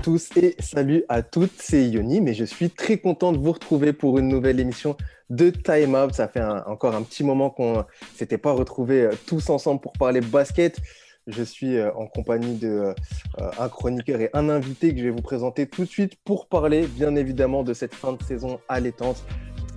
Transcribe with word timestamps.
tous 0.00 0.30
et 0.36 0.56
salut 0.60 1.04
à 1.10 1.22
toutes, 1.22 1.52
c'est 1.58 1.86
Yoni, 1.86 2.22
mais 2.22 2.32
je 2.32 2.44
suis 2.44 2.70
très 2.70 2.96
content 2.96 3.32
de 3.32 3.38
vous 3.38 3.52
retrouver 3.52 3.92
pour 3.92 4.18
une 4.18 4.28
nouvelle 4.28 4.58
émission 4.58 4.96
de 5.28 5.50
Time 5.50 5.94
Out. 5.94 6.14
Ça 6.14 6.26
fait 6.26 6.42
encore 6.42 6.94
un 6.94 7.02
petit 7.02 7.22
moment 7.22 7.50
qu'on 7.50 7.84
s'était 8.14 8.38
pas 8.38 8.52
retrouvés 8.52 9.02
euh, 9.02 9.12
tous 9.26 9.50
ensemble 9.50 9.80
pour 9.82 9.92
parler 9.92 10.22
basket. 10.22 10.78
Je 11.26 11.42
suis 11.42 11.76
euh, 11.76 11.92
en 11.94 12.06
compagnie 12.06 12.56
de 12.56 12.94
euh, 13.38 13.50
un 13.58 13.68
chroniqueur 13.68 14.22
et 14.22 14.30
un 14.32 14.48
invité 14.48 14.94
que 14.94 15.00
je 15.00 15.04
vais 15.04 15.10
vous 15.10 15.20
présenter 15.20 15.66
tout 15.66 15.84
de 15.84 15.90
suite 15.90 16.14
pour 16.24 16.46
parler 16.46 16.86
bien 16.86 17.14
évidemment 17.14 17.62
de 17.62 17.74
cette 17.74 17.94
fin 17.94 18.14
de 18.14 18.22
saison 18.22 18.58
allaitante. 18.70 19.22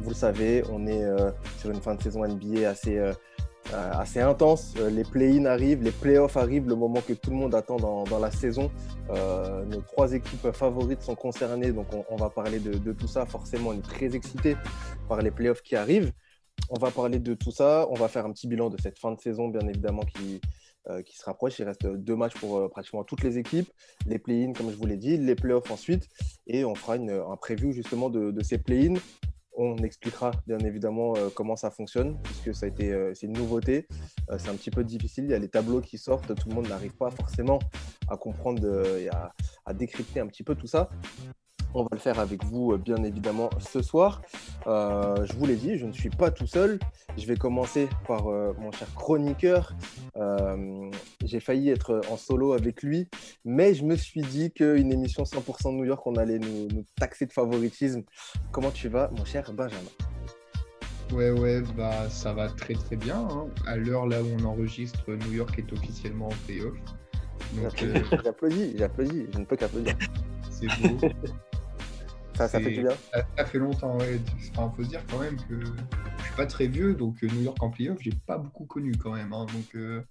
Vous 0.02 0.10
le 0.10 0.16
savez, 0.16 0.64
on 0.72 0.88
est 0.88 1.04
sur 1.60 1.70
une 1.70 1.82
fin 1.82 1.96
de 1.96 2.02
saison 2.02 2.26
NBA 2.26 2.70
assez 2.70 2.98
euh, 2.98 3.14
assez 3.72 4.20
intense. 4.20 4.74
Euh, 4.78 4.90
les 4.90 5.04
play-in 5.04 5.46
arrivent, 5.46 5.84
les 5.84 5.92
play-offs 5.92 6.38
arrivent, 6.38 6.68
le 6.68 6.76
moment 6.76 7.02
que 7.02 7.14
tout 7.14 7.30
le 7.30 7.38
monde 7.38 7.56
attend 7.56 7.78
dans, 7.78 8.20
la 8.20 8.32
saison. 8.32 8.72
Euh, 9.10 9.64
nos 9.66 9.82
trois 9.82 10.14
équipes 10.14 10.52
favorites 10.52 11.02
sont 11.02 11.16
concernées, 11.16 11.72
donc 11.72 11.88
on, 12.10 12.16
va 12.16 12.30
parler 12.30 12.60
de, 12.60 12.92
tout 12.94 13.08
ça. 13.08 13.26
Forcément, 13.26 13.70
on 13.70 13.74
est 13.74 13.82
très 13.82 14.16
excité 14.16 14.56
par 15.08 15.22
les 15.22 15.32
play-offs 15.32 15.62
qui 15.62 15.76
arrivent. 15.76 16.12
On 16.70 16.78
va 16.78 16.92
parler 16.92 17.20
de 17.20 17.34
tout 17.34 17.52
ça. 17.52 17.88
On 17.90 17.96
va 17.96 18.08
faire 18.08 18.26
un 18.26 18.32
petit 18.32 18.48
bilan 18.48 18.70
de 18.70 18.80
cette 18.80 19.00
fin 19.00 19.12
de 19.12 19.20
saison, 19.20 19.48
bien 19.48 19.68
évidemment, 19.68 20.04
qui, 20.04 20.40
qui 21.06 21.18
se 21.18 21.26
rapproche. 21.26 21.58
Il 21.60 21.66
reste 21.66 21.86
deux 21.86 22.16
matchs 22.16 22.36
pour 22.36 22.70
pratiquement 22.70 23.04
toutes 23.04 23.24
les 23.24 23.38
équipes. 23.38 23.70
Les 24.06 24.20
play-in, 24.20 24.54
comme 24.54 24.70
je 24.70 24.76
vous 24.76 24.86
l'ai 24.86 24.98
dit, 24.98 25.18
les 25.18 25.36
play-offs 25.36 25.72
ensuite. 25.72 26.08
Et 26.46 26.64
on 26.64 26.76
fera 26.76 26.94
un 26.94 27.38
preview 27.38 27.72
justement 27.72 28.10
de, 28.10 28.32
de 28.32 28.44
ces 28.44 28.60
play-in. 28.60 28.96
On 29.56 29.78
expliquera 29.78 30.32
bien 30.48 30.58
évidemment 30.60 31.14
euh, 31.16 31.30
comment 31.34 31.56
ça 31.56 31.70
fonctionne, 31.70 32.18
puisque 32.24 32.48
euh, 32.82 33.14
c'est 33.14 33.28
une 33.28 33.34
nouveauté. 33.34 33.88
Euh, 34.32 34.38
c'est 34.40 34.50
un 34.50 34.56
petit 34.56 34.72
peu 34.72 34.84
difficile. 34.84 35.26
Il 35.26 35.32
y 35.32 35.34
a 35.36 35.40
les 35.40 35.50
tableaux 35.50 35.82
qui 35.82 35.98
sortent, 35.98 36.34
tout 36.34 36.50
le 36.50 36.56
monde 36.56 36.68
n'arrive 36.68 36.96
pas 36.96 37.12
forcément 37.12 37.60
à 38.10 38.18
comprendre 38.18 38.64
et 38.98 39.10
à, 39.10 39.74
décrypter 39.74 40.20
un 40.20 40.28
petit 40.28 40.44
peu 40.44 40.56
tout 40.56 40.68
ça. 40.68 40.90
On 41.76 41.82
va 41.84 41.90
le 41.92 41.98
faire 41.98 42.20
avec 42.20 42.44
vous, 42.44 42.74
euh, 42.74 42.78
bien 42.78 43.04
évidemment, 43.04 43.50
ce 43.60 43.82
soir. 43.82 44.22
Euh, 44.68 45.26
je 45.26 45.34
vous 45.34 45.46
l'ai 45.46 45.56
dit, 45.56 45.78
je 45.78 45.86
ne 45.86 45.92
suis 45.92 46.12
pas 46.12 46.30
tout 46.30 46.46
seul. 46.46 46.78
Je 47.18 47.26
vais 47.26 47.36
commencer 47.36 47.90
par 48.08 48.28
euh, 48.28 48.54
mon 48.60 48.72
cher 48.72 48.88
chroniqueur. 48.96 49.76
J'ai 51.24 51.40
failli 51.40 51.70
être 51.70 52.02
en 52.12 52.18
solo 52.18 52.54
avec 52.54 52.84
lui, 52.84 53.08
mais 53.44 53.74
je 53.74 53.84
me 53.84 53.96
suis 53.96 54.22
dit 54.22 54.52
qu'une 54.52 54.92
émission 54.92 55.24
100% 55.24 55.76
New 55.76 55.86
York, 55.86 56.06
on 56.06 56.16
allait 56.16 56.40
nous, 56.40 56.68
taxer 57.00 57.26
de 57.26 57.34
favoritisme. 57.34 58.04
Comment 58.52 58.72
tu 58.72 58.88
vas, 58.88 59.10
mon 59.18 59.26
cher 59.26 59.52
Benjamin? 59.54 59.90
Ouais, 61.12 61.32
ouais, 61.32 61.62
bah, 61.76 62.10
ça 62.10 62.34
va 62.34 62.50
très 62.50 62.74
très 62.74 62.96
bien. 62.96 63.28
Hein. 63.30 63.48
À 63.66 63.78
l'heure 63.78 64.06
là 64.06 64.22
où 64.22 64.28
on 64.40 64.46
enregistre, 64.46 65.12
New 65.12 65.34
York 65.34 65.58
est 65.58 65.74
officiellement 65.74 66.28
en 66.28 66.46
playoff. 66.46 66.76
J'applaudis, 68.24 68.76
j'applaudis, 68.78 69.28
je 69.32 69.40
ne 69.40 69.46
peux 69.46 69.56
qu'applaudir. 69.56 69.96
C'est 70.50 70.68
beau. 70.82 70.98
Ça, 72.36 72.48
fait 72.48 72.72
du 72.72 72.82
bien. 72.82 72.92
Ça, 73.38 73.46
fait 73.46 73.60
longtemps, 73.60 73.98
ouais. 73.98 74.20
Enfin, 74.52 74.72
faut 74.76 74.84
se 74.84 74.90
dire 74.90 75.02
quand 75.10 75.20
même 75.20 75.38
que 75.38 75.60
je 75.64 76.24
suis 76.24 76.36
pas 76.36 76.46
très 76.46 76.68
vieux, 76.68 76.94
donc 76.94 77.24
euh, 77.24 77.28
New 77.28 77.42
York 77.42 77.62
en 77.62 77.70
playoff, 77.70 77.98
j'ai 78.02 78.14
pas 78.26 78.38
beaucoup 78.38 78.66
connu 78.66 78.94
quand 78.96 79.14
même. 79.14 79.34
Hein, 79.34 79.46
donc, 79.54 79.76
euh, 79.76 80.02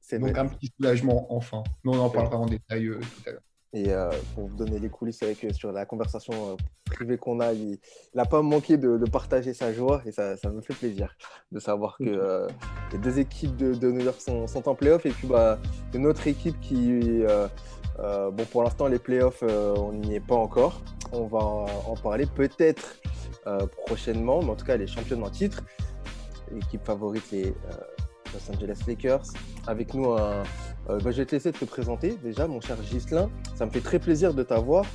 c'est 0.00 0.18
donc 0.18 0.36
un 0.36 0.46
petit 0.46 0.72
soulagement 0.76 1.26
enfin. 1.34 1.62
Mais 1.84 1.92
on 1.96 2.00
en 2.00 2.10
parlera 2.10 2.36
en 2.36 2.46
détail 2.46 2.86
euh, 2.86 3.00
tout 3.00 3.28
à 3.28 3.32
l'heure. 3.32 3.42
Et 3.74 3.90
pour 4.34 4.48
vous 4.48 4.56
donner 4.56 4.78
les 4.78 4.88
coulisses 4.88 5.22
avec, 5.22 5.44
sur 5.52 5.72
la 5.72 5.84
conversation 5.84 6.56
privée 6.86 7.18
qu'on 7.18 7.38
a, 7.40 7.52
il 7.52 7.78
n'a 8.14 8.24
pas 8.24 8.40
manqué 8.40 8.78
de, 8.78 8.96
partager 9.04 9.52
sa 9.52 9.74
joie 9.74 10.00
et 10.06 10.10
ça, 10.10 10.38
ça, 10.38 10.48
me 10.48 10.62
fait 10.62 10.72
plaisir 10.72 11.14
de 11.52 11.60
savoir 11.60 11.98
que 11.98 12.46
les 12.92 12.98
deux 12.98 13.18
équipes 13.18 13.54
de, 13.56 13.90
New 13.90 14.00
York 14.00 14.22
sont, 14.22 14.46
sont, 14.46 14.66
en 14.70 14.74
playoff 14.74 15.04
et 15.04 15.10
puis 15.10 15.28
bah, 15.28 15.58
une 15.92 16.06
autre 16.06 16.26
équipe 16.26 16.58
qui 16.60 17.22
euh, 18.00 18.30
bon, 18.30 18.44
pour 18.44 18.62
l'instant, 18.62 18.86
les 18.86 18.98
playoffs, 18.98 19.42
euh, 19.42 19.74
on 19.76 19.92
n'y 19.92 20.14
est 20.14 20.26
pas 20.26 20.36
encore. 20.36 20.80
On 21.12 21.26
va 21.26 21.38
en 21.38 21.96
parler 21.96 22.26
peut-être 22.26 22.96
euh, 23.46 23.66
prochainement, 23.86 24.42
mais 24.42 24.50
en 24.50 24.56
tout 24.56 24.66
cas, 24.66 24.76
les 24.76 24.86
champions 24.86 25.22
en 25.22 25.30
titre. 25.30 25.62
L'équipe 26.52 26.84
favorite, 26.84 27.30
les 27.32 27.54
Los 28.32 28.54
Angeles 28.54 28.80
Lakers. 28.86 29.24
Avec 29.66 29.92
nous, 29.94 30.14
bah, 30.14 30.42
je 30.88 31.08
vais 31.08 31.26
te 31.26 31.34
laisser 31.34 31.52
te 31.52 31.64
présenter 31.64 32.16
déjà, 32.22 32.46
mon 32.46 32.60
cher 32.60 32.76
Gislin. 32.82 33.30
Ça 33.54 33.66
me 33.66 33.70
fait 33.70 33.80
très 33.80 33.98
plaisir 33.98 34.32
de 34.32 34.42
t'avoir. 34.42 34.86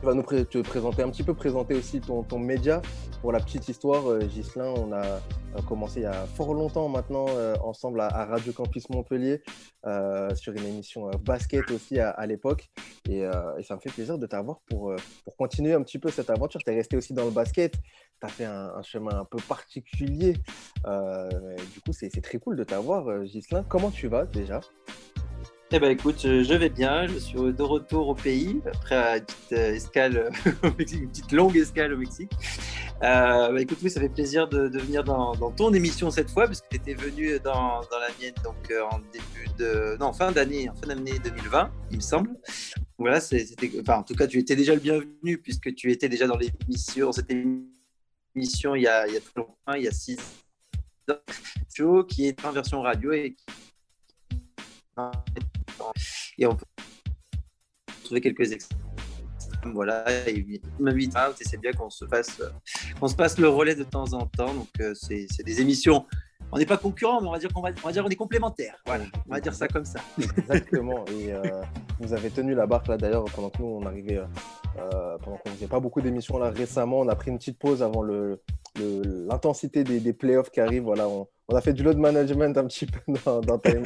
Tu 0.00 0.06
vas 0.06 0.14
nous 0.14 0.22
te 0.22 0.62
présenter 0.62 1.02
un 1.02 1.10
petit 1.10 1.22
peu, 1.22 1.34
présenter 1.34 1.74
aussi 1.74 2.00
ton, 2.00 2.22
ton 2.22 2.38
média. 2.38 2.80
Pour 3.20 3.32
la 3.32 3.38
petite 3.38 3.68
histoire, 3.68 4.10
euh, 4.10 4.26
Gislin, 4.30 4.72
on 4.78 4.92
a 4.94 5.20
commencé 5.68 6.00
il 6.00 6.04
y 6.04 6.06
a 6.06 6.24
fort 6.24 6.54
longtemps 6.54 6.88
maintenant 6.88 7.26
euh, 7.28 7.54
ensemble 7.62 8.00
à, 8.00 8.24
Radio 8.24 8.54
Campus 8.54 8.88
Montpellier 8.88 9.42
euh, 9.84 10.34
sur 10.34 10.54
une 10.54 10.64
émission 10.64 11.10
basket 11.22 11.70
aussi 11.70 12.00
à, 12.00 12.24
l'époque. 12.24 12.70
Et, 13.10 13.24
ça 13.62 13.74
me 13.74 13.80
fait 13.80 13.90
plaisir 13.90 14.16
de 14.16 14.26
t'avoir 14.26 14.60
pour, 14.70 14.94
pour 15.24 15.36
continuer 15.36 15.74
un 15.74 15.82
petit 15.82 15.98
peu 15.98 16.10
cette 16.10 16.30
aventure. 16.30 16.62
Tu 16.64 16.70
es 16.70 16.74
resté 16.74 16.96
aussi 16.96 17.12
dans 17.12 17.26
le 17.26 17.30
basket, 17.30 17.72
tu 17.74 17.78
as 18.22 18.28
fait 18.28 18.46
un, 18.46 18.72
un, 18.76 18.82
chemin 18.82 19.20
un 19.20 19.26
peu 19.26 19.38
particulier. 19.46 20.32
du 20.32 21.80
coup, 21.84 21.92
c'est 21.92 22.08
très 22.22 22.38
cool 22.38 22.56
de 22.56 22.64
t'avoir, 22.64 23.26
Gislin. 23.26 23.64
Comment 23.68 23.90
tu 23.90 24.08
vas 24.08 24.24
déjà? 24.24 24.62
Eh 25.72 25.78
ben 25.78 25.90
écoute, 25.92 26.22
je 26.22 26.54
vais 26.54 26.68
bien, 26.68 27.06
je 27.06 27.16
suis 27.18 27.38
de 27.38 27.62
retour 27.62 28.08
au 28.08 28.14
pays 28.14 28.60
après 28.66 29.18
une 29.18 29.24
petite 29.24 29.52
euh, 29.52 29.74
escale 29.74 30.32
au 30.64 30.70
Mexique, 30.76 31.02
une 31.02 31.08
petite 31.10 31.32
longue 31.32 31.56
escale 31.56 31.92
au 31.92 31.96
Mexique. 31.96 32.32
Euh, 33.04 33.52
bah, 33.52 33.60
écoute, 33.60 33.78
oui, 33.80 33.88
ça 33.88 34.00
fait 34.00 34.08
plaisir 34.08 34.48
de, 34.48 34.68
venir 34.78 35.04
dans, 35.04 35.34
ton 35.52 35.72
émission 35.72 36.10
cette 36.10 36.28
fois, 36.28 36.46
parce 36.46 36.60
que 36.60 36.66
tu 36.70 36.76
étais 36.76 36.94
venu 36.94 37.38
dans, 37.38 37.82
la 37.92 38.08
mienne 38.20 38.34
donc 38.42 38.56
euh, 38.72 38.82
en 38.90 38.98
début 39.12 39.48
de, 39.58 39.96
non, 40.00 40.12
fin 40.12 40.32
d'année, 40.32 40.68
fin 40.80 40.88
d'année 40.88 41.20
2020, 41.22 41.70
il 41.92 41.96
me 41.98 42.02
semble. 42.02 42.30
Voilà, 42.98 43.20
c'était, 43.20 43.70
en 43.88 44.02
tout 44.02 44.14
cas, 44.14 44.26
tu 44.26 44.38
étais 44.38 44.56
déjà 44.56 44.74
le 44.74 44.80
bienvenu 44.80 45.38
puisque 45.38 45.72
tu 45.76 45.92
étais 45.92 46.08
déjà 46.08 46.26
dans 46.26 46.36
l'émission, 46.36 47.12
cette 47.12 47.30
émission 47.30 48.74
il 48.74 48.82
y 48.82 48.88
a, 48.88 49.06
il 49.06 49.14
y 49.14 49.16
a 49.16 49.76
il 49.76 49.84
y 49.84 49.88
a 49.88 49.92
six 49.92 50.18
ans, 51.08 52.02
qui 52.02 52.26
est 52.26 52.44
en 52.44 52.50
version 52.50 52.82
radio 52.82 53.12
et 53.12 53.36
et 56.38 56.46
on 56.46 56.56
peut 56.56 56.64
trouver 58.04 58.20
quelques 58.20 58.52
extraits. 58.52 58.78
Voilà, 59.74 60.04
il 60.28 60.60
m'invite 60.78 61.14
et 61.14 61.44
c'est 61.44 61.60
bien 61.60 61.72
qu'on 61.72 61.90
se 61.90 62.06
fasse, 62.06 62.40
qu'on 62.98 63.08
se 63.08 63.14
passe 63.14 63.38
le 63.38 63.48
relais 63.48 63.74
de 63.74 63.84
temps 63.84 64.12
en 64.14 64.26
temps. 64.26 64.54
Donc, 64.54 64.68
euh, 64.80 64.94
c'est 64.94 65.44
des 65.44 65.60
émissions. 65.60 66.06
On 66.52 66.58
n'est 66.58 66.66
pas 66.66 66.78
concurrents, 66.78 67.20
mais 67.20 67.28
on 67.28 67.32
va 67.32 67.38
dire 67.38 67.52
qu'on 67.52 67.60
va, 67.60 67.68
on 67.84 67.86
va 67.86 67.92
dire 67.92 68.04
on 68.04 68.08
est 68.08 68.16
complémentaires. 68.16 68.76
Voilà, 68.86 69.04
on 69.28 69.34
va 69.34 69.40
dire 69.40 69.54
ça 69.54 69.68
comme 69.68 69.84
ça. 69.84 70.00
Exactement. 70.18 71.04
Et 71.06 71.32
euh, 71.32 71.42
vous 72.00 72.12
avez 72.12 72.30
tenu 72.30 72.54
la 72.54 72.66
barque 72.66 72.88
là 72.88 72.96
d'ailleurs 72.96 73.24
pendant 73.26 73.50
que 73.50 73.62
nous 73.62 73.68
on 73.68 73.86
arrivait, 73.86 74.18
euh, 74.18 75.18
pendant 75.18 75.36
qu'on 75.36 75.50
faisait 75.50 75.68
pas 75.68 75.78
beaucoup 75.78 76.00
d'émissions 76.00 76.38
là 76.38 76.50
récemment. 76.50 77.00
On 77.00 77.08
a 77.08 77.14
pris 77.14 77.30
une 77.30 77.38
petite 77.38 77.58
pause 77.58 77.82
avant 77.82 78.02
le 78.02 78.42
l'intensité 78.76 79.84
des, 79.84 80.00
des, 80.00 80.12
playoffs 80.12 80.50
qui 80.50 80.60
arrivent. 80.60 80.84
Voilà, 80.84 81.06
on, 81.08 81.26
a 81.54 81.60
fait 81.60 81.72
du 81.72 81.82
load 81.82 81.98
management 81.98 82.56
un 82.56 82.66
petit 82.66 82.86
peu 82.86 83.00
dans, 83.24 83.40
dans 83.40 83.58
Time 83.58 83.82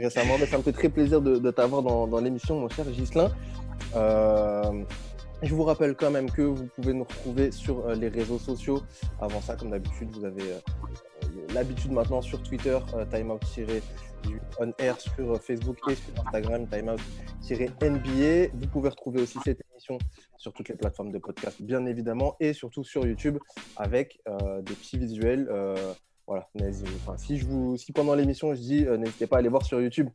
récemment. 0.00 0.36
Mais 0.38 0.46
ça 0.46 0.58
me 0.58 0.62
fait 0.62 0.72
très 0.72 0.88
plaisir 0.88 1.20
de, 1.20 1.50
t'avoir 1.50 1.82
dans, 1.82 2.20
l'émission, 2.20 2.60
mon 2.60 2.68
cher 2.68 2.84
Gislin. 2.92 3.30
Euh, 3.94 4.84
je 5.42 5.54
vous 5.54 5.64
rappelle 5.64 5.94
quand 5.94 6.10
même 6.10 6.30
que 6.30 6.42
vous 6.42 6.66
pouvez 6.66 6.94
nous 6.94 7.04
retrouver 7.04 7.52
sur 7.52 7.86
euh, 7.86 7.94
les 7.94 8.08
réseaux 8.08 8.38
sociaux. 8.38 8.82
Avant 9.20 9.40
ça, 9.40 9.54
comme 9.56 9.70
d'habitude, 9.70 10.10
vous 10.12 10.24
avez 10.24 10.42
euh, 10.42 10.60
l'habitude 11.52 11.92
maintenant 11.92 12.22
sur 12.22 12.42
Twitter, 12.42 12.78
timeout-on 13.10 14.72
air 14.78 15.00
sur 15.00 15.40
Facebook 15.40 15.78
et 15.88 15.94
sur 15.94 16.26
Instagram, 16.26 16.66
timeout-nba. 16.66 18.50
Vous 18.54 18.66
pouvez 18.68 18.88
retrouver 18.88 19.22
aussi 19.22 19.38
cette 19.44 19.60
émission 19.72 19.98
sur 20.36 20.52
toutes 20.52 20.68
les 20.68 20.76
plateformes 20.76 21.12
de 21.12 21.18
podcast, 21.18 21.60
bien 21.60 21.84
évidemment, 21.86 22.36
et 22.40 22.52
surtout 22.52 22.84
sur 22.84 23.06
YouTube 23.06 23.38
avec 23.76 24.20
des 24.62 24.74
petits 24.74 24.98
visuels 24.98 25.48
voilà, 26.26 26.48
si, 27.18 27.38
je 27.38 27.46
vous, 27.46 27.76
si 27.76 27.92
pendant 27.92 28.14
l'émission 28.14 28.52
je 28.52 28.60
dis 28.60 28.84
euh, 28.84 28.96
n'hésitez 28.96 29.28
pas 29.28 29.36
à 29.36 29.38
aller 29.38 29.48
voir 29.48 29.64
sur 29.64 29.80
YouTube, 29.80 30.08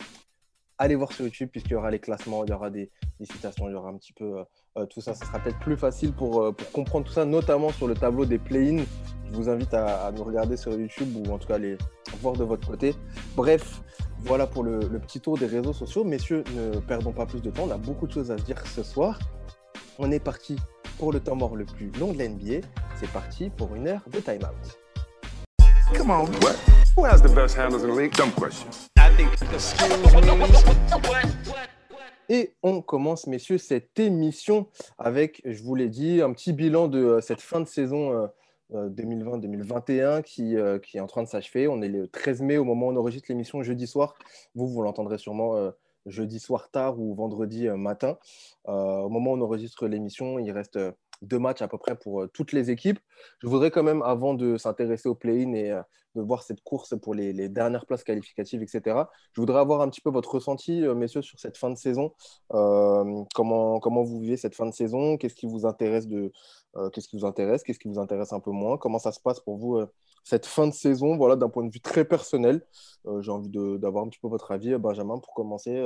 allez 0.77 0.95
voir 0.95 1.13
sur 1.13 1.23
YouTube 1.23 1.47
puisqu'il 1.49 1.71
y 1.71 1.75
aura 1.75 1.89
les 1.89 1.99
classements, 1.99 2.43
il 2.43 2.49
y 2.49 2.53
aura 2.53 2.69
des, 2.69 2.91
citations, 3.21 3.69
il 3.69 3.71
y 3.71 3.75
aura 3.75 3.89
un 3.89 3.97
petit 3.97 4.11
peu 4.11 4.39
euh, 4.39 4.43
euh, 4.77 4.85
tout 4.85 4.99
ça. 4.99 5.13
Ça 5.13 5.25
sera 5.25 5.39
peut-être 5.39 5.59
plus 5.59 5.77
facile 5.77 6.11
pour, 6.11 6.53
comprendre 6.73 7.05
tout 7.05 7.13
ça, 7.13 7.23
notamment 7.23 7.69
sur 7.69 7.87
le 7.87 7.93
tableau 7.93 8.25
des 8.25 8.39
play-ins. 8.39 8.83
Je 9.29 9.35
vous 9.35 9.47
invite 9.47 9.73
à, 9.73 10.11
nous 10.11 10.25
regarder 10.25 10.57
sur 10.57 10.73
YouTube 10.73 11.15
ou 11.15 11.31
en 11.31 11.37
tout 11.37 11.47
cas 11.47 11.55
aller 11.55 11.77
voir 12.19 12.35
de 12.35 12.43
votre 12.43 12.67
côté. 12.67 12.93
Bref, 13.37 13.81
voilà 14.19 14.47
pour 14.47 14.63
le, 14.63 14.79
petit 14.99 15.21
tour 15.21 15.37
des 15.37 15.45
réseaux 15.45 15.71
sociaux. 15.71 16.03
Messieurs, 16.03 16.43
ne 16.55 16.79
perdons 16.79 17.13
pas 17.13 17.25
plus 17.25 17.41
de 17.41 17.51
temps. 17.51 17.63
On 17.67 17.71
a 17.71 17.77
beaucoup 17.77 18.07
de 18.07 18.11
choses 18.11 18.31
à 18.31 18.35
dire 18.35 18.65
ce 18.67 18.83
soir. 18.83 19.17
On 19.97 20.11
est 20.11 20.19
parti 20.19 20.57
pour 20.97 21.13
le 21.13 21.21
temps 21.21 21.35
mort 21.37 21.55
le 21.55 21.63
plus 21.63 21.89
long 21.91 22.11
de 22.11 22.21
l'NBA. 22.21 22.67
C'est 22.95 23.09
parti 23.11 23.49
pour 23.49 23.73
une 23.75 23.87
heure 23.87 24.03
de 24.11 24.19
time-out. 24.19 24.80
Come 25.93 26.09
on, 26.09 26.25
what? 26.41 26.55
Who 26.95 27.05
has 27.05 27.21
the 27.21 27.29
best 27.29 27.55
handles 27.55 27.83
in 27.83 27.89
the 27.89 27.95
league? 27.95 28.13
Dumb 28.13 28.31
question. 28.31 28.67
I 28.97 29.09
think 29.15 29.29
Et 32.29 32.53
on 32.63 32.81
commence, 32.81 33.27
messieurs, 33.27 33.57
cette 33.57 33.99
émission 33.99 34.67
avec, 34.97 35.41
je 35.43 35.61
vous 35.61 35.75
l'ai 35.75 35.89
dit, 35.89 36.21
un 36.21 36.31
petit 36.31 36.53
bilan 36.53 36.87
de 36.87 36.99
euh, 36.99 37.21
cette 37.21 37.41
fin 37.41 37.59
de 37.59 37.65
saison 37.65 38.29
2020-2021 38.71 39.91
euh, 39.91 40.21
qui, 40.21 40.55
euh, 40.55 40.79
qui, 40.79 40.97
est 40.97 41.01
en 41.01 41.07
train 41.07 41.23
de 41.23 41.27
s'achever. 41.27 41.67
On 41.67 41.81
est 41.81 41.89
le 41.89 42.07
13 42.07 42.41
mai 42.41 42.57
au 42.57 42.63
moment 42.63 42.87
où 42.87 42.91
on 42.91 42.95
enregistre 42.95 43.27
l'émission 43.29 43.61
jeudi 43.63 43.85
soir. 43.85 44.15
Vous, 44.55 44.67
vous 44.67 44.81
l'entendrez 44.81 45.17
sûrement 45.17 45.71
jeudi 46.05 46.39
soir 46.39 46.69
tard 46.71 46.99
ou 46.99 47.13
vendredi 47.15 47.67
matin. 47.67 48.17
au 48.65 49.09
moment 49.09 49.31
où 49.31 49.37
on 49.37 49.41
enregistre 49.41 49.87
l'émission, 49.87 50.39
il 50.39 50.51
reste 50.51 50.79
deux 51.21 51.39
matchs 51.39 51.61
à 51.61 51.67
peu 51.67 51.77
près 51.77 51.95
pour 51.95 52.25
toutes 52.33 52.51
les 52.51 52.71
équipes. 52.71 52.99
Je 53.39 53.47
voudrais 53.47 53.71
quand 53.71 53.83
même, 53.83 54.01
avant 54.01 54.33
de 54.33 54.57
s'intéresser 54.57 55.09
au 55.09 55.15
play-in 55.15 55.53
et 55.53 55.81
de 56.15 56.21
voir 56.21 56.43
cette 56.43 56.61
course 56.61 56.95
pour 57.01 57.13
les, 57.13 57.49
dernières 57.49 57.85
places 57.85 58.03
qualificatives, 58.03 58.61
etc., 58.61 59.03
je 59.33 59.41
voudrais 59.41 59.59
avoir 59.59 59.81
un 59.81 59.89
petit 59.89 60.01
peu 60.01 60.09
votre 60.09 60.35
ressenti, 60.35 60.81
messieurs, 60.95 61.21
sur 61.21 61.39
cette 61.39 61.57
fin 61.57 61.69
de 61.69 61.77
saison. 61.77 62.13
comment, 62.49 63.79
comment 63.79 64.03
vous 64.03 64.19
vivez 64.19 64.37
cette 64.37 64.55
fin 64.55 64.65
de 64.65 64.73
saison? 64.73 65.17
Qu'est-ce 65.17 65.35
qui 65.35 65.47
vous 65.47 65.65
intéresse 65.65 66.07
de, 66.07 66.31
Qu'est-ce 66.93 67.07
qui 67.07 67.17
vous 67.17 67.25
intéresse? 67.25 67.63
Qu'est-ce 67.63 67.79
qui 67.79 67.87
vous 67.87 67.99
intéresse 67.99 68.33
un 68.33 68.39
peu 68.39 68.51
moins? 68.51 68.77
Comment 68.77 68.99
ça 68.99 69.11
se 69.11 69.19
passe 69.19 69.39
pour 69.39 69.57
vous 69.57 69.79
cette 70.23 70.45
fin 70.45 70.67
de 70.67 70.73
saison, 70.73 71.17
voilà, 71.17 71.35
d'un 71.35 71.49
point 71.49 71.65
de 71.65 71.71
vue 71.71 71.81
très 71.81 72.05
personnel 72.05 72.65
J'ai 73.21 73.31
envie 73.31 73.49
d'avoir 73.49 74.05
un 74.05 74.09
petit 74.09 74.19
peu 74.19 74.27
votre 74.27 74.51
avis, 74.51 74.75
Benjamin, 74.77 75.19
pour 75.19 75.33
commencer 75.33 75.81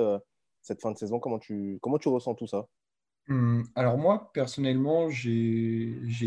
cette 0.62 0.82
fin 0.82 0.92
de 0.92 0.98
saison. 0.98 1.20
Comment 1.20 1.40
tu, 1.40 1.80
comment 1.82 1.98
tu 1.98 2.10
ressens 2.10 2.36
tout 2.36 2.48
ça? 2.48 2.68
Hum, 3.28 3.64
alors 3.76 3.98
moi, 3.98 4.32
personnellement, 4.34 5.10
j'ai 5.10 5.32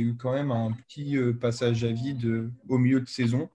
eu 0.00 0.16
quand 0.18 0.32
même 0.32 0.50
un 0.50 0.72
petit 0.72 1.16
passage 1.40 1.84
à 1.84 1.92
vide 1.92 2.50
au 2.68 2.78
milieu 2.78 3.00
de 3.00 3.08
saison. 3.08 3.48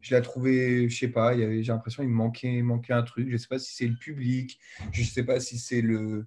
Je 0.00 0.14
l'ai 0.14 0.22
trouvé, 0.22 0.88
je 0.88 0.98
sais 0.98 1.08
pas, 1.08 1.36
j'ai 1.36 1.62
l'impression 1.62 2.02
qu'il 2.02 2.12
manquait, 2.12 2.62
manquait 2.62 2.92
un 2.94 3.02
truc. 3.02 3.28
Je 3.28 3.32
ne 3.34 3.38
sais 3.38 3.48
pas 3.48 3.58
si 3.58 3.74
c'est 3.74 3.88
le 3.88 3.96
public, 3.96 4.58
je 4.92 5.02
ne 5.02 5.06
sais 5.06 5.24
pas 5.24 5.40
si 5.40 5.58
c'est 5.58 5.82
le, 5.82 6.26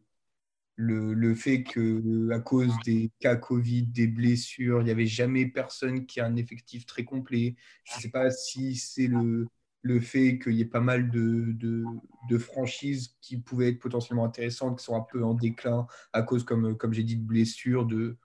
le, 0.76 1.14
le, 1.14 1.36
fait 1.36 1.64
que 1.64 2.30
à 2.32 2.40
cause 2.40 2.74
des 2.86 3.12
cas 3.20 3.36
Covid, 3.36 3.84
des 3.84 4.08
blessures, 4.08 4.82
il 4.82 4.86
n'y 4.86 4.92
avait 4.92 5.06
jamais 5.08 5.46
personne 5.48 6.06
qui 6.06 6.20
a 6.20 6.26
un 6.26 6.36
effectif 6.36 6.86
très 6.86 7.04
complet. 7.06 7.56
Je 7.86 7.98
ne 7.98 8.02
sais 8.02 8.10
pas 8.10 8.32
si 8.32 8.76
c'est 8.76 9.08
le, 9.08 9.48
le 9.82 10.00
fait 10.00 10.40
qu'il 10.40 10.54
y 10.54 10.62
ait 10.62 10.66
pas 10.66 10.82
mal 10.82 11.10
de, 11.10 11.56
de, 12.30 12.38
franchises 12.38 13.16
qui 13.22 13.38
pouvaient 13.38 13.70
être 13.70 13.80
potentiellement 13.80 14.26
intéressantes, 14.26 14.80
qui 14.80 14.86
sont 14.86 14.96
un 14.96 15.06
peu 15.10 15.24
en 15.24 15.34
déclin 15.34 15.88
à 16.14 16.22
cause, 16.22 16.44
comme, 16.44 16.78
comme 16.78 16.94
j'ai 16.94 17.04
dit, 17.04 17.16
de 17.16 17.26
blessures, 17.26 17.86
de, 17.86 18.18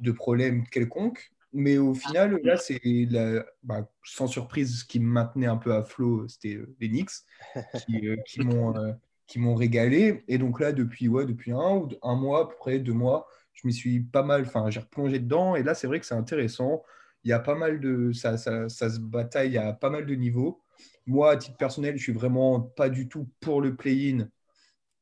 de 0.00 0.12
problèmes 0.12 0.66
quelconques. 0.68 1.32
Mais 1.52 1.78
au 1.78 1.94
final, 1.94 2.40
là, 2.44 2.56
c'est 2.56 2.80
bah, 3.62 3.88
sans 4.04 4.28
surprise, 4.28 4.80
ce 4.80 4.84
qui 4.84 5.00
me 5.00 5.06
maintenait 5.06 5.46
un 5.46 5.56
peu 5.56 5.74
à 5.74 5.82
flot, 5.82 6.28
c'était 6.28 6.54
euh, 6.54 6.74
les 6.80 6.88
Knicks, 6.88 7.10
qui, 7.86 8.08
euh, 8.08 8.16
qui 8.24 8.40
m'ont 8.44 8.76
euh, 8.76 8.92
qui 9.26 9.38
m'ont 9.38 9.54
régalé. 9.54 10.24
Et 10.28 10.38
donc 10.38 10.60
là, 10.60 10.72
depuis, 10.72 11.08
ouais, 11.08 11.26
depuis 11.26 11.52
un, 11.52 11.88
un 12.02 12.14
mois, 12.16 12.42
à 12.42 12.46
peu 12.46 12.56
près 12.58 12.78
deux 12.78 12.92
mois, 12.92 13.26
je 13.52 13.66
m'y 13.66 13.72
suis 13.72 14.00
pas 14.00 14.22
mal, 14.22 14.42
enfin, 14.42 14.70
j'ai 14.70 14.80
replongé 14.80 15.18
dedans. 15.18 15.56
Et 15.56 15.62
là, 15.62 15.74
c'est 15.74 15.86
vrai 15.86 16.00
que 16.00 16.06
c'est 16.06 16.14
intéressant. 16.14 16.82
Il 17.24 17.30
y 17.30 17.32
a 17.32 17.40
pas 17.40 17.54
mal 17.54 17.80
de. 17.80 18.12
Ça, 18.12 18.38
ça, 18.38 18.68
ça 18.68 18.88
se 18.88 19.00
bataille 19.00 19.58
à 19.58 19.72
pas 19.72 19.90
mal 19.90 20.06
de 20.06 20.14
niveaux. 20.14 20.62
Moi, 21.06 21.32
à 21.32 21.36
titre 21.36 21.56
personnel, 21.56 21.96
je 21.96 22.02
suis 22.02 22.12
vraiment 22.12 22.60
pas 22.60 22.88
du 22.88 23.08
tout 23.08 23.28
pour 23.40 23.60
le 23.60 23.74
play-in. 23.74 24.28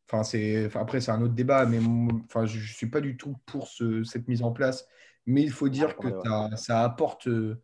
Enfin, 0.06 0.22
c'est, 0.24 0.74
après, 0.74 1.00
c'est 1.00 1.10
un 1.10 1.20
autre 1.20 1.34
débat, 1.34 1.66
mais 1.66 1.80
enfin, 2.24 2.46
je 2.46 2.58
ne 2.58 2.64
suis 2.64 2.88
pas 2.88 3.00
du 3.00 3.16
tout 3.16 3.36
pour 3.44 3.68
cette 3.68 4.26
mise 4.28 4.42
en 4.42 4.52
place. 4.52 4.86
Mais 5.26 5.42
il 5.42 5.50
faut 5.50 5.68
dire 5.68 5.96
que 5.96 6.08
ça 6.56 6.82
apporte 6.82 7.28
euh, 7.28 7.60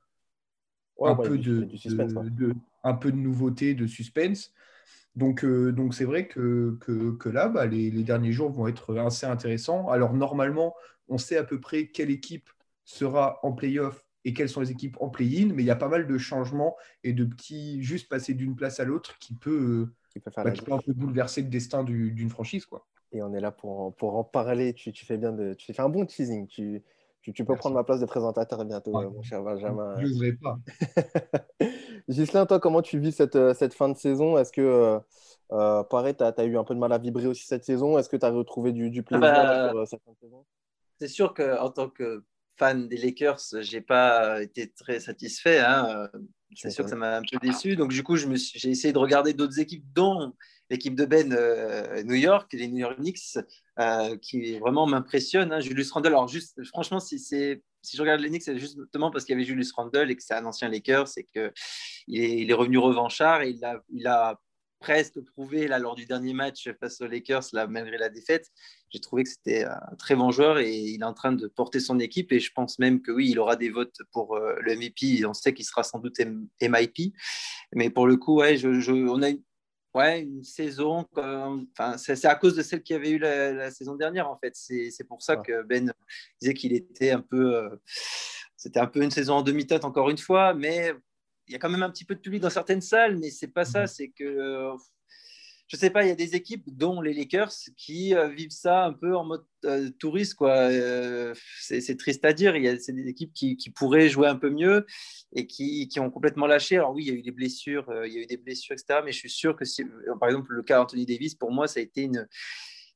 un, 1.00 1.14
peu 1.14 1.38
de, 1.38 1.66
un 2.82 2.94
peu 2.94 3.10
de 3.10 3.16
nouveauté, 3.16 3.75
de 3.75 3.86
suspense. 3.86 4.52
Donc, 5.16 5.44
euh, 5.44 5.72
donc 5.72 5.94
c'est 5.94 6.04
vrai 6.04 6.26
que, 6.26 6.76
que, 6.80 7.28
là, 7.30 7.48
bah, 7.48 7.66
les, 7.66 7.90
les, 7.90 8.02
derniers 8.02 8.32
jours 8.32 8.50
vont 8.50 8.66
être 8.66 8.96
assez 8.98 9.25
intéressants. 9.25 9.88
Alors, 9.88 10.12
normalement, 10.12 10.75
on 11.08 11.16
sait 11.16 11.38
à 11.38 11.44
peu 11.44 11.60
près 11.60 11.87
quelle 11.87 12.10
équipe 12.10 12.50
sera 12.84 13.38
en 13.42 13.52
playoff 13.52 14.03
et 14.25 14.32
quelles 14.32 14.49
sont 14.49 14.61
les 14.61 14.71
équipes 14.71 14.97
en 15.00 15.09
play-in, 15.09 15.53
mais 15.53 15.62
il 15.62 15.67
y 15.67 15.71
a 15.71 15.76
pas 15.76 15.88
mal 15.88 16.06
de 16.06 16.19
changements 16.19 16.76
et 17.03 17.12
de 17.12 17.25
petits, 17.25 17.82
juste 17.82 18.09
passer 18.09 18.35
d'une 18.35 18.56
place 18.56 18.81
à 18.81 18.85
l'autre 18.85 19.19
qui 19.19 19.35
peut, 19.35 19.88
qui 20.11 20.21
peut, 20.21 20.31
bah, 20.35 20.44
un 20.47 20.79
peu 20.79 20.93
bouleverser 20.93 21.43
le 21.43 21.49
destin 21.49 21.85
d'une 21.85 22.31
franchise. 22.31 22.65
Quoi. 22.67 22.87
Et 23.12 23.23
on 23.23 23.35
est 23.35 23.41
là 23.41 23.53
pour, 23.53 23.94
pour 23.97 24.17
en 24.17 24.25
parler. 24.25 24.73
Tu, 24.75 24.93
tu, 24.93 25.05
fais 25.05 25.19
bien 25.19 25.32
de, 25.32 25.55
tu 25.55 25.73
fais 25.73 25.82
un 25.82 25.88
bon 25.88 26.06
teasing. 26.06 26.47
Tu, 26.47 26.82
tu, 27.21 27.44
peux 27.44 27.56
prendre 27.56 27.75
ma 27.75 27.85
place 27.85 28.00
de 28.00 28.06
présentateur 28.06 28.65
bientôt, 28.65 28.93
mon 28.93 29.23
cher 29.23 29.43
Benjamin. 29.43 29.94
Je 30.00 30.06
n'oserais 30.06 30.32
pas. 30.32 30.59
Gislain, 32.09 32.47
toi, 32.47 32.61
comment 32.61 32.82
tu 32.82 32.99
vis 32.99 33.12
cette, 33.12 33.37
euh, 33.37 33.55
cette 33.55 33.73
fin 33.73 33.88
de 33.88 33.97
saison? 33.97 34.37
Est-ce 34.37 34.53
que, 34.53 34.61
euh, 34.61 34.99
euh 35.53 35.82
pareil, 35.85 36.15
tu 36.17 36.25
as, 36.25 36.44
eu 36.44 36.59
un 36.59 36.65
peu 36.65 36.75
de 36.75 36.81
mal 36.81 36.93
à 36.93 36.99
vibrer 36.99 37.26
aussi 37.26 37.47
cette 37.47 37.65
saison? 37.65 37.99
Est-ce 37.99 38.09
que 38.09 38.17
tu 38.17 38.26
as 38.26 38.31
retrouvé 38.31 38.73
du, 38.73 38.91
du 38.91 39.03
plaisir 39.03 39.26
ah 39.26 39.73
bah, 39.73 39.87
sur 39.87 39.88
cette 39.88 40.03
fin 40.03 40.12
de 40.12 40.19
saison? 40.19 40.44
C'est 40.99 41.09
sûr 41.09 41.35
qu'en 41.35 41.71
tant 41.71 41.88
que 41.88 42.25
fan 42.56 42.88
des 42.88 42.96
Lakers, 42.96 43.40
j'ai 43.60 43.80
pas 43.80 44.42
été 44.42 44.70
très 44.70 45.00
satisfait. 45.00 45.60
Hein. 45.60 46.08
C'est 46.54 46.70
sûr 46.70 46.84
que 46.84 46.90
ça 46.90 46.96
m'a 46.96 47.16
un 47.16 47.22
peu 47.22 47.38
déçu. 47.42 47.76
Donc, 47.76 47.90
du 47.90 48.02
coup, 48.02 48.16
j'ai 48.16 48.70
essayé 48.70 48.92
de 48.92 48.98
regarder 48.98 49.32
d'autres 49.32 49.58
équipes, 49.58 49.84
dont 49.92 50.32
l'équipe 50.70 50.94
de 50.94 51.04
Ben 51.04 51.32
euh, 51.32 52.02
New 52.04 52.14
York, 52.14 52.52
les 52.52 52.68
New 52.68 52.78
York 52.78 52.96
Knicks, 52.98 53.38
euh, 53.78 54.16
qui 54.18 54.58
vraiment 54.58 54.86
m'impressionne. 54.86 55.52
Hein. 55.52 55.60
Julius 55.60 55.90
Randle, 55.90 56.08
alors 56.08 56.28
juste, 56.28 56.62
franchement, 56.66 57.00
si, 57.00 57.18
si 57.18 57.60
je 57.96 58.00
regarde 58.00 58.20
les 58.20 58.28
Knicks, 58.28 58.42
c'est 58.42 58.58
justement 58.58 59.10
parce 59.10 59.24
qu'il 59.24 59.34
y 59.34 59.36
avait 59.36 59.44
Julius 59.44 59.72
Randle 59.72 60.10
et 60.10 60.16
que 60.16 60.22
c'est 60.22 60.34
un 60.34 60.46
ancien 60.46 60.68
Lakers 60.68 61.08
et 61.16 61.24
qu'il 61.24 62.20
est, 62.20 62.40
il 62.40 62.50
est 62.50 62.54
revenu 62.54 62.78
revanchard 62.78 63.42
et 63.42 63.50
il 63.50 63.64
a, 63.64 63.82
il 63.92 64.06
a 64.06 64.40
presque 64.84 65.19
prouvé 65.25 65.66
là, 65.66 65.78
lors 65.78 65.94
du 65.94 66.04
dernier 66.04 66.34
match 66.34 66.69
face 66.78 67.00
aux 67.00 67.06
Lakers, 67.06 67.46
là, 67.54 67.66
malgré 67.66 67.96
la 67.96 68.10
défaite. 68.10 68.50
J'ai 68.90 69.00
trouvé 69.00 69.25
que 69.25 69.31
c'était 69.31 69.64
un 69.64 69.96
très 69.98 70.14
bon 70.14 70.31
joueur 70.31 70.58
et 70.58 70.76
il 70.76 71.00
est 71.00 71.06
en 71.06 71.14
train 71.14 71.32
de 71.32 71.46
porter 71.46 71.81
son 71.81 71.98
équipe. 71.98 72.32
Et 72.32 72.38
je 72.38 72.52
pense 72.52 72.78
même 72.78 73.00
que 73.00 73.10
oui, 73.10 73.31
il 73.31 73.38
aura 73.38 73.56
des 73.56 73.70
votes 73.70 73.96
pour 74.12 74.36
euh, 74.36 74.56
le 74.60 74.76
MVP. 74.76 75.25
On 75.25 75.32
sait 75.32 75.54
qu'il 75.54 75.64
sera 75.64 75.84
sans 75.84 76.00
doute 76.00 76.20
MIP. 76.60 77.14
Mais 77.72 77.88
pour 77.88 78.06
le 78.06 78.19
coup, 78.19 78.40
ouais, 78.40 78.58
je, 78.58 78.69
on 78.92 79.22
a 79.22 79.31
une, 79.31 79.42
ouais, 79.94 80.20
une 80.20 80.44
saison. 80.44 81.06
Enfin, 81.16 81.96
c'est 81.96 82.26
à 82.26 82.34
cause 82.34 82.54
de 82.54 82.62
celle 82.62 82.82
qu'il 82.82 82.94
y 82.94 82.98
avait 82.98 83.10
eu 83.10 83.19
la, 83.19 83.70
saison 83.70 83.94
dernière, 83.94 84.28
en 84.28 84.37
fait. 84.37 84.52
C'est 84.54 85.08
pour 85.08 85.22
ça 85.22 85.37
que 85.37 85.62
Ben 85.62 85.94
disait 86.42 86.52
qu'il 86.52 86.75
était 86.75 87.12
un 87.12 87.23
peu. 87.23 87.56
Euh, 87.56 87.70
c'était 88.59 88.80
un 88.80 88.87
peu 88.87 89.02
une 89.02 89.11
saison 89.11 89.37
en 89.37 89.42
demi-teinte, 89.42 89.87
encore 89.87 90.11
une 90.11 90.18
fois. 90.18 90.52
Mais 90.52 90.92
il 91.46 91.52
y 91.52 91.56
a 91.56 91.58
quand 91.58 91.70
même 91.70 91.82
un 91.82 91.90
petit 91.90 92.04
peu 92.04 92.14
de 92.14 92.20
public 92.20 92.40
dans 92.40 92.50
certaines 92.50 92.80
salles, 92.80 93.18
mais 93.18 93.30
c'est 93.30 93.48
pas 93.48 93.64
ça. 93.64 93.82
Mhm. 93.82 93.86
C'est 93.86 94.08
que, 94.08 94.24
euh, 94.24 94.76
je 95.68 95.76
sais 95.76 95.90
pas, 95.90 96.04
il 96.04 96.08
y 96.08 96.12
a 96.12 96.14
des 96.14 96.34
équipes, 96.34 96.64
dont 96.66 97.00
les 97.00 97.14
Lakers, 97.14 97.52
qui 97.76 98.14
euh, 98.14 98.28
vivent 98.28 98.50
ça 98.50 98.84
un 98.84 98.92
peu 98.92 99.16
en 99.16 99.24
mode 99.24 99.44
euh, 99.64 99.90
touriste. 99.98 100.34
quoi. 100.34 100.70
c'est 101.60 101.96
triste 101.98 102.24
à 102.24 102.32
dire. 102.32 102.56
Il 102.56 102.64
y 102.64 102.68
a 102.68 102.74
des 102.74 103.08
équipes 103.08 103.32
qui, 103.32 103.56
qui, 103.56 103.70
pourraient 103.70 104.08
jouer 104.08 104.28
un 104.28 104.36
peu 104.36 104.50
mieux 104.50 104.86
et 105.34 105.46
qui, 105.46 105.88
qui, 105.88 106.00
ont 106.00 106.10
complètement 106.10 106.46
lâché. 106.46 106.76
Alors 106.76 106.92
oui, 106.94 107.04
il 107.04 107.08
y 107.08 107.10
a 107.12 107.18
eu 107.18 107.22
des 107.22 107.32
blessures, 107.32 107.86
il 108.06 108.12
y 108.12 108.18
a 108.18 108.20
eu 108.20 108.26
des 108.26 108.36
blessures, 108.36 108.74
etc. 108.74 109.00
Mais 109.04 109.12
je 109.12 109.18
suis 109.18 109.30
sûr 109.30 109.56
que 109.56 109.64
si, 109.64 109.84
par 110.20 110.28
exemple, 110.28 110.52
le 110.52 110.62
cas 110.62 110.82
Anthony 110.82 111.06
Davis, 111.06 111.34
pour 111.34 111.50
moi, 111.50 111.66
ça 111.66 111.80
a 111.80 111.82
été 111.82 112.02
une 112.02 112.26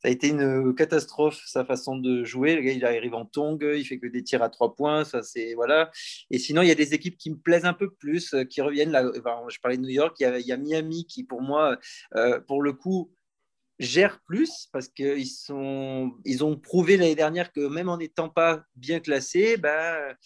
ça 0.00 0.08
a 0.08 0.10
été 0.10 0.28
une 0.28 0.74
catastrophe 0.74 1.42
sa 1.46 1.64
façon 1.64 1.96
de 1.96 2.24
jouer. 2.24 2.54
Le 2.54 2.62
il 2.62 2.84
arrive 2.84 3.14
en 3.14 3.24
tong, 3.24 3.58
il 3.62 3.84
fait 3.84 3.98
que 3.98 4.06
des 4.06 4.22
tirs 4.22 4.42
à 4.42 4.48
trois 4.48 4.76
points. 4.76 5.04
Ça, 5.04 5.22
c'est 5.22 5.54
voilà. 5.54 5.90
Et 6.30 6.38
sinon, 6.38 6.62
il 6.62 6.68
y 6.68 6.70
a 6.70 6.76
des 6.76 6.94
équipes 6.94 7.18
qui 7.18 7.30
me 7.30 7.36
plaisent 7.36 7.64
un 7.64 7.72
peu 7.72 7.90
plus, 7.90 8.32
euh, 8.34 8.44
qui 8.44 8.60
reviennent. 8.60 8.92
Là, 8.92 9.02
je 9.48 9.58
parlais 9.60 9.76
de 9.76 9.82
New 9.82 9.88
York. 9.88 10.16
Il 10.20 10.46
y 10.46 10.52
a, 10.52 10.56
Miami 10.56 11.06
qui, 11.06 11.24
pour 11.24 11.42
moi, 11.42 11.78
euh, 12.14 12.40
pour 12.40 12.62
le 12.62 12.72
coup, 12.72 13.12
gère 13.80 14.20
plus 14.26 14.68
parce 14.72 14.88
qu'ils 14.88 15.26
sont, 15.26 16.12
ils 16.24 16.44
ont 16.44 16.56
prouvé 16.56 16.96
l'année 16.96 17.14
dernière 17.14 17.52
que 17.52 17.66
même 17.66 17.88
en 17.88 17.98
n'étant 17.98 18.28
pas 18.28 18.62
bien 18.76 19.00
classés, 19.00 19.56
ben 19.56 20.16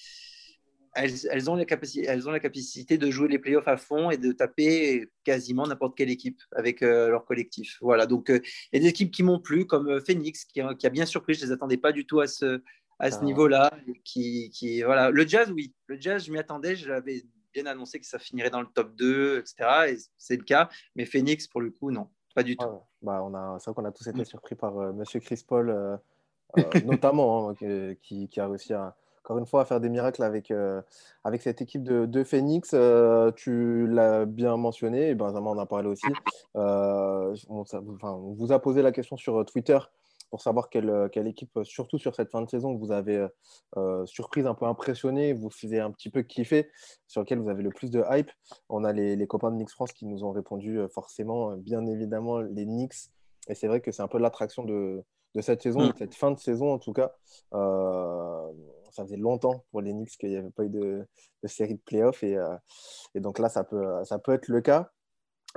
elles, 0.95 1.51
ont 1.51 1.55
la 1.55 1.65
capacité, 1.65 2.07
elles 2.07 2.29
ont 2.29 2.33
la 2.33 2.41
capacité 2.41 2.99
de 2.99 3.11
jouer 3.11 3.29
les 3.29 3.39
playoffs 3.39 3.69
à 3.69 3.77
fond 3.77 4.11
et 4.11 4.19
de 4.19 4.33
taper 4.33 5.11
quasiment 5.25 5.67
n'importe 5.67 5.97
quelle 5.97 6.11
équipe 6.11 6.41
avec 6.55 6.83
euh, 6.83 7.09
leur 7.09 7.25
collectif. 7.25 7.79
Voilà, 7.81 8.07
donc 8.07 8.31
euh, 8.31 8.41
il 8.73 8.77
y 8.77 8.79
a 8.79 8.83
des 8.83 8.89
équipes 8.89 9.11
qui 9.11 9.23
m'ont 9.23 9.39
plu, 9.39 9.67
comme 9.67 9.89
euh, 9.89 10.01
Phoenix, 10.01 10.45
qui, 10.45 10.61
a 10.61 10.91
bien 10.91 11.07
surpris, 11.07 11.35
je 11.35 11.43
ne 11.43 11.47
les 11.47 11.53
attendais 11.53 11.79
pas 11.79 11.93
du 11.93 12.07
tout 12.07 12.21
à 12.21 12.27
ce, 12.27 12.63
à 12.99 13.11
ce 13.11 13.25
niveau-là. 13.25 13.71
Qui, 14.05 14.51
qui, 14.51 14.83
voilà. 14.83 15.11
Le 15.11 15.27
jazz, 15.27 15.51
oui, 15.51 15.75
le 15.87 15.99
jazz, 15.99 16.25
je 16.27 16.33
m'y 16.33 16.39
attendais, 16.39 16.77
j'avais 16.77 17.23
bien 17.55 17.67
annoncé 17.67 17.99
que 17.99 18.07
ça 18.07 18.19
finirait 18.19 18.51
dans 18.51 18.61
le 18.61 18.69
top 18.75 18.95
2, 18.97 19.39
etc. 19.39 19.93
Et 19.93 19.97
c'est 20.19 20.37
le 20.37 20.45
cas, 20.45 20.69
mais 20.95 21.07
Phoenix, 21.07 21.47
pour 21.49 21.63
le 21.63 21.71
coup, 21.71 21.91
non, 21.91 22.09
pas 22.35 22.43
du 22.43 22.57
tout. 22.57 22.67
bah, 23.01 23.23
on 23.25 23.35
a, 23.35 23.59
c'est 23.59 23.71
vrai 23.71 23.83
qu'on 23.83 23.89
a 23.89 23.93
tous 23.93 24.09
été 24.09 24.21
mm. 24.21 24.25
surpris 24.27 24.57
par 24.57 24.75
Monsieur 24.93 25.21
Chris 25.21 25.43
Paul, 25.47 25.99
notamment, 26.85 27.51
hein, 27.51 27.55
qui, 28.03 28.29
qui, 28.29 28.41
a 28.41 28.47
réussi 28.47 28.75
à 28.75 28.95
encore 29.33 29.39
une 29.39 29.47
fois, 29.47 29.63
à 29.63 29.65
faire 29.65 29.81
des 29.81 29.89
miracles 29.89 30.23
avec, 30.23 30.51
euh, 30.51 30.83
avec 31.25 31.41
cette 31.41 31.63
équipe 31.63 31.83
de, 31.83 32.05
de 32.05 32.23
Phoenix. 32.23 32.73
Euh, 32.75 33.33
tu 33.35 33.87
l'as 33.87 34.27
bien 34.27 34.59
mentionné, 34.59 35.09
et 35.09 35.15
Benjamin 35.15 35.51
en 35.53 35.59
a 35.59 35.65
parlé 35.65 35.89
aussi. 35.89 36.07
Euh, 36.57 37.35
on, 37.49 37.65
vous 38.35 38.53
a 38.53 38.59
posé 38.61 38.83
la 38.83 38.93
question 38.93 39.17
sur 39.17 39.43
Twitter 39.47 39.79
pour 40.29 40.43
savoir 40.43 40.69
quelle, 40.69 41.09
quelle, 41.13 41.27
équipe, 41.27 41.59
surtout 41.63 41.99
sur 41.99 42.15
cette 42.15 42.31
fin 42.31 42.43
de 42.43 42.49
saison, 42.49 42.75
vous 42.75 42.91
avez 42.93 43.27
surprise, 44.07 44.47
un 44.47 44.55
peu 44.55 44.67
impressionné, 44.67 45.33
vous 45.35 45.51
faisiez 45.51 45.81
un 45.81 45.91
petit 45.91 46.11
peu 46.11 46.23
kiffer, 46.23 46.71
sur 47.07 47.23
lequel 47.23 47.39
vous 47.39 47.51
avez 47.51 47.63
le 47.63 47.71
plus 47.71 47.91
de 47.91 48.03
hype. 48.11 48.31
On 48.71 48.85
a 48.85 48.93
les, 48.93 49.17
les 49.17 49.27
copains 49.27 49.51
de 49.51 49.57
Knicks 49.57 49.71
France 49.71 49.93
qui 49.93 50.07
nous 50.07 50.25
ont 50.25 50.33
répondu 50.33 50.79
forcément, 50.95 51.57
bien 51.57 51.87
évidemment, 51.87 52.41
les 52.41 52.65
Knicks. 52.65 53.11
Et 53.49 53.55
c'est 53.55 53.67
vrai 53.67 53.81
que 53.81 53.93
c'est 53.93 54.03
un 54.03 54.09
peu 54.09 54.19
l'attraction 54.19 54.65
de, 54.65 55.05
de 55.35 55.41
cette 55.41 55.63
saison, 55.63 55.81
de 55.81 55.89
mm. 55.89 55.97
cette 55.99 56.15
fin 56.15 56.31
de 56.31 56.39
saison 56.39 56.73
en 56.73 56.79
tout 56.79 56.93
cas. 56.93 57.13
Ça 58.93 59.05
faisait 59.05 59.17
longtemps 59.17 59.65
pour 59.71 59.81
les 59.81 59.93
Knicks 59.93 60.17
qu'il 60.19 60.31
n'y 60.31 60.37
avait 60.37 60.51
pas 60.51 60.65
eu 60.65 60.71
de, 60.71 61.07
série 61.45 61.75
de 61.75 61.81
playoffs 61.81 62.23
et, 62.23 62.39
et, 63.15 63.21
donc 63.21 63.39
là, 63.39 63.49
ça 63.49 63.65
peut, 63.65 64.05
ça 64.05 64.19
peut 64.19 64.33
être 64.33 64.49
le 64.49 64.61
cas. 64.61 64.91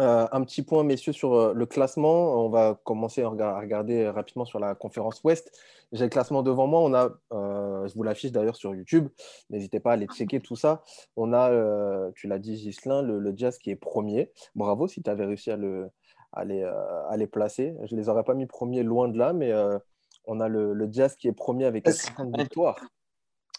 Euh, 0.01 0.27
un 0.33 0.43
petit 0.43 0.61
point, 0.61 0.83
messieurs, 0.83 1.13
sur 1.13 1.33
euh, 1.33 1.53
le 1.53 1.65
classement. 1.65 2.45
On 2.45 2.49
va 2.49 2.79
commencer 2.83 3.21
à 3.21 3.29
regarder 3.29 4.09
rapidement 4.09 4.43
sur 4.45 4.59
la 4.59 4.75
conférence 4.75 5.23
Ouest. 5.23 5.57
J'ai 5.93 6.03
le 6.03 6.09
classement 6.09 6.43
devant 6.43 6.67
moi. 6.67 6.81
On 6.81 6.93
a, 6.93 7.11
euh, 7.31 7.87
je 7.87 7.95
vous 7.95 8.03
l'affiche 8.03 8.31
d'ailleurs 8.31 8.57
sur 8.57 8.75
YouTube. 8.75 9.07
N'hésitez 9.49 9.79
pas 9.79 9.91
à 9.91 9.93
aller 9.93 10.07
checker 10.07 10.41
tout 10.41 10.57
ça. 10.57 10.83
On 11.15 11.31
a, 11.31 12.11
tu 12.15 12.27
l'as 12.27 12.39
dit, 12.39 12.57
Gislin, 12.57 13.01
le, 13.01 13.33
Jazz 13.37 13.57
qui 13.57 13.71
est 13.71 13.75
premier. 13.75 14.31
Bravo 14.55 14.87
si 14.87 15.01
tu 15.01 15.09
avais 15.09 15.25
réussi 15.25 15.51
à, 15.51 15.57
le, 15.57 15.89
les, 16.45 17.27
placer. 17.27 17.75
Je 17.85 17.95
ne 17.95 17.99
les 18.01 18.09
aurais 18.09 18.23
pas 18.23 18.33
mis 18.33 18.47
premier 18.47 18.83
loin 18.83 19.07
de 19.07 19.17
là, 19.17 19.31
mais 19.31 19.53
on 20.25 20.41
a 20.41 20.49
le, 20.49 20.73
le, 20.73 20.91
Jazz 20.91 21.15
qui 21.15 21.29
est 21.29 21.33
premier 21.33 21.65
avec 21.65 21.87
50 21.87 22.35
victoires. 22.37 22.77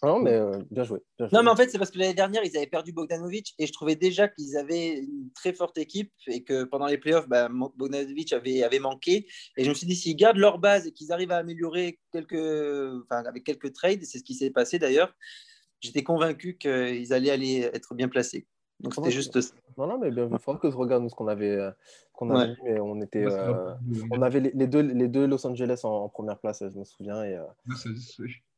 Non, 0.02 0.18
mais 0.18 0.32
euh, 0.32 0.58
bien, 0.70 0.84
joué, 0.84 1.00
Non, 1.32 1.42
mais 1.42 1.50
en 1.50 1.56
fait, 1.56 1.70
c'est 1.70 1.78
parce 1.78 1.90
que 1.90 1.98
l'année 1.98 2.14
dernière, 2.14 2.44
ils 2.44 2.56
avaient 2.56 2.66
perdu 2.66 2.92
Bogdanovic 2.92 3.54
et 3.58 3.66
je 3.66 3.72
trouvais 3.72 3.96
déjà 3.96 4.28
qu'ils 4.28 4.56
avaient 4.56 4.98
une 4.98 5.30
très 5.34 5.54
forte 5.54 5.78
équipe 5.78 6.12
et 6.26 6.44
que 6.44 6.64
pendant 6.64 6.86
les 6.86 6.98
playoffs, 6.98 7.28
bah, 7.28 7.48
Bogdanovic 7.48 8.32
avait, 8.34 8.62
avait 8.62 8.78
manqué. 8.78 9.26
Et 9.56 9.64
je 9.64 9.68
me 9.70 9.74
suis 9.74 9.86
dit, 9.86 9.96
s'ils 9.96 10.16
gardent 10.16 10.36
leur 10.36 10.58
base 10.58 10.86
et 10.86 10.92
qu'ils 10.92 11.12
arrivent 11.12 11.32
à 11.32 11.38
améliorer 11.38 11.98
quelques, 12.12 12.34
enfin, 12.34 13.24
avec 13.24 13.44
quelques 13.44 13.72
trades, 13.72 14.04
c'est 14.04 14.18
ce 14.18 14.24
qui 14.24 14.34
s'est 14.34 14.50
passé 14.50 14.78
d'ailleurs, 14.78 15.14
j'étais 15.80 16.02
convaincu 16.02 16.58
qu'ils 16.58 17.12
allaient 17.12 17.30
aller 17.30 17.70
être 17.72 17.94
bien 17.94 18.08
placés. 18.08 18.46
Donc 18.80 18.94
c'était 18.94 19.10
juste 19.10 19.40
ça. 19.40 19.54
Non, 19.78 19.86
non, 19.86 19.98
mais 19.98 20.10
bien, 20.10 20.28
il 20.30 20.38
faudra 20.38 20.60
que 20.60 20.70
je 20.70 20.76
regarde 20.76 21.08
ce 21.08 21.14
qu'on 21.14 21.28
avait, 21.28 21.58
euh, 22.22 22.28
qu'on 22.28 22.30
avait 22.30 22.54
mais 22.64 22.80
on 22.80 23.00
était, 23.00 23.26
euh, 23.26 23.74
on 24.10 24.22
avait 24.22 24.40
les, 24.40 24.66
deux, 24.66 24.80
les 24.80 25.08
deux 25.08 25.26
Los 25.26 25.46
Angeles 25.46 25.80
en, 25.84 26.08
première 26.08 26.38
place, 26.38 26.62
je 26.62 26.78
me 26.78 26.84
souviens. 26.84 27.22
Et, 27.24 27.38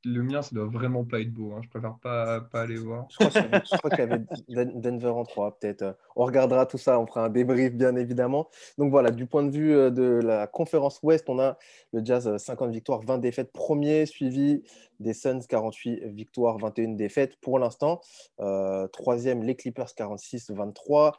le 0.04 0.22
mien, 0.22 0.42
ça 0.42 0.54
doit 0.54 0.66
vraiment 0.66 1.04
pas 1.04 1.20
être 1.20 1.32
beau. 1.32 1.52
Hein. 1.52 1.60
Je 1.64 1.68
préfère 1.68 1.96
pas, 2.00 2.40
pas 2.40 2.62
aller 2.62 2.76
voir. 2.76 3.06
Je 3.10 3.76
crois, 3.78 3.90
qu'il 3.90 3.98
y 4.48 4.56
avait 4.58 4.66
Denver 4.72 5.08
en 5.08 5.24
3, 5.24 5.58
peut-être. 5.58 5.96
On 6.14 6.24
regardera 6.24 6.66
tout 6.66 6.78
ça, 6.78 7.00
on 7.00 7.06
fera 7.06 7.24
un 7.24 7.28
débrief, 7.28 7.74
bien 7.74 7.96
évidemment. 7.96 8.48
Donc 8.78 8.90
voilà, 8.90 9.10
du 9.10 9.26
point 9.26 9.42
de 9.42 9.50
vue 9.50 9.74
euh, 9.74 9.90
de 9.90 10.20
la 10.22 10.46
conférence 10.46 11.00
Ouest, 11.02 11.28
on 11.28 11.38
a 11.40 11.58
le 11.92 12.04
Jazz 12.04 12.36
50 12.36 12.68
euh, 12.68 12.70
victoires, 12.70 13.00
20 13.02 13.18
défaites, 13.18 13.52
premier, 13.52 14.06
suivi 14.06 14.62
des 15.00 15.14
Suns 15.14 15.40
48 15.48 16.04
victoires, 16.06 16.58
21 16.58 16.90
défaites 16.90 17.36
pour 17.40 17.58
l'instant. 17.58 18.00
Euh, 18.40 18.86
troisième, 18.88 19.42
les 19.42 19.56
Clippers 19.56 19.94
46, 19.94 20.50
23. 20.50 21.16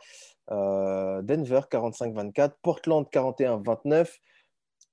Denver 0.50 1.62
45-24, 1.70 2.54
Portland 2.62 3.06
41-29, 3.12 4.20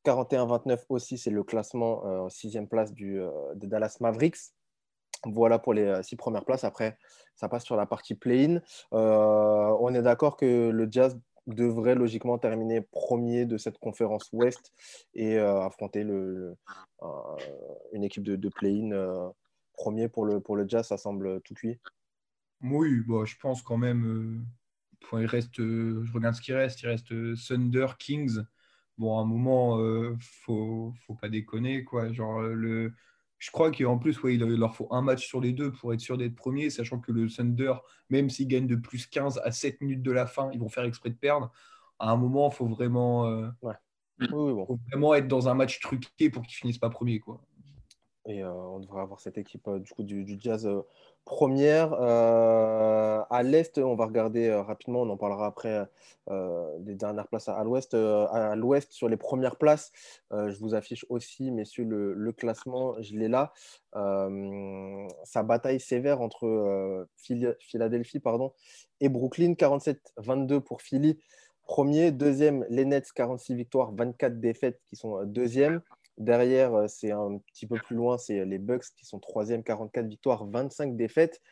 41-29 0.07 0.85
aussi, 0.89 1.19
c'est 1.19 1.31
le 1.31 1.43
classement 1.43 2.07
euh, 2.07 2.29
sixième 2.29 2.69
place 2.69 2.93
du, 2.93 3.21
euh, 3.21 3.31
Dallas 3.57 3.97
Mavericks. 4.01 4.39
Voilà 5.25 5.59
pour 5.59 5.75
les 5.75 5.83
euh, 5.83 6.03
six 6.03 6.15
premières 6.15 6.45
places. 6.45 6.63
Après, 6.63 6.97
ça 7.35 7.49
passe 7.49 7.65
sur 7.65 7.77
la 7.77 7.87
partie 7.87 8.15
play-in. 8.15 8.61
on 8.93 9.95
est 9.95 10.03
d'accord 10.03 10.37
que 10.37 10.71
le 10.71 10.89
Jazz 10.91 11.19
devrait 11.49 11.95
logiquement 11.95 12.39
terminer 12.39 12.81
premier 12.81 13.47
de 13.47 13.57
cette 13.57 13.79
conférence 13.79 14.29
Ouest 14.33 14.73
et 15.15 15.39
affronter 15.39 16.03
le, 16.03 16.57
une 17.93 18.05
équipe 18.05 18.25
de, 18.25 18.49
play-in 18.49 19.33
premier 19.75 20.09
pour 20.09 20.25
le, 20.25 20.69
Jazz. 20.69 20.87
Ça 20.87 20.97
semble 20.97 21.41
tout 21.43 21.55
cuit. 21.55 21.79
Oui, 22.63 23.01
bon, 23.07 23.25
je 23.25 23.37
pense 23.39 23.63
quand 23.63 23.77
même. 23.77 24.47
Il 25.13 25.27
reste, 25.27 25.57
je 25.57 26.13
regarde 26.13 26.35
ce 26.35 26.41
qui 26.43 26.53
reste. 26.53 26.83
Il 26.83 26.89
reste 26.89 27.13
Thunder, 27.49 27.87
Kings 27.99 28.41
bon, 28.99 29.19
à 29.19 29.23
un 29.23 29.25
moment, 29.25 29.79
euh, 29.79 30.17
faut, 30.21 30.93
faut 31.07 31.15
pas 31.15 31.29
déconner, 31.29 31.85
quoi. 31.85 32.13
Genre, 32.13 32.41
euh, 32.41 32.55
le, 32.55 32.93
je 33.39 33.51
crois 33.51 33.71
qu'en 33.71 33.99
plus, 33.99 34.23
ouais, 34.23 34.35
il 34.35 34.41
leur 34.41 34.75
faut 34.75 34.89
un 34.91 35.03
match 35.03 35.27
sur 35.27 35.41
les 35.41 35.53
deux 35.53 35.73
pour 35.73 35.93
être 35.93 36.01
sûr 36.01 36.17
d'être 36.19 36.35
premier, 36.35 36.71
sachant 36.71 37.01
que 37.01 37.13
le 37.13 37.29
Thunder, 37.29 37.75
même 38.11 38.31
s'ils 38.31 38.49
gagnent 38.49 38.67
de 38.67 38.77
plus 38.77 39.07
15 39.07 39.41
à 39.45 39.51
7 39.53 39.81
minutes 39.81 40.03
de 40.03 40.13
la 40.13 40.27
fin, 40.27 40.51
ils 40.53 40.61
vont 40.61 40.69
faire 40.69 40.85
exprès 40.85 41.11
de 41.11 41.17
perdre. 41.17 41.53
À 41.99 42.11
un 42.11 42.17
moment, 42.17 42.51
il 42.51 42.55
faut 42.55 42.67
vraiment, 42.67 43.27
euh, 43.27 43.49
faut 44.31 44.79
vraiment 44.91 45.15
être 45.15 45.29
dans 45.29 45.49
un 45.49 45.55
match 45.55 45.81
truqué 45.81 46.31
pour 46.31 46.43
qu'ils 46.43 46.57
finissent 46.57 46.79
pas 46.79 46.91
premier, 46.91 47.21
quoi. 47.21 47.41
Et 48.29 48.43
euh, 48.43 48.53
on 48.53 48.81
devrait 48.81 49.03
avoir 49.03 49.21
cette 49.21 49.39
équipe 49.39 49.69
du 49.79 49.93
coup 49.93 50.03
du, 50.03 50.25
du 50.25 50.37
Jazz 50.41 50.69
première. 51.27 51.93
Euh, 51.93 53.23
à 53.29 53.43
l'Est, 53.43 53.77
on 53.79 53.97
va 53.97 54.07
regarder 54.07 54.47
euh, 54.47 54.63
rapidement, 54.63 55.03
on 55.03 55.11
en 55.11 55.17
parlera 55.19 55.47
après 55.47 55.85
euh, 56.31 56.79
des 56.79 56.95
dernières 56.95 57.27
places 57.27 57.49
à, 57.51 57.63
l'Ouest. 57.65 57.93
à 57.95 58.55
l'Ouest, 58.57 58.93
sur 58.93 59.09
les 59.11 59.19
premières 59.19 59.57
places, 59.57 59.93
je 60.31 60.59
vous 60.59 60.75
affiche 60.75 61.05
aussi, 61.11 61.51
messieurs, 61.51 61.85
le, 61.85 62.33
classement, 62.33 62.95
je 63.03 63.15
l'ai 63.17 63.29
là. 63.29 63.53
sa 65.25 65.43
bataille 65.43 65.81
sévère 65.81 66.23
entre 66.23 67.07
Philadelphie 67.17 68.23
et 69.01 69.09
Brooklyn, 69.09 69.53
47-22 69.53 70.61
pour 70.61 70.81
Philly. 70.81 71.19
Premier, 71.67 72.13
deuxième, 72.13 72.65
les 72.71 72.85
Nets, 72.85 73.11
46 73.13 73.55
victoires, 73.57 73.93
24 73.93 74.39
défaites 74.39 74.81
qui 74.89 74.95
sont 74.95 75.25
deuxième. 75.25 75.83
Derrière, 76.19 76.75
euh, 76.75 76.89
c'est 76.89 77.11
un 77.11 77.39
petit 77.39 77.67
peu 77.67 77.77
plus 77.77 77.97
loin, 77.97 78.17
c'est 78.17 78.45
les 78.45 78.59
Bucks 78.59 78.87
qui 78.97 79.05
sont 79.05 79.19
troisième, 79.19 79.63
44 79.63 80.07
victoires, 80.07 80.47
25 80.47 80.97
défaites. 80.97 81.43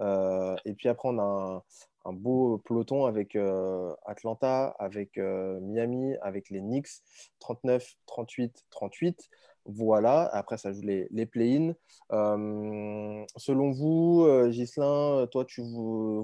Euh, 0.00 0.56
et 0.64 0.74
puis 0.74 0.88
après, 0.88 1.08
on 1.08 1.18
a 1.18 1.64
un, 2.04 2.12
beau 2.12 2.58
peloton 2.58 3.06
avec 3.06 3.34
euh, 3.34 3.92
Atlanta, 4.06 4.74
avec 4.78 5.16
Miami, 5.16 6.14
avec 6.22 6.50
les 6.50 6.60
Knicks, 6.60 7.02
39, 7.40 7.96
38, 8.06 8.64
38. 8.70 9.30
Voilà, 9.66 10.28
après 10.34 10.58
ça 10.58 10.72
joue 10.72 10.82
les, 10.82 11.08
les 11.10 11.26
play-in. 11.26 11.74
selon 12.10 13.70
vous, 13.70 14.26
Gislin, 14.50 15.26
toi 15.30 15.44
tu 15.44 15.62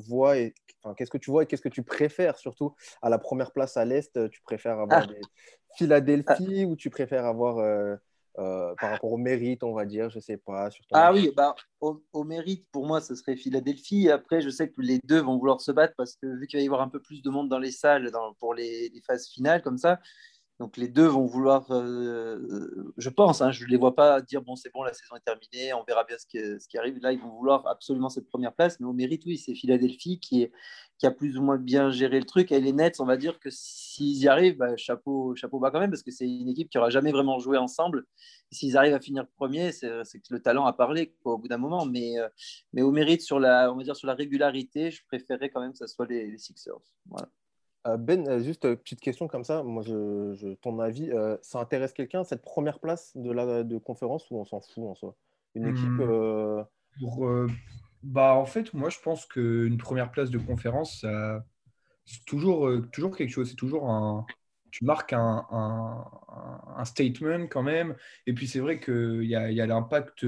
vois, 0.06 0.34
qu'est-ce 0.96 1.10
que 1.10 1.18
tu 1.18 1.30
vois 1.30 1.44
et 1.44 1.46
qu'est-ce 1.46 1.62
que 1.62 1.68
tu 1.68 1.82
préfères 1.82 2.36
surtout 2.36 2.74
à 3.00 3.08
la 3.08 3.18
première 3.18 3.52
place 3.52 3.76
à 3.76 3.84
l'Est 3.84 4.28
Tu 4.30 4.42
préfères 4.42 4.78
avoir 4.78 5.04
ah. 5.04 5.06
des 5.06 5.20
Philadelphie 5.76 6.64
ou 6.64 6.76
tu 6.76 6.90
préfères 6.90 7.24
avoir 7.24 7.56
par 8.34 8.90
rapport 8.90 9.12
au 9.12 9.16
mérite, 9.16 9.62
on 9.62 9.72
va 9.72 9.84
dire, 9.84 10.10
je 10.10 10.20
sais 10.20 10.36
pas. 10.36 10.68
ah 10.92 11.12
oui, 11.12 11.30
bah, 11.36 11.54
au, 11.80 12.24
mérite, 12.24 12.66
pour 12.72 12.86
moi, 12.86 13.00
ce 13.00 13.14
serait 13.14 13.36
Philadelphie. 13.36 14.10
Après, 14.10 14.40
je 14.40 14.50
sais 14.50 14.68
que 14.68 14.80
les 14.80 14.98
deux 15.04 15.20
vont 15.20 15.38
vouloir 15.38 15.60
se 15.60 15.72
battre 15.72 15.94
parce 15.96 16.16
que 16.16 16.26
vu 16.26 16.46
qu'il 16.46 16.58
va 16.58 16.62
y 16.62 16.66
avoir 16.66 16.82
un 16.82 16.88
peu 16.88 17.00
plus 17.00 17.22
de 17.22 17.30
monde 17.30 17.48
dans 17.48 17.58
les 17.58 17.72
salles 17.72 18.10
pour 18.38 18.54
les, 18.54 18.88
les, 18.90 19.00
phases 19.00 19.28
finales 19.28 19.62
comme 19.62 19.78
ça, 19.78 19.98
donc 20.60 20.76
les 20.76 20.88
deux 20.88 21.06
vont 21.06 21.24
vouloir, 21.24 21.64
euh, 21.70 22.92
je 22.98 23.08
pense, 23.08 23.40
hein, 23.40 23.50
je 23.50 23.64
ne 23.64 23.70
les 23.70 23.78
vois 23.78 23.94
pas 23.94 24.20
dire 24.20 24.42
bon 24.42 24.56
c'est 24.56 24.70
bon 24.70 24.82
la 24.82 24.92
saison 24.92 25.16
est 25.16 25.20
terminée, 25.20 25.72
on 25.72 25.82
verra 25.84 26.04
bien 26.04 26.18
ce 26.18 26.26
qui, 26.26 26.76
arrive. 26.76 26.98
Là 27.00 27.12
ils 27.12 27.18
vont 27.18 27.30
vouloir 27.30 27.66
absolument 27.66 28.10
cette 28.10 28.28
première 28.28 28.52
place, 28.52 28.78
mais 28.78 28.84
au 28.86 28.92
mérite 28.92 29.24
oui 29.24 29.38
c'est 29.38 29.54
Philadelphie 29.54 30.20
qui, 30.20 30.50
a 31.02 31.10
plus 31.10 31.38
ou 31.38 31.42
moins 31.42 31.56
bien 31.56 31.90
géré 31.90 32.20
le 32.20 32.26
truc. 32.26 32.52
Et 32.52 32.60
les 32.60 32.74
Nets 32.74 33.00
on 33.00 33.06
va 33.06 33.16
dire 33.16 33.40
que 33.40 33.48
s'ils 33.50 34.18
y 34.18 34.28
arrivent, 34.28 34.58
bah, 34.58 34.76
chapeau, 34.76 35.34
chapeau 35.34 35.60
bas 35.60 35.70
quand 35.70 35.80
même 35.80 35.90
parce 35.90 36.02
que 36.02 36.10
c'est 36.10 36.28
une 36.28 36.48
équipe 36.50 36.68
qui 36.68 36.76
aura 36.76 36.90
jamais 36.90 37.10
vraiment 37.10 37.38
joué 37.38 37.56
ensemble. 37.56 38.04
S'ils 38.52 38.76
arrivent 38.76 38.94
à 38.94 39.00
finir 39.00 39.26
premier, 39.36 39.72
c'est 39.72 39.88
que 39.88 40.34
le 40.34 40.42
talent 40.42 40.66
a 40.66 40.74
parlé 40.74 41.14
au 41.24 41.38
bout 41.38 41.48
d'un 41.48 41.56
moment. 41.56 41.86
Mais, 41.86 42.18
euh, 42.18 42.82
au 42.82 42.90
mérite 42.90 43.22
sur 43.22 43.40
la, 43.40 43.72
on 43.72 43.76
va 43.76 43.82
dire 43.82 43.96
sur 43.96 44.08
la 44.08 44.14
régularité, 44.14 44.90
je 44.90 45.02
préférerais 45.06 45.48
quand 45.48 45.62
même 45.62 45.72
que 45.72 45.78
ce 45.78 45.86
soit 45.86 46.06
les, 46.06 46.30
les 46.30 46.38
Sixers. 46.38 46.74
Euh, 47.86 47.96
ben, 47.96 48.28
euh, 48.28 48.42
juste 48.42 48.64
une 48.64 48.72
euh, 48.72 48.76
petite 48.76 49.00
question 49.00 49.26
comme 49.26 49.44
ça, 49.44 49.62
moi, 49.62 49.82
je, 49.82 50.54
ton 50.56 50.78
avis, 50.80 51.10
ça 51.42 51.60
intéresse 51.60 51.92
quelqu'un, 51.92 52.24
cette 52.24 52.42
première 52.42 52.78
place 52.78 53.16
de 53.16 53.30
la 53.30 53.64
de 53.64 53.78
conférence, 53.78 54.30
ou 54.30 54.36
on 54.36 54.44
s'en 54.44 54.60
fout 54.60 54.84
en 54.84 54.94
soi? 54.94 55.16
Une 55.54 55.66
équipe. 55.66 55.88
Hmm. 55.88 56.64
Pour, 57.00 57.28
bah, 58.02 58.34
en 58.34 58.46
fait, 58.46 58.72
moi, 58.74 58.88
je 58.90 58.98
pense 58.98 59.26
qu'une 59.26 59.78
première 59.78 60.10
place 60.10 60.30
de 60.30 60.38
conférence, 60.38 61.04
c'est 62.04 62.24
toujours, 62.26 62.70
toujours 62.92 63.16
quelque 63.16 63.30
chose. 63.30 63.48
C'est 63.50 63.56
toujours 63.56 63.90
un. 63.90 64.26
Tu 64.70 64.84
marques 64.84 65.12
un, 65.12 65.46
un, 65.50 66.84
statement 66.84 67.48
quand 67.48 67.62
même. 67.62 67.96
Et 68.26 68.34
puis, 68.34 68.46
c'est 68.46 68.60
vrai 68.60 68.78
qu'il 68.78 69.24
y 69.24 69.34
a, 69.34 69.50
y 69.50 69.60
a 69.60 69.66
l'impact 69.66 70.24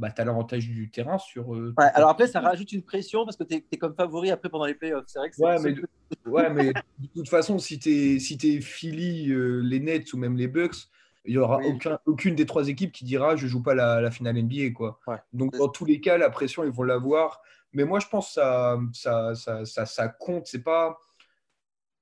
bah, 0.00 0.10
tu 0.10 0.22
as 0.22 0.24
l'avantage 0.24 0.66
du 0.66 0.90
terrain 0.90 1.18
sur. 1.18 1.54
Euh, 1.54 1.74
alors 1.76 2.08
après, 2.08 2.26
ça 2.26 2.40
rajoute 2.40 2.72
une 2.72 2.82
pression 2.82 3.26
parce 3.26 3.36
que 3.36 3.44
tu 3.44 3.62
es, 3.70 3.76
comme 3.76 3.94
favori 3.94 4.30
après 4.30 4.48
pendant 4.48 4.64
les 4.64 4.74
playoffs. 4.74 5.04
C'est 5.06 5.18
vrai 5.18 5.30
que 5.30 5.40
ouais, 5.40 5.58
mais, 5.60 6.30
ouais, 6.30 6.50
mais 6.50 6.72
de 6.72 7.08
toute 7.14 7.28
façon, 7.28 7.58
si 7.58 7.78
tu 7.78 7.90
es, 7.90 8.18
si 8.18 8.38
es 8.42 8.60
Philly, 8.60 9.30
euh, 9.30 9.60
les 9.60 9.78
Nets 9.78 10.12
ou 10.14 10.16
même 10.16 10.38
les 10.38 10.48
Bucks, 10.48 10.88
il 11.26 11.32
n'y 11.32 11.38
aura 11.38 11.58
aucun, 11.58 11.98
aucune 12.06 12.34
des 12.34 12.46
trois 12.46 12.68
équipes 12.68 12.92
qui 12.92 13.04
dira 13.04 13.36
je 13.36 13.46
joue 13.46 13.62
pas 13.62 13.74
la, 13.74 14.00
la 14.00 14.10
finale 14.10 14.42
NBA. 14.42 14.70
Quoi. 14.74 14.98
Donc, 15.34 15.54
dans 15.54 15.68
tous 15.68 15.84
les 15.84 16.00
cas, 16.00 16.16
la 16.16 16.30
pression, 16.30 16.64
ils 16.64 16.70
vont 16.70 16.84
l'avoir. 16.84 17.42
Mais 17.74 17.84
moi, 17.84 18.00
je 18.00 18.06
pense 18.06 18.28
que 18.28 18.32
ça, 18.32 18.80
ça, 18.94 19.34
ça, 19.34 19.64
ça, 19.66 19.84
ça 19.84 20.08
compte. 20.08 20.46
C'est 20.46 20.64
pas. 20.64 20.98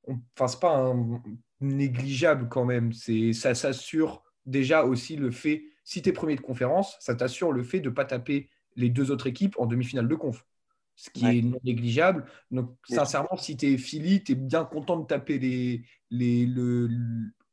Enfin, 0.07 0.47
c'est 0.47 0.61
pas 0.61 0.77
un 0.77 1.21
négligeable 1.61 2.49
quand 2.49 2.65
même. 2.65 2.93
Ça 2.93 3.57
s'assure 3.57 4.23
déjà 4.47 4.85
aussi 4.85 5.17
le 5.17 5.33
fait 5.33 5.65
si 5.89 6.03
tu 6.03 6.11
es 6.11 6.13
premier 6.13 6.37
de 6.37 6.43
conférence, 6.43 6.99
ça 7.01 7.15
t'assure 7.15 7.51
le 7.51 7.63
fait 7.63 7.81
de 7.81 7.89
ne 7.89 7.95
pas 7.95 8.05
taper 8.05 8.51
les 8.77 8.91
deux 8.91 9.11
autres 9.11 9.27
équipes 9.27 9.55
en 9.59 9.65
demi-finale 9.65 10.07
de 10.07 10.15
conf. 10.15 10.45
Ce 10.97 11.09
qui 11.09 11.25
est 11.25 11.41
non 11.41 11.59
négligeable. 11.65 12.27
Donc, 12.51 12.77
sincèrement, 12.85 13.39
si 13.39 13.57
tu 13.57 13.73
es 13.73 13.79
Philly, 13.79 14.23
tu 14.23 14.33
es 14.33 14.35
bien 14.35 14.67
content 14.67 14.99
de 14.99 15.07
taper 15.07 15.39
les, 15.39 15.83
les, 16.11 16.45
le, 16.45 16.91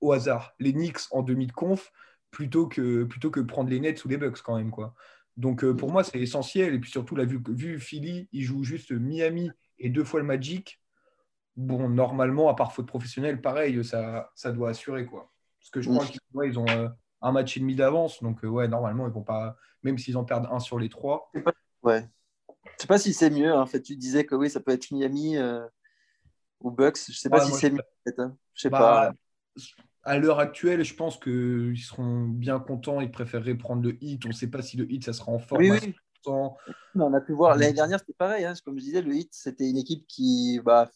au 0.01 0.12
hasard 0.12 0.54
les 0.60 0.74
Knicks 0.74 1.00
en 1.12 1.24
demi 1.24 1.48
de 1.48 1.54
conf 1.54 1.94
plutôt 2.30 2.68
que, 2.68 3.06
plutôt 3.06 3.32
que 3.32 3.39
prendre 3.39 3.70
les 3.70 3.80
Nets 3.80 4.04
ou 4.04 4.10
les 4.10 4.18
Bucks 4.18 4.42
quand 4.42 4.58
même. 4.58 4.70
Quoi. 4.70 4.94
Donc 5.38 5.63
euh, 5.63 5.74
pour 5.74 5.89
moi, 5.89 6.04
c'est 6.04 6.20
essentiel. 6.20 6.74
Et 6.74 6.80
puis 6.80 6.92
surtout, 6.92 7.15
la 7.15 7.24
vue, 7.24 7.42
vu 7.48 7.80
Philly, 7.80 8.27
il 8.34 8.42
joue 8.42 8.65
juste 8.65 8.92
Miami 8.92 9.50
et 9.80 9.89
deux 9.89 10.04
fois 10.04 10.20
le 10.20 10.25
Magic. 10.25 10.82
Bon, 11.56 11.88
normalement, 11.88 12.50
à 12.50 12.54
part 12.54 12.74
faute 12.74 12.88
professionnelle, 12.88 13.39
pareil, 13.39 13.82
ça, 13.86 14.30
ça 14.36 14.51
doit 14.51 14.72
assurer. 14.72 15.06
quoi. 15.06 15.32
Parce 15.58 15.70
que 15.70 15.82
je 15.82 15.89
crois 15.89 16.06
qu'ils 16.06 16.20
ils 16.44 16.60
ont 16.60 16.68
euh, 16.68 16.89
un 17.25 17.32
match 17.32 17.58
et 17.58 17.60
demi 17.60 17.75
d'avance. 17.75 18.22
Donc 18.24 18.39
ouais, 18.44 18.67
normalement, 18.67 19.08
ils 19.08 19.13
vont 19.13 19.24
pas, 19.24 19.58
même 19.84 19.98
s'ils 19.98 20.17
en 20.17 20.24
perdent 20.24 20.48
un 20.51 20.60
sur 20.60 20.79
les 20.79 20.89
trois. 20.89 21.32
Ouais. 21.84 22.08
Je 22.50 22.82
sais 22.82 22.88
pas 22.88 22.98
si 22.98 23.13
c'est 23.13 23.29
mieux. 23.29 23.53
Hein. 23.53 23.62
En 23.62 23.65
fait, 23.65 23.82
tu 23.82 23.96
disais 23.96 24.25
que 24.25 24.36
oui, 24.36 24.50
ça 24.50 24.60
peut 24.60 24.72
être 24.72 24.91
Miami 24.91 25.38
ou 26.62 26.72
Bucks. 26.72 27.00
Je 27.08 27.17
sais 27.17 27.29
pas 27.29 27.46
si 27.46 27.51
c'est 27.53 27.70
mieux. 27.72 27.82
Hein. 28.17 28.36
Je 28.53 28.62
sais 28.62 28.70
bah, 28.70 28.79
pas 28.79 29.13
à 30.05 30.20
l'heure 30.20 30.39
actuelle, 30.39 30.84
je 30.84 30.94
pense 30.94 31.17
qu'ils 31.17 31.79
seront 31.79 32.25
bien 32.25 32.60
contents. 32.60 33.01
Ils 33.01 33.12
préféreraient 33.12 33.55
prendre 33.55 33.84
le 33.84 33.98
hit. 34.01 34.24
On 34.25 34.29
ne 34.29 34.34
sait 34.34 34.48
pas 34.48 34.62
si 34.62 34.77
le 34.77 34.89
hit, 34.89 35.03
ça 35.03 35.13
sera 35.13 35.32
en 35.32 35.39
forme. 35.39 35.62
Oui, 35.62 35.72
oui. 35.72 35.96
On 36.27 37.13
a 37.13 37.22
pu 37.22 37.34
voir 37.34 37.55
l'année 37.55 37.74
dernière, 37.74 38.00
c'était 38.00 38.13
pareil. 38.13 38.46
Hein. 38.46 38.53
Comme 38.63 38.79
je 38.79 38.84
disais, 38.84 39.01
le 39.01 39.13
hit, 39.13 39.29
c'était 39.34 39.70
une 39.70 39.77
équipe 39.77 40.05
qui. 40.08 40.60
Bah, 40.63 40.89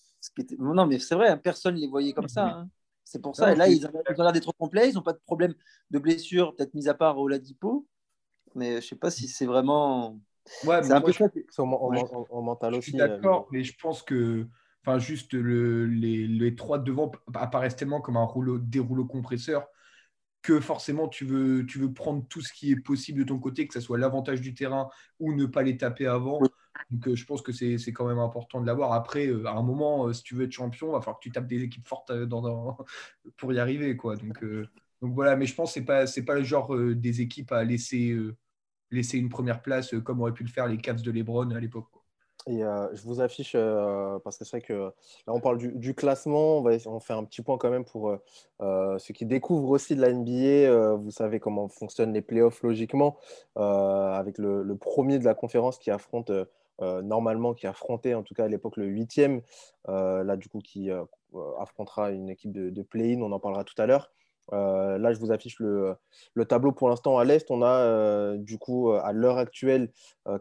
Non, 0.57 0.86
mais 0.86 1.00
c'est 1.00 1.15
vrai, 1.15 1.29
hein, 1.29 1.38
personne 1.38 1.75
ne 1.75 1.81
les 1.81 1.88
voyait 1.88 2.13
comme 2.13 2.29
ça. 2.29 2.65
C'est 3.10 3.20
pour 3.20 3.36
ça. 3.36 3.51
et 3.51 3.56
là, 3.56 3.68
ils 3.68 3.88
ont, 3.88 3.92
l'air 4.20 4.32
d'être 4.32 4.54
complets. 4.54 4.89
Ils 4.89 4.94
n'ont 4.94 5.01
pas 5.01 5.13
de 5.13 5.22
problème 5.25 5.56
de 5.89 5.98
blessure, 5.98 6.56
peut-être 6.56 6.75
mis 6.75 6.88
à 6.88 6.94
part 6.94 7.18
au 7.18 7.28
Ladipo. 7.28 7.88
Mais 8.54 8.74
je 8.74 8.75
ne 8.75 8.82
sais 8.82 8.96
pas 8.96 9.10
si 9.10 9.28
c'est 9.28 9.48
vraiment. 9.48 10.20
Ouais, 10.63 10.84
c'est 10.84 10.94
un 10.94 11.01
peu 11.01 11.12
ça. 11.12 11.28
En, 11.58 12.42
mental 12.44 12.75
aussi. 12.75 12.92
Je 12.92 12.98
suis 12.98 13.01
euh, 13.01 13.08
d'accord, 13.08 13.48
mais 13.51 13.63
je 13.63 13.74
pense 13.82 14.04
que 14.04 14.48
Enfin, 14.86 14.98
juste 14.98 15.34
le, 15.34 15.86
les, 15.88 16.25
les, 16.25 16.56
trois 16.56 16.80
devant 16.80 17.12
apparaissent 17.34 17.75
tellement 17.75 18.00
comme 18.00 18.16
un 18.16 18.24
rouleau, 18.24 18.60
des 18.60 18.80
rouleaux 18.80 19.06
compresseurs 19.06 19.68
que 20.42 20.62
forcément 20.62 21.10
tu 21.10 21.25
veux, 21.25 21.66
tu 21.66 21.80
veux 21.80 21.92
prendre 21.92 22.25
tout 22.30 22.42
ce 22.42 22.54
qui 22.54 22.72
est 22.72 22.80
possible 22.80 23.20
de 23.20 23.25
ton 23.25 23.39
côté, 23.39 23.68
que 23.68 23.74
ce 23.74 23.82
soit 23.82 23.98
l'avantage 23.98 24.39
du 24.39 24.54
terrain 24.54 24.88
ou 25.20 25.34
ne 25.34 25.46
pas 25.46 25.63
les 25.63 25.75
taper 25.75 26.08
avant. 26.08 26.39
Donc 26.91 27.07
euh, 27.07 27.15
je 27.15 27.25
pense 27.25 27.41
que 27.41 27.51
c'est 27.51 27.93
quand 27.93 28.07
même 28.07 28.19
important 28.19 28.62
de 28.62 28.65
l'avoir. 28.65 28.93
Après, 28.93 29.27
euh, 29.27 29.45
à 29.45 29.51
un 29.51 29.62
moment, 29.62 30.07
euh, 30.07 30.13
si 30.13 30.24
tu 30.24 30.36
veux 30.36 30.45
être 30.45 30.51
champion, 30.51 30.89
il 30.89 30.91
va 30.93 31.01
falloir 31.01 31.19
que 31.19 31.24
tu 31.24 31.31
tapes 31.31 31.48
des 31.48 31.63
équipes 31.63 31.88
fortes 31.88 32.12
pour 33.38 33.53
y 33.53 33.59
arriver. 33.59 33.95
Quoi. 33.95 34.15
Donc, 34.15 34.43
donc 35.01 35.13
voilà, 35.13 35.36
mais 35.36 35.45
je 35.45 35.55
pense 35.55 35.74
que 35.74 35.75
ce 35.75 36.19
n'est 36.19 36.25
pas, 36.25 36.36
le 36.36 36.43
genre 36.43 36.75
des 36.77 37.21
équipes 37.21 37.51
à 37.51 37.63
laisser, 37.63 38.17
laisser 38.91 39.17
une 39.17 39.29
première 39.29 39.62
place 39.62 39.95
comme 40.03 40.21
auraient 40.21 40.33
pu 40.33 40.43
le 40.43 40.50
faire 40.50 40.67
les 40.67 40.77
Cavs 40.77 41.01
de 41.01 41.12
Lebron 41.12 41.51
à 41.51 41.59
l'époque. 41.59 41.88
Et 42.48 42.59
je 42.59 43.01
vous 43.03 43.21
affiche, 43.21 43.53
parce 43.53 44.38
que 44.38 44.45
c'est 44.45 44.57
vrai 44.57 44.62
que 44.62 44.74
là, 44.74 45.33
on 45.33 45.39
parle 45.39 45.57
du, 45.57 45.93
classement, 45.93 46.57
on, 46.57 46.62
va, 46.62 46.71
on 46.88 47.00
fait 47.00 47.13
un 47.13 47.24
petit 47.24 47.41
point 47.41 47.57
quand 47.57 47.69
même 47.69 47.86
pour 47.86 48.17
ceux 48.59 49.13
qui 49.13 49.25
découvrent 49.25 49.69
aussi 49.69 49.95
de 49.95 50.01
la 50.01 50.12
NBA. 50.12 50.95
vous 50.95 51.12
savez 51.12 51.39
comment 51.39 51.69
fonctionnent 51.69 52.13
les 52.13 52.21
playoffs 52.21 52.62
logiquement, 52.63 53.17
avec 53.55 54.38
le, 54.38 54.75
premier 54.75 55.19
de 55.19 55.25
la 55.25 55.33
conférence 55.33 55.77
qui 55.77 55.91
affronte, 55.91 56.31
normalement, 56.81 57.53
qui 57.53 57.67
affrontait 57.67 58.13
en 58.13 58.24
tout 58.24 58.33
cas 58.33 58.45
à 58.45 58.48
l'époque 58.48 58.77
le 58.77 58.86
huitième, 58.86 59.41
là 59.88 60.36
du 60.36 60.48
coup 60.48 60.59
qui 60.59 60.89
affrontera 61.59 62.12
une 62.12 62.29
équipe 62.29 62.51
de, 62.51 62.69
de 62.69 62.81
play-in, 62.81 63.21
on 63.21 63.31
en 63.31 63.39
parlera 63.39 63.63
tout 63.63 63.79
à 63.81 63.86
l'heure. 63.86 64.12
Euh, 64.53 64.98
là, 64.98 65.13
je 65.13 65.19
vous 65.19 65.31
affiche 65.31 65.59
le, 65.59 65.95
tableau 66.48 66.71
pour 66.71 66.89
l'instant 66.89 67.17
à 67.17 67.24
l'Est. 67.24 67.50
On 67.51 67.62
a 67.62 67.67
euh, 67.67 68.38
du 68.38 68.57
coup 68.57 68.91
à 68.91 69.12
l'heure 69.12 69.38
actuelle 69.38 69.91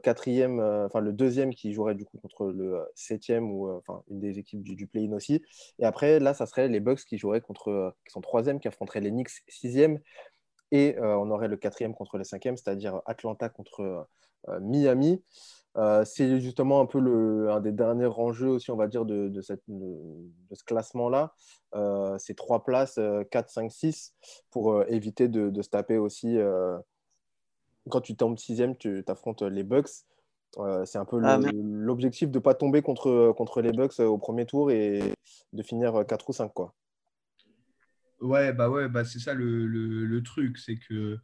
quatrième, 0.03 0.61
enfin 0.61 1.01
le 1.01 1.13
deuxième 1.13 1.55
qui 1.55 1.73
jouerait 1.73 1.95
du 1.95 2.05
coup 2.05 2.19
contre 2.19 2.47
le 2.47 2.85
septième 2.95 3.51
ou 3.51 3.71
enfin 3.71 4.03
une 4.11 4.21
des 4.21 4.39
équipes 4.39 4.63
du, 4.63 4.87
play-in 4.87 5.13
aussi. 5.13 5.43
Et 5.79 5.85
après, 5.85 6.21
là, 6.21 6.35
ça 6.35 6.47
serait 6.47 6.69
les 6.69 6.81
Bucks 6.81 7.05
qui 7.05 7.19
joueraient 7.19 7.41
contre, 7.41 7.95
qui 8.07 8.13
sont 8.13 8.21
troisième, 8.21 8.61
qui 8.61 8.69
affronteraient 8.69 9.01
les 9.01 9.11
Knicks 9.11 9.31
sixième. 9.49 10.01
Et 10.71 10.97
on 11.01 11.31
aurait 11.31 11.49
le 11.49 11.57
quatrième 11.57 11.95
contre 11.95 12.19
le 12.19 12.25
cinquième, 12.25 12.57
c'est-à-dire 12.57 13.01
Atlanta 13.07 13.49
contre 13.49 14.07
Miami. 14.61 15.23
Euh, 15.79 16.05
c'est 16.05 16.41
justement 16.41 16.81
un 16.81 16.87
peu 16.87 16.99
le, 16.99 17.51
un 17.51 17.61
des 17.61 17.71
derniers 17.71 18.07
enjeux 18.07 18.49
aussi, 18.49 18.71
on 18.73 18.77
va 18.77 18.89
dire, 18.89 19.05
de, 19.05 19.29
de, 19.29 19.41
cette, 19.41 19.63
de, 19.69 19.95
ce 20.53 20.65
classement-là. 20.65 21.33
Euh, 21.75 22.19
ces 22.19 22.35
trois 22.35 22.65
places, 22.65 22.99
4, 23.31 23.49
5, 23.49 23.71
6, 23.71 24.15
pour 24.51 24.73
euh, 24.73 24.85
éviter 24.89 25.29
de, 25.29 25.63
se 25.63 25.69
taper 25.69 25.97
aussi. 25.97 26.37
quand 27.89 28.01
tu 28.01 28.17
tombes 28.17 28.39
sixième, 28.39 28.77
tu 28.77 29.05
affrontes 29.07 29.43
les 29.43 29.63
Bucks. 29.63 30.05
c'est 30.85 30.99
un 30.99 31.05
peu 31.05 31.21
ah, 31.23 31.39
l'objectif 31.55 32.29
de 32.31 32.39
ne 32.39 32.43
pas 32.43 32.55
tomber 32.55 32.83
contre, 32.83 33.33
contre 33.37 33.63
les 33.63 33.73
Bucks 33.73 34.01
au 34.01 34.19
premier 34.19 34.47
tour 34.47 34.73
et 34.73 35.15
de 35.53 35.63
finir 35.63 36.05
4 36.07 36.29
ou 36.29 36.33
5. 36.33 36.53
Quoi. 36.53 36.75
Ouais, 38.21 38.53
bah 38.53 38.69
ouais, 38.69 38.89
bah 38.89 39.05
c'est 39.05 39.21
ça 39.21 39.33
le, 39.33 39.67
le, 39.69 40.05
le 40.07 40.23
truc, 40.25 40.59
c'est 40.59 40.77
que 40.77 41.21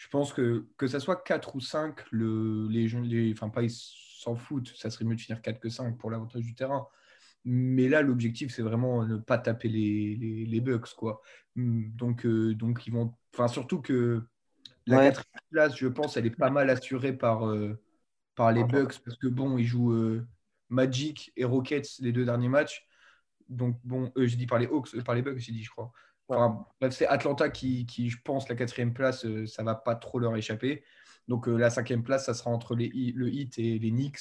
je 0.00 0.08
pense 0.08 0.32
que 0.32 0.66
que 0.78 0.86
ça 0.86 0.98
soit 0.98 1.22
4 1.22 1.56
ou 1.56 1.60
5, 1.60 2.00
le, 2.10 2.66
les 2.70 2.88
gens, 2.88 3.02
enfin 3.32 3.50
pas 3.50 3.62
ils 3.62 3.70
s'en 3.70 4.34
foutent, 4.34 4.72
ça 4.74 4.88
serait 4.88 5.04
mieux 5.04 5.14
de 5.14 5.20
finir 5.20 5.42
4 5.42 5.60
que 5.60 5.68
5 5.68 5.98
pour 5.98 6.10
l'avantage 6.10 6.42
du 6.42 6.54
terrain. 6.54 6.86
Mais 7.44 7.86
là, 7.86 8.00
l'objectif, 8.00 8.50
c'est 8.50 8.62
vraiment 8.62 9.04
ne 9.04 9.18
pas 9.18 9.36
taper 9.36 9.68
les, 9.68 10.16
les, 10.16 10.46
les 10.46 10.60
Bucks. 10.62 10.94
Quoi. 10.94 11.20
Hmm, 11.54 11.90
donc, 11.96 12.24
euh, 12.24 12.54
donc, 12.54 12.86
ils 12.86 12.92
vont. 12.94 13.14
Enfin, 13.34 13.46
surtout 13.48 13.82
que 13.82 14.22
la 14.86 15.10
quatrième 15.10 15.42
place, 15.50 15.76
je 15.76 15.86
pense, 15.86 16.16
elle 16.16 16.26
est 16.26 16.36
pas 16.36 16.50
mal 16.50 16.70
assurée 16.70 17.12
par, 17.12 17.46
euh, 17.46 17.78
par 18.34 18.52
les 18.52 18.64
Bucks 18.64 18.98
parce 19.04 19.18
que 19.18 19.26
bon, 19.26 19.58
ils 19.58 19.66
jouent 19.66 19.92
euh, 19.92 20.26
Magic 20.70 21.30
et 21.36 21.44
Rockets 21.44 21.98
les 22.00 22.12
deux 22.12 22.24
derniers 22.24 22.48
matchs. 22.48 22.86
Donc, 23.50 23.78
bon, 23.84 24.10
j'ai 24.16 24.36
dit 24.36 24.46
par 24.46 24.58
les 24.58 24.66
Hawks, 24.66 24.98
par 25.04 25.14
les 25.14 25.22
Bucks, 25.22 25.38
j'ai 25.38 25.52
dit, 25.52 25.62
je 25.62 25.70
crois 25.70 25.92
c'est 26.90 27.06
Atlanta 27.06 27.48
qui, 27.48 27.86
qui, 27.86 28.10
je 28.10 28.18
pense, 28.22 28.48
la 28.48 28.54
quatrième 28.54 28.92
place, 28.92 29.24
euh, 29.24 29.46
ça 29.46 29.62
va 29.62 29.74
pas 29.74 29.94
trop 29.94 30.18
leur 30.18 30.36
échapper. 30.36 30.82
Donc 31.28 31.48
euh, 31.48 31.56
la 31.56 31.70
cinquième 31.70 32.02
place, 32.02 32.26
ça 32.26 32.34
sera 32.34 32.50
entre 32.50 32.74
les, 32.74 32.90
le 33.14 33.28
Heat 33.28 33.58
et 33.58 33.78
les 33.78 33.90
Knicks. 33.90 34.18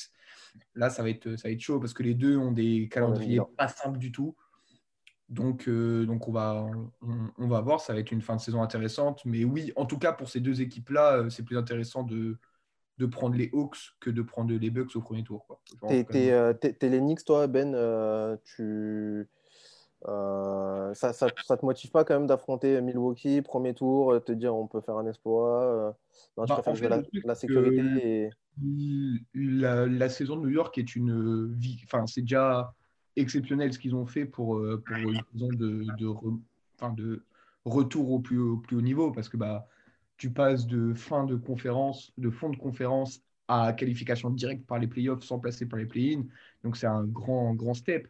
Là, 0.76 0.90
ça 0.90 1.04
va, 1.04 1.10
être, 1.10 1.36
ça 1.36 1.48
va 1.48 1.52
être 1.52 1.60
chaud 1.60 1.80
parce 1.80 1.94
que 1.94 2.04
les 2.04 2.14
deux 2.14 2.38
ont 2.38 2.52
des 2.52 2.90
calendriers 2.92 3.40
pas 3.58 3.68
simples 3.68 4.00
du 4.00 4.12
tout. 4.12 4.36
Donc, 5.30 5.68
euh, 5.68 6.06
donc 6.06 6.28
on, 6.28 6.32
va, 6.32 6.68
on, 7.38 7.48
va 7.48 7.62
voir, 7.62 7.82
ça 7.82 7.94
va 7.94 8.00
être 8.00 8.12
une 8.12 8.22
fin 8.22 8.36
de 8.36 8.42
saison 8.42 8.64
intéressante. 8.64 9.22
Mais 9.26 9.44
oui, 9.44 9.72
en 9.76 9.86
tout 9.86 10.00
cas, 10.00 10.12
pour 10.12 10.28
ces 10.28 10.40
deux 10.40 10.62
équipes-là, 10.62 11.30
c'est 11.30 11.44
plus 11.44 11.58
intéressant 11.58 12.02
de, 12.02 12.40
de 12.98 13.06
prendre 13.06 13.36
les 13.36 13.52
Hawks 13.54 13.78
que 14.00 14.10
de 14.10 14.24
prendre 14.24 14.52
les 14.52 14.70
Bucks 14.72 14.96
au 14.96 15.02
premier 15.02 15.24
tour. 15.24 15.46
T'es 15.88 16.90
les 16.90 17.00
Knicks, 17.00 17.24
toi, 17.26 17.46
Ben 17.46 18.38
tu 18.44 19.28
euh, 20.08 20.94
ça, 20.94 21.12
ça, 21.12 21.28
ça, 21.46 21.58
te 21.58 21.66
motive 21.66 21.92
pas 21.92 22.06
quand 22.06 22.14
même 22.14 22.28
d'affronter 22.28 22.80
Milwaukee, 22.82 23.42
premier 23.42 23.74
tour, 23.74 24.14
euh, 24.14 24.20
te 24.20 24.32
dire 24.32 24.56
on 24.56 24.66
peut 24.66 24.80
faire 24.80 24.96
un 24.96 25.06
exploit 25.06 25.64
euh, 25.64 25.92
Non, 26.38 26.46
je 26.46 26.50
bah, 26.50 26.56
préfère 26.56 26.76
jouer 26.76 26.90
la, 27.26 27.36
sécurité. 27.36 28.30
La, 29.34 30.10
saison 30.10 30.38
de 30.38 30.42
New 30.44 30.50
York 30.50 30.78
est 30.78 30.96
une 30.96 31.54
vie. 31.54 31.82
Enfin, 31.84 32.08
c'est 32.08 32.22
déjà 32.22 32.74
exceptionnel 33.18 33.74
ce 33.74 33.80
qu'ils 33.80 33.94
ont 33.94 34.06
fait 34.06 34.26
pour, 34.26 34.62
pour 34.86 34.96
une 34.96 35.22
saison 35.34 35.50
de, 35.50 35.86
de, 35.98 36.08
enfin, 36.78 36.94
de 36.94 37.26
retour 37.66 38.12
au 38.12 38.20
plus, 38.20 38.58
plus 38.62 38.78
haut 38.78 38.82
niveau 38.82 39.12
parce 39.12 39.28
que 39.28 39.36
bah, 39.36 39.68
tu 40.16 40.32
passes 40.32 40.66
de 40.66 40.94
fin 40.94 41.26
de 41.26 41.36
conférence, 41.36 42.14
de 42.18 42.30
fond 42.30 42.50
de 42.50 42.58
conférence 42.58 43.22
à 43.50 43.74
qualification 43.74 44.30
directe 44.30 44.66
par 44.66 44.80
les 44.80 44.88
playoffs 44.88 45.24
sans 45.24 45.40
passer 45.40 45.66
par 45.66 45.80
les 45.80 45.86
play-in. 45.86 46.24
Donc, 46.64 46.78
c'est 46.78 46.88
un 46.88 47.04
grand, 47.04 47.54
grand 47.54 47.74
step. 47.74 48.08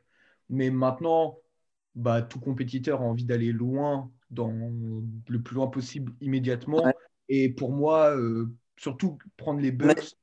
Mais 0.50 0.70
maintenant, 0.70 1.38
bah, 2.00 2.22
tout 2.22 2.40
compétiteur 2.40 3.02
a 3.02 3.04
envie 3.04 3.26
d'aller 3.26 3.52
loin, 3.52 4.10
dans 4.32 4.52
le 5.28 5.42
plus 5.42 5.56
loin 5.56 5.68
possible 5.68 6.14
immédiatement. 6.22 6.84
Et 7.28 7.50
pour 7.50 7.72
moi, 7.72 8.16
euh, 8.16 8.56
surtout 8.78 9.18
prendre 9.38 9.60
les 9.60 9.72
Bucks, 9.72 10.16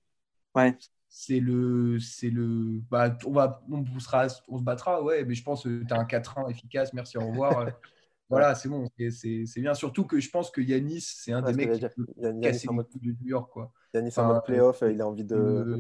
ouais. 0.55 0.77
c'est 1.09 1.39
le. 1.39 1.99
c'est 2.01 2.31
le 2.31 2.81
bah, 2.91 3.17
on, 3.27 3.33
va, 3.33 3.63
on, 3.71 4.01
sera, 4.01 4.27
on 4.49 4.59
se 4.59 4.63
battra, 4.63 5.03
ouais, 5.03 5.25
mais 5.25 5.35
je 5.35 5.45
pense 5.45 5.65
que 5.65 5.85
tu 5.85 5.93
as 5.93 5.99
un 5.99 6.05
4-1 6.05 6.51
efficace, 6.51 6.93
merci, 6.95 7.19
au 7.19 7.27
revoir. 7.27 7.71
voilà, 8.31 8.55
c'est 8.55 8.69
bon, 8.69 8.89
c'est 8.99 9.61
bien. 9.61 9.75
Surtout 9.75 10.05
que 10.05 10.19
je 10.19 10.31
pense 10.31 10.51
que 10.51 10.63
Yanis, 10.63 11.03
c'est 11.03 11.33
un 11.33 11.43
des 11.43 11.53
mecs 11.53 11.73
qui 11.73 12.41
casser 12.41 12.69
mode... 12.71 12.89
de 12.95 13.13
New 13.13 13.27
York. 13.27 13.53
Quoi. 13.53 13.71
Yanis 13.93 14.15
en 14.17 14.29
mode 14.29 14.45
playoff, 14.45 14.83
il 14.91 15.01
a 15.01 15.07
envie 15.07 15.25
de. 15.25 15.79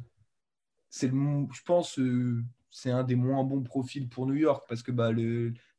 c'est 0.90 1.08
le, 1.08 1.46
je 1.52 1.62
pense, 1.64 1.98
euh, 1.98 2.44
c'est 2.70 2.90
un 2.90 3.02
des 3.02 3.16
moins 3.16 3.42
bons 3.42 3.62
profils 3.62 4.08
pour 4.08 4.26
New 4.26 4.34
York 4.34 4.66
parce 4.68 4.82
que 4.82 4.92
bah, 4.92 5.10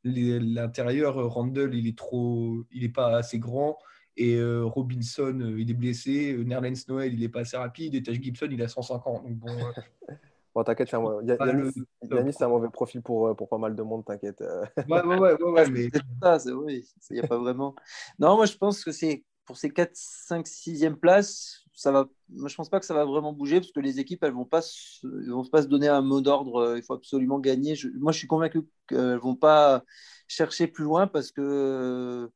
l'intérieur, 0.04 1.18
euh, 1.18 1.26
Randall, 1.26 1.74
il 1.74 1.86
est 1.86 1.96
trop, 1.96 2.64
il 2.72 2.84
est 2.84 2.88
pas 2.88 3.16
assez 3.16 3.38
grand. 3.38 3.78
Et 4.16 4.36
euh, 4.36 4.64
Robinson, 4.64 5.38
euh, 5.40 5.60
il 5.60 5.70
est 5.70 5.74
blessé. 5.74 6.36
Nerlens 6.44 6.88
Noël, 6.88 7.14
il 7.14 7.22
est 7.22 7.28
pas 7.28 7.40
assez 7.40 7.56
rapide. 7.56 7.94
Et 7.94 8.02
Taj 8.02 8.20
Gibson, 8.20 8.48
il 8.50 8.62
a 8.62 8.68
150. 8.68 9.22
Donc 9.22 9.36
bon. 9.36 9.46
bon, 10.54 10.64
t'inquiète, 10.64 10.90
Yannis, 10.90 12.32
c'est 12.32 12.44
un 12.44 12.48
mauvais 12.48 12.70
profil 12.70 13.02
pour, 13.02 13.34
pour 13.36 13.48
pas 13.48 13.58
mal 13.58 13.76
de 13.76 13.82
monde, 13.82 14.04
t'inquiète. 14.04 14.42
ouais, 14.88 15.02
ouais, 15.02 15.18
ouais, 15.18 15.42
ouais, 15.42 15.70
mais. 15.70 15.88
ça, 16.22 16.38
c'est 16.38 16.52
oui. 16.52 16.88
Il 17.10 17.14
n'y 17.14 17.20
a 17.20 17.26
pas 17.28 17.38
vraiment. 17.38 17.74
Non, 18.18 18.36
moi, 18.36 18.46
je 18.46 18.56
pense 18.56 18.84
que 18.84 18.90
c'est 18.90 19.24
pour 19.44 19.56
ces 19.56 19.70
4, 19.70 19.90
5, 19.94 20.46
6e 20.46 20.96
places, 20.96 21.64
ça 21.78 21.92
va, 21.92 22.08
moi, 22.28 22.48
je 22.48 22.56
pense 22.56 22.68
pas 22.68 22.80
que 22.80 22.86
ça 22.86 22.92
va 22.92 23.04
vraiment 23.04 23.32
bouger 23.32 23.60
parce 23.60 23.70
que 23.70 23.78
les 23.78 24.00
équipes, 24.00 24.24
elles 24.24 24.32
vont 24.32 24.44
pas, 24.44 24.62
se, 24.62 25.06
vont 25.30 25.44
pas 25.44 25.62
se 25.62 25.68
donner 25.68 25.86
un 25.86 26.00
mot 26.00 26.20
d'ordre. 26.20 26.56
Euh, 26.56 26.76
il 26.76 26.82
faut 26.82 26.94
absolument 26.94 27.38
gagner. 27.38 27.78
moi, 27.94 28.10
je 28.10 28.18
suis 28.18 28.26
convaincu 28.26 28.62
qu'elles 28.88 29.18
vont 29.18 29.36
pas 29.36 29.84
chercher 30.26 30.66
plus 30.66 30.82
loin 30.82 31.06
parce 31.06 31.30
que 31.30 32.28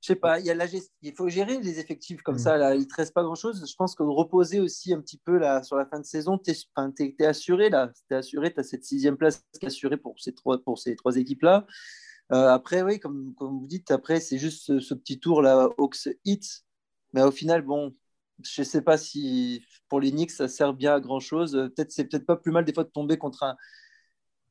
je 0.00 0.06
sais 0.06 0.16
pas, 0.16 0.40
il, 0.40 0.46
y 0.46 0.50
a 0.50 0.54
la 0.54 0.64
il 1.02 1.12
faut 1.14 1.28
gérer 1.28 1.60
les 1.60 1.80
effectifs 1.80 2.22
comme 2.22 2.36
mm. 2.36 2.38
ça. 2.38 2.56
Là. 2.56 2.74
Il 2.74 2.80
ne 2.80 2.84
te 2.86 2.94
reste 2.94 3.12
pas 3.12 3.22
grand-chose. 3.22 3.62
Je 3.68 3.76
pense 3.76 3.94
que 3.94 4.02
reposer 4.02 4.58
aussi 4.58 4.94
un 4.94 5.02
petit 5.02 5.18
peu 5.18 5.36
là, 5.36 5.62
sur 5.62 5.76
la 5.76 5.84
fin 5.84 6.00
de 6.00 6.06
saison, 6.06 6.38
tu 6.38 6.50
es, 6.50 7.26
assuré. 7.26 7.68
Tu 7.68 8.14
es 8.14 8.14
assuré, 8.14 8.54
tu 8.54 8.60
as 8.60 8.62
cette 8.62 8.84
sixième 8.84 9.18
place 9.18 9.44
assurée 9.62 9.98
pour 9.98 10.18
ces 10.18 10.34
trois, 10.34 10.62
pour 10.62 10.78
ces 10.78 10.96
trois 10.96 11.18
équipes-là. 11.18 11.66
Euh, 12.32 12.48
après, 12.48 12.80
oui, 12.80 12.98
comme, 13.00 13.34
comme 13.34 13.58
vous 13.58 13.66
dites, 13.66 13.90
après, 13.90 14.18
c'est 14.20 14.38
juste 14.38 14.80
ce, 14.80 14.94
petit 14.94 15.20
tour 15.20 15.42
là, 15.42 15.68
Hawks 15.76 16.08
Hits. 16.24 16.62
Mais 17.12 17.22
au 17.22 17.30
final, 17.30 17.60
bon, 17.60 17.94
je 18.42 18.60
ne 18.60 18.64
sais 18.64 18.82
pas 18.82 18.98
si 18.98 19.64
pour 19.88 20.00
les 20.00 20.10
Knicks, 20.10 20.30
ça 20.30 20.48
sert 20.48 20.74
bien 20.74 20.94
à 20.94 21.00
grand-chose. 21.00 21.52
Peut-être 21.74 21.92
c'est 21.92 22.04
peut-être 22.04 22.26
pas 22.26 22.36
plus 22.36 22.52
mal 22.52 22.64
des 22.64 22.72
fois 22.72 22.84
de 22.84 22.90
tomber 22.90 23.16
contre 23.16 23.44
un, 23.44 23.56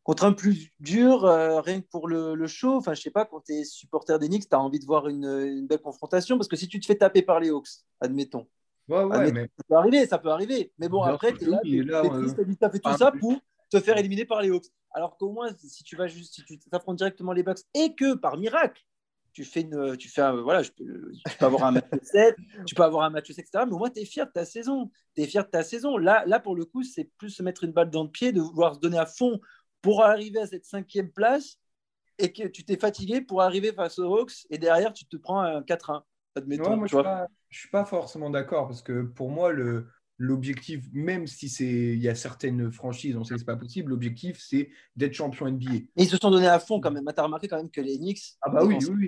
contre 0.05 0.23
un 0.23 0.33
plus 0.33 0.71
dur, 0.79 1.25
euh, 1.25 1.61
rien 1.61 1.81
que 1.81 1.87
pour 1.87 2.07
le, 2.07 2.35
le, 2.35 2.47
show. 2.47 2.75
Enfin, 2.75 2.93
je 2.93 3.01
sais 3.01 3.09
pas, 3.09 3.25
quand 3.25 3.41
tu 3.41 3.53
es 3.53 3.63
supporter 3.63 4.19
des 4.19 4.27
Knicks, 4.27 4.47
tu 4.47 4.55
as 4.55 4.59
envie 4.59 4.79
de 4.79 4.85
voir 4.85 5.07
une, 5.07 5.65
belle 5.67 5.81
confrontation. 5.81 6.37
Parce 6.37 6.47
que 6.47 6.55
si 6.55 6.67
tu 6.67 6.79
te 6.79 6.85
fais 6.85 6.95
taper 6.95 7.23
par 7.23 7.39
les 7.39 7.49
Hawks, 7.49 7.69
admettons. 7.99 8.47
Ouais, 8.87 9.03
ouais, 9.03 9.31
mais... 9.31 9.49
Ça 9.57 9.63
peut 9.67 9.75
arriver, 9.75 10.05
ça 10.05 10.17
peut 10.19 10.29
arriver. 10.29 10.71
Mais 10.77 10.89
bon, 10.89 11.01
après, 11.01 11.33
tu 11.33 11.45
es 11.45 11.47
là, 11.47 11.59
tu 11.63 12.57
as 12.61 12.69
fait 12.69 12.79
tout 12.79 12.97
ça 12.97 13.11
pour 13.11 13.35
te 13.71 13.79
faire 13.79 13.97
éliminer 13.97 14.25
par 14.25 14.43
les 14.43 14.49
Hawks. 14.49 14.67
Alors 14.91 15.17
qu'au 15.17 15.31
moins, 15.31 15.49
si 15.57 15.83
tu 15.83 15.95
vas 15.95 16.05
juste, 16.05 16.35
si 16.35 16.45
tu 16.45 16.69
t'affrontes 16.69 16.97
directement 16.97 17.33
les 17.33 17.41
Bucks 17.41 17.61
et 17.73 17.95
que 17.95 18.13
par 18.13 18.37
miracle, 18.37 18.85
tu 19.35 19.43
fais 19.43 19.61
une, 19.61 19.97
tu 19.97 20.07
fais 20.07 20.21
un, 20.21 20.41
voilà, 20.41 20.63
tu 20.63 20.71
peux 20.71 21.45
avoir 21.45 21.65
un 21.65 21.71
match 21.71 21.85
7, 22.01 22.37
tu 22.65 22.73
peux 22.73 22.83
avoir 22.83 23.03
un 23.03 23.09
match 23.09 23.27
7, 23.27 23.39
etc. 23.39 23.65
Mais 23.67 23.73
au 23.73 23.77
moins, 23.77 23.89
tu 23.89 23.99
es 23.99 24.05
fier 24.05 24.25
de 24.25 24.31
ta 24.31 24.45
saison. 24.45 24.89
Tu 25.13 25.23
es 25.23 25.27
fier 25.27 25.43
de 25.43 25.49
ta 25.49 25.61
saison. 25.61 25.97
Là, 25.97 26.23
là, 26.25 26.39
pour 26.39 26.55
le 26.55 26.63
coup, 26.63 26.83
c'est 26.83 27.11
plus 27.17 27.31
se 27.31 27.43
mettre 27.43 27.65
une 27.65 27.73
balle 27.73 27.89
dans 27.89 28.03
le 28.03 28.09
pied, 28.09 28.31
de 28.31 28.39
vouloir 28.39 28.75
se 28.75 28.79
donner 28.79 28.97
à 28.97 29.05
fond 29.05 29.41
pour 29.81 30.03
arriver 30.03 30.39
à 30.39 30.47
cette 30.47 30.63
cinquième 30.63 31.11
place 31.11 31.59
et 32.17 32.31
que 32.31 32.47
tu 32.47 32.63
t'es 32.63 32.77
fatigué 32.77 33.19
pour 33.19 33.41
arriver 33.41 33.73
face 33.73 33.99
aux 33.99 34.05
Hawks 34.05 34.47
et 34.49 34.57
derrière 34.57 34.93
tu 34.93 35.05
te 35.05 35.17
prends 35.17 35.41
un 35.41 35.61
4-1. 35.61 36.01
Admettons, 36.37 36.77
moi, 36.77 36.87
je 36.87 36.95
ne 36.95 37.25
suis, 37.49 37.69
pas 37.69 37.85
forcément 37.85 38.29
d'accord 38.29 38.67
parce 38.67 38.81
que 38.81 39.03
pour 39.03 39.29
moi, 39.29 39.51
le, 39.51 39.87
l'objectif, 40.17 40.85
même 40.93 41.27
si 41.27 41.49
c'est 41.49 41.65
il 41.65 42.01
y 42.01 42.07
a 42.07 42.15
certaines 42.15 42.71
franchises, 42.71 43.17
on 43.17 43.23
sait 43.23 43.33
que 43.33 43.39
c'est 43.39 43.45
pas 43.45 43.57
possible, 43.57 43.89
l'objectif 43.89 44.37
c'est 44.39 44.69
d'être 44.95 45.13
champion 45.13 45.49
NBA. 45.49 45.73
Et 45.73 45.87
ils 45.97 46.07
se 46.07 46.17
sont 46.17 46.31
donnés 46.31 46.47
à 46.47 46.59
fond 46.59 46.79
quand 46.79 46.91
même. 46.91 47.05
Tu 47.05 47.19
as 47.19 47.23
remarqué 47.23 47.47
quand 47.47 47.57
même 47.57 47.69
que 47.69 47.81
les 47.81 47.97
Knicks. 47.97 48.35
Ah 48.41 48.49
bah 48.49 48.63
oui, 48.63 48.77
oui, 48.89 49.07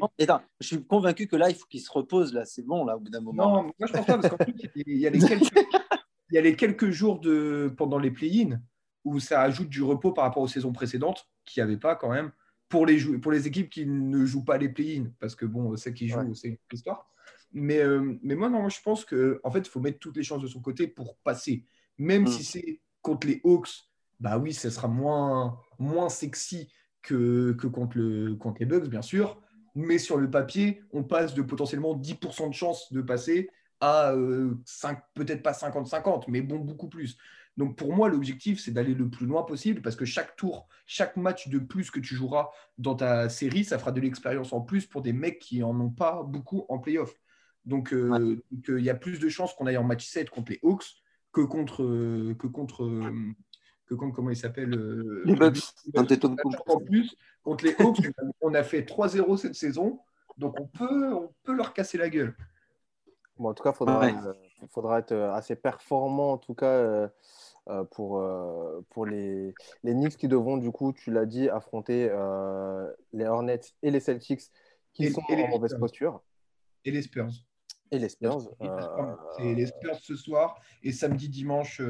je 0.59 0.67
suis 0.67 0.83
convaincu 0.83 1.27
que 1.27 1.35
là, 1.35 1.49
il 1.49 1.55
faut 1.55 1.65
qu'ils 1.69 1.81
se 1.81 1.91
reposent 1.91 2.33
là. 2.33 2.45
C'est 2.45 2.65
bon 2.65 2.85
là 2.85 2.97
au 2.97 2.99
bout 2.99 3.09
d'un 3.09 3.21
moment. 3.21 3.63
Non, 3.63 3.63
moi 3.63 3.87
je 3.87 3.93
pense 3.93 4.05
pas 4.05 4.17
parce 4.17 4.29
qu'en 4.29 4.37
plus 4.37 4.53
il 4.75 4.97
y 4.97 5.07
a 5.07 5.09
les 5.09 5.19
quelques, 5.19 5.51
il 6.31 6.35
y 6.35 6.37
a 6.37 6.41
les 6.41 6.55
quelques 6.55 6.89
jours 6.89 7.19
de 7.19 7.73
pendant 7.77 7.99
les 7.99 8.11
play-ins 8.11 8.59
où 9.05 9.19
ça 9.19 9.41
ajoute 9.41 9.69
du 9.69 9.81
repos 9.81 10.11
par 10.11 10.25
rapport 10.25 10.43
aux 10.43 10.47
saisons 10.49 10.73
précédentes, 10.73 11.27
qui 11.45 11.59
n'y 11.59 11.63
avait 11.63 11.77
pas 11.77 11.95
quand 11.95 12.11
même, 12.11 12.31
pour 12.67 12.85
les, 12.85 13.01
pour 13.19 13.31
les 13.31 13.47
équipes 13.47 13.69
qui 13.69 13.85
ne 13.85 14.25
jouent 14.25 14.43
pas 14.43 14.57
les 14.57 14.67
play-in, 14.67 15.05
parce 15.19 15.35
que 15.35 15.45
bon, 15.45 15.77
celles 15.77 15.93
qui 15.93 16.09
jouent, 16.09 16.35
c'est 16.35 16.49
une 16.49 16.57
histoire. 16.73 17.09
Mais, 17.51 17.79
euh, 17.79 18.17
mais 18.21 18.35
moi, 18.35 18.49
non, 18.49 18.67
je 18.69 18.81
pense 18.81 19.05
qu'en 19.05 19.35
en 19.43 19.51
fait, 19.51 19.59
il 19.59 19.69
faut 19.69 19.79
mettre 19.79 19.99
toutes 19.99 20.17
les 20.17 20.23
chances 20.23 20.41
de 20.41 20.47
son 20.47 20.61
côté 20.61 20.87
pour 20.87 21.17
passer. 21.17 21.65
Même 21.97 22.23
mm. 22.23 22.27
si 22.27 22.43
c'est 22.43 22.81
contre 23.01 23.27
les 23.27 23.41
Hawks, 23.43 23.69
bah 24.19 24.37
oui, 24.37 24.53
ça 24.53 24.71
sera 24.71 24.87
moins, 24.87 25.59
moins 25.79 26.09
sexy 26.09 26.69
que, 27.01 27.53
que 27.53 27.67
contre, 27.67 27.97
le, 27.97 28.35
contre 28.35 28.57
les 28.59 28.65
Bucks, 28.65 28.89
bien 28.89 29.01
sûr. 29.01 29.41
Mais 29.75 29.97
sur 29.97 30.17
le 30.17 30.29
papier, 30.29 30.81
on 30.91 31.03
passe 31.03 31.33
de 31.33 31.41
potentiellement 31.41 31.95
10% 31.95 32.49
de 32.49 32.53
chance 32.53 32.91
de 32.91 33.01
passer 33.01 33.49
à 33.79 34.11
euh, 34.11 34.55
peut-être 35.13 35.43
pas 35.43 35.51
50-50, 35.51 36.25
mais 36.27 36.41
bon, 36.41 36.57
beaucoup 36.57 36.89
plus. 36.89 37.17
Donc 37.57 37.75
pour 37.75 37.93
moi, 37.93 38.09
l'objectif, 38.09 38.59
c'est 38.59 38.71
d'aller 38.71 38.93
le 38.93 39.09
plus 39.09 39.25
loin 39.25 39.43
possible 39.43 39.81
parce 39.81 39.95
que 39.95 40.05
chaque 40.05 40.35
tour, 40.35 40.67
chaque 40.85 41.17
match 41.17 41.47
de 41.49 41.57
plus 41.57 41.89
que 41.89 41.99
tu 41.99 42.15
joueras 42.15 42.49
dans 42.77 42.95
ta 42.95 43.29
série, 43.29 43.63
ça 43.63 43.79
fera 43.79 43.91
de 43.91 43.99
l'expérience 43.99 44.53
en 44.53 44.61
plus 44.61 44.85
pour 44.85 45.01
des 45.01 45.13
mecs 45.13 45.39
qui 45.39 45.59
n'en 45.59 45.79
ont 45.79 45.89
pas 45.89 46.23
beaucoup 46.23 46.65
en 46.69 46.77
playoff. 46.77 47.13
Donc 47.67 47.93
euh, 47.93 48.41
il 48.67 48.83
y 48.83 48.89
a 48.89 48.95
plus 48.95 49.19
de 49.19 49.29
chances 49.29 49.53
qu'on 49.53 49.67
aille 49.67 49.77
en 49.77 49.83
match 49.83 50.07
7 50.07 50.29
contre 50.29 50.51
les 50.51 50.59
Hawks 50.63 50.85
que 51.31 51.41
contre, 51.41 51.83
que 52.33 52.47
contre, 52.47 53.11
que 53.85 53.93
contre 53.93 54.15
comment 54.15 54.31
il 54.31 54.37
s'appelle 54.37 54.73
euh, 54.73 55.21
Les 55.25 55.35
Bucks. 55.35 55.59
En 55.95 56.79
plus, 56.79 57.15
contre 57.43 57.65
les 57.65 57.75
Hawks, 57.77 57.99
on 58.41 58.53
a 58.55 58.63
fait 58.63 58.81
3-0 58.81 59.37
cette 59.37 59.55
saison. 59.55 59.99
Donc 60.37 60.59
on 60.59 60.67
peut, 60.67 61.13
on 61.13 61.31
peut 61.43 61.53
leur 61.53 61.73
casser 61.73 61.97
la 61.97 62.09
gueule. 62.09 62.35
Bon, 63.37 63.49
en 63.49 63.53
tout 63.53 63.63
cas, 63.63 63.71
il 63.71 63.75
faudra, 63.75 64.09
faudra, 64.69 64.99
être 64.99 65.13
assez 65.13 65.55
performant, 65.55 66.33
en 66.33 66.37
tout 66.39 66.55
cas, 66.55 67.09
euh, 67.69 67.83
pour, 67.83 68.19
euh, 68.19 68.79
pour 68.91 69.05
les, 69.05 69.53
les 69.83 69.93
Knicks 69.93 70.15
qui 70.15 70.29
devront, 70.29 70.55
du 70.55 70.71
coup, 70.71 70.93
tu 70.93 71.11
l'as 71.11 71.25
dit, 71.25 71.49
affronter 71.49 72.07
euh, 72.09 72.89
les 73.11 73.25
Hornets 73.25 73.59
et 73.83 73.91
les 73.91 73.99
Celtics 73.99 74.43
qui 74.93 75.11
sont 75.11 75.21
en 75.27 75.47
mauvaise 75.49 75.75
posture. 75.77 76.21
Et 76.85 76.91
les 76.91 77.01
Spurs. 77.01 77.29
Et 77.91 77.99
les 77.99 78.09
Spurs. 78.09 78.39
C'est 79.37 79.53
les 79.53 79.65
Spurs 79.65 79.99
ce 80.01 80.15
soir 80.15 80.59
et 80.83 80.91
samedi, 80.91 81.29
dimanche, 81.29 81.81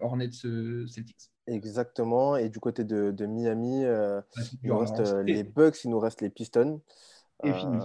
Hornets 0.00 0.32
Celtics. 0.32 1.30
Exactement. 1.46 2.36
Et 2.36 2.48
du 2.48 2.58
côté 2.58 2.84
de, 2.84 3.10
de 3.10 3.26
Miami, 3.26 3.82
il 3.82 4.68
nous 4.68 4.78
reste 4.78 5.00
les 5.24 5.44
Bucks, 5.44 5.84
il 5.84 5.90
nous 5.90 6.00
reste 6.00 6.20
les 6.20 6.30
Pistons. 6.30 6.80
Et 7.44 7.52
Philly. 7.52 7.78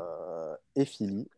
et 0.75 0.85
Philly 0.85 1.29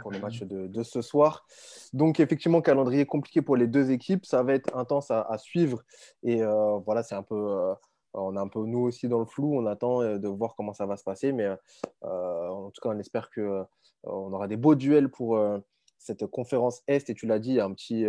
pour 0.00 0.10
le 0.10 0.18
match 0.18 0.42
de, 0.42 0.82
ce 0.82 1.02
soir. 1.02 1.44
Donc, 1.92 2.20
effectivement, 2.20 2.60
calendrier 2.60 3.06
compliqué 3.06 3.42
pour 3.42 3.56
les 3.56 3.66
deux 3.66 3.90
équipes. 3.90 4.24
Ça 4.24 4.42
va 4.42 4.54
être 4.54 4.76
intense 4.76 5.10
à, 5.10 5.36
suivre. 5.38 5.82
Et 6.22 6.42
euh, 6.42 6.78
voilà, 6.86 7.02
c'est 7.02 7.14
un 7.14 7.22
peu. 7.22 7.34
Euh, 7.34 7.74
on 8.14 8.36
est 8.36 8.40
un 8.40 8.48
peu 8.48 8.60
nous 8.66 8.80
aussi 8.80 9.08
dans 9.08 9.20
le 9.20 9.24
flou. 9.24 9.56
On 9.56 9.66
attend 9.66 10.02
euh, 10.02 10.18
de 10.18 10.28
voir 10.28 10.54
comment 10.54 10.74
ça 10.74 10.86
va 10.86 10.96
se 10.96 11.04
passer. 11.04 11.32
Mais 11.32 11.48
en 12.02 12.70
tout 12.70 12.80
cas, 12.80 12.90
on 12.90 12.98
espère 12.98 13.30
qu'on 13.30 13.66
on 14.04 14.32
aura 14.32 14.48
des 14.48 14.56
beaux 14.56 14.74
duels 14.74 15.10
pour 15.10 15.38
cette 15.98 16.26
conférence 16.26 16.82
Est. 16.86 17.10
Et 17.10 17.14
tu 17.14 17.26
l'as 17.26 17.38
dit, 17.38 17.60
un 17.60 17.72
petit 17.72 18.06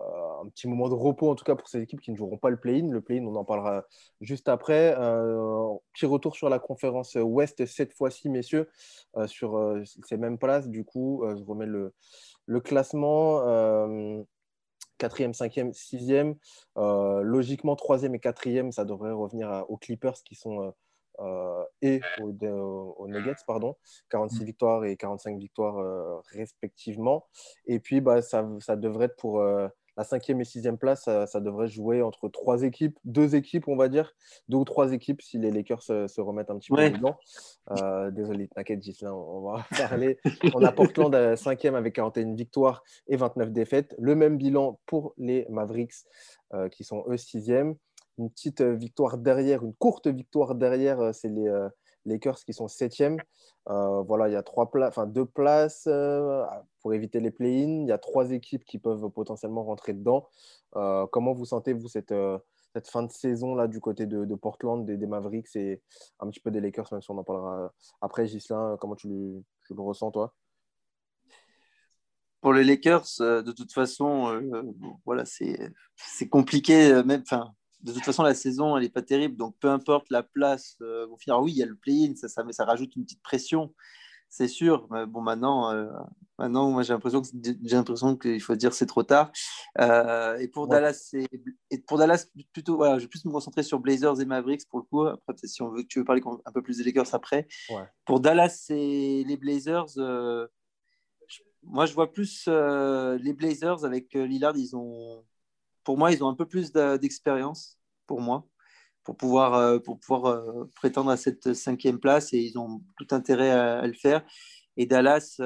euh, 0.00 0.42
un 0.42 0.48
petit 0.48 0.68
moment 0.68 0.88
de 0.88 0.94
repos, 0.94 1.30
en 1.30 1.34
tout 1.34 1.44
cas 1.44 1.54
pour 1.54 1.68
ces 1.68 1.80
équipes 1.80 2.00
qui 2.00 2.10
ne 2.10 2.16
joueront 2.16 2.36
pas 2.36 2.50
le 2.50 2.58
play-in. 2.58 2.90
Le 2.90 3.00
play-in, 3.00 3.24
on 3.24 3.34
en 3.34 3.44
parlera 3.44 3.86
juste 4.20 4.48
après. 4.48 4.94
Euh, 4.98 5.74
petit 5.94 6.06
retour 6.06 6.36
sur 6.36 6.48
la 6.48 6.58
conférence 6.58 7.14
Ouest 7.14 7.64
cette 7.66 7.94
fois-ci, 7.94 8.28
messieurs, 8.28 8.68
euh, 9.16 9.26
sur 9.26 9.58
ces 10.06 10.16
mêmes 10.16 10.38
places. 10.38 10.68
Du 10.68 10.84
coup, 10.84 11.24
je 11.36 11.42
remets 11.44 11.66
le, 11.66 11.94
classement. 12.60 13.40
4e, 14.98 15.34
5e, 15.34 15.72
6e. 15.72 16.36
logiquement, 17.22 17.74
3e 17.74 18.14
et 18.14 18.18
4e, 18.18 18.72
ça 18.72 18.84
devrait 18.84 19.12
revenir 19.12 19.64
aux 19.68 19.76
Clippers 19.76 20.22
qui 20.24 20.34
sont 20.34 20.72
et 21.82 22.00
aux, 22.20 23.08
Nuggets, 23.08 23.34
pardon, 23.46 23.76
46 24.10 24.40
mm. 24.40 24.44
victoires 24.44 24.84
et 24.84 24.96
45 24.96 25.38
victoires 25.38 26.22
respectivement. 26.32 27.26
Et 27.66 27.80
puis, 27.80 28.00
bah, 28.00 28.22
ça, 28.22 28.48
ça, 28.60 28.76
devrait 28.76 29.06
être 29.06 29.16
pour 29.16 29.42
la 29.96 30.04
cinquième 30.04 30.40
et 30.40 30.44
sixième 30.44 30.76
place, 30.76 31.04
ça, 31.04 31.40
devrait 31.40 31.68
jouer 31.68 32.02
entre 32.02 32.28
trois 32.28 32.62
équipes, 32.62 32.98
deux 33.04 33.34
équipes, 33.34 33.66
on 33.66 33.76
va 33.76 33.88
dire, 33.88 34.14
deux 34.48 34.58
ou 34.58 34.64
trois 34.64 34.92
équipes 34.92 35.22
si 35.22 35.38
les 35.38 35.50
Lakers 35.50 35.82
se, 35.82 36.20
remettent 36.20 36.50
un 36.50 36.58
petit 36.58 36.70
peu 36.70 36.90
dedans. 36.90 37.16
Euh, 37.70 38.10
désolé, 38.10 38.48
t'inquiète, 38.48 38.82
Gislain, 38.82 39.12
on 39.12 39.40
va 39.40 39.66
parler. 39.78 40.18
on 40.54 40.62
a 40.62 40.72
Portland 40.72 41.14
à 41.14 41.36
cinquième 41.36 41.74
avec 41.74 41.94
41 41.94 42.34
victoires 42.34 42.82
et 43.08 43.16
29 43.16 43.52
défaites. 43.52 43.94
Le 43.98 44.14
même 44.14 44.36
bilan 44.36 44.78
pour 44.86 45.14
les 45.16 45.46
Mavericks 45.48 46.04
euh, 46.52 46.68
qui 46.68 46.84
sont 46.84 47.04
eux 47.08 47.16
sixième. 47.16 47.76
Une 48.18 48.30
petite 48.30 48.62
victoire 48.62 49.18
derrière, 49.18 49.64
une 49.64 49.74
courte 49.74 50.06
victoire 50.06 50.54
derrière, 50.54 51.00
euh, 51.00 51.12
c'est 51.12 51.28
les 51.28 51.50
Lakers 52.06 52.44
qui 52.44 52.52
sont 52.52 52.68
septième. 52.68 53.18
Euh, 53.68 54.02
voilà, 54.02 54.28
il 54.28 54.32
y 54.32 54.36
a 54.36 54.42
trois 54.42 54.70
enfin, 54.86 55.06
deux 55.06 55.26
places 55.26 55.84
euh, 55.88 56.44
pour 56.80 56.94
éviter 56.94 57.20
les 57.20 57.30
play-in. 57.30 57.82
Il 57.82 57.88
y 57.88 57.92
a 57.92 57.98
trois 57.98 58.30
équipes 58.30 58.64
qui 58.64 58.78
peuvent 58.78 59.08
potentiellement 59.10 59.64
rentrer 59.64 59.92
dedans. 59.92 60.28
Euh, 60.76 61.06
comment 61.10 61.34
vous 61.34 61.46
sentez-vous 61.46 61.88
cette, 61.88 62.14
cette 62.74 62.88
fin 62.88 63.02
de 63.02 63.10
saison 63.10 63.54
là 63.54 63.66
du 63.66 63.80
côté 63.80 64.06
de, 64.06 64.34
Portland, 64.34 64.86
des, 64.86 65.06
Mavericks 65.06 65.54
et 65.56 65.82
un 66.20 66.28
petit 66.28 66.40
peu 66.40 66.50
des 66.50 66.60
Lakers, 66.60 66.88
même 66.92 67.02
si 67.02 67.10
on 67.10 67.18
en 67.18 67.24
parlera 67.24 67.72
après. 68.00 68.26
Gislain, 68.26 68.76
comment 68.80 68.94
tu, 68.94 69.08
le 69.08 69.82
ressens 69.82 70.12
toi? 70.12 70.32
Pour 72.40 72.52
les 72.52 72.62
Lakers, 72.62 73.06
de 73.18 73.50
toute 73.50 73.72
façon, 73.72 74.40
voilà, 75.04 75.24
c'est 75.24 76.28
compliqué. 76.28 77.02
Même, 77.02 77.24
de 77.80 77.92
toute 77.92 78.04
façon, 78.04 78.22
la 78.22 78.34
saison, 78.34 78.76
elle 78.76 78.84
n'est 78.84 78.88
pas 78.88 79.02
terrible. 79.02 79.36
Donc, 79.36 79.56
peu 79.60 79.68
importe 79.68 80.10
la 80.10 80.22
place, 80.22 80.76
euh, 80.82 81.06
finir. 81.18 81.40
Oui, 81.40 81.52
il 81.52 81.58
y 81.58 81.62
a 81.62 81.66
le 81.66 81.76
play-in, 81.76 82.14
ça, 82.16 82.28
ça, 82.28 82.44
ça, 82.50 82.64
rajoute 82.64 82.96
une 82.96 83.04
petite 83.04 83.22
pression, 83.22 83.74
c'est 84.28 84.48
sûr. 84.48 84.86
Mais 84.90 85.06
bon, 85.06 85.20
maintenant, 85.20 85.72
euh, 85.72 85.90
maintenant 86.38 86.70
moi, 86.70 86.82
j'ai 86.82 86.92
l'impression 86.92 87.22
que 87.22 87.28
j'ai 87.42 87.76
l'impression 87.76 88.16
qu'il 88.16 88.40
faut 88.40 88.56
dire 88.56 88.72
c'est 88.72 88.86
trop 88.86 89.02
tard. 89.02 89.30
Euh, 89.78 90.36
et 90.38 90.48
pour 90.48 90.68
Dallas, 90.68 91.14
et 91.70 91.78
pour 91.86 91.98
Dallas, 91.98 92.26
plutôt, 92.52 92.76
voilà, 92.76 92.98
je 92.98 93.04
vais 93.04 93.08
plus 93.08 93.24
me 93.24 93.30
concentrer 93.30 93.62
sur 93.62 93.78
Blazers 93.78 94.20
et 94.20 94.24
Mavericks 94.24 94.66
pour 94.68 94.80
le 94.80 94.84
coup. 94.84 95.06
Après, 95.06 95.34
si 95.44 95.62
on 95.62 95.70
veut, 95.70 95.84
tu 95.84 95.98
veux 95.98 96.04
parler 96.04 96.22
un 96.44 96.52
peu 96.52 96.62
plus 96.62 96.78
des 96.78 96.84
Lakers 96.84 97.14
après. 97.14 97.46
Pour 98.04 98.20
Dallas 98.20 98.66
et 98.70 99.24
les 99.24 99.36
Blazers. 99.36 99.96
moi, 101.62 101.86
je 101.86 101.94
vois 101.94 102.12
plus 102.12 102.48
les 102.48 103.32
Blazers 103.32 103.84
avec 103.84 104.14
Lillard. 104.14 104.56
Ils 104.56 104.74
ont, 104.74 105.24
pour 105.86 105.96
moi, 105.96 106.10
ils 106.10 106.22
ont 106.24 106.28
un 106.28 106.34
peu 106.34 106.46
plus 106.46 106.72
d'expérience, 106.72 107.78
pour 108.08 108.20
moi, 108.20 108.44
pour 109.04 109.16
pouvoir, 109.16 109.54
euh, 109.54 109.78
pour 109.78 110.00
pouvoir 110.00 110.24
euh, 110.26 110.64
prétendre 110.74 111.10
à 111.10 111.16
cette 111.16 111.54
cinquième 111.54 112.00
place 112.00 112.34
et 112.34 112.38
ils 112.38 112.58
ont 112.58 112.82
tout 112.98 113.06
intérêt 113.12 113.52
à, 113.52 113.86
le 113.86 113.94
faire. 113.94 114.24
Et 114.76 114.84
Dallas, 114.84 115.36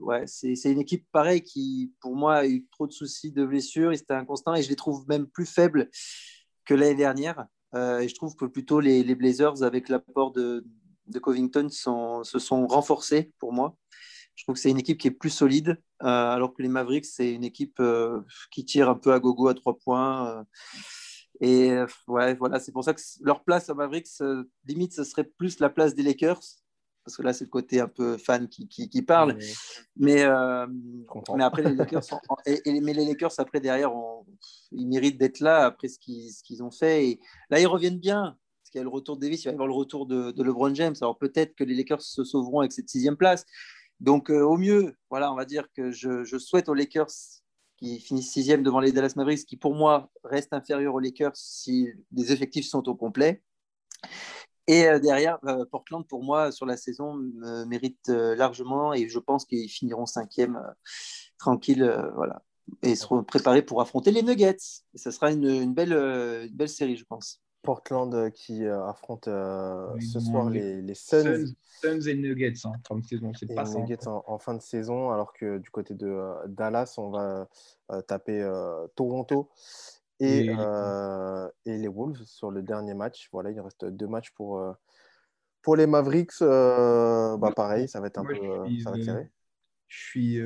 ouais, 0.00 0.24
c'est 0.26 0.70
une 0.70 0.78
équipe 0.78 1.04
pareille 1.10 1.42
qui, 1.42 1.92
pour 2.00 2.14
moi, 2.14 2.36
a 2.36 2.46
eu 2.46 2.64
trop 2.70 2.86
de 2.86 2.92
soucis 2.92 3.32
de 3.32 3.44
blessures. 3.44 3.92
Ils 3.92 3.98
étaient 3.98 4.14
inconstants 4.14 4.54
et 4.54 4.62
je 4.62 4.70
les 4.70 4.76
trouve 4.76 5.04
même 5.08 5.26
plus 5.26 5.44
faibles 5.44 5.90
que 6.64 6.74
l'année 6.74 6.94
dernière. 6.94 7.46
je 7.74 8.14
trouve 8.14 8.36
que 8.36 8.46
plutôt 8.46 8.78
les, 8.78 9.14
Blazers, 9.16 9.64
avec 9.64 9.88
l'apport 9.88 10.30
de, 10.32 10.64
Covington, 11.20 11.68
se 11.68 12.38
sont 12.38 12.66
renforcés 12.68 13.32
pour 13.40 13.52
moi. 13.52 13.76
Je 14.36 14.44
trouve 14.44 14.54
que 14.54 14.60
c'est 14.60 14.70
une 14.70 14.78
équipe 14.78 14.98
qui 14.98 15.08
est 15.08 15.12
plus 15.12 15.30
solide, 15.30 15.80
euh, 16.02 16.06
alors 16.06 16.54
que 16.54 16.62
les 16.62 16.68
Mavericks, 16.68 17.06
c'est 17.06 17.32
une 17.32 17.42
équipe 17.42 17.80
euh, 17.80 18.20
qui 18.50 18.64
tire 18.66 18.90
un 18.90 18.94
peu 18.94 19.12
à 19.12 19.18
gogo 19.18 19.48
à 19.48 19.54
trois 19.54 19.78
points. 19.78 20.28
Euh. 20.28 20.44
et 21.40 21.72
ouais, 22.06 22.34
voilà, 22.34 22.60
c'est 22.60 22.70
pour 22.70 22.84
ça 22.84 22.92
que 22.92 23.00
leur 23.22 23.42
place 23.44 23.70
à 23.70 23.74
Mavericks, 23.74 24.08
limite, 24.66 24.92
ce 24.92 25.04
serait 25.04 25.24
plus 25.24 25.58
la 25.58 25.70
place 25.70 25.94
des 25.94 26.02
Lakers, 26.02 26.40
parce 27.02 27.16
que 27.16 27.22
là, 27.22 27.32
c'est 27.32 27.44
le 27.44 27.50
côté 27.50 27.80
un 27.80 27.88
peu 27.88 28.18
fan 28.18 28.46
qui, 28.48 28.68
qui, 28.68 29.02
parle. 29.02 29.38
Mais, 29.96 30.24
mais 31.34 31.44
après, 31.44 31.62
les 31.62 31.74
Lakers, 31.74 32.02
et, 32.44 32.80
mais 32.80 32.92
les 32.92 33.06
Lakers, 33.06 33.32
après, 33.38 33.60
derrière, 33.60 33.92
ils 34.72 34.86
méritent 34.86 35.18
d'être 35.18 35.40
là 35.40 35.64
après 35.64 35.88
ce 35.88 35.98
qu'ils, 35.98 36.30
ce 36.30 36.42
qu'ils 36.42 36.62
ont 36.62 36.72
fait. 36.72 37.06
Et 37.06 37.20
là, 37.48 37.58
ils 37.60 37.66
reviennent 37.66 38.00
bien. 38.00 38.36
Parce 38.60 38.72
qu'il 38.72 38.80
y 38.80 38.80
a 38.80 38.82
le 38.82 38.88
retour 38.90 39.16
de 39.16 39.20
Davis, 39.20 39.44
il 39.44 39.44
va 39.44 39.52
y 39.52 39.54
avoir 39.54 39.68
le 39.68 39.74
retour 39.74 40.06
de, 40.06 40.32
de 40.32 40.42
LeBron 40.42 40.74
James. 40.74 40.96
Alors 41.00 41.16
peut-être 41.16 41.54
que 41.54 41.62
les 41.62 41.76
Lakers 41.76 42.02
se 42.02 42.24
sauveront 42.24 42.58
avec 42.58 42.72
cette 42.72 42.88
sixième 42.88 43.16
place. 43.16 43.46
Donc, 44.00 44.30
euh, 44.30 44.42
au 44.42 44.56
mieux, 44.56 44.94
voilà, 45.10 45.32
on 45.32 45.36
va 45.36 45.44
dire 45.44 45.66
que 45.74 45.90
je, 45.90 46.38
souhaite 46.38 46.68
aux 46.68 46.74
Lakers 46.74 47.10
qui 47.76 48.00
finissent 48.00 48.32
sixième 48.32 48.62
devant 48.62 48.80
les 48.80 48.92
Dallas 48.92 49.12
Mavericks, 49.16 49.46
qui 49.46 49.56
pour 49.56 49.74
moi 49.74 50.10
restent 50.24 50.52
inférieurs 50.52 50.94
aux 50.94 51.00
Lakers 51.00 51.36
si 51.36 51.88
les 52.12 52.32
effectifs 52.32 52.66
sont 52.66 52.88
au 52.88 52.94
complet. 52.94 53.42
Et 54.66 54.86
euh, 54.86 54.98
derrière, 54.98 55.38
euh, 55.44 55.64
Portland, 55.70 56.06
pour 56.06 56.22
moi, 56.24 56.52
sur 56.52 56.66
la 56.66 56.76
saison, 56.76 57.14
mérite 57.66 58.08
largement 58.08 58.92
et 58.92 59.08
je 59.08 59.18
pense 59.18 59.44
qu'ils 59.44 59.70
finiront 59.70 60.06
cinquième 60.06 60.60
tranquille, 61.38 61.84
voilà, 62.14 62.42
et 62.82 62.96
seront 62.96 63.22
préparés 63.24 63.62
pour 63.62 63.80
affronter 63.80 64.10
les 64.10 64.22
Nuggets. 64.22 64.56
Et 64.94 64.98
ce 64.98 65.10
sera 65.10 65.30
une 65.32 65.72
belle 65.72 66.68
série, 66.68 66.96
je 66.96 67.04
pense. 67.04 67.45
Portland 67.66 68.32
qui 68.32 68.66
affronte 68.66 69.26
ce 69.26 70.20
soir 70.20 70.48
les, 70.48 70.80
les 70.80 70.94
Suns. 70.94 71.54
Suns 71.80 72.06
et 72.06 72.14
Nuggets 72.14 72.64
en 72.64 72.74
fin 72.86 72.96
de 72.96 73.04
saison. 73.04 73.32
C'est 73.34 73.54
pas 73.54 73.64
Nuggets 73.64 74.06
en, 74.06 74.38
fin 74.38 74.54
de 74.54 74.62
saison, 74.62 75.10
alors 75.10 75.32
que 75.32 75.58
du 75.58 75.70
côté 75.70 75.94
de 75.94 76.06
euh, 76.06 76.34
Dallas, 76.46 76.94
on 76.98 77.10
va 77.10 77.48
euh, 77.92 78.00
taper 78.02 78.40
euh, 78.40 78.86
Toronto 78.94 79.50
et, 80.18 80.46
et, 80.46 81.76
les 81.76 81.88
Wolves 81.88 82.24
sur 82.24 82.50
le 82.50 82.62
dernier 82.62 82.94
match. 82.94 83.28
Voilà, 83.32 83.50
il 83.50 83.60
reste 83.60 83.84
deux 83.84 84.06
matchs 84.06 84.30
pour, 84.30 84.62
pour 85.62 85.76
les 85.76 85.86
Mavericks. 85.86 86.40
bah, 86.40 87.52
pareil, 87.54 87.88
ça 87.88 88.00
va 88.00 88.06
être 88.06 88.18
un 88.18 88.24
peu 88.24 88.34
ça 88.82 88.90
va 88.90 88.98
tirer. 88.98 89.30
Je 89.88 89.98
suis. 89.98 90.40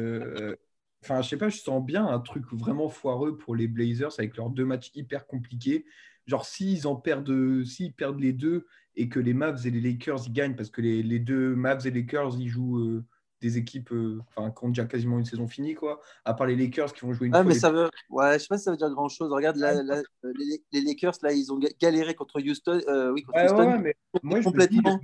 Enfin, 1.03 1.23
je 1.23 1.31
sais 1.31 1.39
pas, 1.39 1.49
je 1.49 1.57
sens 1.57 1.83
bien 1.83 2.07
un 2.07 2.21
truc 2.21 2.45
vraiment 2.53 2.91
foireux 2.91 3.39
pour 3.39 3.55
les 3.55 3.69
Blazers 3.69 4.13
avec 4.19 4.37
leurs 4.37 4.51
deux 4.51 4.67
matchs 4.67 4.91
hyper 4.95 5.27
compliqués. 5.27 5.87
Genre, 6.31 6.45
s'ils 6.45 6.87
en 6.87 6.95
perdent, 6.95 7.65
s'ils 7.65 7.93
perdent 7.93 8.21
les 8.21 8.33
deux 8.33 8.65
et 8.95 9.09
que 9.09 9.19
les 9.19 9.35
Mavs 9.35 9.67
et 9.67 9.71
les 9.71 9.81
Lakers 9.81 10.21
ils 10.29 10.33
gagnent 10.33 10.55
parce 10.55 10.71
que 10.71 10.81
les, 10.81 11.03
les 11.03 11.19
deux 11.19 11.57
Mavs 11.57 11.85
et 11.89 11.91
les 11.91 12.03
Lakers 12.03 12.37
ils 12.39 12.49
jouent 12.49 12.79
euh, 12.79 13.05
des 13.41 13.59
équipes 13.59 13.91
euh, 13.91 14.21
enfin 14.29 14.53
qui 14.53 14.65
ont 14.65 14.69
déjà 14.69 14.85
quasiment 14.85 15.19
une 15.19 15.25
saison 15.25 15.49
finie 15.49 15.75
quoi. 15.75 16.01
À 16.25 16.35
part 16.35 16.47
les 16.47 16.55
Lakers 16.55 16.93
qui 16.93 17.05
vont 17.05 17.13
jouer 17.13 17.27
une 17.27 17.35
ah, 17.35 17.43
mais 17.43 17.55
ça 17.55 17.73
veut 17.73 17.91
ouais 18.11 18.35
je 18.35 18.39
sais 18.39 18.47
pas 18.49 18.59
si 18.59 18.65
ça 18.65 18.71
veut 18.71 18.77
dire 18.77 18.91
grand 18.91 19.09
chose 19.09 19.33
regarde 19.33 19.57
là, 19.57 19.75
les, 20.23 20.81
Lakers 20.81 21.15
là 21.23 21.33
ils 21.33 21.53
ont 21.53 21.59
galéré 21.81 22.15
contre 22.15 22.41
Houston 22.41 22.81
euh, 22.87 23.11
oui 23.11 23.23
contre 23.25 23.43
Houston. 23.43 23.81
mais 23.81 23.97
moi 24.23 24.41
complètement. 24.41 25.01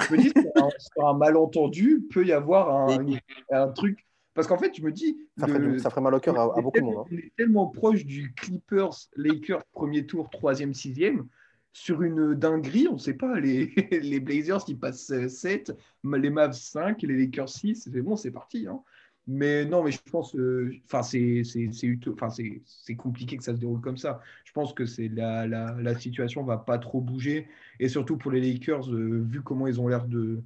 je 0.00 0.12
me 0.12 0.18
dis, 0.20 0.32
sur, 0.32 1.06
un, 1.06 1.14
malentendu 1.14 2.04
peut 2.10 2.26
y 2.26 2.32
avoir 2.32 2.90
un, 2.90 3.06
un 3.52 3.68
truc 3.68 4.04
parce 4.34 4.46
qu'en 4.46 4.58
fait, 4.58 4.74
je 4.76 4.82
me 4.82 4.92
dis. 4.92 5.16
Ça, 5.38 5.46
ferait, 5.46 5.78
ça 5.78 5.90
ferait, 5.90 6.00
mal 6.00 6.14
au 6.14 6.20
cœur 6.20 6.38
à, 6.38 6.60
beaucoup 6.60 6.78
de 6.78 6.84
monde. 6.84 6.98
Hein. 6.98 7.08
On 7.10 7.16
est 7.16 7.32
tellement 7.36 7.68
proche 7.68 8.04
du 8.04 8.34
Clippers, 8.34 8.94
Lakers, 9.16 9.64
premier 9.72 10.06
tour, 10.06 10.28
troisième, 10.30 10.74
sixième, 10.74 11.26
sur 11.72 12.02
une 12.02 12.34
dinguerie, 12.34 12.86
on 12.88 12.94
ne 12.94 12.98
sait 12.98 13.14
pas, 13.14 13.40
les, 13.40 13.66
les, 13.90 14.20
Blazers 14.20 14.64
qui 14.64 14.74
passent 14.74 15.12
7, 15.28 15.76
les 16.04 16.30
Mavs 16.30 16.52
5, 16.52 17.02
les 17.02 17.16
Lakers 17.16 17.48
6, 17.48 17.88
c'est 17.92 18.02
bon, 18.02 18.16
c'est 18.16 18.30
parti. 18.30 18.66
Hein. 18.68 18.80
Mais 19.26 19.64
non, 19.64 19.82
mais 19.82 19.90
je 19.90 20.00
pense, 20.10 20.36
enfin, 20.84 21.02
c'est 21.02 21.42
c'est 21.44 22.96
compliqué 22.96 23.36
que 23.38 23.44
ça 23.44 23.54
se 23.54 23.58
déroule 23.58 23.80
comme 23.80 23.96
ça. 23.96 24.20
Je 24.44 24.52
pense 24.52 24.74
que 24.74 24.84
c'est 24.84 25.08
la, 25.08 25.46
la, 25.46 25.74
la, 25.80 25.98
situation 25.98 26.44
va 26.44 26.58
pas 26.58 26.78
trop 26.78 27.00
bouger. 27.00 27.48
Et 27.80 27.88
surtout 27.88 28.18
pour 28.18 28.30
les 28.30 28.40
Lakers, 28.40 28.92
euh, 28.92 29.24
vu 29.26 29.42
comment 29.42 29.66
ils 29.66 29.80
ont 29.80 29.88
l'air 29.88 30.06
de 30.06 30.42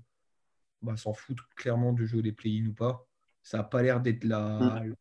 bah, 0.82 0.96
s'en 0.96 1.12
foutre 1.12 1.48
clairement 1.56 1.92
de 1.92 2.06
jouer 2.06 2.22
les 2.22 2.32
play-in 2.32 2.68
ou 2.68 2.72
pas, 2.72 3.07
ça 3.48 3.56
n'a 3.56 3.64
pas 3.64 3.82
l'air 3.82 4.02
d'être 4.02 4.24
la, 4.24 4.58
mm. 4.60 4.94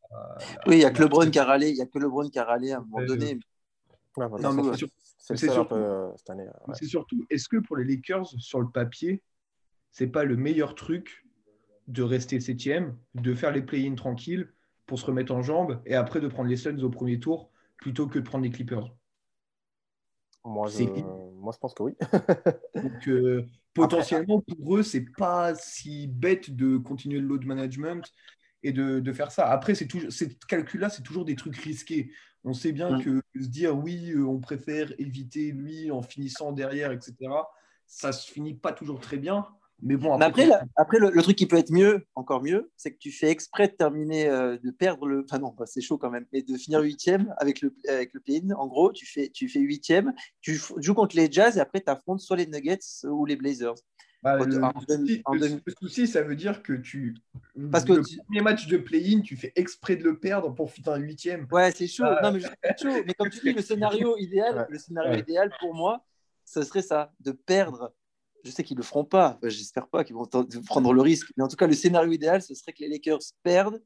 Oui, 0.67 0.75
il 0.75 0.77
n'y 0.77 0.85
a 0.85 0.91
que 0.91 1.03
LeBron 1.03 1.29
qui 1.29 1.37
a 1.37 1.43
râlé, 1.43 1.69
il 1.69 1.75
y 1.75 1.81
a 1.81 1.85
que 1.85 1.99
LeBron 1.99 2.29
qui 2.29 2.39
a 2.39 2.45
râlé 2.45 2.71
à 2.71 2.77
un 2.77 2.79
moment 2.79 3.05
donné. 3.05 3.37
non, 4.17 4.53
mais 4.53 4.63
c'est 5.19 5.35
surtout, 5.35 5.75
euh, 5.75 6.13
cette 6.15 6.29
année. 6.29 6.45
C'est 6.71 6.85
surtout, 6.85 7.25
est-ce 7.29 7.49
que 7.49 7.57
pour 7.57 7.75
les 7.75 7.83
Lakers, 7.83 8.27
sur 8.39 8.61
le 8.61 8.69
papier, 8.69 9.21
c'est 9.91 10.07
pas 10.07 10.23
le 10.23 10.37
meilleur 10.37 10.75
truc 10.75 11.25
de 11.89 12.03
rester 12.03 12.39
septième, 12.39 12.97
de 13.15 13.33
faire 13.33 13.51
les 13.51 13.61
play-in 13.61 13.95
tranquilles 13.95 14.53
pour 14.85 14.97
se 14.97 15.05
remettre 15.05 15.33
en 15.33 15.41
jambes 15.41 15.81
et 15.85 15.95
après 15.95 16.21
de 16.21 16.29
prendre 16.29 16.49
les 16.49 16.55
Suns 16.55 16.81
au 16.83 16.89
premier 16.89 17.19
tour 17.19 17.51
plutôt 17.75 18.07
que 18.07 18.17
de 18.17 18.23
prendre 18.23 18.45
les 18.45 18.49
Clippers? 18.49 18.95
Moi 20.45 20.69
je... 20.69 20.85
moi, 21.39 21.53
je 21.53 21.59
pense 21.59 21.73
que 21.73 21.83
oui. 21.83 21.93
Donc, 22.75 23.07
euh, 23.07 23.45
potentiellement, 23.73 24.41
pour 24.41 24.77
eux, 24.77 24.83
c'est 24.83 25.05
pas 25.17 25.55
si 25.55 26.07
bête 26.07 26.55
de 26.55 26.77
continuer 26.77 27.19
le 27.19 27.27
load 27.27 27.45
management 27.45 28.11
et 28.63 28.71
de, 28.71 28.99
de 28.99 29.13
faire 29.13 29.31
ça. 29.31 29.49
Après, 29.49 29.75
c'est 29.75 29.87
toujours, 29.87 30.11
ces 30.11 30.35
calculs-là, 30.47 30.89
c'est 30.89 31.03
toujours 31.03 31.25
des 31.25 31.35
trucs 31.35 31.57
risqués. 31.57 32.11
On 32.43 32.53
sait 32.53 32.71
bien 32.71 32.97
mm. 32.97 33.03
que 33.03 33.21
se 33.39 33.47
dire 33.47 33.77
oui, 33.77 34.11
euh, 34.11 34.25
on 34.25 34.39
préfère 34.39 34.91
éviter 34.99 35.51
lui 35.51 35.91
en 35.91 36.01
finissant 36.01 36.51
derrière, 36.51 36.91
etc., 36.91 37.15
ça 37.85 38.11
se 38.11 38.29
finit 38.29 38.53
pas 38.53 38.73
toujours 38.73 38.99
très 38.99 39.17
bien. 39.17 39.47
Mais 39.83 39.95
bon, 39.95 40.19
après, 40.19 40.49
après, 40.75 40.97
le, 40.97 41.21
truc 41.21 41.35
qui 41.35 41.45
peut 41.45 41.57
être 41.57 41.71
mieux, 41.71 42.05
encore 42.15 42.41
mieux, 42.41 42.71
c'est 42.77 42.91
que 42.91 42.97
tu 42.97 43.11
fais 43.11 43.29
exprès 43.29 43.67
de 43.67 43.73
terminer, 43.73 44.27
euh, 44.27 44.57
de 44.57 44.71
perdre 44.71 45.05
le. 45.05 45.23
Enfin, 45.23 45.37
non, 45.37 45.55
c'est 45.65 45.81
chaud 45.81 45.97
quand 45.97 46.09
même, 46.09 46.25
mais 46.33 46.41
de 46.41 46.57
finir 46.57 46.81
huitième 46.81 47.33
avec 47.37 47.61
le, 47.61 47.75
avec 47.87 48.13
le 48.13 48.19
play-in. 48.19 48.55
En 48.55 48.67
gros, 48.67 48.91
tu 48.91 49.05
fais, 49.05 49.29
tu 49.29 49.47
fais 49.47 49.59
huitième, 49.59 50.13
tu 50.41 50.59
joues 50.77 50.93
contre 50.95 51.15
les 51.15 51.31
Jazz 51.31 51.57
et 51.57 51.59
après, 51.59 51.81
tu 51.81 51.91
affrontes 51.91 52.21
soit 52.21 52.37
les 52.37 52.47
Nuggets 52.47 52.79
ou 53.03 53.25
les 53.25 53.35
Blazers. 53.35 53.75
Bah, 54.23 54.37
le, 54.39 55.61
souci, 55.79 56.07
ça 56.07 56.23
veut 56.23 56.35
dire 56.35 56.63
que 56.63 56.73
tu. 56.73 57.15
Parce 57.71 57.85
que 57.85 57.93
le 57.93 58.03
premier 58.25 58.41
match 58.41 58.67
de 58.67 58.77
play-in, 58.77 59.21
tu 59.21 59.37
fais 59.37 59.53
exprès 59.55 59.95
de 59.95 60.03
le 60.03 60.19
perdre 60.19 60.53
pour 60.55 60.71
finir 60.71 60.93
un 60.93 60.99
huitième. 60.99 61.47
Ouais, 61.51 61.71
c'est 61.71 61.87
chaud. 61.87 62.03
Non, 62.23 62.31
mais, 62.31 62.39
chaud. 62.41 63.03
mais 63.05 63.13
comme 63.13 63.29
tu 63.29 63.39
dis, 63.41 63.53
le 63.53 63.61
scénario 63.61 64.17
idéal, 64.17 64.65
le 64.69 64.79
scénario 64.79 65.19
idéal 65.19 65.51
pour 65.59 65.75
moi, 65.75 66.03
ce 66.45 66.63
serait 66.63 66.81
ça, 66.81 67.13
de 67.19 67.31
perdre. 67.31 67.93
Je 68.47 68.51
sais 68.53 68.63
qu'ils 68.63 68.77
ne 68.77 68.81
le 68.81 68.85
feront 68.85 69.03
pas. 69.03 69.37
J'espère 69.43 69.87
pas 69.87 70.05
qu'ils 70.05 70.15
vont 70.15 70.25
prendre 70.65 70.93
le 70.93 71.01
risque. 71.01 71.31
Mais 71.35 71.43
en 71.43 71.49
tout 71.49 71.57
cas, 71.57 71.67
le 71.67 71.73
scénario 71.73 72.11
idéal, 72.11 72.41
ce 72.41 72.55
serait 72.55 72.71
que 72.71 72.79
les 72.79 72.87
Lakers 72.87 73.19
perdent 73.43 73.83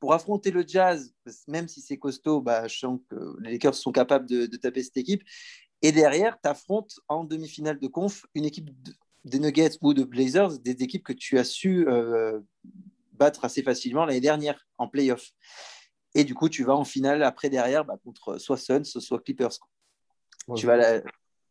pour 0.00 0.14
affronter 0.14 0.50
le 0.50 0.64
Jazz, 0.66 1.12
même 1.48 1.68
si 1.68 1.80
c'est 1.80 1.98
costaud, 1.98 2.40
bah, 2.40 2.68
je 2.68 2.78
sens 2.78 3.00
que 3.10 3.36
les 3.40 3.52
Lakers 3.52 3.74
sont 3.74 3.92
capables 3.92 4.26
de, 4.26 4.46
de 4.46 4.56
taper 4.56 4.82
cette 4.82 4.96
équipe. 4.96 5.22
Et 5.82 5.92
derrière, 5.92 6.40
tu 6.40 6.48
affrontes 6.48 7.00
en 7.08 7.24
demi-finale 7.24 7.78
de 7.78 7.88
conf 7.88 8.24
une 8.34 8.44
équipe 8.44 8.70
de, 8.82 8.94
des 9.24 9.38
Nuggets 9.38 9.76
ou 9.82 9.94
de 9.94 10.04
Blazers, 10.04 10.58
des 10.60 10.82
équipes 10.82 11.04
que 11.04 11.12
tu 11.12 11.38
as 11.38 11.44
su 11.44 11.86
euh, 11.88 12.40
battre 13.12 13.44
assez 13.44 13.62
facilement 13.62 14.06
l'année 14.06 14.20
dernière 14.20 14.66
en 14.78 14.88
playoff. 14.88 15.32
Et 16.14 16.24
du 16.24 16.34
coup, 16.34 16.48
tu 16.48 16.64
vas 16.64 16.74
en 16.74 16.84
finale 16.84 17.22
après 17.22 17.50
derrière 17.50 17.84
bah, 17.84 17.98
contre 18.02 18.38
soit 18.38 18.56
Suns, 18.56 18.84
soit 18.84 19.20
Clippers. 19.20 19.58
tu 20.56 20.66
vas 20.66 20.76
la... 20.76 21.02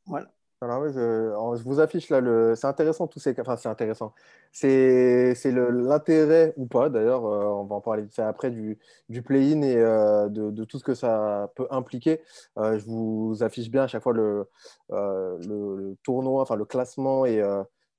voilà. 0.06 0.34
Je, 0.64 1.64
vous 1.64 1.80
affiche 1.80 2.10
là 2.10 2.20
le. 2.20 2.56
C'est 2.56 2.66
intéressant 2.66 3.06
tous 3.06 3.20
ces. 3.20 3.40
Enfin, 3.40 3.58
c'est 3.58 3.70
intéressant. 3.70 4.14
C'est 4.52 5.36
l'intérêt 5.46 6.54
ou 6.58 6.66
pas 6.66 6.90
d'ailleurs. 6.90 7.26
Euh, 7.26 7.46
on 7.46 7.66
va 7.66 7.76
en 7.76 7.82
parler 7.82 8.06
après 8.18 8.50
du, 8.50 8.80
du 9.08 9.22
play-in 9.22 9.62
et 9.62 9.76
euh, 9.78 10.30
de, 10.30 10.64
tout 10.66 10.80
ce 10.80 10.84
que 10.84 10.96
ça 10.96 11.52
peut 11.56 11.68
impliquer. 11.70 12.22
Euh, 12.58 12.80
je 12.80 12.86
vous 12.86 13.38
affiche 13.42 13.70
bien 13.70 13.84
à 13.84 13.88
chaque 13.88 14.02
fois 14.02 14.14
le, 14.14 14.48
le, 14.90 15.96
tournoi, 16.04 16.42
enfin 16.42 16.56
le 16.56 16.66
classement 16.66 17.26
et 17.26 17.40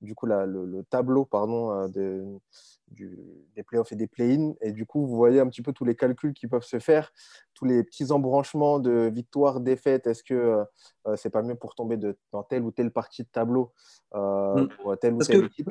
du 0.00 0.16
coup 0.16 0.26
le, 0.26 0.82
tableau 0.90 1.24
pardon 1.24 1.88
du, 2.90 3.18
des 3.54 3.62
playoffs 3.62 3.92
et 3.92 3.96
des 3.96 4.06
play-in. 4.06 4.54
Et 4.60 4.72
du 4.72 4.86
coup, 4.86 5.06
vous 5.06 5.16
voyez 5.16 5.40
un 5.40 5.48
petit 5.48 5.62
peu 5.62 5.72
tous 5.72 5.84
les 5.84 5.96
calculs 5.96 6.34
qui 6.34 6.46
peuvent 6.46 6.64
se 6.64 6.78
faire, 6.78 7.12
tous 7.54 7.64
les 7.64 7.84
petits 7.84 8.10
embranchements 8.12 8.78
de 8.78 9.10
victoire, 9.12 9.60
défaite. 9.60 10.06
Est-ce 10.06 10.22
que 10.22 10.34
euh, 11.06 11.16
c'est 11.16 11.30
pas 11.30 11.42
mieux 11.42 11.54
pour 11.54 11.74
tomber 11.74 11.96
de, 11.96 12.16
dans 12.32 12.42
telle 12.42 12.62
ou 12.62 12.70
telle 12.70 12.90
partie 12.90 13.22
de 13.22 13.28
tableau 13.28 13.72
euh, 14.14 14.62
mm. 14.62 14.68
pour 14.68 14.98
telle 14.98 15.14
ou 15.14 15.18
telle 15.18 15.44
équipe? 15.44 15.70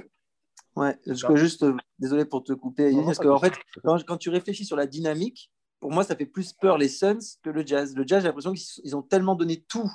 Ouais, 0.76 0.96
je 1.08 1.26
peux 1.26 1.36
juste, 1.36 1.64
euh, 1.64 1.76
désolé 1.98 2.24
pour 2.24 2.44
te 2.44 2.54
couper, 2.54 2.94
parce 3.04 3.18
qu'en 3.18 3.40
fait, 3.40 3.54
quand, 3.84 4.18
tu 4.18 4.30
réfléchis 4.30 4.64
sur 4.64 4.76
la 4.76 4.86
dynamique, 4.86 5.52
pour 5.80 5.92
moi, 5.92 6.04
ça 6.04 6.16
fait 6.16 6.28
plus 6.28 6.54
peur 6.54 6.78
les 6.78 6.88
Suns 6.88 7.18
que 7.42 7.50
le 7.50 7.66
Jazz. 7.66 7.96
Le 7.96 8.06
Jazz, 8.06 8.22
j'ai 8.22 8.28
l'impression 8.28 8.54
qu'ils 8.54 8.96
ont 8.96 9.02
tellement 9.02 9.36
donné 9.36 9.64
tout 9.68 9.92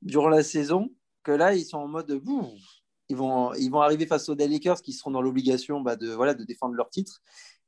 durant 0.00 0.28
la 0.28 0.44
saison 0.44 0.90
que 1.24 1.32
là, 1.32 1.54
ils 1.54 1.64
sont 1.64 1.78
en 1.78 1.88
mode, 1.88 2.22
ils 3.12 3.16
vont, 3.16 3.52
ils 3.54 3.70
vont 3.70 3.82
arriver 3.82 4.06
face 4.06 4.30
aux 4.30 4.34
Lakers 4.34 4.80
qui 4.80 4.94
seront 4.94 5.10
dans 5.10 5.20
l'obligation 5.20 5.82
bah, 5.82 5.96
de, 5.96 6.08
voilà, 6.12 6.32
de 6.32 6.44
défendre 6.44 6.74
leur 6.74 6.88
titre. 6.88 7.20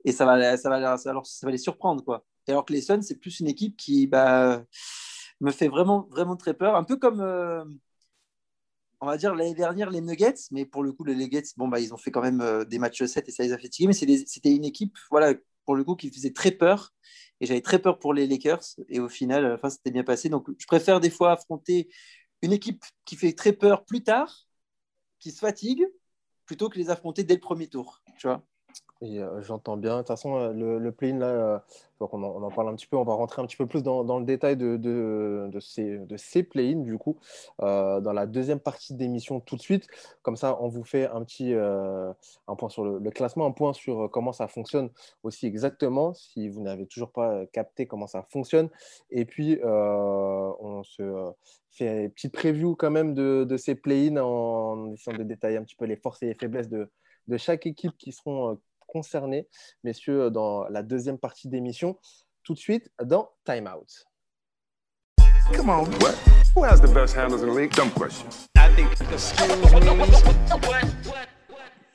Et 0.04 0.12
ça 0.12 0.24
va, 0.24 0.56
ça 0.56 0.70
va, 0.70 0.96
ça, 0.96 1.12
ça 1.22 1.46
va 1.46 1.52
les 1.52 1.58
surprendre. 1.58 2.02
Quoi. 2.02 2.24
Et 2.48 2.52
alors 2.52 2.64
que 2.64 2.72
les 2.72 2.80
Suns, 2.80 3.02
c'est 3.02 3.16
plus 3.16 3.40
une 3.40 3.46
équipe 3.46 3.76
qui 3.76 4.06
bah, 4.06 4.64
me 5.40 5.50
fait 5.50 5.68
vraiment, 5.68 6.08
vraiment 6.10 6.36
très 6.36 6.54
peur. 6.54 6.76
Un 6.76 6.84
peu 6.84 6.96
comme, 6.96 7.20
euh, 7.20 7.62
on 9.02 9.06
va 9.06 9.18
dire, 9.18 9.34
l'année 9.34 9.54
dernière, 9.54 9.90
les 9.90 10.00
Nuggets. 10.00 10.48
Mais 10.50 10.64
pour 10.64 10.82
le 10.82 10.92
coup, 10.92 11.04
les 11.04 11.14
Nuggets, 11.14 11.42
bon, 11.58 11.68
bah, 11.68 11.78
ils 11.78 11.92
ont 11.92 11.98
fait 11.98 12.10
quand 12.10 12.22
même 12.22 12.40
euh, 12.40 12.64
des 12.64 12.78
matchs 12.78 13.04
7 13.04 13.28
et 13.28 13.32
ça 13.32 13.42
les 13.42 13.52
a 13.52 13.58
fatigués. 13.58 13.86
Mais 13.86 13.92
c'était 14.26 14.54
une 14.54 14.64
équipe, 14.64 14.96
voilà, 15.10 15.34
pour 15.66 15.76
le 15.76 15.84
coup, 15.84 15.94
qui 15.94 16.10
faisait 16.10 16.32
très 16.32 16.52
peur. 16.52 16.94
Et 17.40 17.46
j'avais 17.46 17.60
très 17.60 17.80
peur 17.80 17.98
pour 17.98 18.14
les 18.14 18.26
Lakers. 18.26 18.64
Et 18.88 18.98
au 18.98 19.10
final, 19.10 19.52
enfin, 19.52 19.68
c'était 19.68 19.90
bien 19.90 20.04
passé. 20.04 20.30
Donc, 20.30 20.48
je 20.56 20.66
préfère 20.66 21.00
des 21.00 21.10
fois 21.10 21.32
affronter 21.32 21.90
une 22.40 22.52
équipe 22.54 22.82
qui 23.04 23.16
fait 23.16 23.34
très 23.34 23.52
peur 23.52 23.84
plus 23.84 24.02
tard 24.02 24.46
qui 25.24 25.30
se 25.30 25.38
fatiguent 25.38 25.88
plutôt 26.44 26.68
que 26.68 26.78
les 26.78 26.90
affronter 26.90 27.24
dès 27.24 27.32
le 27.32 27.40
premier 27.40 27.66
tour. 27.66 28.02
Tu 28.18 28.26
vois 28.26 28.46
euh, 29.02 29.42
J'entends 29.42 29.76
bien. 29.76 29.96
De 29.96 29.98
toute 29.98 30.08
façon, 30.08 30.36
euh, 30.36 30.78
le, 30.78 30.92
play-in, 30.92 31.18
là, 31.18 31.26
euh, 31.26 31.58
on, 32.00 32.22
en, 32.22 32.50
parle 32.50 32.68
un 32.68 32.74
petit 32.74 32.86
peu. 32.86 32.96
On 32.96 33.04
va 33.04 33.14
rentrer 33.14 33.42
un 33.42 33.46
petit 33.46 33.56
peu 33.56 33.66
plus 33.66 33.82
dans, 33.82 34.18
le 34.18 34.24
détail 34.24 34.56
de, 34.56 35.58
ces, 35.60 35.98
de 35.98 36.16
ces 36.16 36.42
play-in, 36.42 36.80
du 36.80 36.98
coup, 36.98 37.18
dans 37.58 38.12
la 38.12 38.26
deuxième 38.26 38.60
partie 38.60 38.94
d'émission 38.94 39.40
tout 39.40 39.56
de 39.56 39.60
suite. 39.62 39.86
Comme 40.22 40.36
ça, 40.36 40.58
on 40.60 40.68
vous 40.68 40.84
fait 40.84 41.06
un 41.06 41.22
petit 41.24 41.54
un 41.54 42.56
point 42.56 42.68
sur 42.68 42.84
le, 42.84 43.10
classement, 43.10 43.46
un 43.46 43.52
point 43.52 43.72
sur 43.72 44.10
comment 44.10 44.32
ça 44.32 44.48
fonctionne 44.48 44.90
aussi 45.22 45.46
exactement, 45.46 46.14
si 46.14 46.48
vous 46.48 46.60
n'avez 46.60 46.86
toujours 46.86 47.10
pas 47.10 47.46
capté 47.46 47.86
comment 47.86 48.06
ça 48.06 48.22
fonctionne. 48.30 48.68
Et 49.10 49.24
puis, 49.24 49.58
on 49.64 50.82
se 50.84 51.32
fait 51.70 52.04
une 52.04 52.10
petite 52.10 52.32
preview 52.32 52.76
quand 52.76 52.90
même 52.90 53.14
de, 53.14 53.44
de 53.44 53.56
ces 53.56 53.74
play-in 53.74 54.16
en 54.18 54.92
essayant 54.92 55.16
de 55.16 55.24
détailler 55.24 55.56
un 55.56 55.64
petit 55.64 55.76
peu 55.76 55.86
les 55.86 55.96
forces 55.96 56.22
et 56.22 56.26
les 56.26 56.34
faiblesses 56.34 56.68
de, 56.68 56.88
de 57.28 57.36
chaque 57.36 57.66
équipe 57.66 57.96
qui 57.98 58.12
seront 58.12 58.52
euh, 58.52 58.54
concernées, 58.86 59.48
messieurs, 59.82 60.30
dans 60.30 60.64
la 60.68 60.82
deuxième 60.82 61.18
partie 61.18 61.48
d'émission, 61.48 61.98
tout 62.42 62.54
de 62.54 62.58
suite 62.58 62.90
dans 63.02 63.30
Time 63.44 63.68
Out. 63.74 64.04
Come 65.52 65.68
on, 65.68 65.84
what? 66.00 66.14
Who 66.56 66.62
has 66.64 66.80
the 66.80 66.92
best 66.92 67.16
handles 67.16 67.42
in 67.42 67.48
the 67.48 67.56
league? 67.56 67.72
Dumb 67.74 67.90
question. 67.90 68.28
I 68.56 68.68
think 68.74 68.88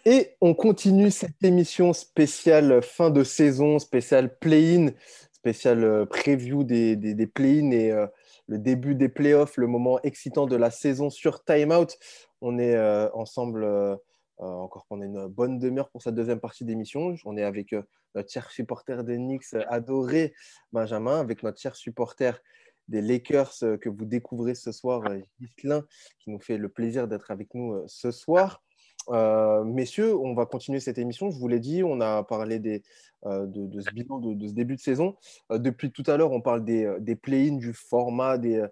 Et 0.05 0.35
on 0.41 0.53
continue 0.53 1.11
cette 1.11 1.43
émission 1.43 1.93
spéciale 1.93 2.81
fin 2.81 3.09
de 3.09 3.23
saison, 3.23 3.79
spéciale 3.79 4.37
play-in, 4.37 4.91
spéciale 5.31 5.83
euh, 5.83 6.05
preview 6.05 6.63
des, 6.63 6.95
des, 6.95 7.13
des 7.13 7.27
play-in 7.27 7.71
et 7.71 7.91
euh, 7.91 8.07
le 8.47 8.57
début 8.57 8.95
des 8.95 9.09
playoffs, 9.09 9.57
le 9.57 9.67
moment 9.67 9.99
excitant 10.01 10.47
de 10.47 10.55
la 10.55 10.71
saison 10.71 11.09
sur 11.09 11.43
Time 11.43 11.71
Out. 11.71 11.97
On 12.41 12.57
est 12.57 12.75
euh, 12.75 13.09
ensemble 13.13 13.63
euh, 13.63 13.95
encore 14.39 14.85
pendant 14.87 15.03
une 15.03 15.27
bonne 15.27 15.59
demi-heure 15.59 15.89
pour 15.89 16.01
cette 16.01 16.15
deuxième 16.15 16.39
partie 16.39 16.65
d'émission. 16.65 17.15
On 17.25 17.37
est 17.37 17.43
avec 17.43 17.73
euh, 17.73 17.83
notre 18.15 18.31
cher 18.31 18.49
supporter 18.51 19.03
des 19.03 19.17
Knicks 19.17 19.53
adoré, 19.67 20.33
Benjamin, 20.71 21.19
avec 21.19 21.43
notre 21.43 21.59
cher 21.59 21.75
supporter 21.75 22.41
des 22.87 23.01
Lakers 23.01 23.53
que 23.59 23.89
vous 23.89 24.05
découvrez 24.05 24.55
ce 24.55 24.71
soir, 24.71 25.03
Gislain, 25.39 25.85
qui 26.19 26.31
nous 26.31 26.39
fait 26.39 26.57
le 26.57 26.69
plaisir 26.69 27.07
d'être 27.07 27.29
avec 27.29 27.53
nous 27.53 27.83
ce 27.85 28.09
soir. 28.09 28.63
Euh, 29.09 29.63
messieurs, 29.63 30.15
on 30.17 30.33
va 30.33 30.45
continuer 30.45 30.79
cette 30.79 30.97
émission. 30.97 31.31
Je 31.31 31.39
vous 31.39 31.47
l'ai 31.47 31.59
dit, 31.59 31.83
on 31.83 31.99
a 32.01 32.23
parlé 32.23 32.83
euh, 33.25 33.45
de, 33.47 33.81
ce 33.81 33.91
bilan, 33.91 34.19
de, 34.19 34.47
ce 34.47 34.53
début 34.53 34.75
de 34.75 34.81
saison. 34.81 35.15
Euh, 35.51 35.57
depuis 35.57 35.91
tout 35.91 36.03
à 36.07 36.17
l'heure, 36.17 36.31
on 36.31 36.41
parle 36.41 36.63
des, 36.63 36.91
des 36.99 37.15
play-ins, 37.15 37.57
du 37.57 37.73
format, 37.73 38.37
des, 38.37 38.65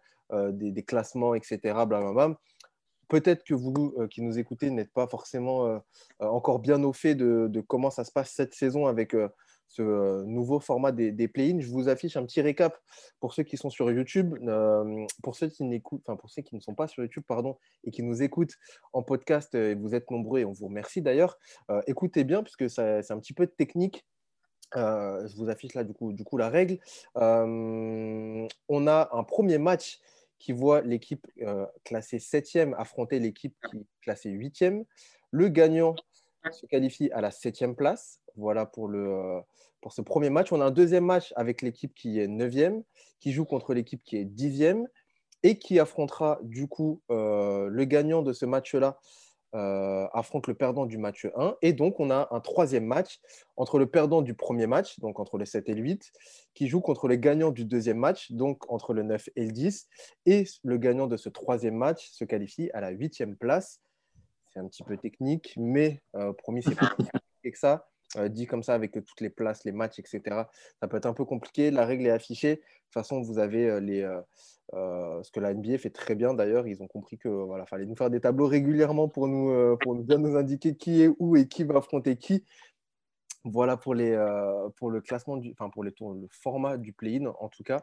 des, 0.51 0.71
des, 0.71 0.83
classements, 0.83 1.33
etc. 1.33 1.57
Blablabla. 1.63 2.37
Peut-être 3.07 3.43
que 3.43 3.53
vous 3.53 3.95
qui 4.09 4.21
nous 4.21 4.37
écoutez 4.37 4.69
n'êtes 4.69 4.91
pas 4.91 5.07
forcément 5.07 5.81
encore 6.19 6.59
bien 6.59 6.83
au 6.83 6.93
fait 6.93 7.15
de, 7.15 7.61
comment 7.61 7.89
ça 7.89 8.03
se 8.03 8.11
passe 8.11 8.31
cette 8.31 8.53
saison 8.53 8.85
avec 8.85 9.15
ce 9.67 9.81
euh, 9.81 10.23
nouveau 10.25 10.59
format 10.59 10.91
des, 10.91 11.27
play-ins. 11.27 11.59
Je 11.59 11.67
vous 11.67 11.89
affiche 11.89 12.17
un 12.17 12.25
petit 12.25 12.41
récap 12.41 12.79
pour 13.19 13.33
ceux 13.33 13.43
qui 13.43 13.57
sont 13.57 13.69
sur 13.69 13.91
YouTube, 13.91 14.35
euh, 14.47 15.05
pour 15.23 15.35
ceux 15.35 15.47
qui 15.47 15.63
n'écoutent, 15.63 16.03
pour 16.03 16.29
ceux 16.29 16.41
qui 16.41 16.55
ne 16.55 16.61
sont 16.61 16.73
pas 16.73 16.87
sur 16.87 17.03
YouTube, 17.03 17.23
pardon, 17.27 17.57
et 17.83 17.91
qui 17.91 18.03
nous 18.03 18.23
écoutent 18.23 18.55
en 18.93 19.03
podcast. 19.03 19.53
Euh, 19.55 19.71
et 19.71 19.75
vous 19.75 19.93
êtes 19.93 20.09
nombreux 20.09 20.39
et 20.39 20.45
on 20.45 20.53
vous 20.53 20.67
remercie 20.67 21.01
d'ailleurs. 21.01 21.37
Euh, 21.69 21.81
écoutez 21.87 22.23
bien 22.23 22.43
puisque 22.43 22.69
c'est 22.69 23.11
un 23.11 23.19
petit 23.19 23.33
peu 23.33 23.45
de 23.45 23.51
technique. 23.51 24.05
Euh, 24.75 25.25
je 25.27 25.35
vous 25.37 25.49
affiche 25.49 25.73
là 25.75 25.83
du 25.83 25.93
coup, 25.93 26.37
la 26.37 26.49
règle. 26.49 26.79
Euh, 27.17 28.47
on 28.67 28.87
a 28.87 29.09
un 29.13 29.23
premier 29.23 29.57
match 29.57 29.99
qui 30.39 30.51
voit 30.51 30.81
l'équipe 30.81 31.25
classée 31.83 32.17
7e 32.17 32.73
affronter 32.77 33.19
l'équipe 33.19 33.55
qui 33.69 33.77
est 33.77 33.85
classée 34.01 34.29
8e. 34.29 34.83
Le 35.31 35.49
gagnant 35.49 35.95
se 36.51 36.65
qualifie 36.65 37.11
à 37.11 37.21
la 37.21 37.29
7e 37.29 37.75
place. 37.75 38.21
Voilà 38.35 38.65
pour, 38.65 38.87
le, 38.87 39.41
pour 39.81 39.91
ce 39.91 40.01
premier 40.01 40.29
match. 40.29 40.51
On 40.51 40.61
a 40.61 40.65
un 40.65 40.71
deuxième 40.71 41.05
match 41.05 41.33
avec 41.35 41.61
l'équipe 41.61 41.93
qui 41.93 42.19
est 42.19 42.27
9e, 42.27 42.83
qui 43.19 43.31
joue 43.31 43.45
contre 43.45 43.73
l'équipe 43.73 44.01
qui 44.03 44.17
est 44.17 44.25
10e 44.25 44.85
et 45.43 45.57
qui 45.59 45.79
affrontera 45.79 46.39
du 46.43 46.67
coup 46.67 47.01
euh, 47.11 47.67
le 47.69 47.85
gagnant 47.85 48.21
de 48.21 48.33
ce 48.33 48.45
match-là. 48.45 48.99
Euh, 49.55 50.07
affronte 50.11 50.47
le 50.47 50.55
perdant 50.55 50.85
du 50.85 50.97
match 50.97 51.25
1. 51.37 51.55
Et 51.61 51.71
donc, 51.71 52.01
on 52.01 52.09
a 52.09 52.27
un 52.31 52.39
troisième 52.41 52.85
match 52.85 53.21
entre 53.55 53.79
le 53.79 53.85
perdant 53.85 54.21
du 54.21 54.33
premier 54.33 54.67
match, 54.67 54.99
donc 54.99 55.21
entre 55.21 55.37
le 55.37 55.45
7 55.45 55.69
et 55.69 55.73
le 55.73 55.81
8, 55.81 56.11
qui 56.53 56.67
joue 56.67 56.81
contre 56.81 57.07
le 57.07 57.15
gagnant 57.15 57.51
du 57.51 57.63
deuxième 57.63 57.97
match, 57.97 58.31
donc 58.33 58.69
entre 58.69 58.93
le 58.93 59.03
9 59.03 59.29
et 59.37 59.45
le 59.45 59.51
10. 59.53 59.87
Et 60.25 60.43
le 60.65 60.77
gagnant 60.77 61.07
de 61.07 61.15
ce 61.15 61.29
troisième 61.29 61.75
match 61.75 62.09
se 62.09 62.25
qualifie 62.25 62.69
à 62.73 62.81
la 62.81 62.89
huitième 62.89 63.37
place. 63.37 63.79
C'est 64.53 64.59
un 64.59 64.67
petit 64.67 64.83
peu 64.83 64.97
technique, 64.97 65.53
mais 65.55 66.01
euh, 66.15 66.33
promis, 66.33 66.61
c'est 66.61 66.75
pas 66.75 66.87
plus 66.87 67.05
compliqué 67.11 67.51
que 67.51 67.57
ça. 67.57 67.87
Euh, 68.15 68.29
dit 68.29 68.47
comme 68.47 68.63
ça 68.63 68.73
avec 68.73 68.93
toutes 68.93 69.21
les 69.21 69.29
places, 69.29 69.65
les 69.65 69.71
matchs, 69.71 69.99
etc. 69.99 70.21
Ça 70.79 70.87
peut 70.87 70.97
être 70.97 71.05
un 71.05 71.13
peu 71.13 71.25
compliqué. 71.25 71.71
La 71.71 71.85
règle 71.85 72.05
est 72.05 72.11
affichée. 72.11 72.55
De 72.55 72.61
toute 72.61 72.93
façon, 72.93 73.21
vous 73.21 73.37
avez 73.37 73.69
euh, 73.69 73.79
les, 73.81 74.01
euh, 74.73 75.23
ce 75.23 75.31
que 75.31 75.41
la 75.41 75.53
NBA 75.53 75.77
fait 75.77 75.89
très 75.89 76.15
bien 76.15 76.33
d'ailleurs. 76.33 76.67
Ils 76.67 76.81
ont 76.81 76.87
compris 76.87 77.17
que 77.17 77.27
voilà, 77.27 77.65
fallait 77.65 77.85
nous 77.85 77.97
faire 77.97 78.09
des 78.09 78.21
tableaux 78.21 78.47
régulièrement 78.47 79.09
pour 79.09 79.27
nous, 79.27 79.77
pour 79.77 79.95
bien 79.95 80.17
nous 80.17 80.37
indiquer 80.37 80.75
qui 80.75 81.03
est 81.03 81.09
où 81.19 81.35
et 81.35 81.47
qui 81.47 81.63
va 81.63 81.77
affronter 81.77 82.17
qui. 82.17 82.45
Voilà 83.43 83.77
pour, 83.77 83.93
les, 83.93 84.13
pour 84.75 84.91
le 84.91 84.99
classement, 84.99 85.37
du, 85.37 85.51
enfin 85.51 85.69
pour 85.69 85.83
les 85.83 85.93
tours, 85.93 86.13
le 86.13 86.27
format 86.31 86.77
du 86.77 86.91
play-in 86.91 87.27
en 87.39 87.47
tout 87.47 87.63
cas, 87.63 87.81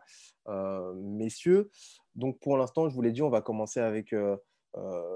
messieurs. 0.94 1.70
Donc 2.16 2.38
pour 2.40 2.58
l'instant, 2.58 2.88
je 2.90 2.94
vous 2.94 3.00
l'ai 3.00 3.12
dit, 3.12 3.22
on 3.22 3.30
va 3.30 3.40
commencer 3.40 3.80
avec 3.80 4.14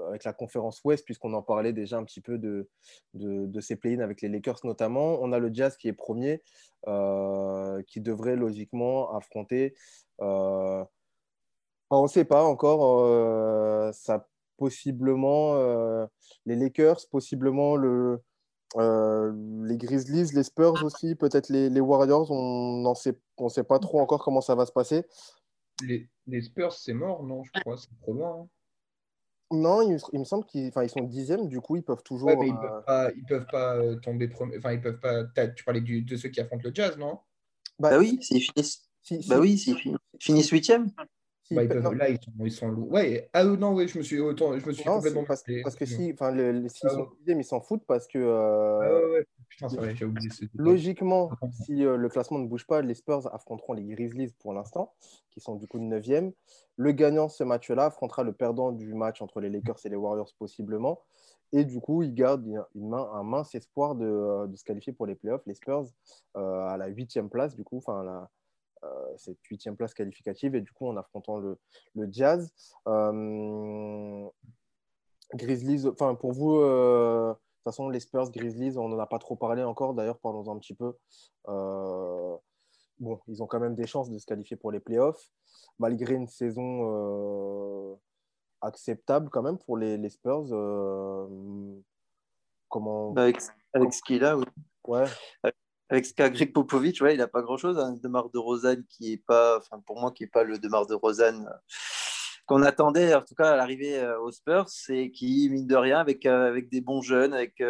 avec 0.07 0.23
la 0.23 0.33
conférence 0.33 0.81
Ouest, 0.83 1.03
puisqu'on 1.05 1.33
en 1.33 1.41
parlait 1.41 1.73
déjà 1.73 1.97
un 1.97 2.03
petit 2.03 2.21
peu 2.21 2.37
de, 2.37 2.69
de, 3.13 3.61
ces 3.61 3.75
play-ins 3.75 3.99
avec 3.99 4.21
les 4.21 4.29
Lakers 4.29 4.59
notamment. 4.63 5.19
On 5.21 5.31
a 5.31 5.39
le 5.39 5.53
Jazz 5.53 5.75
qui 5.77 5.87
est 5.87 5.93
premier, 5.93 6.41
euh, 6.87 7.81
qui 7.87 8.01
devrait 8.01 8.35
logiquement 8.35 9.15
affronter. 9.15 9.75
Euh, 10.21 10.83
on 11.89 12.03
ne 12.03 12.07
sait 12.07 12.25
pas 12.25 12.43
encore. 12.43 13.03
Euh, 13.05 13.91
ça 13.91 14.27
possiblement 14.57 15.55
euh, 15.55 16.05
les 16.45 16.57
Lakers, 16.57 16.99
possiblement 17.09 17.77
le, 17.77 18.21
les 18.75 19.77
Grizzlies, 19.77 20.35
les 20.35 20.43
Spurs 20.43 20.83
aussi, 20.83 21.15
peut-être 21.15 21.49
les, 21.49 21.79
Warriors. 21.79 22.29
On 22.29 22.89
ne 22.89 23.49
sait, 23.49 23.63
pas 23.63 23.79
trop 23.79 24.01
encore 24.01 24.23
comment 24.23 24.41
ça 24.41 24.55
va 24.55 24.65
se 24.65 24.71
passer. 24.71 25.05
Les, 25.81 26.09
les 26.27 26.41
Spurs, 26.41 26.73
c'est 26.73 26.93
mort, 26.93 27.23
non 27.23 27.43
Je 27.43 27.61
crois, 27.61 27.77
c'est 27.77 27.87
trop 28.01 28.13
loin. 28.13 28.41
Hein. 28.41 28.47
Non, 29.51 29.81
il, 29.81 29.97
il, 30.13 30.19
me 30.19 30.25
semble 30.25 30.45
qu'ils 30.45 30.71
ils 30.75 30.89
sont 30.89 31.03
dixièmes, 31.03 31.47
du 31.47 31.59
coup, 31.59 31.75
ils 31.75 31.83
peuvent 31.83 32.03
toujours. 32.03 32.29
Ouais, 32.29 32.35
mais 32.35 32.47
ils 32.47 32.53
ne 32.53 32.59
peuvent 32.59 32.83
pas, 32.85 33.11
ils 33.15 33.25
peuvent 33.25 33.47
pas 33.51 33.75
euh, 33.77 33.95
tomber 33.95 34.27
premier. 34.27 34.57
Enfin, 34.57 34.73
ils 34.73 34.81
peuvent 34.81 34.99
pas. 34.99 35.23
Tu 35.47 35.63
parlais 35.63 35.81
du, 35.81 36.03
de 36.03 36.15
ceux 36.17 36.29
qui 36.29 36.39
affrontent 36.39 36.63
le 36.63 36.71
jazz, 36.73 36.97
non? 36.97 37.19
Bah, 37.79 37.91
bah 37.91 37.97
oui, 37.97 38.19
s'ils 38.21 38.41
finissent. 38.41 38.89
Si, 39.01 39.23
si, 39.23 39.29
bah 39.29 39.39
oui, 39.39 39.57
s'ils 39.57 39.75
finissent 40.19 40.49
huitième. 40.51 40.89
Si, 41.43 41.55
bah, 41.55 41.63
ils 41.63 41.69
peuvent, 41.69 41.93
là, 41.93 42.09
ils 42.09 42.19
sont, 42.21 42.31
ils 42.45 42.51
sont 42.51 42.67
lourds. 42.67 42.91
Ouais, 42.91 43.27
ah 43.33 43.43
non, 43.43 43.73
ouais, 43.73 43.87
je 43.87 43.97
me 43.97 44.03
suis, 44.03 44.19
autant, 44.19 44.57
je 44.59 44.65
me 44.65 44.71
suis 44.71 44.85
non, 44.85 44.97
complètement. 44.97 45.23
Parce, 45.23 45.43
parce, 45.63 45.75
que 45.75 45.85
si, 45.85 46.11
enfin, 46.13 46.31
le, 46.31 46.51
le, 46.51 46.69
s'ils 46.69 46.87
ah, 46.89 46.93
sont 46.93 47.07
dixièmes, 47.17 47.39
ils 47.39 47.45
s'en 47.45 47.59
foutent 47.59 47.85
parce 47.87 48.07
que. 48.07 48.19
Euh, 48.19 48.79
ah, 48.81 48.93
ouais, 48.93 49.11
ouais. 49.13 49.25
Putain, 49.49 49.67
vrai, 49.67 49.95
j'ai 49.95 50.05
oublié 50.05 50.29
ce 50.29 50.45
Logiquement, 50.55 51.31
si 51.51 51.83
euh, 51.83 51.97
le 51.97 52.09
classement 52.09 52.39
ne 52.39 52.47
bouge 52.47 52.65
pas, 52.65 52.81
les 52.81 52.93
Spurs 52.93 53.33
affronteront 53.33 53.73
les 53.73 53.83
Grizzlies 53.83 54.33
pour 54.39 54.53
l'instant, 54.53 54.93
qui 55.31 55.41
sont 55.41 55.55
du 55.55 55.67
coup 55.67 55.79
de 55.79 55.83
9e. 55.83 56.31
Le 56.77 56.91
gagnant 56.91 57.25
de 57.25 57.31
ce 57.31 57.43
match-là 57.43 57.85
affrontera 57.85 58.23
le 58.23 58.33
perdant 58.33 58.71
du 58.71 58.93
match 58.93 59.21
entre 59.21 59.41
les 59.41 59.49
Lakers 59.49 59.79
et 59.85 59.89
les 59.89 59.95
Warriors, 59.95 60.33
possiblement. 60.37 61.01
Et 61.51 61.65
du 61.65 61.79
coup, 61.79 62.03
il 62.03 62.13
garde 62.13 62.45
une 62.75 62.89
main, 62.89 63.09
un 63.13 63.23
mince 63.23 63.55
espoir 63.55 63.95
de, 63.95 64.05
euh, 64.05 64.47
de, 64.47 64.55
se 64.55 64.63
qualifier 64.63 64.93
pour 64.93 65.07
les 65.07 65.15
playoffs. 65.15 65.41
Les 65.47 65.55
Spurs 65.55 65.87
euh, 66.37 66.67
à 66.67 66.77
la 66.77 66.87
huitième 66.87 67.29
place, 67.29 67.55
du 67.55 67.63
coup, 67.63 67.77
enfin, 67.77 68.03
la, 68.03 68.29
euh, 68.83 69.17
cette 69.17 69.43
huitième 69.45 69.75
place 69.75 69.93
qualificative. 69.93 70.55
Et 70.55 70.61
du 70.61 70.71
coup, 70.71 70.87
en 70.87 70.95
affrontant 70.95 71.37
le, 71.37 71.57
le 71.95 72.07
Jazz. 72.11 72.51
Euh, 72.87 74.27
Grizzlies, 75.33 75.87
enfin, 75.87 76.15
pour 76.15 76.33
vous 76.33 76.59
toute 77.69 77.75
façon, 77.75 77.89
les 77.89 77.99
Spurs, 77.99 78.31
Grizzlies, 78.31 78.77
on 78.77 78.89
n'en 78.89 78.99
a 78.99 79.07
pas 79.07 79.19
trop 79.19 79.35
parlé 79.35 79.63
encore. 79.63 79.93
D'ailleurs, 79.93 80.19
parlons-en 80.19 80.55
un 80.55 80.59
petit 80.59 80.73
peu. 80.73 80.93
Euh, 81.47 82.35
bon, 82.99 83.19
ils 83.27 83.41
ont 83.41 83.47
quand 83.47 83.59
même 83.59 83.75
des 83.75 83.87
chances 83.87 84.09
de 84.09 84.17
se 84.17 84.25
qualifier 84.25 84.57
pour 84.57 84.71
les 84.71 84.79
playoffs, 84.79 85.31
malgré 85.79 86.15
une 86.15 86.27
saison 86.27 87.91
euh, 87.93 87.95
acceptable 88.61 89.29
quand 89.29 89.41
même 89.41 89.57
pour 89.57 89.77
les, 89.77 90.09
Spurs. 90.09 90.47
comment... 92.67 93.11
Bah, 93.11 93.23
avec, 93.23 93.41
avec, 93.73 93.93
ce 93.93 94.01
qu'il 94.01 94.23
a, 94.23 94.37
oui. 94.37 94.45
Ouais 94.87 95.05
avec 95.89 96.05
ce 96.05 96.13
qu'a 96.13 96.29
Greg 96.29 96.53
Popovich, 96.53 97.01
ouais, 97.01 97.15
il 97.15 97.17
n'a 97.17 97.27
pas 97.27 97.41
grand-chose. 97.41 97.79
Un 97.79 97.93
Demar 97.93 98.29
de 98.29 98.37
Rosanne 98.37 98.83
qui 98.87 99.13
est 99.13 99.25
pas, 99.25 99.57
enfin 99.57 99.81
pour 99.85 99.99
moi, 99.99 100.11
qui 100.11 100.23
n'est 100.23 100.29
pas 100.29 100.43
le 100.43 100.59
Demar 100.59 100.85
de 100.85 100.93
Rosanne 100.93 101.47
euh, 101.47 101.57
qu'on 102.49 102.63
attendait, 102.63 103.13
en 103.13 103.21
tout 103.21 103.35
cas 103.35 103.51
à 103.51 103.55
l'arrivée 103.55 103.99
euh, 103.99 104.19
aux 104.21 104.31
Spurs, 104.31 104.67
c'est 104.69 105.11
qui, 105.11 105.49
mine 105.49 105.67
de 105.67 105.75
rien, 105.75 105.99
avec, 105.99 106.25
euh, 106.25 106.47
avec 106.47 106.69
des 106.69 106.81
bons 106.81 107.01
jeunes, 107.01 107.33
avec 107.33 107.61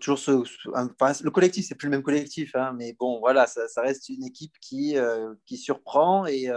toujours 0.00 0.18
ce, 0.18 0.30
le 1.24 1.30
collectif, 1.30 1.66
c'est 1.66 1.74
plus 1.74 1.88
le 1.88 1.90
même 1.90 2.02
collectif, 2.02 2.54
hein, 2.54 2.72
mais 2.78 2.94
bon, 2.98 3.18
voilà, 3.18 3.46
ça, 3.46 3.82
reste 3.82 4.08
une 4.08 4.24
équipe 4.24 4.54
qui, 4.60 4.96
qui 5.44 5.58
surprend 5.58 6.24
et 6.24 6.48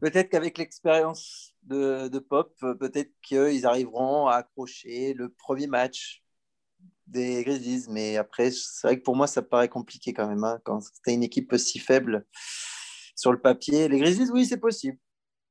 peut-être 0.00 0.30
qu'avec 0.30 0.56
l'expérience 0.56 1.54
de, 1.64 2.08
de, 2.08 2.18
Pop, 2.18 2.54
peut-être 2.60 3.12
qu'ils 3.20 3.66
arriveront 3.66 4.28
à 4.28 4.36
accrocher 4.36 5.12
le 5.12 5.28
premier 5.28 5.66
match 5.66 6.22
des 7.06 7.42
Grizzlies. 7.44 7.86
Mais 7.90 8.16
après, 8.16 8.50
c'est 8.50 8.86
vrai 8.86 8.98
que 8.98 9.02
pour 9.02 9.16
moi, 9.16 9.26
ça 9.26 9.42
paraît 9.42 9.68
compliqué 9.68 10.14
quand 10.14 10.28
même. 10.28 10.44
Hein, 10.44 10.60
quand 10.64 10.80
tu 11.04 11.12
une 11.12 11.22
équipe 11.22 11.54
si 11.56 11.78
faible 11.78 12.24
sur 13.14 13.32
le 13.32 13.40
papier. 13.40 13.88
Les 13.88 13.98
Grizzlies, 13.98 14.30
oui, 14.30 14.46
c'est 14.46 14.56
possible. 14.56 14.96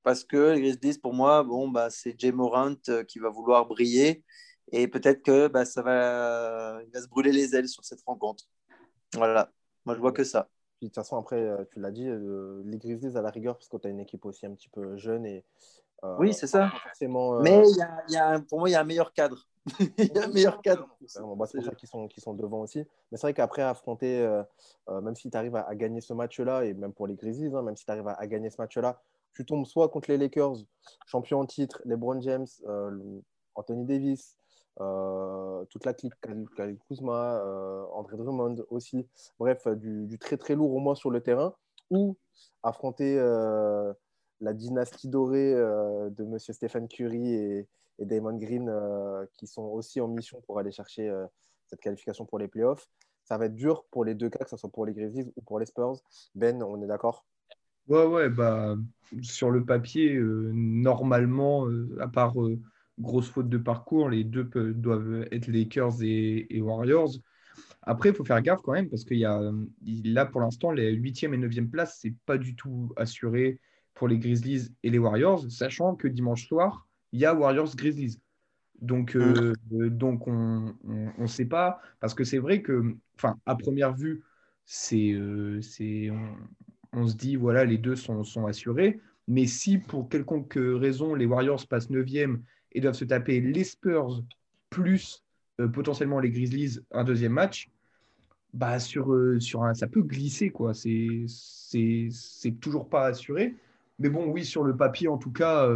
Parce 0.04 0.24
que 0.24 0.54
les 0.54 0.62
Grizzlies, 0.62 1.00
pour 1.00 1.14
moi, 1.14 1.44
bon, 1.44 1.68
bah, 1.68 1.90
c'est 1.90 2.20
Jay 2.20 2.32
Morant 2.32 2.76
euh, 2.90 3.04
qui 3.04 3.20
va 3.20 3.30
vouloir 3.30 3.66
briller. 3.66 4.24
Et 4.72 4.88
peut-être 4.88 5.24
que 5.24 5.48
bah, 5.48 5.66
ça 5.66 5.82
va, 5.82 6.80
il 6.86 6.92
va 6.92 7.02
se 7.02 7.08
brûler 7.08 7.32
les 7.32 7.56
ailes 7.56 7.68
sur 7.68 7.84
cette 7.84 8.02
rencontre. 8.06 8.46
Voilà, 9.16 9.52
moi 9.86 9.96
je 9.96 10.00
vois 10.00 10.12
que 10.12 10.24
ça. 10.24 10.48
de 10.82 10.88
toute 10.88 10.96
façon, 10.96 11.18
après, 11.18 11.38
euh, 11.38 11.66
tu 11.74 11.80
l'as 11.80 11.92
dit, 11.92 12.08
euh, 12.08 12.62
les 12.66 12.78
Grizzlies 12.78 13.18
à 13.18 13.22
la 13.22 13.32
rigueur, 13.32 13.56
parce 13.56 13.68
que 13.68 13.78
tu 13.78 13.88
as 13.88 13.90
une 13.90 14.00
équipe 14.00 14.26
aussi 14.26 14.46
un 14.46 14.54
petit 14.54 14.70
peu 14.70 14.96
jeune. 14.98 15.26
Et, 15.26 15.44
oui, 16.18 16.34
c'est 16.34 16.48
ça. 16.48 16.72
Mais 17.02 17.64
y 17.72 17.82
a, 17.82 18.04
y 18.08 18.16
a, 18.16 18.40
pour 18.48 18.60
moi, 18.60 18.70
il 18.70 18.74
y 18.74 18.76
a 18.76 18.82
un 18.82 18.86
meilleur 18.86 19.12
cadre. 19.12 19.46
il 19.98 20.12
y 20.14 20.18
a 20.18 20.26
un 20.26 20.28
meilleur 20.28 20.62
cadre. 20.62 20.88
c'est 21.06 21.22
pour 21.22 21.48
ça 21.48 21.76
qu'ils 21.76 21.90
sont, 21.90 22.08
sont 22.18 22.34
devant 22.34 22.62
aussi. 22.62 22.80
Mais 23.12 23.18
c'est 23.18 23.22
vrai 23.22 23.34
qu'après, 23.34 23.62
affronter, 23.62 24.22
euh, 24.22 24.44
euh, 24.90 25.02
même 25.02 25.16
si 25.16 25.30
tu 25.30 25.38
arrives 25.38 25.56
à, 25.56 25.76
gagner 25.76 26.02
ce 26.02 26.14
match-là, 26.14 26.66
et 26.66 26.74
même 26.74 26.94
pour 26.94 27.08
les 27.08 27.16
Grizzlies, 27.16 27.54
hein, 27.54 27.62
même 27.62 27.76
si 27.76 27.86
tu 27.86 27.92
arrives 27.92 28.08
à, 28.08 28.28
gagner 28.28 28.50
ce 28.50 28.58
match-là, 28.60 29.02
tu 29.40 29.46
tombes 29.46 29.66
soit 29.66 29.88
contre 29.88 30.12
les 30.12 30.18
Lakers, 30.18 30.58
champions 31.06 31.40
en 31.40 31.46
titre, 31.46 31.82
LeBron 31.86 32.20
James, 32.20 32.48
euh, 32.68 33.22
Anthony 33.56 33.86
Davis, 33.86 34.36
toute 35.70 35.86
la 35.86 35.94
clique, 35.94 36.14
Kyle 36.22 36.78
Kuzma, 36.88 37.42
André 37.94 38.18
Drummond 38.18 38.66
aussi. 38.70 39.08
Bref, 39.38 39.66
du, 39.68 40.18
très 40.20 40.36
très 40.36 40.56
lourd 40.56 40.74
au 40.74 40.80
moins 40.80 40.96
sur 40.96 41.10
le 41.10 41.22
terrain. 41.22 41.54
Ou 41.90 42.18
affronter 42.64 43.16
la 44.42 44.54
dynastie 44.54 45.10
dorée 45.10 45.54
de 45.54 46.24
Monsieur 46.24 46.54
Stephen 46.54 46.88
Curry 46.88 47.34
et, 47.34 47.68
Damon 48.06 48.38
Green 48.38 48.70
euh, 48.70 49.26
qui 49.38 49.48
sont 49.48 49.64
aussi 49.64 50.00
en 50.02 50.08
mission 50.08 50.42
pour 50.42 50.60
aller 50.60 50.72
chercher 50.72 51.10
euh, 51.10 51.26
cette 51.68 51.82
qualification 51.82 52.26
pour 52.26 52.40
les 52.40 52.48
playoffs. 52.48 52.88
Ça 53.24 53.38
va 53.38 53.46
être 53.46 53.56
dur 53.56 53.86
pour 53.92 54.06
les 54.06 54.16
deux 54.16 54.30
cas, 54.30 54.44
que 54.44 54.50
ce 54.50 54.58
soit 54.58 54.72
pour 54.72 54.86
les 54.86 54.94
Grizzlies 54.94 55.32
ou 55.36 55.42
pour 55.42 55.60
les 55.60 55.66
Spurs. 55.66 56.02
Ben, 56.36 56.64
on 56.64 56.82
est 56.82 56.88
d'accord? 56.88 57.26
Ouais, 57.90 58.06
ouais, 58.06 58.30
bah, 58.30 58.78
sur 59.22 59.52
le 59.52 59.66
papier, 59.66 60.16
euh, 60.16 60.52
normalement, 60.54 61.68
à 62.00 62.08
part 62.08 62.36
grosse 63.00 63.30
faute 63.30 63.50
de 63.50 63.58
parcours, 63.58 64.10
les 64.10 64.24
deux 64.24 64.44
doivent 64.74 65.28
être 65.32 65.48
Lakers 65.48 66.02
et, 66.02 66.48
et 66.50 66.62
Warriors. 66.62 67.12
Après, 67.82 68.10
il 68.10 68.16
faut 68.16 68.26
faire 68.26 68.42
gaffe 68.42 68.62
quand 68.62 68.74
même 68.74 68.90
parce 68.90 69.04
qu'il 69.04 69.18
y 69.18 69.26
a 69.26 69.42
là 70.04 70.26
pour 70.26 70.42
l'instant 70.42 70.72
les 70.72 70.96
8e 70.96 71.34
et 71.34 71.38
9e 71.38 71.70
places, 71.70 71.98
c'est 72.02 72.14
pas 72.26 72.38
du 72.38 72.56
tout 72.56 72.94
assuré 72.98 73.60
pour 74.00 74.08
les 74.08 74.18
Grizzlies 74.18 74.70
et 74.84 74.90
les 74.90 74.98
Warriors, 74.98 75.50
sachant 75.50 75.96
que 75.96 76.08
dimanche 76.08 76.48
soir, 76.48 76.88
il 77.12 77.20
y 77.20 77.26
a 77.26 77.34
Warriors 77.34 77.76
Grizzlies. 77.76 78.20
Donc, 78.82 79.16
euh, 79.16 79.54
mm. 79.72 79.82
euh, 79.82 79.90
donc 79.90 80.28
on 80.28 80.74
ne 80.86 81.28
sait 81.28 81.46
pas, 81.46 81.82
parce 82.00 82.14
que 82.14 82.24
c'est 82.24 82.38
vrai 82.38 82.62
que, 82.62 82.96
enfin, 83.16 83.36
à 83.46 83.56
première 83.56 83.94
vue, 83.94 84.24
c'est, 84.66 85.12
euh, 85.12 85.62
c'est, 85.62 86.10
on, 86.12 86.36
se 87.08 87.16
dit, 87.16 87.36
voilà, 87.36 87.66
les 87.66 87.78
deux 87.78 87.96
sont, 87.96 88.46
assurés. 88.48 89.00
Mais 89.28 89.46
si 89.46 89.78
pour 89.78 90.10
quelconque 90.10 90.58
raison, 90.58 91.14
les 91.14 91.26
Warriors 91.26 91.66
passent 91.68 91.90
9e 91.90 92.40
et 92.72 92.82
doivent 92.82 92.96
se 92.96 93.06
taper 93.06 93.42
les 93.42 93.64
Spurs 93.64 94.24
plus 94.70 95.24
potentiellement 95.74 96.20
les 96.20 96.32
Grizzlies 96.32 96.80
un 96.92 97.04
deuxième 97.04 97.34
match, 97.34 97.70
bah 98.54 98.80
sur, 98.80 99.14
sur 99.40 99.64
un, 99.64 99.74
ça 99.74 99.88
peut 99.88 100.02
glisser, 100.02 100.50
quoi. 100.52 100.74
C'est, 100.74 101.26
toujours 102.62 102.90
pas 102.90 103.08
assuré. 103.08 103.56
Mais 104.00 104.10
bon, 104.10 104.28
oui, 104.32 104.46
sur 104.46 104.64
le 104.64 104.76
papier, 104.78 105.08
en 105.08 105.18
tout 105.18 105.32
cas, 105.32 105.68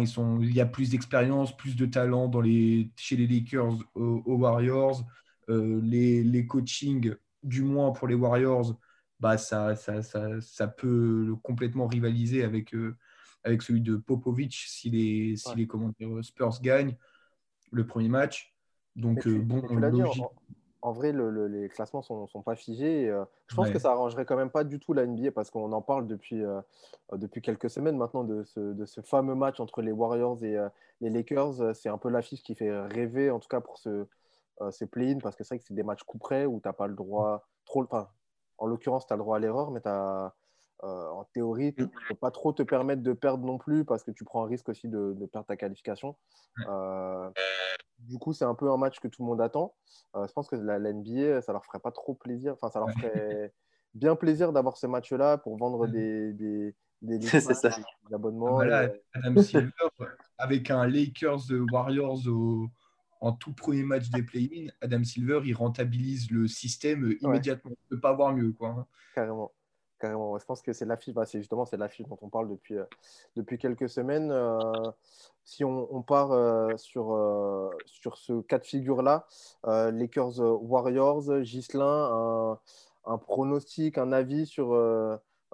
ils 0.00 0.08
sont, 0.08 0.40
il 0.40 0.54
y 0.54 0.60
a 0.60 0.66
plus 0.66 0.90
d'expérience, 0.90 1.56
plus 1.56 1.76
de 1.76 1.86
talent 1.86 2.28
dans 2.28 2.40
les, 2.40 2.90
chez 2.96 3.16
les 3.16 3.26
Lakers 3.26 3.78
aux, 3.94 4.22
Warriors. 4.26 5.04
Euh, 5.50 5.80
les, 5.82 6.24
les 6.24 6.46
coachings, 6.46 7.14
du 7.42 7.62
moins 7.62 7.92
pour 7.92 8.08
les 8.08 8.14
Warriors, 8.14 8.78
bah, 9.24 9.38
ça, 9.38 9.74
ça, 9.74 10.02
ça, 10.02 10.38
ça 10.42 10.68
peut 10.68 11.34
complètement 11.42 11.86
rivaliser 11.86 12.44
avec, 12.44 12.74
euh, 12.74 12.94
avec 13.42 13.62
celui 13.62 13.80
de 13.80 13.96
Popovic 13.96 14.52
si 14.52 14.90
les, 14.90 15.36
si 15.36 15.54
les 15.56 15.66
Spurs 16.20 16.60
gagnent 16.60 16.96
le 17.72 17.86
premier 17.86 18.10
match. 18.10 18.54
Donc, 18.94 19.26
euh, 19.26 19.38
bon, 19.40 19.62
logique 19.62 20.22
en 20.84 20.92
vrai, 20.92 21.12
les 21.12 21.70
classements 21.70 22.00
ne 22.00 22.26
sont, 22.26 22.42
pas 22.42 22.56
figés. 22.56 23.08
Euh, 23.08 23.24
je 23.46 23.56
pense 23.56 23.70
que 23.70 23.78
ça 23.78 23.92
arrangerait 23.92 24.26
quand 24.26 24.36
même 24.36 24.50
pas 24.50 24.64
du 24.64 24.78
tout 24.78 24.92
la 24.92 25.06
NBA 25.06 25.32
parce 25.32 25.48
qu'on 25.48 25.72
en 25.72 25.80
parle 25.80 26.06
depuis, 26.06 26.44
euh, 26.44 26.60
euh, 27.14 27.16
depuis 27.16 27.40
quelques 27.40 27.70
semaines 27.70 27.96
maintenant 27.96 28.22
de 28.22 28.42
ce, 28.44 29.00
fameux 29.00 29.34
match 29.34 29.60
entre 29.60 29.80
les 29.80 29.92
Warriors 29.92 30.44
et 30.44 30.58
les 31.00 31.08
Lakers. 31.08 31.74
C'est 31.74 31.88
un 31.88 31.96
peu 31.96 32.10
l'affiche 32.10 32.42
qui 32.42 32.54
fait 32.54 32.70
rêver, 32.70 33.30
en 33.30 33.38
tout 33.38 33.48
cas 33.48 33.62
pour 33.62 33.78
ce, 33.78 34.06
ces 34.70 34.86
play-in, 34.86 35.20
parce 35.20 35.36
que 35.36 35.42
c'est 35.42 35.54
vrai 35.54 35.58
que 35.60 35.64
c'est 35.64 35.72
des 35.72 35.82
matchs 35.82 36.02
coup 36.02 36.18
près 36.18 36.44
où 36.44 36.60
tu 36.60 36.68
n'as 36.68 36.74
pas 36.74 36.86
le 36.86 36.94
droit, 36.94 37.48
trop, 37.64 37.82
enfin, 37.82 38.10
en 38.58 38.66
l'occurrence, 38.66 39.06
tu 39.06 39.12
as 39.12 39.16
le 39.16 39.22
droit 39.22 39.36
à 39.36 39.40
l'erreur, 39.40 39.70
mais 39.70 39.80
as, 39.86 40.34
en 40.82 41.24
théorie, 41.32 41.74
tu 41.74 41.82
ne 41.82 41.88
peux 42.08 42.14
pas 42.14 42.30
trop 42.30 42.52
te 42.52 42.62
permettre 42.62 43.02
de 43.02 43.14
perdre 43.14 43.46
non 43.46 43.56
plus 43.56 43.86
parce 43.86 44.02
que 44.02 44.10
tu 44.10 44.22
prends 44.24 44.44
un 44.44 44.48
risque 44.48 44.68
aussi 44.68 44.88
de, 44.88 45.14
de 45.18 45.26
perdre 45.26 45.46
ta 45.46 45.56
qualification. 45.56 46.14
Du 47.98 48.18
coup, 48.18 48.32
c'est 48.32 48.44
un 48.44 48.54
peu 48.54 48.70
un 48.70 48.76
match 48.76 49.00
que 49.00 49.08
tout 49.08 49.22
le 49.22 49.28
monde 49.28 49.40
attend. 49.40 49.74
Euh, 50.16 50.26
je 50.26 50.32
pense 50.32 50.48
que 50.48 50.56
la, 50.56 50.78
NBA, 50.78 51.42
ça 51.42 51.52
leur 51.52 51.64
ferait 51.64 51.78
pas 51.78 51.90
trop 51.90 52.14
plaisir. 52.14 52.54
Enfin, 52.54 52.70
ça 52.70 52.80
leur 52.80 52.90
ferait 52.90 53.52
bien 53.94 54.16
plaisir 54.16 54.52
d'avoir 54.52 54.76
ce 54.76 54.86
match-là 54.86 55.38
pour 55.38 55.56
vendre 55.56 55.86
des, 55.86 56.32
des, 56.32 56.74
des, 57.02 57.18
abonnements. 58.12 58.54
Voilà, 58.54 58.90
Adam 59.14 59.42
Silver, 59.42 59.70
avec 60.38 60.70
un 60.70 60.86
Lakers 60.86 61.50
Warriors 61.72 62.26
en 63.24 63.32
tout 63.32 63.54
premier 63.54 63.82
match 63.84 64.10
des 64.10 64.22
play-in, 64.22 64.66
Adam 64.82 65.02
Silver, 65.02 65.40
il 65.46 65.54
rentabilise 65.54 66.30
le 66.30 66.46
système 66.46 67.16
immédiatement. 67.22 67.70
On 67.70 67.84
ne 67.84 67.96
peut 67.96 68.00
pas 68.00 68.10
avoir 68.10 68.34
mieux. 68.34 68.52
Quoi. 68.52 68.68
Hein. 68.68 68.86
Carrément. 69.14 69.50
Je 70.02 70.44
pense 70.44 70.60
que 70.60 70.74
c'est 70.74 70.84
l'affiche, 70.84 71.14
bah, 71.14 71.24
c'est 71.24 71.38
justement 71.38 71.64
c'est 71.64 71.78
l'affiche 71.78 72.06
dont 72.06 72.18
on 72.20 72.28
parle 72.28 72.50
depuis, 72.50 72.76
euh, 72.76 72.84
depuis 73.36 73.56
quelques 73.56 73.88
semaines. 73.88 74.30
Euh, 74.30 74.58
si 75.42 75.64
on, 75.64 76.02
part 76.02 76.32
euh, 76.32 76.76
sur, 76.76 77.18
sur 77.86 78.18
ce 78.18 78.42
cas 78.42 78.58
de 78.58 78.64
figure-là, 78.64 79.26
Lakers 79.64 80.40
Warriors, 80.40 81.42
Gislin, 81.44 82.10
un, 82.12 82.58
un, 83.06 83.16
pronostic, 83.16 83.96
un 83.96 84.12
avis 84.12 84.44
sur, 84.44 84.74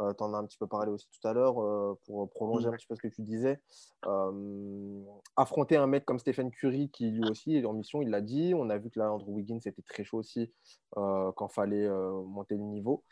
euh, 0.00 0.14
tu 0.14 0.22
en 0.22 0.32
as 0.34 0.38
un 0.38 0.46
petit 0.46 0.56
peu 0.56 0.66
parlé 0.66 0.90
aussi 0.90 1.06
tout 1.10 1.28
à 1.28 1.32
l'heure 1.32 1.62
euh, 1.62 1.98
pour 2.06 2.30
prolonger 2.30 2.68
un 2.68 2.72
petit 2.72 2.86
peu 2.86 2.94
ce 2.94 3.02
que 3.02 3.08
tu 3.08 3.22
disais. 3.22 3.60
Euh, 4.06 5.02
affronter 5.36 5.76
un 5.76 5.86
mec 5.86 6.04
comme 6.04 6.18
Stephen 6.18 6.50
Curry 6.50 6.90
qui 6.90 7.10
lui 7.10 7.28
aussi 7.28 7.56
est 7.56 7.64
en 7.66 7.74
mission, 7.74 8.00
il 8.00 8.08
l'a 8.10 8.20
dit. 8.20 8.54
On 8.56 8.70
a 8.70 8.78
vu 8.78 8.90
que 8.90 8.98
là, 8.98 9.12
Andrew 9.12 9.32
Wiggins 9.32 9.60
était 9.64 9.82
très 9.82 10.04
chaud 10.04 10.18
aussi 10.18 10.52
quand 10.94 11.48
il 11.48 11.54
fallait 11.54 11.88
monter 11.88 12.56
le 12.56 12.62
niveau. 12.62 13.04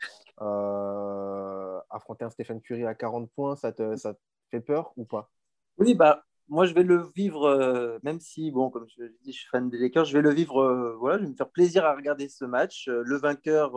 affronter 1.89 2.25
un 2.25 2.29
Stephen 2.29 2.61
Curry 2.61 2.85
à 2.85 2.95
40 2.95 3.29
points, 3.31 3.55
ça 3.55 3.71
te, 3.71 3.95
ça 3.95 4.13
te 4.13 4.19
fait 4.49 4.61
peur 4.61 4.93
ou 4.97 5.05
pas? 5.05 5.31
Oui, 5.77 5.93
bah, 5.93 6.25
moi, 6.47 6.65
je 6.65 6.73
vais 6.73 6.83
le 6.83 7.09
vivre, 7.15 7.99
même 8.03 8.19
si, 8.19 8.51
bon, 8.51 8.69
comme 8.69 8.87
je 8.89 9.03
dis, 9.23 9.31
je 9.31 9.39
suis 9.39 9.49
fan 9.49 9.69
des 9.69 9.77
Lakers, 9.77 10.05
je 10.05 10.13
vais 10.13 10.23
le 10.23 10.33
vivre, 10.33 10.95
voilà, 10.99 11.17
je 11.19 11.23
vais 11.23 11.29
me 11.29 11.35
faire 11.35 11.49
plaisir 11.49 11.85
à 11.85 11.95
regarder 11.95 12.27
ce 12.29 12.45
match. 12.45 12.87
le 12.87 13.17
vainqueur, 13.17 13.73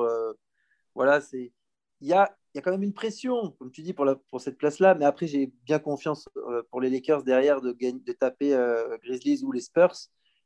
voilà, 0.95 1.21
c'est. 1.21 1.53
Il 2.01 2.09
y 2.09 2.15
a, 2.15 2.37
y 2.55 2.59
a 2.59 2.62
quand 2.62 2.70
même 2.70 2.82
une 2.82 2.92
pression, 2.92 3.53
comme 3.59 3.70
tu 3.70 3.82
dis, 3.82 3.94
pour, 3.94 4.40
cette 4.40 4.59
place-là. 4.59 4.94
Mais 4.94 5.05
après, 5.05 5.26
j'ai 5.26 5.53
bien 5.64 5.78
confiance 5.78 6.28
euh, 6.36 6.62
pour 6.70 6.80
les 6.80 6.90
Lakers 6.90 7.22
derrière 7.22 7.61
de, 7.61 7.72
taper 8.12 8.55
euh, 8.55 8.96
Grizzlies 9.03 9.42
ou 9.42 9.53
les 9.53 9.61
Spurs. 9.61 9.94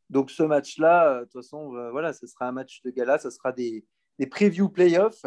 Donc 0.09 0.31
ce 0.31 0.43
match-là, 0.45 1.09
euh, 1.09 1.21
de 1.21 1.25
toute 1.25 1.43
façon, 1.43 1.71
voilà, 1.91 2.13
ce 2.13 2.27
sera 2.27 2.47
un 2.47 2.53
match 2.53 2.81
de 2.85 2.91
gala, 2.91 3.19
ce 3.19 3.31
sera 3.31 3.53
des, 3.53 3.85
des 4.19 4.27
playoffs. 4.27 5.27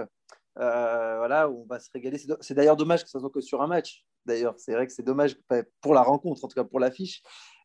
voilà, 0.55 1.49
où 1.49 1.63
on 1.63 1.65
va 1.65 1.80
se 1.80 1.89
régaler. 1.93 2.17
C'est 2.39 2.53
d'ailleurs 2.53 2.77
dommage 2.77 3.03
que 3.03 3.09
ça 3.09 3.19
soit 3.19 3.30
que 3.30 3.41
sur 3.41 3.61
un 3.61 3.67
match. 3.67 4.05
D'ailleurs, 4.25 4.55
c'est 4.57 4.73
vrai 4.73 4.86
que 4.88 4.93
c'est 4.93 5.03
dommage 5.03 5.38
pour 5.82 5.93
la 5.93 6.01
rencontre, 6.01 6.43
en 6.43 6.47
tout 6.47 6.55
cas 6.55 6.63
pour 6.63 6.80
l'affiche. 6.80 7.21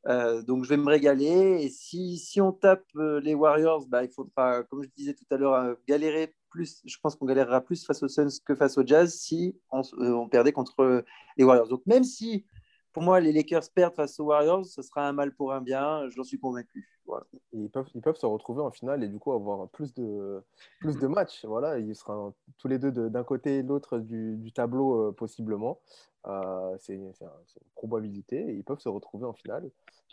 donc 0.07 0.65
je 0.65 0.69
vais 0.69 0.77
me 0.77 0.89
régaler. 0.89 1.63
Et 1.63 1.69
si, 1.69 2.19
si 2.19 2.41
on 2.41 2.53
tape 2.53 2.85
les 2.95 3.35
Warriors, 3.35 3.87
bah, 3.87 4.03
il 4.03 4.11
faudra, 4.11 4.65
comme 4.65 4.83
je 4.83 4.89
disais 4.97 5.15
tout 5.15 5.27
à 5.31 5.37
l'heure, 5.37 5.77
galérer 5.87 6.35
plus, 6.55 6.81
je 6.85 6.97
pense 7.03 7.17
qu'on 7.17 7.27
galérera 7.27 7.61
plus 7.61 7.85
face 7.85 8.03
aux 8.05 8.09
Suns 8.09 8.29
que 8.45 8.55
face 8.55 8.79
aux 8.79 8.87
Jazz 8.87 9.13
si 9.13 9.59
on, 9.73 9.83
euh, 9.99 10.27
perdait 10.29 10.53
contre 10.53 11.05
les 11.37 11.45
Warriors. 11.45 11.69
Donc 11.69 11.83
même 11.87 12.05
si 12.05 12.47
pour 12.95 13.03
moi, 13.03 13.19
les 13.19 13.33
Lakers 13.33 13.69
perdent 13.75 13.97
face 13.97 14.21
aux 14.21 14.27
Warriors, 14.27 14.65
ce 14.65 14.81
sera 14.81 15.09
un 15.09 15.13
mal 15.13 15.35
pour 15.35 15.53
un 15.53 15.61
bien, 15.61 16.09
j'en 16.11 16.23
suis 16.23 16.39
convaincu. 16.39 16.89
Ils, 17.53 17.69
peuvent, 17.69 17.89
ils 17.93 18.01
peuvent 18.01 18.17
se 18.17 18.25
retrouver 18.25 18.63
en 18.63 18.71
finale 18.71 19.03
et 19.03 19.09
du 19.09 19.19
coup 19.19 19.33
avoir 19.33 19.69
plus 19.69 19.93
de, 19.95 20.43
plus 20.79 20.97
de 20.97 21.09
matchs. 21.09 21.45
Voilà, 21.45 21.81
ils 21.81 21.97
seront 21.97 22.35
tous 22.57 22.69
les 22.69 22.79
deux 22.79 22.93
d'un 22.93 23.25
côté 23.25 23.59
et 23.59 23.63
de 23.65 23.69
l'autre 23.69 23.99
du, 23.99 24.53
tableau, 24.55 25.09
euh, 25.09 25.13
possiblement. 25.13 25.81
Euh, 26.27 26.77
c'est 26.79 26.95
une 26.95 27.13
probabilité 27.75 28.37
et 28.37 28.53
ils 28.53 28.65
peuvent 28.65 28.79
se 28.79 28.89
retrouver 28.89 29.27
en 29.27 29.35
finale. 29.35 29.69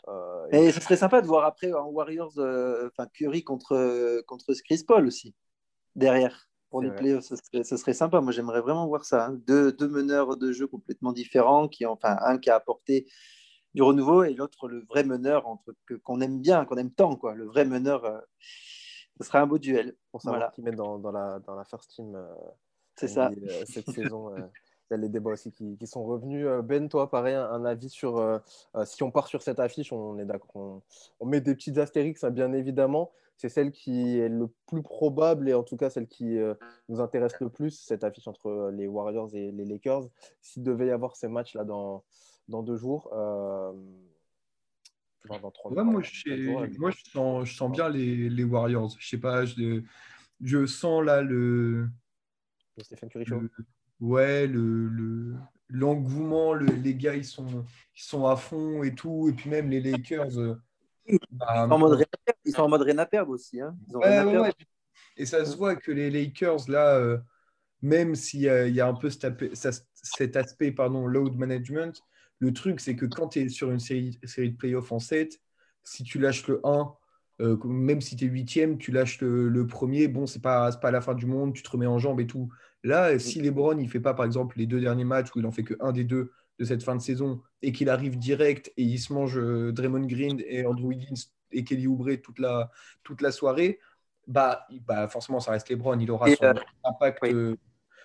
Euh, 0.08 0.48
et 0.50 0.72
ce 0.72 0.82
serait 0.82 0.98
sympa 0.98 1.22
de 1.22 1.28
voir 1.28 1.46
après 1.46 1.72
en 1.72 1.86
Warriors, 1.86 2.34
enfin 2.88 3.06
Curry 3.14 3.44
contre, 3.44 4.24
contre 4.26 4.54
Chris 4.66 4.84
Paul 4.86 5.06
aussi, 5.06 5.36
derrière 5.96 6.52
pour 6.72 6.82
les 6.82 6.90
playoffs, 6.90 7.26
ce 7.26 7.76
serait, 7.76 7.94
sympa. 7.94 8.22
Moi, 8.22 8.32
j'aimerais 8.32 8.62
vraiment 8.62 8.88
voir 8.88 9.04
ça. 9.04 9.26
Hein. 9.26 9.42
Deux, 9.46 9.74
deux, 9.74 9.90
meneurs 9.90 10.38
de 10.38 10.54
jeu 10.54 10.68
complètement 10.68 11.12
différents, 11.12 11.68
qui, 11.68 11.86
enfin, 11.86 12.18
un 12.22 12.38
qui 12.38 12.50
a 12.50 12.56
apporté 12.56 13.08
du 13.74 13.84
renouveau 13.84 14.24
et 14.24 14.34
l'autre 14.34 14.70
le 14.70 14.86
vrai 14.90 15.04
meneur 15.04 15.48
entre 15.48 15.76
qu'on 16.04 16.22
aime 16.22 16.40
bien, 16.40 16.66
qu'on 16.66 16.78
aime 16.78 16.92
tant, 16.92 17.18
quoi. 17.18 17.36
Le 17.36 17.46
vrai 17.46 17.66
meneur, 17.66 18.06
euh, 18.06 18.20
ce 19.20 19.28
serait 19.28 19.40
un 19.40 19.48
beau 19.48 19.60
duel. 19.60 19.98
Pour 20.12 20.22
savoir 20.22 20.40
voilà. 20.40 20.52
qui 20.54 20.62
met 20.62 20.72
dans, 20.72 20.98
dans, 20.98 21.12
la, 21.12 21.40
dans 21.40 21.56
la 21.56 21.66
first 21.66 21.92
team. 21.92 22.16
Euh, 22.16 22.34
C'est 22.96 23.10
ça. 23.10 23.30
Euh, 23.30 23.64
cette 23.66 23.90
saison. 23.92 24.34
Il 24.38 24.92
y 24.92 24.94
a 24.94 24.98
les 24.98 25.10
débats 25.10 25.32
aussi 25.32 25.52
qui, 25.52 25.78
qui, 25.78 25.88
sont 25.88 26.04
revenus. 26.04 26.48
Ben, 26.64 26.88
toi, 26.88 27.10
pareil, 27.10 27.36
un, 27.36 27.66
avis 27.66 27.90
sur 27.90 28.42
si 28.86 29.04
on 29.04 29.12
part 29.12 29.28
sur 29.28 29.42
cette 29.42 29.60
affiche, 29.60 29.92
on 29.92 30.18
est 30.20 30.26
d'accord, 30.26 30.52
on, 30.56 30.82
on, 31.22 31.26
met 31.26 31.40
des 31.40 31.56
petites 31.56 31.78
astérix, 31.78 32.26
bien 32.26 32.52
évidemment 32.52 33.12
c'est 33.42 33.50
celle 33.50 33.72
qui 33.72 34.20
est 34.20 34.30
le 34.30 34.54
plus 34.68 34.84
probable 34.84 35.50
et 35.50 35.56
en 35.56 35.64
tout 35.64 35.76
cas 35.76 35.90
celle 35.90 36.08
qui 36.08 36.38
euh, 36.38 36.54
nous 36.90 37.00
intéresse 37.00 37.40
le 37.40 37.50
plus, 37.50 37.72
cette 37.72 38.04
affiche 38.04 38.28
entre 38.28 38.50
euh, 38.50 38.72
les 38.72 38.86
Warriors 38.86 39.34
et 39.34 39.52
les 39.52 39.66
Lakers. 39.66 40.04
S'il 40.42 40.62
devait 40.62 40.88
y 40.88 40.92
avoir 40.92 41.16
ces 41.16 41.28
matchs-là 41.28 41.64
dans, 41.64 42.04
dans 42.50 42.62
deux 42.62 42.78
jours, 42.78 43.10
euh, 43.14 43.74
dans, 45.28 45.50
trois 45.50 45.72
moi, 45.84 46.04
je, 46.04 46.78
moi 46.78 46.92
je, 46.92 47.04
sens, 47.10 47.50
je 47.50 47.56
sens 47.56 47.72
bien 47.72 47.90
les, 47.90 48.30
les, 48.30 48.44
Warriors. 48.44 48.96
Je 49.00 49.08
sais 49.08 49.18
pas, 49.18 49.44
je, 49.44 49.82
je 50.40 50.66
sens 50.68 51.04
là 51.04 51.24
le. 51.24 51.90
Le 52.78 52.84
Stephen 52.84 53.10
Curry 53.10 53.26
Show. 53.26 53.42
ouais, 54.02 54.46
le, 54.46 55.36
l'engouement, 55.68 56.54
les 56.54 56.94
gars 56.94 57.16
ils 57.16 57.26
sont, 57.26 57.66
ils 57.96 58.04
sont 58.04 58.28
à 58.28 58.36
fond 58.36 58.84
et 58.84 58.94
tout. 58.94 59.30
Et 59.30 59.34
puis 59.34 59.50
même 59.50 59.68
les 59.68 59.82
Lakers 59.82 60.60
bah, 61.32 61.68
ils, 62.46 62.54
sont 62.54 62.64
en 62.64 62.70
mode 62.70 62.82
rien 62.84 62.98
à 62.98 63.06
perdre 63.06 63.32
aussi. 63.32 63.60
Hein. 63.60 63.76
Et 65.18 65.26
ça 65.26 65.46
se 65.46 65.58
voit 65.58 65.76
que 65.76 65.92
les 65.92 66.10
Lakers, 66.10 66.70
là, 66.70 66.96
euh, 66.98 67.18
même 67.82 68.16
s'il 68.16 68.42
y, 68.42 68.50
a 68.82 68.88
un 68.88 68.94
peu 68.94 69.10
cet, 69.10 70.36
aspect 70.36 70.72
pardon, 70.72 71.08
load 71.08 71.36
management, 71.36 72.02
le 72.40 72.54
truc, 72.54 72.80
c'est 72.80 72.96
que 72.96 73.06
quand 73.06 73.30
tu 73.30 73.40
es 73.40 73.50
sur 73.50 73.72
une 73.72 73.80
série, 73.80 74.20
série 74.24 74.52
de 74.52 74.58
playoffs 74.58 74.92
en 74.92 75.00
7, 75.00 75.40
si 75.84 76.04
tu 76.04 76.20
lâches 76.20 76.48
le 76.48 76.60
1, 76.64 76.94
euh, 77.42 77.58
même 77.64 78.02
si 78.02 78.16
tu 78.16 78.26
es 78.26 78.28
huitième, 78.28 78.78
tu 78.78 78.92
lâches 78.92 79.20
le, 79.22 79.66
premier, 79.68 80.08
bon, 80.08 80.28
c'est 80.28 80.42
pas, 80.42 80.72
pas 80.74 80.92
la 80.92 81.02
fin 81.02 81.14
du 81.14 81.26
monde, 81.26 81.54
tu 81.54 81.64
te 81.64 81.70
remets 81.70 81.88
en 81.88 81.98
jambe 81.98 82.20
et 82.20 82.28
tout. 82.28 82.50
Là, 82.84 83.18
si 83.20 83.42
LeBron, 83.42 83.78
il 83.78 83.90
fait 83.90 84.00
pas, 84.00 84.14
par 84.14 84.26
exemple, 84.26 84.58
les 84.58 84.66
deux 84.66 84.80
derniers 84.80 85.04
matchs 85.04 85.30
où 85.36 85.40
il 85.40 85.46
en 85.46 85.52
fait 85.52 85.64
que 85.64 85.76
un 85.80 85.92
des 85.92 86.04
deux, 86.04 86.32
de 86.60 86.66
cette 86.66 86.84
fin 86.84 86.96
de 86.96 87.02
saison 87.02 87.42
et 87.62 87.72
qu'il 87.72 87.90
arrive 87.90 88.18
direct 88.18 88.72
et 88.78 88.84
il 88.84 89.00
se 89.00 89.14
mange 89.14 89.38
euh, 89.38 89.72
Draymond 89.72 90.06
Green 90.06 90.42
et 90.46 90.66
Andrew 90.66 90.88
Wiggins 90.88 91.30
et 91.52 91.64
Kelly 91.64 91.88
Oubre 91.88 92.16
toute 92.22 92.40
la, 92.40 92.72
toute 93.04 93.22
la 93.22 93.32
soirée, 93.32 93.80
bah, 94.28 94.66
bah 94.88 95.08
forcément, 95.08 95.40
ça 95.40 95.52
reste 95.52 95.70
LeBron. 95.70 96.00
Il 96.00 96.12
aura 96.12 96.34
son, 96.34 96.44
euh, 96.44 96.54
impact, 96.84 97.24
euh, 97.26 97.58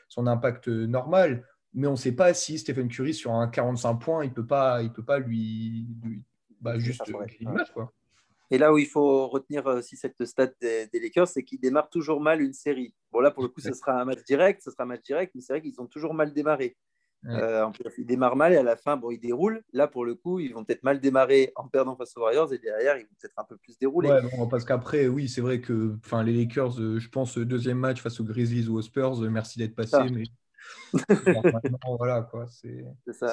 son 0.09 0.27
impact 0.27 0.69
normal. 0.69 1.47
Mais 1.75 1.87
on 1.87 1.93
ne 1.93 1.97
sait 1.97 2.13
pas 2.13 2.33
si 2.33 2.59
Stephen 2.59 2.89
Curry, 2.89 3.13
sur 3.13 3.33
un 3.33 3.49
45 3.49 3.95
points, 3.97 4.25
il 4.25 4.31
ne 4.31 4.35
peut, 4.35 4.47
pas, 4.47 4.83
il 4.83 4.91
peut 4.93 5.05
pas 5.05 5.19
lui, 5.19 5.87
bah, 6.61 6.79
juste 6.79 7.03
quoi. 7.75 7.93
Et 8.51 8.59
là 8.59 8.73
où 8.73 8.79
il 8.79 8.87
faut 8.87 9.27
retenir 9.27 9.67
aussi 9.67 9.97
cette 9.97 10.25
stat 10.25 10.53
des, 10.61 10.87
des 10.87 11.01
Lakers, 11.01 11.29
c'est 11.29 11.43
qu'ils 11.43 11.61
démarrent 11.61 11.91
toujours 11.91 12.21
mal 12.21 12.41
une 12.41 12.53
série. 12.53 12.95
Bon, 13.13 13.21
là, 13.21 13.31
pour 13.31 13.43
le 13.43 13.49
coup, 13.49 13.61
ce 13.61 13.75
sera 13.75 14.01
un 14.01 14.05
match 14.05 14.23
direct, 14.25 14.63
ce 14.63 14.71
sera 14.71 14.85
un 14.85 14.87
match 14.87 15.03
direct, 15.03 15.33
mais 15.35 15.41
c'est 15.41 15.53
vrai 15.53 15.61
qu'ils 15.61 15.81
ont 15.81 15.87
toujours 15.87 16.15
mal 16.15 16.33
démarré. 16.33 16.77
Euh, 17.29 17.67
ils 17.99 18.07
démarrent 18.07 18.37
mal 18.37 18.53
et 18.53 18.57
à 18.57 18.63
la 18.63 18.77
fin, 18.77 18.97
bon, 18.97 19.11
ils 19.11 19.19
déroulent. 19.19 19.63
Là, 19.73 19.89
pour 19.89 20.05
le 20.05 20.15
coup, 20.15 20.39
ils 20.39 20.53
vont 20.53 20.65
peut-être 20.65 20.83
mal 20.83 21.01
démarrer 21.01 21.53
en 21.57 21.67
perdant 21.67 21.97
face 21.97 22.17
aux 22.17 22.21
Warriors 22.21 22.53
et 22.53 22.59
derrière, 22.59 22.97
ils 22.97 23.05
vont 23.05 23.15
peut-être 23.21 23.39
un 23.39 23.45
peu 23.45 23.57
plus 23.57 23.79
dérouler. 23.79 24.11
parce 24.51 24.65
qu'après, 24.65 25.09
oui, 25.09 25.29
c'est 25.29 25.41
vrai 25.41 25.61
que 25.61 25.97
les 26.25 26.33
Lakers, 26.33 26.81
euh, 26.81 26.99
je 26.99 27.09
pense, 27.09 27.39
deuxième 27.39 27.79
match 27.79 28.01
face 28.01 28.21
aux 28.21 28.25
Grizzlies 28.25 28.69
ou 28.69 28.77
aux 28.77 28.83
Spurs, 28.83 29.23
euh, 29.23 29.29
merci 29.29 29.59
d'être 29.59 29.75
passé. 29.75 29.99
Mais 30.13 30.25
voilà, 31.99 32.23
quoi. 32.23 32.47
C'est 32.49 32.85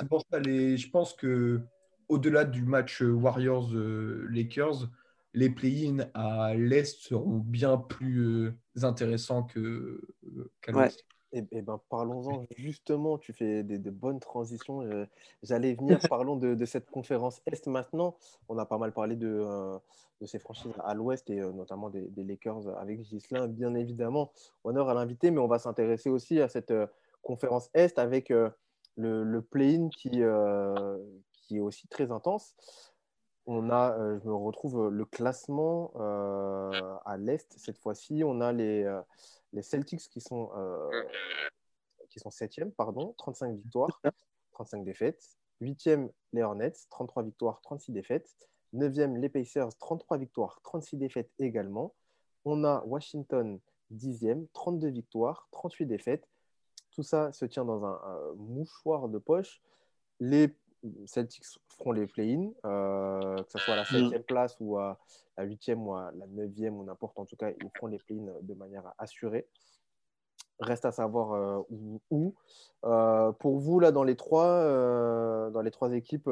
pour 0.10 0.24
ça, 0.30 0.39
les... 0.39 0.78
je 0.78 0.89
pense 0.89 1.14
que 1.14 1.62
au-delà 2.10 2.46
du 2.46 2.64
match 2.64 3.02
Warriors-Lakers, 3.02 4.89
les 5.36 5.50
play-in 5.50 6.10
à 6.14 6.54
l'Est 6.54 7.00
seront 7.00 7.39
bien 7.39 7.78
plus 7.78 8.54
intéressants 8.82 9.44
qu'à 9.44 10.72
l'Ouest. 10.72 11.06
Eh, 11.36 11.44
eh 11.52 11.62
ben, 11.64 11.82
parlons-en 11.90 12.46
justement, 12.58 13.18
tu 13.18 13.34
fais 13.34 13.64
des, 13.64 13.78
bonnes 13.92 14.20
transitions. 14.20 14.88
J'allais 15.42 15.74
venir, 15.74 16.00
parlons 16.10 16.38
de, 16.38 16.66
cette 16.66 16.90
conférence 16.92 17.42
Est 17.48 17.68
maintenant. 17.68 18.16
On 18.50 18.58
a 18.60 18.66
pas 18.66 18.78
mal 18.78 18.94
parlé 18.94 19.16
de, 19.16 19.28
euh, 19.28 19.78
de 20.22 20.28
ces 20.28 20.38
franchises 20.38 20.74
à 20.84 20.94
l'Ouest 20.94 21.30
et 21.32 21.42
euh, 21.42 21.52
notamment 21.52 21.90
des, 21.90 22.24
Lakers 22.24 22.68
avec 22.78 23.04
Gislain, 23.04 23.48
bien 23.48 23.74
évidemment. 23.74 24.32
Honneur 24.64 24.90
à 24.90 24.94
l'invité, 24.94 25.32
mais 25.32 25.40
on 25.40 25.48
va 25.48 25.58
s'intéresser 25.58 26.10
aussi 26.10 26.40
à 26.40 26.48
cette 26.48 26.72
euh, 26.72 26.86
conférence 27.24 27.70
Est 27.74 27.98
avec 27.98 28.30
le, 28.30 28.54
le 28.96 29.42
play-in 29.42 29.90
qui, 29.90 30.22
qui 31.32 31.58
est 31.58 31.62
aussi 31.62 31.88
très 31.88 32.12
intense. 32.12 32.54
On 33.46 33.70
a, 33.70 33.98
je 34.20 34.28
me 34.28 34.34
retrouve 34.34 34.89
le 34.89 35.06
classement 35.06 35.91
à 37.06 37.18
l'Est 37.18 37.54
cette 37.58 37.78
fois-ci. 37.78 38.24
On 38.24 38.39
a 38.41 38.52
les 38.52 38.86
les 39.54 39.62
Celtics 39.62 40.10
qui 40.10 40.20
sont, 40.20 40.52
euh, 40.56 41.04
qui 42.10 42.20
sont 42.20 42.30
7e, 42.30 42.72
pardon, 42.72 43.14
35 43.18 43.56
victoires, 43.56 44.02
35 44.52 44.84
défaites. 44.84 45.38
8e, 45.62 46.10
les 46.34 46.44
Hornets, 46.44 46.74
33 46.89 47.24
victoires, 47.24 47.62
36 47.62 47.91
défaites. 47.94 48.30
9e, 48.74 49.18
les 49.20 49.30
Pacers, 49.30 49.70
33 49.78 50.18
victoires, 50.18 50.60
36 50.64 50.98
défaites 50.98 51.32
également. 51.39 51.94
On 52.44 52.64
a 52.64 52.84
Washington, 52.86 53.60
10e, 53.94 54.48
32 54.54 54.89
victoires, 54.89 55.48
38 55.52 55.86
défaites. 55.86 56.28
Tout 56.91 57.04
ça 57.04 57.32
se 57.32 57.46
tient 57.46 57.66
dans 57.66 57.86
un, 57.86 58.00
mouchoir 58.36 59.08
de 59.08 59.20
poche. 59.20 59.62
Les 60.20 60.56
Celtics 61.06 61.46
feront 61.78 61.92
les 61.92 62.08
play-in, 62.08 62.52
euh, 62.66 63.36
que 63.38 63.52
ce 63.52 63.58
soit 63.60 63.74
à 63.74 63.78
la 63.78 63.84
7e 63.84 64.20
mm. 64.20 64.24
place 64.24 64.58
ou 64.60 64.78
à 64.78 65.00
la 65.38 65.46
8e 65.46 65.76
ou 65.76 65.94
à 65.94 66.12
la 66.14 66.28
9e 66.28 66.72
ou 66.72 66.84
n'importe. 66.84 67.18
En 67.20 67.26
tout 67.26 67.36
cas, 67.36 67.52
ils 67.52 67.70
feront 67.76 67.88
les 67.88 68.00
play-in 68.00 68.26
de 68.42 68.54
manière 68.54 68.92
assurée. 68.98 69.48
Reste 70.60 70.86
à 70.86 70.92
savoir 70.92 71.34
euh, 71.34 71.62
où. 72.12 72.36
Euh, 72.86 73.32
pour 73.34 73.60
vous, 73.60 73.80
là, 73.80 73.92
dans 73.92 74.04
les 74.04 74.16
trois, 74.16 75.50
dans 75.52 75.62
les 75.62 75.72
trois 75.72 75.94
équipes, 75.94 76.30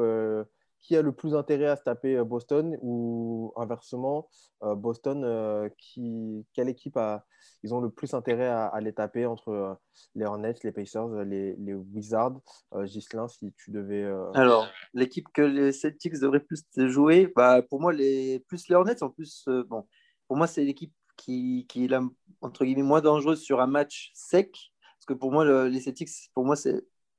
qui 0.82 0.96
a 0.96 1.02
le 1.02 1.12
plus 1.12 1.34
intérêt 1.34 1.66
à 1.66 1.76
se 1.76 1.82
taper 1.82 2.22
Boston 2.24 2.76
ou 2.82 3.52
inversement, 3.56 4.28
Boston, 4.60 5.70
qui, 5.78 6.44
quelle 6.52 6.68
équipe 6.68 6.96
a, 6.96 7.24
ils 7.62 7.72
ont 7.72 7.80
le 7.80 7.90
plus 7.90 8.14
intérêt 8.14 8.48
à, 8.48 8.78
les 8.80 8.92
taper 8.92 9.24
entre 9.26 9.48
euh, 9.50 9.74
les 10.14 10.24
Hornets, 10.24 10.54
les 10.64 10.72
Pacers, 10.72 11.08
les, 11.24 11.54
Wizards? 11.94 12.40
Euh, 12.74 12.86
Gislain, 12.86 13.28
si 13.28 13.52
tu 13.56 13.70
devais. 13.70 14.02
Euh, 14.02 14.30
Alors, 14.32 14.66
l'équipe 14.94 15.28
que 15.32 15.42
les 15.42 15.72
Celtics 15.72 16.18
devraient 16.18 16.40
plus 16.40 16.64
jouer, 16.88 17.32
bah, 17.34 17.62
pour 17.62 17.80
moi, 17.80 17.92
les, 17.92 18.40
plus 18.48 18.68
les 18.68 18.74
Hornets, 18.74 19.02
en 19.02 19.10
plus, 19.10 19.44
bon, 19.68 19.86
pour 20.26 20.36
moi, 20.36 20.46
c'est 20.46 20.64
l'équipe 20.64 20.92
qui, 21.16 21.66
qui 21.68 21.84
est 21.84 21.88
la, 21.88 22.02
entre 22.40 22.64
guillemets, 22.64 22.82
moins 22.82 23.00
dangereuse 23.00 23.40
sur 23.40 23.60
un 23.60 23.66
match 23.68 24.10
sec. 24.14 24.72
Parce 24.98 25.06
que 25.06 25.14
pour 25.14 25.32
moi, 25.32 25.68
les 25.68 25.80
Celtics, 25.80 26.10
pour 26.34 26.44
moi, 26.44 26.56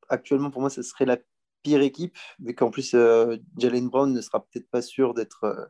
actuellement, 0.09 0.51
pour 0.51 0.61
moi, 0.61 0.69
ce 0.69 0.81
serait 0.81 1.05
la 1.05 1.17
pire 1.63 1.81
équipe, 1.81 2.15
mais 2.39 2.53
qu'en 2.53 2.69
plus, 2.69 2.93
euh, 2.93 3.37
Jalen 3.57 3.89
Brown 3.89 4.13
ne 4.13 4.21
sera 4.21 4.41
peut-être 4.41 4.69
pas 4.69 4.81
sûr 4.81 5.13
d'être. 5.13 5.45
Euh, 5.45 5.65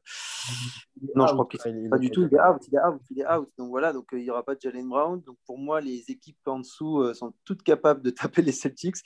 non, 1.16 1.28
je 1.28 1.34
crois 1.34 1.46
qu'il 1.46 1.82
n'est 1.82 1.90
pas 1.90 2.00
du 2.00 2.10
tout. 2.10 2.28
Il 2.30 2.36
est 2.36 2.42
out, 2.42 2.62
il 2.68 2.76
est 2.76 2.82
out, 2.82 3.02
il 3.12 3.20
est 3.22 3.32
out. 3.32 3.50
Donc 3.58 3.70
voilà, 3.70 3.94
donc 3.94 4.14
euh, 4.14 4.20
il 4.20 4.24
n'y 4.24 4.30
aura 4.30 4.44
pas 4.44 4.56
de 4.56 4.62
Jalen 4.62 4.90
Brown. 4.90 5.22
Donc 5.22 5.38
pour 5.46 5.58
moi, 5.58 5.80
les 5.80 6.04
équipes 6.10 6.46
en 6.48 6.60
dessous 6.60 7.14
sont 7.14 7.34
toutes 7.46 7.64
capables 7.64 8.02
de 8.02 8.10
taper 8.10 8.42
les 8.42 8.52
Celtics. 8.52 8.98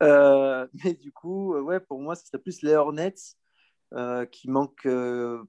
mais 0.00 0.94
du 1.00 1.12
coup, 1.12 1.56
ouais, 1.56 1.80
pour 1.80 2.00
moi, 2.00 2.14
ce 2.14 2.26
serait 2.26 2.38
plus 2.38 2.62
les 2.62 2.74
Hornets. 2.74 3.14
qui 4.30 4.50
manquent 4.50 4.88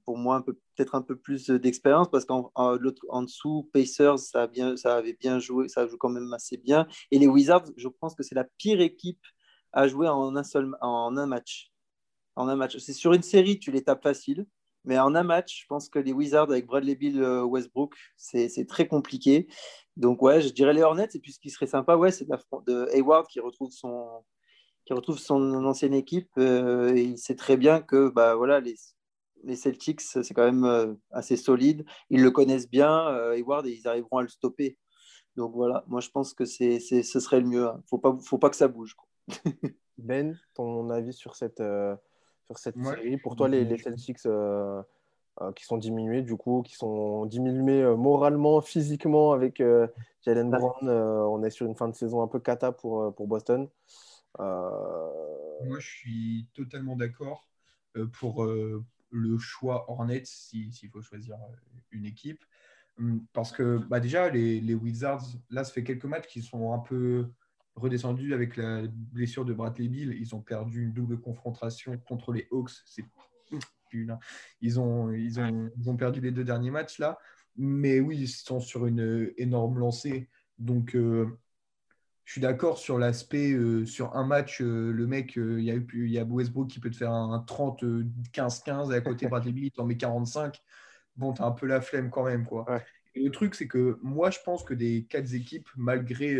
pour 0.04 0.16
moi 0.16 0.44
peut-être 0.44 0.94
un 0.94 1.02
peu 1.02 1.16
plus 1.16 1.50
d'expérience 1.50 2.08
parce 2.10 2.24
qu'en 2.24 2.52
en, 2.54 3.22
dessous 3.22 3.68
Pacers 3.72 4.18
ça, 4.20 4.42
a 4.42 4.46
bien, 4.46 4.76
ça 4.76 4.94
avait 4.96 5.14
bien 5.18 5.40
joué 5.40 5.68
ça 5.68 5.86
joue 5.88 5.98
quand 5.98 6.10
même 6.10 6.32
assez 6.32 6.56
bien 6.56 6.86
et 7.10 7.18
les 7.18 7.26
Wizards 7.26 7.64
je 7.76 7.88
pense 7.88 8.14
que 8.14 8.22
c'est 8.22 8.36
la 8.36 8.44
pire 8.44 8.80
équipe 8.80 9.24
à 9.76 9.88
jouer 9.88 10.08
en 10.08 10.34
un 10.34 10.42
seul 10.42 10.74
en 10.80 11.16
un 11.16 11.26
match. 11.26 11.70
En 12.34 12.48
un 12.48 12.56
match. 12.56 12.78
C'est 12.78 12.94
sur 12.94 13.12
une 13.12 13.22
série, 13.22 13.58
tu 13.58 13.70
les 13.70 13.82
tapes 13.84 14.02
facile, 14.02 14.46
mais 14.84 14.98
en 14.98 15.14
un 15.14 15.22
match, 15.22 15.62
je 15.62 15.66
pense 15.68 15.88
que 15.88 15.98
les 15.98 16.12
Wizards 16.12 16.50
avec 16.50 16.66
Bradley 16.66 16.96
Bill, 16.96 17.22
euh, 17.22 17.44
Westbrook, 17.44 17.94
c'est 18.16 18.66
très 18.66 18.88
compliqué. 18.88 19.48
Donc 19.96 20.22
ouais, 20.22 20.40
je 20.40 20.48
dirais 20.48 20.72
les 20.72 20.82
Hornets. 20.82 21.08
Et 21.14 21.20
puis 21.20 21.32
ce 21.32 21.38
qui 21.38 21.50
serait 21.50 21.66
sympa, 21.66 21.96
ouais, 21.96 22.10
c'est 22.10 22.26
de 22.26 22.88
Hayward 22.94 23.26
qui 23.28 23.40
retrouve 23.40 23.70
son 23.70 24.24
qui 24.86 24.92
retrouve 24.94 25.18
son 25.18 25.64
ancienne 25.66 25.94
équipe. 25.94 26.30
et 26.38 27.02
il 27.02 27.18
sait 27.18 27.36
très 27.36 27.56
bien 27.56 27.82
que 27.82 28.08
bah, 28.08 28.36
voilà, 28.36 28.60
les, 28.60 28.76
les 29.44 29.56
Celtics, 29.56 30.00
c'est 30.00 30.34
quand 30.34 30.50
même 30.50 30.96
assez 31.10 31.36
solide. 31.36 31.84
Ils 32.10 32.22
le 32.22 32.30
connaissent 32.30 32.70
bien, 32.70 33.08
Hayward, 33.32 33.66
et 33.66 33.72
ils 33.72 33.88
arriveront 33.88 34.18
à 34.18 34.22
le 34.22 34.28
stopper. 34.28 34.78
Donc 35.36 35.52
voilà, 35.54 35.84
moi 35.86 36.00
je 36.00 36.08
pense 36.10 36.32
que 36.34 36.44
c'est, 36.46 36.80
ce 36.80 37.20
serait 37.20 37.40
le 37.40 37.46
mieux. 37.46 37.62
Il 37.62 37.66
hein. 37.66 37.76
ne 37.76 37.88
faut 37.88 37.98
pas, 37.98 38.16
faut 38.24 38.38
pas 38.38 38.50
que 38.50 38.56
ça 38.56 38.68
bouge. 38.68 38.96
ben, 39.98 40.38
ton 40.54 40.90
avis 40.90 41.12
sur 41.12 41.36
cette, 41.36 41.62
sur 42.44 42.58
cette 42.58 42.78
série? 42.78 43.16
Pour 43.18 43.36
toi, 43.36 43.48
les, 43.48 43.64
les 43.64 43.78
Celtics 43.78 44.26
euh, 45.42 45.52
qui 45.52 45.66
sont 45.66 45.76
diminués, 45.76 46.22
du 46.22 46.34
coup, 46.34 46.62
qui 46.62 46.74
sont 46.76 47.26
diminués 47.26 47.82
euh, 47.82 47.94
moralement, 47.94 48.62
physiquement 48.62 49.32
avec 49.32 49.60
euh, 49.60 49.86
Jalen 50.24 50.48
Brown. 50.48 50.88
on 50.88 51.42
est 51.44 51.50
sur 51.50 51.66
une 51.66 51.74
fin 51.74 51.88
de 51.88 51.94
saison 51.94 52.22
un 52.22 52.26
peu 52.26 52.40
cata 52.40 52.72
pour, 52.72 53.14
pour 53.14 53.28
Boston. 53.28 53.68
Moi, 54.38 55.78
je 55.78 55.86
suis 55.86 56.48
totalement 56.54 56.96
d'accord 56.96 57.50
pour 58.14 58.46
le 58.46 59.38
choix 59.38 59.90
Hornets 59.90 60.24
s'il 60.24 60.90
faut 60.90 61.02
choisir 61.02 61.36
une 61.90 62.06
équipe. 62.06 62.42
Hum, 62.98 63.22
parce 63.34 63.52
que 63.52 63.76
bah 63.90 64.00
déjà, 64.00 64.30
les, 64.30 64.58
les, 64.58 64.74
Wizards, 64.74 65.26
là, 65.50 65.64
ça 65.64 65.72
fait 65.72 65.84
quelques 65.84 66.06
matchs 66.06 66.28
qui 66.28 66.40
sont 66.40 66.72
un 66.72 66.78
peu 66.78 67.30
redescendus 67.76 68.34
avec 68.34 68.56
la 68.56 68.82
blessure 68.86 69.44
de 69.44 69.52
Bradley 69.52 69.88
Bill. 69.88 70.16
Ils 70.18 70.34
ont 70.34 70.40
perdu 70.40 70.82
une 70.82 70.92
double 70.92 71.20
confrontation 71.20 71.96
contre 71.98 72.32
les 72.32 72.48
Hawks. 72.50 72.70
C'est 72.84 73.04
ils 74.62 74.80
ont, 74.80 75.12
ils, 75.12 75.40
ont, 75.40 75.70
ils 75.78 75.90
ont 75.90 75.96
perdu 75.96 76.20
les 76.20 76.32
deux 76.32 76.44
derniers 76.44 76.70
matchs 76.70 76.98
là. 76.98 77.18
Mais 77.56 78.00
oui, 78.00 78.18
ils 78.18 78.28
sont 78.28 78.60
sur 78.60 78.86
une 78.86 79.32
énorme 79.38 79.78
lancée. 79.78 80.28
Donc, 80.58 80.94
euh, 80.94 81.26
je 82.24 82.32
suis 82.32 82.40
d'accord 82.40 82.76
sur 82.76 82.98
l'aspect, 82.98 83.52
euh, 83.52 83.86
sur 83.86 84.14
un 84.16 84.26
match, 84.26 84.60
euh, 84.60 84.92
le 84.92 85.06
mec, 85.06 85.36
il 85.36 85.60
y, 85.60 85.70
a, 85.70 85.74
il 85.74 86.10
y 86.10 86.18
a 86.18 86.24
Westbrook 86.24 86.68
qui 86.68 86.80
peut 86.80 86.90
te 86.90 86.96
faire 86.96 87.12
un 87.12 87.38
30-15-15 87.46 88.92
et 88.92 88.96
à 88.96 89.00
côté 89.00 89.26
Bradley 89.26 89.52
Bill, 89.52 89.64
il 89.66 89.70
t'en 89.70 89.86
met 89.86 89.96
45. 89.96 90.60
Bon, 91.16 91.32
t'as 91.32 91.46
un 91.46 91.52
peu 91.52 91.66
la 91.66 91.80
flemme 91.80 92.10
quand 92.10 92.24
même. 92.24 92.44
quoi. 92.44 92.66
Et 93.14 93.24
le 93.24 93.30
truc, 93.30 93.54
c'est 93.54 93.68
que 93.68 93.98
moi, 94.02 94.30
je 94.30 94.38
pense 94.44 94.64
que 94.64 94.74
des 94.74 95.06
quatre 95.08 95.32
équipes, 95.32 95.68
malgré, 95.76 96.38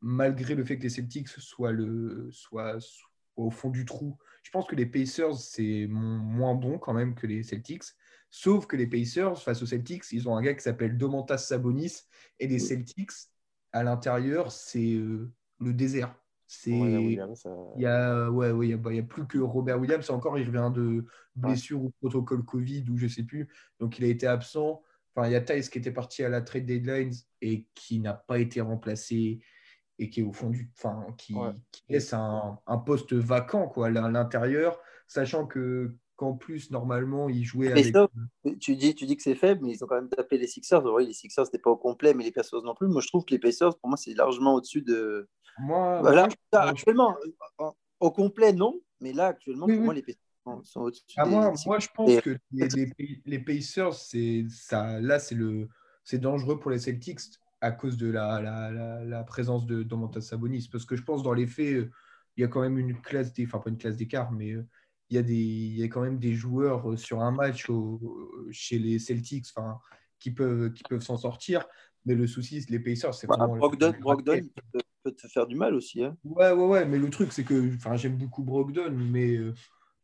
malgré 0.00 0.54
le 0.54 0.64
fait 0.64 0.78
que 0.78 0.84
les 0.84 0.90
Celtics 0.90 1.28
soient, 1.28 1.72
le, 1.72 2.28
soient, 2.32 2.80
soient 2.80 3.08
au 3.36 3.50
fond 3.50 3.70
du 3.70 3.84
trou 3.84 4.16
je 4.46 4.52
pense 4.52 4.66
que 4.66 4.76
les 4.76 4.86
Pacers, 4.86 5.34
c'est 5.34 5.88
moins 5.88 6.54
bon 6.54 6.78
quand 6.78 6.94
même 6.94 7.16
que 7.16 7.26
les 7.26 7.42
Celtics. 7.42 7.82
Sauf 8.30 8.68
que 8.68 8.76
les 8.76 8.86
Pacers, 8.86 9.42
face 9.42 9.60
aux 9.60 9.66
Celtics, 9.66 10.04
ils 10.12 10.28
ont 10.28 10.36
un 10.36 10.40
gars 10.40 10.54
qui 10.54 10.62
s'appelle 10.62 10.96
Domantas 10.96 11.38
Sabonis. 11.38 12.02
Et 12.38 12.46
les 12.46 12.60
Celtics, 12.60 13.10
à 13.72 13.82
l'intérieur, 13.82 14.52
c'est 14.52 14.94
euh, 14.94 15.32
le 15.58 15.72
désert. 15.72 16.14
C'est 16.46 16.70
il 16.70 17.18
y 17.76 17.86
a 17.86 18.30
ouais, 18.30 18.52
ouais, 18.52 18.68
il 18.68 18.94
y, 18.94 18.98
a 19.00 19.02
plus 19.02 19.26
que 19.26 19.38
Robert 19.38 19.80
Williams 19.80 20.08
encore 20.10 20.38
il 20.38 20.46
revient 20.46 20.70
de 20.72 21.04
blessure 21.34 21.82
ou 21.82 21.90
protocole 22.00 22.44
Covid 22.44 22.84
ou 22.88 22.96
je 22.96 23.08
sais 23.08 23.24
plus 23.24 23.48
donc 23.80 23.98
il 23.98 24.04
a 24.04 24.06
été 24.06 24.28
absent 24.28 24.80
enfin 25.12 25.26
il 25.26 25.32
y 25.32 25.34
a 25.34 25.40
Thais 25.40 25.62
qui 25.62 25.78
était 25.78 25.90
parti 25.90 26.22
à 26.22 26.28
la 26.28 26.42
trade 26.42 26.64
deadlines 26.64 27.10
et 27.42 27.66
qui 27.74 27.98
n'a 27.98 28.14
pas 28.14 28.38
été 28.38 28.60
remplacé 28.60 29.40
et 29.98 30.10
qui 30.10 30.20
est 30.20 30.24
au 30.24 30.32
fond 30.32 30.50
du. 30.50 30.70
Enfin, 30.76 31.06
qui, 31.16 31.34
laisse 31.88 32.12
un, 32.12 32.58
un, 32.66 32.78
poste 32.78 33.12
vacant 33.14 33.68
quoi, 33.68 33.88
à 33.88 33.90
l'intérieur, 33.90 34.78
sachant 35.06 35.46
que 35.46 35.96
qu'en 36.16 36.34
plus, 36.34 36.70
normalement, 36.70 37.28
il 37.28 37.44
jouait 37.44 37.70
avec. 37.70 37.94
tu, 38.58 38.74
dis, 38.74 38.94
tu 38.94 39.06
dis 39.06 39.16
que 39.16 39.22
c'est 39.22 39.34
faible, 39.34 39.60
mais 39.64 39.72
ils 39.72 39.84
ont 39.84 39.86
quand 39.86 39.96
même 39.96 40.08
tapé 40.08 40.38
les 40.38 40.46
Sixers. 40.46 40.84
Oui, 40.84 41.06
les 41.06 41.12
Sixers, 41.12 41.44
n'étaient 41.44 41.58
pas 41.58 41.70
au 41.70 41.76
complet, 41.76 42.14
mais 42.14 42.24
les 42.24 42.32
Pacers 42.32 42.62
non 42.62 42.74
plus. 42.74 42.88
Moi, 42.88 43.02
je 43.02 43.08
trouve 43.08 43.24
que 43.24 43.32
les 43.32 43.38
Pacers, 43.38 43.76
pour 43.78 43.88
moi, 43.88 43.96
c'est 43.96 44.14
largement 44.14 44.54
au-dessus 44.54 44.82
de. 44.82 45.28
Moi, 45.58 46.00
voilà, 46.00 46.28
actuellement, 46.52 47.16
au 48.00 48.10
complet, 48.10 48.52
non, 48.52 48.80
mais 49.00 49.12
là, 49.12 49.28
actuellement, 49.28 49.66
pour 49.66 49.76
moi, 49.76 49.94
les 49.94 50.02
Pacers 50.02 50.20
sont 50.64 50.80
au-dessus. 50.80 51.04
Ah, 51.16 51.26
moi, 51.26 51.52
moi, 51.66 51.78
je 51.78 51.88
pense 51.94 52.20
que 52.20 52.38
les, 52.50 52.68
les, 52.98 53.22
les 53.24 53.38
Pacers, 53.38 53.94
ça, 53.94 55.00
là, 55.00 55.18
c'est 55.18 56.18
dangereux 56.18 56.58
pour 56.58 56.70
les 56.70 56.78
Celtics 56.78 57.20
à 57.60 57.72
cause 57.72 57.96
de 57.96 58.10
la, 58.10 58.40
la, 58.40 59.04
la, 59.04 59.24
présence 59.24 59.66
de 59.66 59.82
Domantas 59.82 60.20
Sabonis. 60.20 60.68
Parce 60.70 60.84
que 60.84 60.96
je 60.96 61.02
pense, 61.02 61.22
dans 61.22 61.32
les 61.32 61.46
faits, 61.46 61.88
il 62.36 62.40
y 62.40 62.44
a 62.44 62.48
quand 62.48 62.60
même 62.60 62.78
une 62.78 63.00
classe, 63.00 63.32
enfin 63.40 63.58
pas 63.58 63.70
une 63.70 63.78
classe 63.78 63.96
d'écart, 63.96 64.30
mais 64.32 64.52
euh, 64.52 64.66
il 65.10 65.16
y, 65.16 65.18
a 65.18 65.22
des, 65.22 65.34
il 65.34 65.78
y 65.78 65.82
a 65.82 65.88
quand 65.88 66.02
même 66.02 66.18
des 66.18 66.34
joueurs 66.34 66.90
euh, 66.90 66.96
sur 66.96 67.22
un 67.22 67.30
match 67.30 67.70
chez 68.50 68.78
les 68.78 68.98
Celtics 68.98 69.46
enfin, 69.54 69.78
qui 70.18 70.32
peuvent, 70.32 70.72
qui 70.72 70.82
peuvent 70.82 71.02
s'en 71.02 71.16
sortir. 71.16 71.66
Mais 72.04 72.14
le 72.14 72.26
souci, 72.26 72.64
les 72.68 72.78
Pacers, 72.78 73.14
c'est 73.14 73.26
bah, 73.26 73.36
Brogdon, 73.36 73.94
Brogdon 74.00 74.40
peut, 75.02 75.12
te 75.12 75.26
faire 75.28 75.46
du 75.46 75.56
mal 75.56 75.74
aussi. 75.74 76.04
Hein. 76.04 76.16
Ouais, 76.24 76.52
ouais, 76.52 76.66
ouais. 76.66 76.84
Mais 76.84 76.98
le 76.98 77.10
truc, 77.10 77.32
c'est 77.32 77.44
que 77.44 77.72
j'aime 77.94 78.16
beaucoup 78.16 78.44
Brogdon, 78.44 78.92
mais 78.92 79.36
euh, 79.36 79.54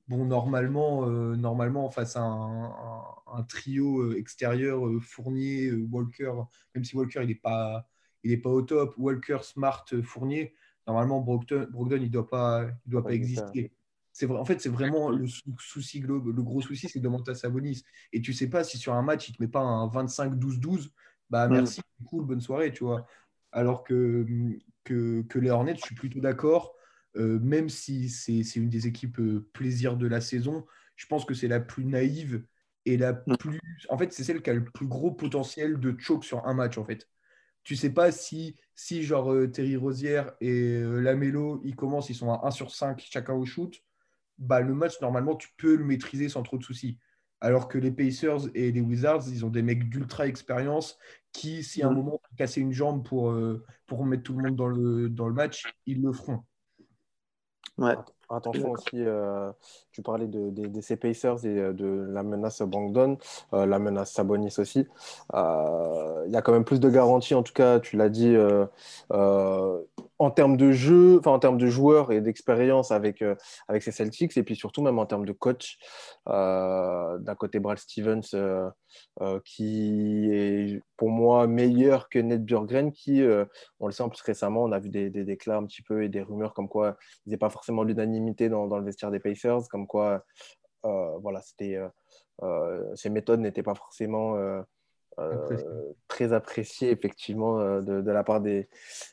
bon, 0.08 0.24
normalement, 0.24 1.06
normalement 1.06 1.90
face 1.90 2.16
à 2.16 2.22
un, 2.22 3.42
trio 3.48 4.14
extérieur, 4.14 4.82
Fournier, 5.00 5.72
Walker, 5.72 6.32
même 6.74 6.84
si 6.84 6.96
Walker 6.96 7.20
il 7.22 7.28
n'est 7.28 7.34
pas, 7.34 7.88
il 8.22 8.32
est 8.32 8.36
pas 8.36 8.50
au 8.50 8.62
top, 8.62 8.94
Walker, 8.98 9.38
Smart, 9.42 9.84
Fournier, 10.02 10.54
normalement 10.86 11.20
Brogdon, 11.20 11.66
Brogdon 11.70 12.00
il 12.00 12.10
doit 12.10 12.28
pas, 12.28 12.66
il 12.86 12.90
doit 12.90 13.04
pas 13.04 13.14
exister. 13.14 13.72
C'est 14.12 14.26
vrai, 14.26 14.38
en 14.38 14.44
fait, 14.44 14.60
c'est 14.60 14.68
vraiment 14.68 15.08
le 15.08 15.26
souci 15.26 16.00
le 16.00 16.42
gros 16.42 16.60
souci, 16.60 16.88
c'est 16.88 17.00
de 17.00 17.08
monter 17.08 17.34
Sabonis. 17.34 17.82
Et 18.12 18.20
tu 18.20 18.34
sais 18.34 18.48
pas 18.48 18.62
si 18.62 18.76
sur 18.76 18.92
un 18.92 19.02
match 19.02 19.30
il 19.30 19.36
te 19.36 19.42
met 19.42 19.48
pas 19.48 19.60
un 19.60 19.88
25-12-12, 19.88 20.90
bah 21.30 21.48
mm. 21.48 21.52
merci, 21.52 21.80
cool, 22.04 22.26
bonne 22.26 22.40
soirée, 22.40 22.72
tu 22.72 22.84
vois. 22.84 23.06
Alors 23.52 23.84
que, 23.84 24.26
que, 24.84 25.22
que 25.22 25.38
les 25.38 25.50
Hornets, 25.50 25.76
je 25.76 25.82
suis 25.82 25.94
plutôt 25.94 26.20
d'accord. 26.20 26.74
Euh, 27.16 27.38
même 27.40 27.68
si 27.68 28.08
c'est 28.08 28.56
une 28.56 28.70
des 28.70 28.86
équipes 28.86 29.18
euh, 29.20 29.46
plaisir 29.52 29.96
de 29.96 30.06
la 30.06 30.20
saison, 30.20 30.64
je 30.96 31.06
pense 31.06 31.24
que 31.24 31.34
c'est 31.34 31.48
la 31.48 31.60
plus 31.60 31.84
naïve 31.84 32.44
et 32.86 32.96
la 32.96 33.12
mm. 33.12 33.36
plus. 33.38 33.60
En 33.90 33.98
fait, 33.98 34.12
c'est 34.12 34.24
celle 34.24 34.42
qui 34.42 34.50
a 34.50 34.54
le 34.54 34.64
plus 34.64 34.86
gros 34.86 35.12
potentiel 35.12 35.78
de 35.78 35.94
choke 35.98 36.24
sur 36.24 36.46
un 36.46 36.54
match, 36.54 36.78
en 36.78 36.84
fait. 36.84 37.08
Tu 37.64 37.76
sais 37.76 37.90
pas 37.90 38.10
si, 38.10 38.56
si 38.74 39.02
genre 39.02 39.32
euh, 39.32 39.46
Terry 39.46 39.76
Rosière 39.76 40.32
et 40.40 40.80
Lamelo, 40.80 41.60
ils 41.64 41.76
commencent, 41.76 42.10
ils 42.10 42.14
sont 42.14 42.32
à 42.32 42.46
1 42.46 42.50
sur 42.50 42.74
5 42.74 43.00
chacun 43.10 43.34
au 43.34 43.44
shoot, 43.44 43.82
bah, 44.38 44.60
le 44.60 44.74
match, 44.74 45.00
normalement, 45.00 45.36
tu 45.36 45.48
peux 45.56 45.76
le 45.76 45.84
maîtriser 45.84 46.28
sans 46.28 46.42
trop 46.42 46.58
de 46.58 46.64
soucis. 46.64 46.98
Alors 47.40 47.68
que 47.68 47.76
les 47.78 47.90
Pacers 47.90 48.48
et 48.54 48.72
les 48.72 48.80
Wizards, 48.80 49.28
ils 49.28 49.44
ont 49.44 49.50
des 49.50 49.62
mecs 49.62 49.88
d'ultra 49.88 50.26
expérience 50.26 50.98
qui, 51.32 51.62
si 51.62 51.82
à 51.82 51.88
un 51.88 51.90
mm. 51.90 51.94
moment, 51.94 52.20
casser 52.36 52.60
une 52.60 52.72
jambe 52.72 53.06
pour, 53.06 53.36
pour 53.86 54.06
mettre 54.06 54.22
tout 54.22 54.36
le 54.36 54.42
monde 54.44 54.56
dans 54.56 54.68
le, 54.68 55.08
dans 55.10 55.28
le 55.28 55.34
match, 55.34 55.64
ils 55.86 56.00
le 56.02 56.12
feront. 56.12 56.42
Ouais. 57.78 57.94
Attention 58.34 58.70
aussi, 58.70 58.88
euh, 58.94 59.52
tu 59.92 60.00
parlais 60.00 60.26
de, 60.26 60.48
de, 60.50 60.80
ces 60.80 60.96
Pacers 60.96 61.44
et 61.44 61.58
euh, 61.58 61.72
de 61.74 62.06
la 62.10 62.22
menace 62.22 62.62
Brandon, 62.62 63.18
euh, 63.52 63.66
la 63.66 63.78
menace 63.78 64.12
Sabonis 64.12 64.54
aussi. 64.58 64.86
Il 65.34 66.30
y 66.30 66.36
a 66.36 66.42
quand 66.42 66.52
même 66.52 66.64
plus 66.64 66.80
de 66.80 66.88
garanties, 66.88 67.34
en 67.34 67.42
tout 67.42 67.52
cas, 67.52 67.78
tu 67.78 67.96
l'as 67.96 68.08
dit, 68.08 68.34
en 70.22 70.30
termes 70.30 70.56
de 70.56 70.72
jeu, 70.72 71.18
enfin 71.18 71.32
en 71.32 71.38
termes 71.38 71.58
de 71.58 71.66
joueurs 71.66 72.12
et 72.12 72.20
d'expérience 72.20 72.90
avec, 72.90 73.24
avec 73.68 73.82
ces 73.82 73.92
Celtics, 73.92 74.36
et 74.36 74.42
puis 74.42 74.56
surtout 74.56 74.82
même 74.82 74.98
en 74.98 75.06
termes 75.06 75.24
de 75.24 75.32
coach. 75.32 75.78
D'un 76.26 77.34
côté, 77.38 77.58
Brad 77.58 77.78
Stevens, 77.78 78.20
qui 79.44 80.28
est 80.32 80.80
pour 80.96 81.10
moi 81.10 81.46
meilleur 81.46 82.08
que 82.08 82.18
Ned 82.18 82.44
Bjorgren, 82.44 82.92
qui, 82.92 83.22
on 83.80 83.86
le 83.86 83.92
sait 83.92 84.02
en 84.02 84.08
plus 84.08 84.22
récemment, 84.22 84.62
on 84.62 84.72
a 84.72 84.78
vu 84.78 84.90
des, 84.90 85.10
des 85.10 85.24
déclats 85.24 85.56
un 85.56 85.66
petit 85.66 85.82
peu 85.82 86.04
et 86.04 86.08
des 86.08 86.22
rumeurs 86.22 86.54
comme 86.54 86.68
quoi 86.68 86.96
il 87.26 87.30
n'est 87.30 87.38
pas 87.38 87.50
forcément 87.50 87.82
l'unanimité 87.82 88.48
dans, 88.48 88.66
le 88.66 88.84
vestiaire 88.84 89.10
des 89.10 89.20
Pacers, 89.20 89.68
comme 89.70 89.86
quoi 89.86 90.24
euh, 90.84 91.18
voilà, 91.18 91.40
c'était, 91.40 91.76
euh, 91.76 91.88
euh, 92.42 92.94
ces 92.96 93.10
méthodes 93.10 93.40
n'étaient 93.40 93.62
pas 93.62 93.74
forcément 93.74 94.36
très 96.08 96.32
appréciées 96.32 96.90
effectivement 96.90 97.80
de, 97.80 98.10
la 98.10 98.24
part 98.24 98.40
des, 98.40 98.68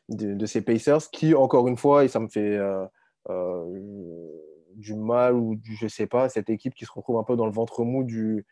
de, 0.09 0.45
ces 0.45 0.61
Pacers, 0.61 1.09
qui 1.11 1.35
encore 1.35 1.67
une 1.67 1.77
fois, 1.77 2.05
et 2.05 2.07
ça 2.07 2.19
me 2.19 2.27
fait 2.27 2.59
du 4.75 4.95
mal 4.95 5.35
ou 5.35 5.55
du, 5.55 5.75
je 5.75 5.87
sais 5.87 6.07
pas, 6.07 6.29
cette 6.29 6.49
équipe 6.49 6.73
qui 6.73 6.85
se 6.85 6.91
retrouve 6.91 7.17
un 7.17 7.23
peu 7.23 7.35
dans 7.35 7.45
le 7.45 7.51
ventre 7.51 7.83
mou 7.83 8.03
du, 8.03 8.45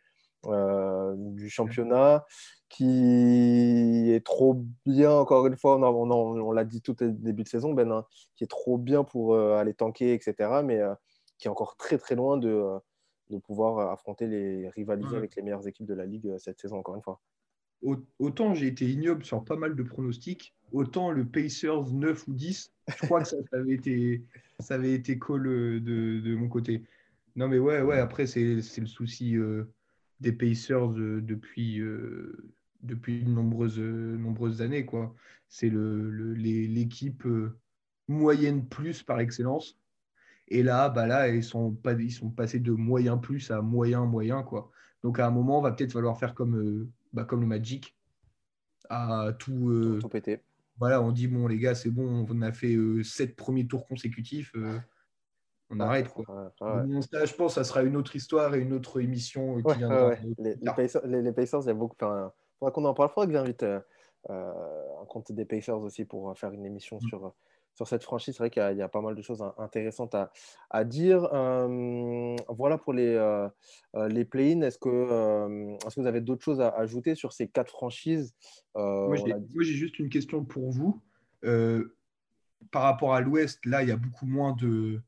du 0.46 1.50
championnat, 1.50 2.26
qui 2.70 4.12
est 4.12 4.26
trop 4.26 4.62
bien, 4.86 5.12
encore 5.12 5.48
une 5.48 5.58
fois, 5.58 5.78
on, 5.78 6.52
l'a 6.52 6.66
dit 6.66 6.82
tout 6.82 7.02
au 7.02 7.08
début 7.08 7.44
de 7.44 7.48
saison, 7.48 7.74
Ben, 7.74 7.92
hein, 7.92 8.06
qui 8.36 8.44
est 8.44 8.48
trop 8.48 8.78
bien 8.78 9.04
pour 9.04 9.34
euh, 9.34 9.58
aller 9.58 9.74
tanker, 9.74 10.14
etc., 10.14 10.36
mais 10.64 10.80
euh, 10.80 10.94
qui 11.38 11.48
est 11.48 11.52
encore 11.52 11.78
très 11.78 11.98
très 11.98 12.16
loin 12.16 12.38
de, 12.38 12.50
euh, 12.50 12.80
de 13.30 13.38
pouvoir 13.38 13.92
affronter 13.92 14.28
les 14.28 14.70
rivaliser 14.70 15.16
avec 15.16 15.36
les 15.36 15.44
meilleures 15.44 15.68
équipes 15.68 15.86
de 15.86 15.94
la 15.94 16.06
Ligue 16.06 16.38
cette 16.38 16.60
saison, 16.60 16.78
encore 16.78 16.96
une 16.96 17.02
fois. 17.02 17.22
Autant 17.82 18.54
j'ai 18.54 18.68
été 18.68 18.90
ignoble 18.90 19.24
sur 19.24 19.44
pas 19.44 19.56
mal 19.56 19.76
de 19.76 19.84
pronostics, 19.84 20.56
autant 20.72 21.12
le 21.12 21.26
Pacers 21.26 21.92
9 21.92 22.28
ou 22.28 22.34
10, 22.34 22.74
je 22.88 23.06
crois 23.06 23.22
que 23.22 23.28
ça, 23.28 23.38
avait 23.54 23.74
été, 23.74 24.24
ça 24.60 24.76
avait 24.76 24.94
été 24.94 25.20
call 25.20 25.44
de, 25.44 25.80
de, 26.20 26.36
mon 26.36 26.50
côté. 26.50 26.84
Non 27.36 27.48
mais 27.48 27.60
ouais, 27.60 27.82
ouais 27.82 28.00
après 28.00 28.26
c'est 28.26 28.56
le 28.56 28.88
souci 28.88 29.36
des 30.20 30.32
Pacers 30.32 30.90
depuis, 30.90 31.82
depuis 32.82 33.24
de 33.24 33.30
nombreuses, 33.30 34.62
années. 34.62 34.86
C'est 35.50 35.70
l'équipe, 35.70 37.26
euh, 37.26 37.58
moyenne 38.08 38.66
plus 38.66 39.04
par 39.04 39.20
excellence. 39.20 39.78
Et 40.50 40.64
là, 40.64 40.90
bah 40.90 41.08
là 41.08 41.28
ils, 41.28 41.44
sont 41.44 41.78
sont 42.10 42.30
passés 42.30 42.60
de 42.60 42.72
moyen 42.72 43.18
plus 43.18 43.52
à 43.52 43.62
moyen 43.62 44.06
moyen. 44.06 44.44
Quoi. 44.44 44.72
Donc 45.04 45.20
à 45.20 45.28
un 45.28 45.32
moment, 45.32 45.60
on 45.60 45.62
va 45.62 45.72
peut-être 45.72 45.92
falloir 45.92 46.18
faire 46.18 46.34
comme, 46.34 46.58
euh, 46.58 46.90
bah, 47.18 47.26
comme 47.26 47.42
le 47.42 47.48
Magic, 47.48 47.96
à 48.90 49.34
tout, 49.38 49.70
euh, 49.70 50.00
tout 50.00 50.10
péter. 50.10 50.42
Voilà, 50.80 51.02
on 51.02 51.12
dit, 51.12 51.28
bon 51.28 51.48
les 51.48 51.58
gars, 51.58 51.76
c'est 51.76 51.90
bon, 51.90 52.26
on 52.30 52.42
a 52.42 52.52
fait 52.52 52.78
sept 53.04 53.36
premiers 53.36 53.68
tours 53.68 53.88
consécutifs 53.88 54.54
on 55.70 55.80
arrête. 55.80 56.10
Quoi. 56.10 56.54
je 56.62 57.34
pense 57.34 57.56
que 57.56 57.62
ça 57.62 57.64
sera 57.64 57.84
une 57.84 57.98
autre 57.98 58.16
histoire 58.16 58.56
et 58.56 58.60
une 58.60 58.74
autre 58.74 59.02
émission 59.02 59.62
qui 59.62 59.78
viendra. 59.78 60.14
Les, 60.38 60.56
les, 60.56 60.74
Pacers, 60.74 61.06
les, 61.06 61.32
Pacers, 61.32 61.62
il 61.64 61.68
y 61.68 61.72
a 61.72 61.74
beaucoup. 61.74 61.96
Enfin, 62.00 62.32
faudra 62.60 62.72
qu'on 62.72 62.86
en 62.86 62.94
parle. 62.94 63.10
Il 63.10 63.14
faudra 63.14 63.28
que 63.28 63.34
j'invite 63.34 63.64
euh, 63.64 63.82
un 64.30 65.06
compte 65.06 65.32
des 65.32 65.46
Pacers 65.46 65.80
aussi 65.80 66.06
pour 66.06 66.38
faire 66.38 66.52
une 66.52 66.66
émission 66.66 66.98
mm. 66.98 67.08
sur, 67.10 67.34
sur 67.78 67.88
cette 67.88 68.04
franchise. 68.04 68.36
C'est 68.36 68.44
vrai 68.44 68.50
qu'il 68.50 68.78
y, 68.78 68.82
a 68.82 68.90
pas 68.90 69.00
mal 69.02 69.16
de 69.16 69.22
choses 69.22 69.42
intéressantes 69.58 70.14
à, 70.14 70.34
à 70.70 70.84
dire. 70.84 71.30
Euh, 71.34 72.36
voilà 72.50 72.78
pour 72.78 72.92
les, 72.92 73.16
euh, 73.16 73.48
les 74.10 74.26
play-in. 74.26 74.62
Est-ce 74.62 74.78
que, 74.78 74.90
est 74.90 75.96
que 75.96 76.02
vous 76.02 76.08
avez 76.08 76.20
d'autres 76.20 76.44
choses 76.44 76.60
à 76.60 76.70
ajouter 76.70 77.16
sur 77.16 77.32
ces 77.32 77.48
quatre 77.48 77.72
franchises? 77.72 78.36
Moi, 78.76 79.16
j'ai 79.16 79.74
juste 79.74 80.00
une 80.00 80.10
question 80.10 80.44
pour 80.44 80.72
vous. 80.72 81.02
par 82.72 82.84
rapport 82.84 83.14
à 83.14 83.22
l'Ouest, 83.22 83.66
là, 83.66 83.84
il 83.84 83.90
y 83.90 83.94
a 83.94 83.98
beaucoup 83.98 84.26
moins 84.26 84.54
de 84.54 85.02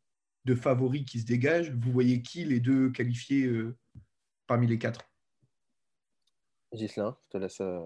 de 0.49 0.55
favoris 0.55 1.05
qui 1.05 1.19
se 1.19 1.25
dégagent. 1.25 1.71
Vous 1.71 1.91
voyez 1.91 2.21
qui 2.21 2.43
les 2.43 2.59
deux 2.59 2.89
qualifiés 2.91 3.45
euh, 3.45 3.77
parmi 4.47 4.67
les 4.67 4.79
quatre? 4.79 5.01
Gislain, 6.71 7.17
je 7.25 7.29
te 7.29 7.37
laisse 7.37 7.61
euh, 7.61 7.79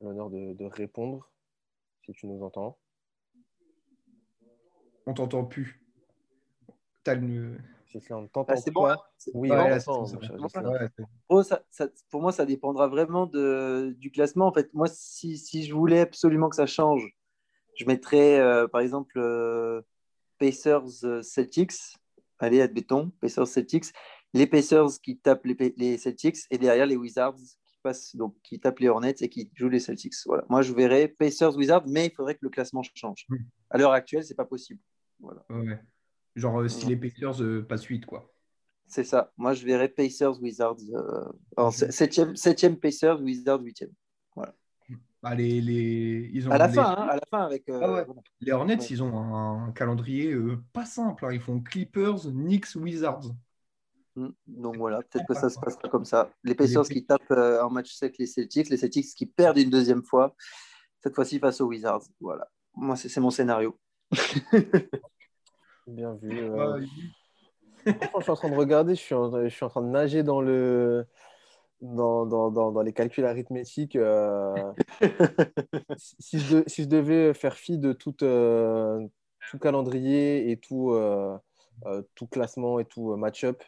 l'honneur 0.00 0.30
de, 0.30 0.64
répondre 0.64 1.30
si 2.04 2.12
tu 2.12 2.26
nous 2.26 2.42
entends. 2.42 2.78
On 5.06 5.14
t'entend 5.14 5.44
plus. 5.44 5.80
T'as 7.04 7.14
le... 7.14 7.58
On 8.10 8.26
ah, 8.48 8.56
c'est 8.56 8.70
bon, 8.70 8.88
Oui, 9.34 9.50
pour 12.10 12.22
moi, 12.22 12.32
ça 12.32 12.46
dépendra 12.46 12.88
vraiment 12.88 13.26
de, 13.26 13.94
du 13.98 14.10
classement. 14.10 14.46
En 14.46 14.52
fait, 14.52 14.72
moi, 14.72 14.88
si, 14.88 15.36
si, 15.36 15.64
je 15.64 15.74
voulais 15.74 16.00
absolument 16.00 16.48
que 16.48 16.56
ça 16.56 16.64
change, 16.64 17.14
je 17.76 17.84
mettrais, 17.84 18.40
euh, 18.40 18.66
par 18.66 18.80
exemple, 18.80 19.20
Pacers 20.38 21.04
euh, 21.04 21.22
Celtics, 21.22 21.96
allez, 22.38 22.60
admettons, 22.60 23.12
Pacers 23.20 23.46
Celtics, 23.46 23.92
les 24.34 24.46
Pacers 24.46 25.00
qui 25.02 25.18
tapent 25.18 25.46
les, 25.46 25.98
Celtics 25.98 26.38
et 26.50 26.58
derrière 26.58 26.86
les 26.86 26.96
Wizards 26.96 27.36
qui 27.36 27.78
passent, 27.82 28.16
donc 28.16 28.34
qui 28.42 28.58
tapent 28.58 28.80
les 28.80 28.88
Hornets 28.88 29.14
et 29.20 29.28
qui 29.28 29.50
jouent 29.54 29.68
les 29.68 29.80
Celtics. 29.80 30.14
Voilà. 30.26 30.44
Moi, 30.48 30.62
je 30.62 30.72
verrais 30.72 31.08
Pacers 31.08 31.56
Wizards, 31.56 31.84
mais 31.86 32.06
il 32.06 32.12
faudrait 32.12 32.34
que 32.34 32.40
le 32.42 32.48
classement 32.48 32.82
change. 32.94 33.26
À 33.70 33.78
l'heure 33.78 33.92
actuelle, 33.92 34.24
c'est 34.24 34.34
pas 34.34 34.44
possible. 34.44 34.80
Voilà. 35.22 35.46
Genre 36.34 36.60
euh, 36.60 36.68
si 36.68 36.86
les 36.86 36.96
Pacers 36.96 37.42
euh, 37.42 37.62
passent 37.62 37.84
8, 37.84 38.04
quoi. 38.04 38.30
C'est 38.86 39.04
ça. 39.04 39.32
Moi, 39.38 39.54
je 39.54 39.64
verrais 39.64 39.88
Pacers 39.88 40.38
Wizards. 40.42 40.76
7e 41.56 42.76
Pacers, 42.76 43.20
Wizards 43.22 43.62
8e. 43.62 43.90
Voilà. 44.36 44.54
Bah, 45.22 45.36
les, 45.36 45.60
les, 45.60 46.30
ils 46.32 46.48
ont 46.48 46.50
à 46.50 46.58
la 46.58 46.68
fin, 46.68 46.82
hein, 46.82 47.06
à 47.08 47.14
la 47.14 47.22
fin 47.30 47.44
avec. 47.44 47.68
Euh, 47.68 48.04
ah 48.04 48.12
les 48.40 48.50
Hornets, 48.50 48.78
ils 48.90 49.04
ont 49.04 49.16
un, 49.16 49.70
calendrier 49.70 50.32
euh, 50.32 50.58
pas 50.72 50.84
simple. 50.84 51.24
Hein. 51.24 51.32
Ils 51.32 51.40
font 51.40 51.60
Clippers, 51.60 52.22
Knicks, 52.32 52.74
Wizards. 52.74 53.30
Hmm. 54.16 54.30
Donc 54.48 54.76
voilà, 54.76 55.00
peut-être 55.02 55.26
que 55.26 55.34
ça 55.34 55.48
se 55.48 55.60
passera 55.60 55.88
comme 55.88 56.04
ça. 56.04 56.28
Les 56.42 56.56
Pacers 56.56 56.88
qui 56.88 57.06
tapent 57.06 57.30
euh, 57.30 57.62
en 57.62 57.70
match 57.70 57.94
sec 57.94 58.18
les 58.18 58.26
Celtics, 58.26 58.68
les 58.68 58.76
Celtics 58.76 59.14
qui 59.14 59.26
perdent 59.26 59.58
une 59.58 59.70
deuxième 59.70 60.02
fois, 60.02 60.34
cette 60.98 61.14
fois-ci 61.14 61.38
face 61.38 61.60
aux 61.60 61.66
Wizards. 61.66 62.02
Voilà. 62.20 62.48
Moi, 62.74 62.96
c'est 62.96 63.20
mon 63.20 63.30
scénario. 63.30 63.78
Bien 65.86 66.14
vu. 66.14 66.30
je 67.86 67.92
suis 68.20 68.30
en 68.30 68.36
train 68.36 68.50
de 68.50 68.54
regarder, 68.54 68.94
je 68.94 69.00
suis 69.00 69.14
je 69.14 69.48
suis 69.48 69.64
en 69.64 69.68
train 69.68 69.82
de 69.82 69.88
nager 69.88 70.22
dans 70.22 70.40
le 70.40 71.06
dans, 71.82 72.26
dans, 72.26 72.50
dans, 72.50 72.82
les 72.82 72.92
calculs 72.92 73.24
arithmétiques, 73.24 73.96
euh, 73.96 74.54
si, 75.98 76.38
je 76.38 76.62
si, 76.66 76.84
je 76.84 76.88
devais 76.88 77.34
faire 77.34 77.56
fi 77.56 77.76
de 77.76 77.92
tout, 77.92 78.14
euh, 78.22 79.04
tout 79.50 79.58
calendrier 79.58 80.50
et 80.50 80.56
tout, 80.58 80.92
euh, 80.92 81.36
tout 82.14 82.28
classement 82.28 82.78
et 82.78 82.84
tout 82.84 83.16
match-up, 83.16 83.62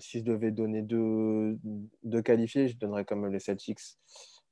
si 0.00 0.18
je 0.18 0.24
devais 0.24 0.50
donner 0.50 0.82
deux, 0.82 1.56
deux 2.02 2.22
qualifiés, 2.22 2.68
je 2.68 2.76
donnerais 2.76 3.04
quand 3.04 3.16
même 3.16 3.32
les 3.32 3.40
Celtics. 3.40 3.80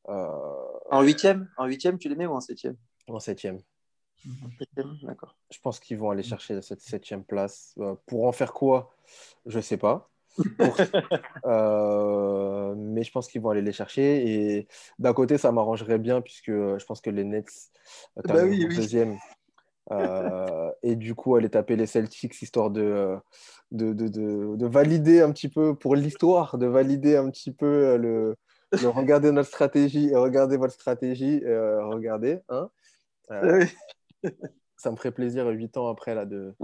En 0.05 1.03
huitième? 1.03 1.49
En 1.57 1.67
huitième, 1.67 1.99
tu 1.99 2.09
les 2.09 2.17
mets 2.17 2.27
ou 2.27 2.33
en 2.33 2.41
septième? 2.41 2.77
En 3.09 3.19
septième. 3.19 3.59
D'accord. 5.03 5.37
Je 5.51 5.59
pense 5.61 5.81
qu'ils 5.81 5.99
vont 5.99 6.11
aller 6.11 6.23
chercher 6.23 6.61
cette 6.63 6.81
septième 6.81 7.25
place. 7.25 7.75
pour 8.07 8.27
en 8.27 8.33
faire 8.33 8.53
quoi? 8.53 8.95
Je 9.47 9.57
ne 9.57 9.63
sais 9.63 9.77
pas. 9.77 10.11
Euh, 11.47 12.75
mais 12.77 13.03
je 13.03 13.11
pense 13.11 13.29
qu'ils 13.29 13.41
vont 13.41 13.51
aller 13.51 13.63
les 13.63 13.73
chercher. 13.73 14.29
Et 14.29 14.69
d'un 14.99 15.13
côté, 15.13 15.39
ça 15.39 15.51
m'arrangerait 15.53 15.99
bien 15.99 16.21
puisque 16.21 16.51
je 16.51 16.85
pense 16.85 17.01
que 17.01 17.11
les 17.11 17.25
Nets 17.25 17.71
euh, 18.19 18.23
bah 18.25 18.45
oui, 18.45 18.67
deuxième. 18.69 19.19
Euh, 19.91 20.71
et 20.83 20.95
du 20.95 21.15
coup, 21.15 21.35
aller 21.35 21.49
taper 21.49 21.75
les 21.77 21.87
Celtics 21.87 22.41
histoire 22.43 22.71
de, 22.71 23.17
de, 23.73 23.93
de, 23.93 24.09
de, 24.57 24.67
valider 24.67 25.21
un 25.21 25.33
petit 25.33 25.49
peu 25.49 25.75
pour 25.75 25.97
l'histoire, 25.97 26.59
de 26.59 26.67
valider 26.67 27.17
un 27.17 27.29
petit 27.31 27.51
peu 27.51 27.97
le, 27.97 28.37
le 28.73 28.89
regarder 28.89 29.33
notre 29.33 29.49
stratégie 29.49 30.11
et 30.11 30.17
regarder 30.17 30.57
votre 30.57 30.75
stratégie. 30.75 31.43
regardez. 31.45 32.39
Hein 32.51 32.71
ça 34.77 34.91
me 34.91 34.97
ferait 34.97 35.13
plaisir, 35.13 35.47
huit 35.49 35.77
ans 35.77 35.89
après, 35.89 36.15
là, 36.15 36.25
de, 36.25 36.55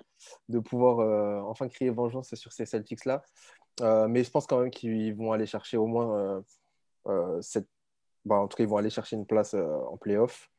de 0.49 0.59
pouvoir 0.59 1.01
euh, 1.01 1.41
enfin 1.43 1.69
crier 1.69 1.91
vengeance 1.91 2.35
sur 2.35 2.53
ces 2.53 2.65
Celtics-là. 2.65 3.23
Euh, 3.83 4.09
mais 4.09 4.25
je 4.25 4.31
pense 4.31 4.47
quand 4.47 4.61
même 4.61 4.71
qu'ils 4.71 5.15
vont 5.15 5.33
aller 5.33 5.47
chercher 5.47 5.77
au 5.77 5.87
moins 5.87 6.43
euh, 7.07 7.41
cette... 7.43 7.69
Bah, 8.25 8.37
en 8.37 8.49
tout 8.49 8.57
cas, 8.57 8.65
ils 8.65 8.69
vont 8.69 8.79
aller 8.79 8.91
chercher 8.91 9.17
une 9.17 9.27
place 9.27 9.55
en 9.55 9.97
playoff. 9.99 10.51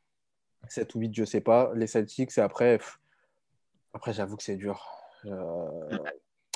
7 0.68 0.94
ou 0.94 1.00
8, 1.00 1.14
je 1.14 1.20
ne 1.22 1.26
sais 1.26 1.40
pas. 1.40 1.72
Les 1.74 1.86
Celtics, 1.86 2.38
et 2.38 2.40
après, 2.40 2.78
après 3.92 4.12
j'avoue 4.12 4.36
que 4.36 4.42
c'est 4.42 4.56
dur. 4.56 4.86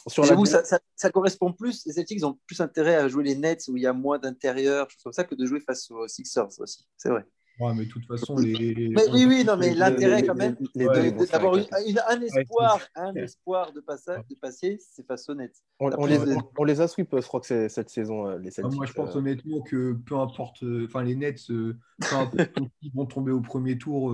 J'avoue, 0.08 0.46
ça, 0.46 0.62
ça, 0.64 1.10
correspond 1.10 1.52
plus. 1.52 1.84
Les 1.86 1.92
Celtics 1.92 2.24
ont 2.24 2.38
plus 2.46 2.60
intérêt 2.60 2.96
à 2.96 3.08
jouer 3.08 3.24
les 3.24 3.34
Nets 3.36 3.68
où 3.68 3.76
il 3.76 3.82
y 3.82 3.86
a 3.86 3.92
moins 3.92 4.18
d'intérieur, 4.18 4.88
chose 4.90 5.02
comme 5.02 5.12
ça, 5.12 5.24
que 5.24 5.34
de 5.34 5.46
jouer 5.46 5.60
face 5.60 5.90
aux 5.90 6.08
Sixers 6.08 6.58
aussi. 6.58 6.86
C'est 6.96 7.10
vrai. 7.10 7.24
Ouais, 7.60 7.74
mais 7.74 7.84
de 7.84 7.90
toute 7.90 8.06
façon, 8.06 8.36
les. 8.36 8.94
oui, 9.12 9.26
oui, 9.26 9.44
non, 9.44 9.56
mais 9.56 9.74
l'intérêt 9.74 10.22
quand 10.22 10.34
même 10.34 10.56
d'avoir 10.74 11.54
un 11.54 12.20
espoir, 12.20 12.80
un 12.94 13.14
espoir 13.14 13.72
de, 13.72 13.80
passage, 13.80 14.22
de 14.28 14.34
passer, 14.34 14.78
c'est 14.80 15.06
face 15.06 15.28
aux 15.28 15.34
Nets. 15.34 15.62
On, 15.78 16.06
les, 16.06 16.18
on 16.56 16.64
les 16.64 16.80
a 16.80 16.88
sweep, 16.88 17.14
je 17.14 17.26
crois 17.26 17.40
que 17.40 17.46
c'est 17.46 17.68
cette 17.68 17.90
saison, 17.90 18.26
euh, 18.26 18.38
les 18.38 18.48
ah, 18.48 18.62
Celtics. 18.62 18.76
moi, 18.76 18.86
je 18.86 18.92
pense 18.94 19.14
euh. 19.14 19.18
honnêtement 19.18 19.60
que 19.60 19.92
peu 19.92 20.16
importe, 20.16 20.62
euh, 20.62 20.86
enfin, 20.86 21.02
les 21.02 21.14
Nets, 21.14 21.46
peu 21.46 21.76
importe 22.10 22.34
ils 22.82 22.92
vont 22.94 23.06
tomber 23.06 23.32
au 23.32 23.40
premier 23.40 23.76
tour. 23.76 24.12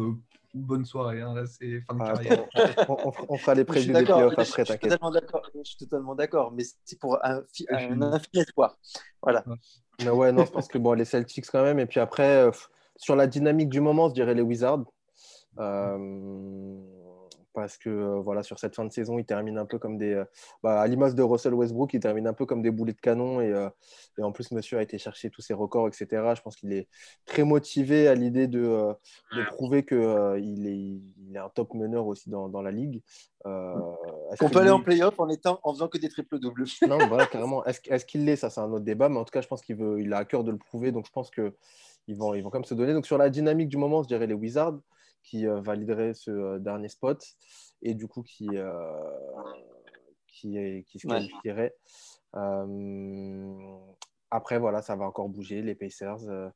bonne 0.53 0.85
soirée, 0.85 1.23
hein, 1.23 1.33
là 1.35 1.47
c'est 1.47 1.81
fin 1.83 1.95
de 1.95 2.01
ah, 2.03 2.13
carrière. 2.15 2.47
on, 3.29 3.39
fera 3.39 3.55
les 3.55 3.65
prévus 3.65 3.93
des 3.93 4.03
playoffs 4.03 4.37
après, 4.37 4.65
t'inquiète. 4.65 4.99
Je 5.55 5.63
suis 5.63 5.77
totalement 5.79 6.17
d'accord, 6.17 6.53
mais 6.53 6.65
c'est 6.85 6.99
pour 6.99 7.25
un, 7.25 7.43
un, 7.71 8.03
infini 8.03 8.43
espoir. 8.43 8.77
Voilà. 9.23 9.45
Mais 10.01 10.11
ouais, 10.11 10.33
non, 10.33 10.45
je 10.45 10.51
pense 10.51 10.67
que 10.67 10.79
bon, 10.79 10.93
les 10.95 11.05
Celtics 11.05 11.47
quand 11.51 11.63
même, 11.63 11.79
et 11.79 11.87
puis 11.87 12.01
après, 12.01 12.51
sur 12.99 13.17
la 13.17 13.27
dynamique 13.27 13.71
du 13.71 13.81
moment, 13.81 14.09
je 14.11 14.15
dirais 14.15 14.35
les 14.35 14.43
Wizards. 14.43 14.85
Euh, 15.59 16.77
parce 17.55 17.77
que 17.77 17.89
euh, 17.89 18.21
voilà, 18.21 18.45
sur 18.45 18.59
cette 18.61 18.77
fin 18.77 18.85
de 18.85 18.93
saison, 18.93 19.19
ils 19.19 19.25
terminent 19.25 19.61
un 19.61 19.67
peu 19.67 19.79
comme 19.79 19.99
des. 19.99 20.13
Euh, 20.13 20.25
bah, 20.63 20.81
à 20.81 20.87
l'image 20.87 21.15
de 21.15 21.23
Russell 21.23 21.55
Westbrook, 21.55 21.93
ils 21.95 22.01
terminent 22.01 22.31
un 22.31 22.35
peu 22.35 22.47
comme 22.47 22.63
des 22.63 22.71
boulets 22.71 22.93
de 22.93 23.01
canon. 23.01 23.41
Et, 23.41 23.51
et 24.19 24.23
en 24.23 24.31
plus, 24.31 24.53
monsieur 24.53 24.79
a 24.79 24.83
été 24.83 24.99
chercher 24.99 25.31
tous 25.31 25.43
ses 25.43 25.55
records, 25.55 25.89
etc. 25.89 26.07
Je 26.37 26.43
pense 26.43 26.57
qu'il 26.57 26.73
est 26.73 26.89
très 27.25 27.43
motivé 27.45 28.07
à 28.07 28.15
l'idée 28.15 28.47
de, 28.47 28.93
de, 29.33 29.45
prouver 29.47 29.85
qu'il 29.85 29.99
il 30.39 30.67
est, 30.69 30.77
il 30.77 31.35
est 31.35 31.39
un 31.39 31.49
top 31.49 31.75
meneur 31.75 32.07
aussi 32.07 32.31
dans, 32.31 32.49
dans 32.49 32.63
la 32.63 32.71
ligue. 32.71 33.03
On 33.45 34.49
peut 34.53 34.59
aller 34.59 34.71
en 34.71 34.83
playoff 34.83 35.19
en, 35.19 35.29
étant, 35.29 35.59
en 35.63 35.73
faisant 35.73 35.89
que 35.89 35.99
des 35.99 36.09
triples 36.09 36.39
doubles. 36.39 36.65
non, 36.87 36.99
voilà, 37.09 37.27
carrément. 37.27 37.65
Est-ce 37.65 38.05
qu'il 38.05 38.25
l'est? 38.25 38.37
Ça, 38.37 38.51
c'est 38.51 38.61
un 38.61 38.71
autre 38.71 38.85
débat. 38.85 39.09
Mais 39.09 39.19
en 39.19 39.25
tout 39.25 39.33
cas, 39.33 39.41
je 39.41 39.49
pense 39.49 39.63
qu'il 39.63 39.79
il 39.99 40.13
a 40.13 40.19
à 40.19 40.25
cœur 40.25 40.45
de 40.45 40.53
le 40.53 40.59
prouver. 40.59 40.93
Donc, 40.93 41.07
je 41.07 41.13
pense 41.13 41.31
que 41.31 41.55
ils 42.09 42.17
vont, 42.17 42.35
ils 42.35 42.43
vont 42.43 42.51
quand 42.51 42.59
même 42.59 42.65
se 42.65 42.75
donner. 42.75 42.95
Donc 42.95 43.07
sur 43.07 43.19
la 43.19 43.31
dynamique 43.31 43.69
du 43.69 43.77
moment, 43.77 44.03
je 44.03 44.09
dirais 44.09 44.27
les 44.27 44.35
Wizards 44.35 44.81
qui 45.23 45.47
euh, 45.47 45.61
valideraient 45.61 46.15
ce 46.15 46.31
euh, 46.31 46.59
dernier 46.59 46.89
spot 46.89 47.23
et 47.83 47.95
du 47.95 48.09
coup 48.09 48.23
qui, 48.23 48.49
euh, 48.53 48.73
qui, 50.27 50.85
qui, 50.87 50.99
se 50.99 51.07
qualifieraient. 51.07 51.75
après, 54.31 54.59
voilà, 54.59 54.83
ça 54.83 54.97
va 54.97 55.05
encore 55.05 55.29
bouger. 55.29 55.63
Les 55.63 55.75
Pacers. 55.75 56.53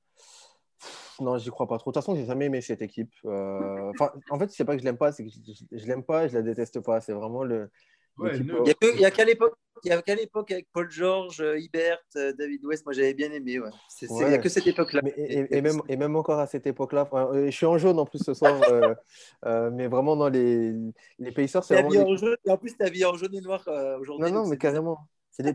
Non, 1.20 1.38
j'y 1.38 1.50
crois 1.50 1.68
pas 1.68 1.78
trop. 1.78 1.90
De 1.90 1.94
toute 1.94 2.02
façon, 2.02 2.16
j'ai 2.16 2.24
jamais 2.24 2.46
aimé 2.46 2.60
cette 2.60 2.82
équipe. 2.82 3.12
en 3.24 4.38
fait, 4.38 4.50
c'est 4.50 4.64
pas 4.64 4.74
que 4.74 4.80
je 4.80 4.84
l'aime 4.84 4.96
pas, 4.96 5.12
c'est 5.12 5.24
que 5.24 5.30
je, 5.30 5.64
je, 5.70 5.86
l'aime 5.86 6.02
pas 6.02 6.24
et 6.24 6.28
je 6.28 6.34
la 6.34 6.42
déteste 6.42 6.80
pas. 6.80 7.00
C'est 7.00 7.12
vraiment 7.12 7.44
le, 7.44 7.70
il 8.18 8.96
n'y 8.96 9.04
a 9.04 9.10
qu'à 9.10 9.24
l'époque 9.24 9.54
il 9.84 9.88
n'y 9.88 9.92
a 9.92 10.02
qu'à 10.02 10.14
l'époque 10.14 10.50
avec 10.50 10.68
Paul 10.72 10.90
George, 10.90 11.44
Hibert, 11.58 11.98
David 12.14 12.64
West, 12.64 12.84
moi 12.84 12.92
j'avais 12.92 13.14
bien 13.14 13.30
aimé. 13.32 13.58
Il 14.00 14.08
n'y 14.08 14.34
a 14.34 14.38
que 14.38 14.48
cette 14.48 14.66
époque-là. 14.66 15.02
Et, 15.16 15.60
même, 15.60 15.80
et 15.88 15.96
même 15.96 16.16
encore 16.16 16.38
à 16.38 16.46
cette 16.46 16.66
époque-là, 16.66 17.08
je 17.34 17.50
suis 17.50 17.66
en 17.66 17.78
jaune 17.78 17.98
en 17.98 18.06
plus 18.06 18.22
ce 18.22 18.34
soir, 18.34 18.60
mais 19.72 19.88
vraiment 19.88 20.16
dans 20.16 20.28
les, 20.28 20.74
les 21.18 21.32
Pacers, 21.32 21.64
c'est 21.64 21.82
vraiment. 21.82 22.10
En 22.10 22.16
jaune, 22.16 22.36
et 22.44 22.50
en 22.50 22.56
plus, 22.56 22.76
tu 22.76 22.84
as 22.84 22.90
vu 22.90 23.04
en 23.04 23.14
jaune 23.14 23.34
et 23.34 23.40
noir 23.40 23.62
aujourd'hui. 24.00 24.30
Non, 24.30 24.42
non, 24.42 24.48
mais 24.48 24.56
carrément. 24.56 24.98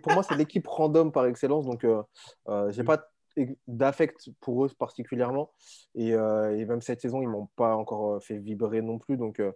pour 0.04 0.14
moi, 0.14 0.24
c'est 0.24 0.36
l'équipe 0.36 0.68
random 0.68 1.12
par 1.12 1.26
excellence, 1.26 1.66
donc 1.66 1.84
euh, 1.86 2.02
j'ai 2.72 2.84
pas 2.84 3.10
d'affect 3.68 4.30
pour 4.40 4.66
eux 4.66 4.70
particulièrement. 4.78 5.52
Et, 5.96 6.14
euh, 6.14 6.58
et, 6.58 6.66
même 6.66 6.82
cette 6.82 7.02
saison, 7.02 7.22
ils 7.22 7.28
m'ont 7.28 7.48
pas 7.56 7.76
encore 7.76 8.16
euh, 8.16 8.20
fait 8.20 8.38
vibrer 8.38 8.82
non 8.82 9.00
plus. 9.00 9.18
Donc, 9.18 9.40
euh, 9.40 9.52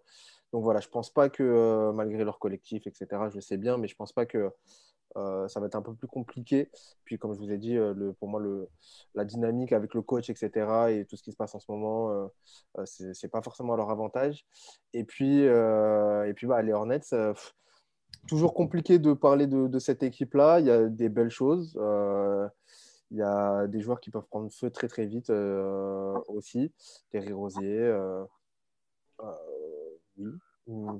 donc 0.54 0.64
voilà, 0.64 0.80
je 0.80 0.90
pense 0.90 1.10
pas 1.10 1.30
que 1.30 1.92
malgré 1.94 2.24
leur 2.24 2.40
collectif, 2.40 2.88
etc., 2.88 3.08
je 3.34 3.40
sais 3.40 3.58
bien, 3.58 3.78
mais 3.78 3.88
je 3.88 3.96
pense 3.96 4.14
pas 4.14 4.26
que 4.26 4.52
ça 5.16 5.60
va 5.60 5.66
être 5.66 5.76
un 5.76 5.82
peu 5.82 5.94
plus 5.94 6.08
compliqué. 6.08 6.70
Puis 7.04 7.18
comme 7.18 7.34
je 7.34 7.40
vous 7.40 7.52
ai 7.52 7.58
dit, 7.58 7.74
le, 7.74 8.14
pour 8.20 8.30
moi, 8.30 8.40
le, 8.40 8.70
la 9.14 9.26
dynamique 9.26 9.74
avec 9.74 9.94
le 9.94 10.02
coach, 10.02 10.30
etc., 10.30 10.50
et 10.90 11.06
tout 11.06 11.18
ce 11.18 11.24
qui 11.24 11.32
se 11.32 11.38
passe 11.38 11.54
en 11.56 11.60
ce 11.60 11.72
moment, 11.72 12.32
c'est 12.86 13.14
c'est 13.14 13.28
pas 13.28 13.42
forcément 13.42 13.74
à 13.74 13.78
leur 13.78 13.90
avantage. 13.90 14.46
Et 14.94 15.04
puis, 15.04 15.40
et 15.42 16.34
puis 16.36 16.48
bah, 16.48 16.62
les 16.62 16.74
Hornets, 16.74 17.02
toujours 18.28 18.54
compliqué 18.54 19.00
de 19.00 19.14
parler 19.14 19.48
de, 19.48 19.68
de 19.68 19.80
cette 19.80 20.04
équipe-là. 20.04 20.60
Il 20.60 20.68
y 20.68 20.72
a 20.72 20.88
des 20.88 21.10
belles 21.10 21.30
choses. 21.32 21.78
Il 23.12 23.18
y 23.18 23.22
a 23.22 23.68
des 23.68 23.82
joueurs 23.82 24.00
qui 24.00 24.10
peuvent 24.10 24.28
prendre 24.28 24.50
feu 24.52 24.70
très 24.70 24.88
très 24.88 25.06
vite 25.06 25.30
euh, 25.30 26.18
aussi. 26.30 26.72
Terry 27.12 27.34
Rosier. 27.34 27.94
Euh, 30.20 30.24
euh, 30.24 30.34
oui. 30.68 31.00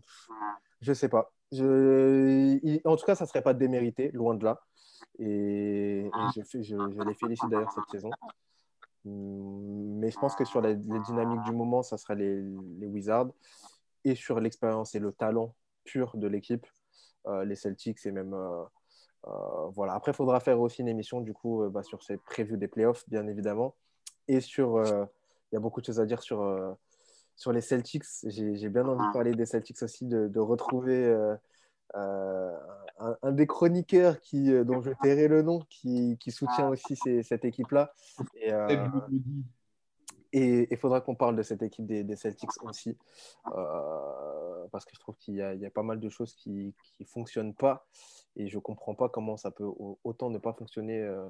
Je 0.82 0.94
sais 0.94 1.10
pas. 1.10 1.32
En 1.54 2.96
tout 2.96 3.06
cas, 3.06 3.16
ça 3.16 3.26
ne 3.26 3.30
serait 3.30 3.42
pas 3.42 3.54
démérité, 3.54 4.12
loin 4.12 4.36
de 4.36 4.44
là. 4.44 4.62
Et, 5.20 6.10
je, 6.36 7.04
les 7.04 7.14
félicite 7.16 7.50
d'ailleurs 7.50 7.72
cette 7.72 7.90
saison. 7.90 8.10
Hmm. 9.06 10.00
Mais 10.00 10.12
je 10.12 10.20
pense 10.20 10.36
que 10.36 10.46
sur 10.46 10.62
les, 10.62 10.76
dynamiques 10.76 11.44
du 11.44 11.52
moment, 11.52 11.84
ça 11.84 11.98
sera 11.98 12.16
les, 12.16 12.42
Wizards. 12.88 13.32
Et 14.04 14.16
sur 14.16 14.40
l'expérience 14.40 14.96
et 14.96 15.00
le 15.00 15.12
talent 15.12 15.54
pur 15.84 16.18
de 16.18 16.28
l'équipe, 16.28 16.66
les 17.46 17.56
Celtics 17.56 18.04
et 18.06 18.12
même 18.12 18.36
euh, 19.28 19.68
voilà. 19.74 19.94
Après, 19.94 20.12
il 20.12 20.16
faudra 20.16 20.40
faire 20.40 20.60
aussi 20.60 20.82
une 20.82 20.88
émission 20.88 21.22
du 21.22 21.34
coup 21.34 21.64
euh, 21.64 21.70
bah, 21.70 21.84
sur 21.84 22.04
ces 22.04 22.18
prévus 22.18 22.58
des 22.58 22.68
playoffs, 22.68 23.08
bien 23.08 23.28
évidemment. 23.28 23.76
Et 24.28 24.42
sur, 24.42 24.78
euh, 24.78 25.06
il 25.52 25.56
y 25.56 25.58
a 25.58 25.60
beaucoup 25.60 25.82
de 25.82 25.86
choses 25.86 26.00
à 26.00 26.06
dire 26.06 26.22
sur, 26.22 26.40
sur 27.36 27.52
les 27.52 27.62
Celtics. 27.62 28.04
J'ai 28.24 28.70
bien 28.70 28.88
envie 28.88 29.06
de 29.06 29.14
parler 29.14 29.34
des 29.34 29.46
Celtics 29.46 29.82
aussi, 29.82 30.06
de, 30.06 30.28
de 30.28 30.40
retrouver 30.40 31.16
un, 31.94 33.32
des 33.32 33.48
chroniqueurs 33.48 34.20
qui, 34.22 34.52
dont 34.64 34.82
je 34.82 34.92
tairai 35.02 35.28
le 35.28 35.42
nom, 35.42 35.60
qui, 35.70 36.18
qui 36.20 36.32
soutient 36.32 36.70
aussi 36.70 36.96
cette 37.24 37.46
équipe-là. 37.46 37.94
Et, 40.34 40.68
il 40.72 40.78
faudra 40.78 41.02
qu'on 41.02 41.16
parle 41.16 41.36
de 41.36 41.44
cette 41.44 41.62
équipe 41.62 41.86
des, 41.86 42.04
des 42.04 42.16
Celtics 42.16 42.64
aussi, 42.64 42.98
parce 43.44 44.86
que 44.86 44.92
je 44.94 45.00
trouve 45.00 45.18
qu'il 45.18 45.36
y, 45.36 45.38
y, 45.38 45.66
a 45.66 45.72
pas 45.72 45.84
mal 45.84 46.00
de 46.00 46.10
choses 46.10 46.34
qui 46.36 46.74
ne 47.00 47.06
fonctionnent 47.06 47.54
pas. 47.56 47.86
Et 48.36 48.48
je 48.48 48.58
ne 48.58 48.62
comprends 48.62 48.96
pas 48.96 49.10
comment 49.10 49.38
ça 49.38 49.52
peut 49.52 49.70
autant 50.04 50.30
ne 50.30 50.38
pas 50.38 50.54
fonctionner 50.54 51.02
euh, 51.02 51.28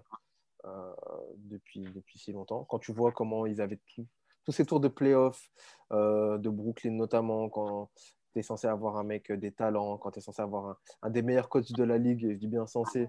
euh, 0.66 0.94
depuis, 1.38 1.82
depuis 1.82 2.20
si 2.20 2.32
longtemps. 2.32 2.64
Quand 2.66 2.80
tu 2.80 2.92
vois 2.92 3.12
comment 3.12 3.46
ils 3.46 3.62
avaient 3.62 3.80
tous 4.46 4.52
ces 4.52 4.66
tours 4.66 4.80
de 4.80 4.88
playoff, 4.88 5.50
euh, 5.92 6.38
de 6.38 6.50
Brooklyn 6.50 6.92
notamment, 6.92 7.50
quand 7.50 7.90
tu 8.34 8.40
es 8.40 8.44
censé 8.44 8.68
avoir 8.68 8.98
un 8.98 9.04
mec 9.04 9.32
des 9.32 9.52
talents, 9.52 9.98
quand 9.98 10.12
tu 10.12 10.20
es 10.20 10.22
censé 10.22 10.42
avoir 10.42 10.78
un, 11.02 11.10
des 11.10 11.22
meilleurs 11.22 11.50
coachs 11.50 11.72
de 11.72 11.84
la 11.84 11.98
ligue, 11.98 12.32
je 12.32 12.36
dis 12.36 12.48
bien 12.48 12.66
censé, 12.66 13.08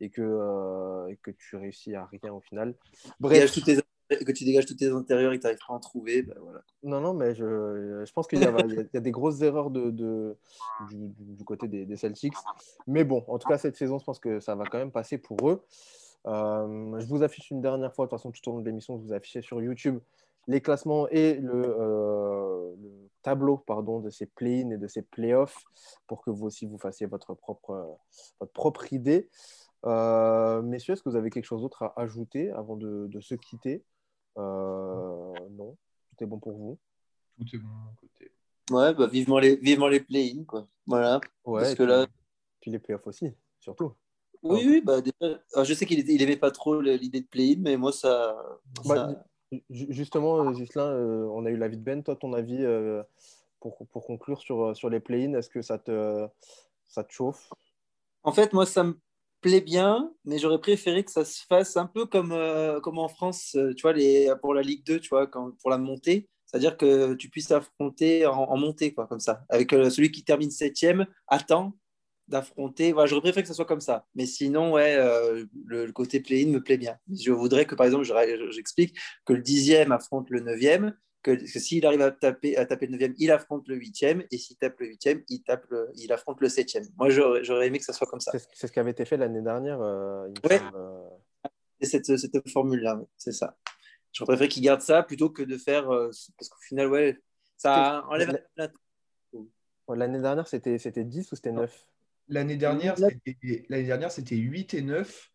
et 0.00 0.10
que, 0.10 1.10
et 1.10 1.16
que 1.16 1.30
tu 1.30 1.56
réussis 1.56 1.94
à 1.94 2.06
rien 2.06 2.32
au 2.32 2.40
final. 2.40 2.74
Bref 3.20 3.52
que 4.08 4.32
tu 4.32 4.44
dégages 4.44 4.66
tous 4.66 4.74
tes 4.74 4.90
intérieurs 4.90 5.32
et 5.32 5.36
que 5.36 5.42
tu 5.42 5.46
n'arrives 5.46 5.58
pas 5.66 5.72
à 5.72 5.76
en 5.76 5.80
trouver, 5.80 6.22
ben 6.22 6.36
voilà. 6.40 6.62
Non, 6.82 7.00
non, 7.00 7.14
mais 7.14 7.34
je, 7.34 8.04
je 8.04 8.12
pense 8.12 8.26
qu'il 8.26 8.38
y, 8.38 8.42
y, 8.42 8.96
a 8.96 9.00
des 9.00 9.10
grosses 9.10 9.40
erreurs 9.40 9.70
de, 9.70 9.90
de 9.90 10.36
du, 10.90 11.08
du, 11.18 11.44
côté 11.44 11.68
des, 11.68 11.86
des, 11.86 11.96
Celtics. 11.96 12.34
Mais 12.86 13.04
bon, 13.04 13.24
en 13.28 13.38
tout 13.38 13.48
cas, 13.48 13.58
cette 13.58 13.76
saison, 13.76 13.98
je 13.98 14.04
pense 14.04 14.18
que 14.18 14.40
ça 14.40 14.54
va 14.54 14.64
quand 14.64 14.78
même 14.78 14.92
passer 14.92 15.18
pour 15.18 15.48
eux. 15.48 15.64
Euh, 16.26 16.98
je 17.00 17.06
vous 17.06 17.22
affiche 17.22 17.50
une 17.50 17.60
dernière 17.60 17.94
fois, 17.94 18.06
de 18.06 18.10
toute 18.10 18.18
façon, 18.18 18.30
tout 18.30 18.48
au 18.48 18.52
long 18.52 18.60
de 18.60 18.66
l'émission, 18.66 18.98
je 18.98 19.02
vous 19.02 19.12
affiche 19.12 19.40
sur 19.40 19.60
YouTube 19.62 19.98
les 20.46 20.60
classements 20.60 21.08
et 21.08 21.34
le, 21.34 21.62
euh, 21.64 22.74
le 22.76 23.08
tableau 23.22 23.58
pardon, 23.58 24.00
de 24.00 24.10
ces 24.10 24.26
play-in 24.26 24.70
et 24.70 24.78
de 24.78 24.86
ces 24.86 25.02
play-offs 25.02 25.64
pour 26.06 26.22
que 26.22 26.30
vous 26.30 26.46
aussi 26.46 26.66
vous 26.66 26.78
fassiez 26.78 27.06
votre 27.06 27.34
propre, 27.34 27.98
votre 28.40 28.52
propre 28.52 28.92
idée. 28.92 29.30
Euh, 29.86 30.62
messieurs, 30.62 30.94
est-ce 30.94 31.02
que 31.02 31.08
vous 31.10 31.16
avez 31.16 31.30
quelque 31.30 31.44
chose 31.44 31.62
d'autre 31.62 31.82
à 31.82 32.00
ajouter 32.00 32.50
avant 32.50 32.76
de, 32.76 33.06
de 33.08 33.20
se 33.20 33.34
quitter? 33.34 33.84
Euh, 34.38 35.32
non, 35.50 35.76
tout 36.08 36.24
est 36.24 36.26
bon 36.26 36.38
pour 36.38 36.52
vous? 36.52 36.78
Tout 37.38 37.44
est 37.54 37.58
bon 37.58 37.68
de 37.68 37.74
mon 37.74 37.94
côté. 38.00 38.32
Ouais, 38.70 38.94
bah 38.94 39.06
vivement 39.06 39.38
les, 39.38 39.56
vivement 39.56 39.88
les 39.88 40.00
play-in, 40.00 40.44
quoi. 40.44 40.66
Voilà. 40.86 41.20
Ouais, 41.44 41.60
Parce 41.62 41.74
que 41.74 41.82
puis, 41.82 41.86
là... 41.86 42.06
puis 42.60 42.70
les 42.70 42.78
play-offs 42.78 43.06
aussi, 43.06 43.34
surtout. 43.60 43.92
Oui, 44.42 44.62
oui, 44.66 44.82
bah 44.84 45.00
déjà... 45.00 45.40
je 45.64 45.74
sais 45.74 45.86
qu'il 45.86 45.98
il 46.08 46.22
aimait 46.22 46.36
pas 46.36 46.50
trop 46.50 46.80
l'idée 46.80 47.20
de 47.20 47.26
play-in, 47.26 47.60
mais 47.60 47.76
moi, 47.76 47.92
ça. 47.92 48.36
Bah, 48.86 49.24
justement, 49.70 50.52
Gislain, 50.52 50.86
euh, 50.86 51.26
on 51.32 51.44
a 51.46 51.50
eu 51.50 51.56
l'avis 51.56 51.76
de 51.76 51.82
Ben. 51.82 52.02
Toi, 52.02 52.16
ton 52.16 52.32
avis 52.32 52.64
euh, 52.64 53.02
pour, 53.60 54.06
conclure 54.06 54.40
sur, 54.40 54.90
les 54.90 55.00
play-in, 55.00 55.34
est-ce 55.34 55.48
que 55.48 55.62
ça 55.62 55.78
te, 55.78 56.26
chauffe? 57.08 57.50
En 58.22 58.32
fait, 58.32 58.52
moi, 58.52 58.66
ça 58.66 58.84
me 58.84 58.98
plaît 59.40 59.60
bien, 59.60 60.12
mais 60.24 60.38
j'aurais 60.38 60.60
préféré 60.60 61.04
que 61.04 61.10
ça 61.10 61.24
se 61.24 61.44
fasse 61.46 61.76
un 61.76 61.86
peu 61.86 62.06
comme, 62.06 62.32
euh, 62.32 62.80
en 62.84 63.08
France, 63.08 63.54
euh, 63.56 63.74
tu 63.74 63.82
vois, 63.82 63.94
pour 64.36 64.54
la 64.54 64.62
Ligue 64.62 64.84
2, 64.84 65.00
tu 65.00 65.10
vois, 65.10 65.30
pour 65.30 65.70
la 65.70 65.78
montée. 65.78 66.28
C'est-à-dire 66.46 66.76
que 66.76 67.14
tu 67.14 67.28
puisses 67.30 67.50
affronter 67.50 68.26
en, 68.26 68.56
montée, 68.56 68.94
quoi, 68.94 69.06
comme 69.06 69.20
ça. 69.20 69.44
Avec 69.48 69.72
euh, 69.72 69.90
celui 69.90 70.12
qui 70.12 70.24
termine 70.24 70.50
septième, 70.50 71.06
attend 71.26 71.76
d'affronter. 72.28 72.92
Voilà, 72.92 73.06
j'aurais 73.06 73.22
préféré 73.22 73.42
que 73.42 73.48
ça 73.48 73.54
soit 73.54 73.64
comme 73.64 73.80
ça. 73.80 74.06
Mais 74.14 74.26
sinon, 74.26 74.72
ouais, 74.72 74.96
le, 75.66 75.90
côté 75.92 76.20
play-in 76.20 76.50
me 76.50 76.62
plaît 76.62 76.78
bien. 76.78 76.96
Je 77.12 77.32
voudrais 77.32 77.66
que, 77.66 77.74
par 77.74 77.86
exemple, 77.86 78.04
j'explique 78.50 78.98
que 79.24 79.32
le 79.32 79.42
dixième 79.42 79.92
affronte 79.92 80.30
le 80.30 80.40
neuvième 80.40 80.94
que, 81.24 81.46
s'il 81.46 81.84
arrive 81.86 82.02
à 82.02 82.12
taper, 82.12 82.56
à 82.56 82.66
taper 82.66 82.86
le 82.86 82.98
9e, 82.98 83.14
il 83.18 83.32
affronte 83.32 83.66
le 83.66 83.76
8e, 83.76 84.26
et 84.30 84.38
s'il 84.38 84.56
tape 84.56 84.78
le 84.78 84.88
8e, 84.88 85.24
il, 85.28 85.42
tape 85.42 85.66
il 85.96 86.12
affronte 86.12 86.40
le 86.40 86.48
7e. 86.48 86.86
Moi, 86.96 87.08
j'aurais 87.10 87.66
aimé 87.66 87.78
que 87.78 87.84
ça 87.84 87.92
soit 87.92 88.06
comme 88.06 88.20
ça. 88.20 88.30
C'est 88.52 88.66
ce 88.66 88.72
qui 88.72 88.78
avait 88.78 88.92
été 88.92 89.04
fait 89.04 89.16
l'année 89.16 89.42
dernière. 89.42 89.80
Euh, 89.80 90.28
ouais. 90.48 90.60
Euh. 90.74 91.08
cette, 91.80 92.16
cette 92.16 92.48
formule-là, 92.50 93.00
c'est 93.16 93.32
ça. 93.32 93.56
J'aurais 94.12 94.34
préféré 94.34 94.48
qu'il 94.48 94.62
garde 94.62 94.82
ça 94.82 95.02
plutôt 95.02 95.30
que 95.30 95.42
de 95.42 95.56
faire. 95.56 95.90
Euh, 95.90 96.10
parce 96.38 96.48
qu'au 96.50 96.60
final, 96.60 96.88
ouais, 96.88 97.18
ça 97.56 98.04
enlève 98.08 98.38
la... 98.56 98.68
L'année 99.88 100.20
dernière, 100.20 100.46
c'était 100.46 100.78
10 100.78 101.32
ou 101.32 101.36
c'était 101.36 101.52
9 101.52 101.86
L'année 102.28 102.56
dernière, 102.56 102.96
c'était 102.96 104.36
8 104.36 104.74
et 104.74 104.82
9. 104.82 105.30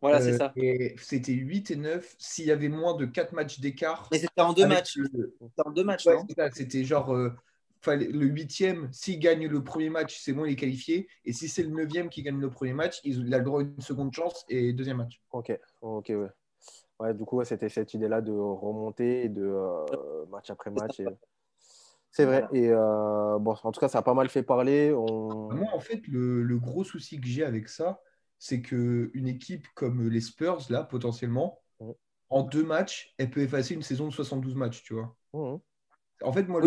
Voilà, 0.00 0.20
c'est 0.20 0.34
euh, 0.34 0.38
ça. 0.38 0.52
C'était 0.98 1.32
8 1.32 1.70
et 1.70 1.76
9. 1.76 2.14
S'il 2.18 2.46
y 2.46 2.50
avait 2.50 2.68
moins 2.68 2.94
de 2.94 3.06
4 3.06 3.32
matchs 3.32 3.60
d'écart. 3.60 4.08
Mais 4.12 4.18
c'était 4.18 4.40
en 4.42 4.52
deux 4.52 4.66
matchs. 4.66 4.98
C'était 4.98 5.62
en 5.64 5.70
deux 5.70 5.84
matchs, 5.84 6.04
C'était 6.52 6.84
genre. 6.84 7.14
Euh, 7.14 7.30
le 7.86 8.26
huitième, 8.26 8.88
s'il 8.92 9.18
gagne 9.18 9.46
le 9.46 9.62
premier 9.62 9.90
match, 9.90 10.18
c'est 10.18 10.32
bon, 10.32 10.46
il 10.46 10.52
est 10.52 10.56
qualifié. 10.56 11.06
Et 11.26 11.34
si 11.34 11.48
c'est 11.48 11.62
le 11.62 11.68
neuvième 11.68 12.08
qui 12.08 12.22
gagne 12.22 12.40
le 12.40 12.48
premier 12.48 12.72
match, 12.72 12.98
il 13.04 13.32
a 13.34 13.38
le 13.38 13.44
droit 13.44 13.60
à 13.60 13.62
une 13.62 13.80
seconde 13.80 14.14
chance 14.14 14.44
et 14.48 14.72
deuxième 14.72 14.96
match. 14.96 15.20
Ok, 15.32 15.58
ok, 15.82 16.06
ouais. 16.08 16.28
Ouais, 17.00 17.12
du 17.12 17.24
coup, 17.24 17.42
c'était 17.44 17.68
cette 17.68 17.92
idée-là 17.92 18.20
de 18.20 18.32
remonter 18.32 19.28
de 19.28 19.42
euh, 19.42 20.24
match 20.30 20.48
après 20.50 20.70
match. 20.70 21.02
C'est 22.14 22.26
vrai. 22.26 22.46
Et 22.52 22.68
bon, 22.70 23.56
en 23.62 23.72
tout 23.72 23.80
cas, 23.80 23.88
ça 23.88 23.98
a 23.98 24.02
pas 24.02 24.14
mal 24.14 24.28
fait 24.28 24.44
parler. 24.44 24.92
Moi, 24.92 25.68
en 25.72 25.80
fait, 25.80 26.06
le, 26.06 26.42
le 26.42 26.58
gros 26.58 26.84
souci 26.84 27.20
que 27.20 27.26
j'ai 27.26 27.44
avec 27.44 27.68
ça, 27.68 28.00
c'est 28.38 28.62
qu'une 28.62 29.26
équipe 29.26 29.66
comme 29.74 30.08
les 30.08 30.20
Spurs, 30.20 30.60
là, 30.70 30.84
potentiellement, 30.84 31.60
en 32.30 32.42
deux 32.44 32.64
matchs, 32.64 33.14
elle 33.18 33.30
peut 33.30 33.40
effacer 33.40 33.74
une 33.74 33.82
saison 33.82 34.06
de 34.06 34.12
72 34.12 34.54
matchs, 34.54 34.84
tu 34.84 34.94
vois. 34.94 35.16
En 36.22 36.32
fait, 36.32 36.46
moi, 36.46 36.62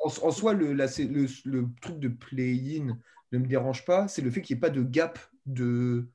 en, 0.00 0.30
soi, 0.30 0.52
le, 0.52 0.72
le, 0.72 1.66
truc 1.80 1.98
de 1.98 2.08
play-in 2.08 2.96
ne 3.32 3.38
me 3.38 3.46
dérange 3.46 3.84
pas. 3.84 4.06
C'est 4.06 4.22
le 4.22 4.30
fait 4.30 4.42
qu'il 4.42 4.54
n'y 4.54 4.58
ait 4.58 4.60
pas 4.60 4.70
de 4.70 4.84
gap 4.84 5.18
de. 5.46 6.08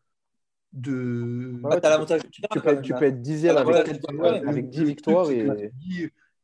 de... 0.72 1.60
Ah, 1.66 1.80
as 1.84 1.90
l'avantage 1.90 2.22
tu, 2.32 2.42
tu, 2.42 2.60
peux, 2.62 2.82
tu 2.82 2.94
peux 2.94 3.06
être 3.06 3.22
dixième 3.22 3.58
avec, 3.58 3.90
avec 4.48 4.70
10 4.70 4.84
victoires. 4.86 5.30
Et... 5.30 5.50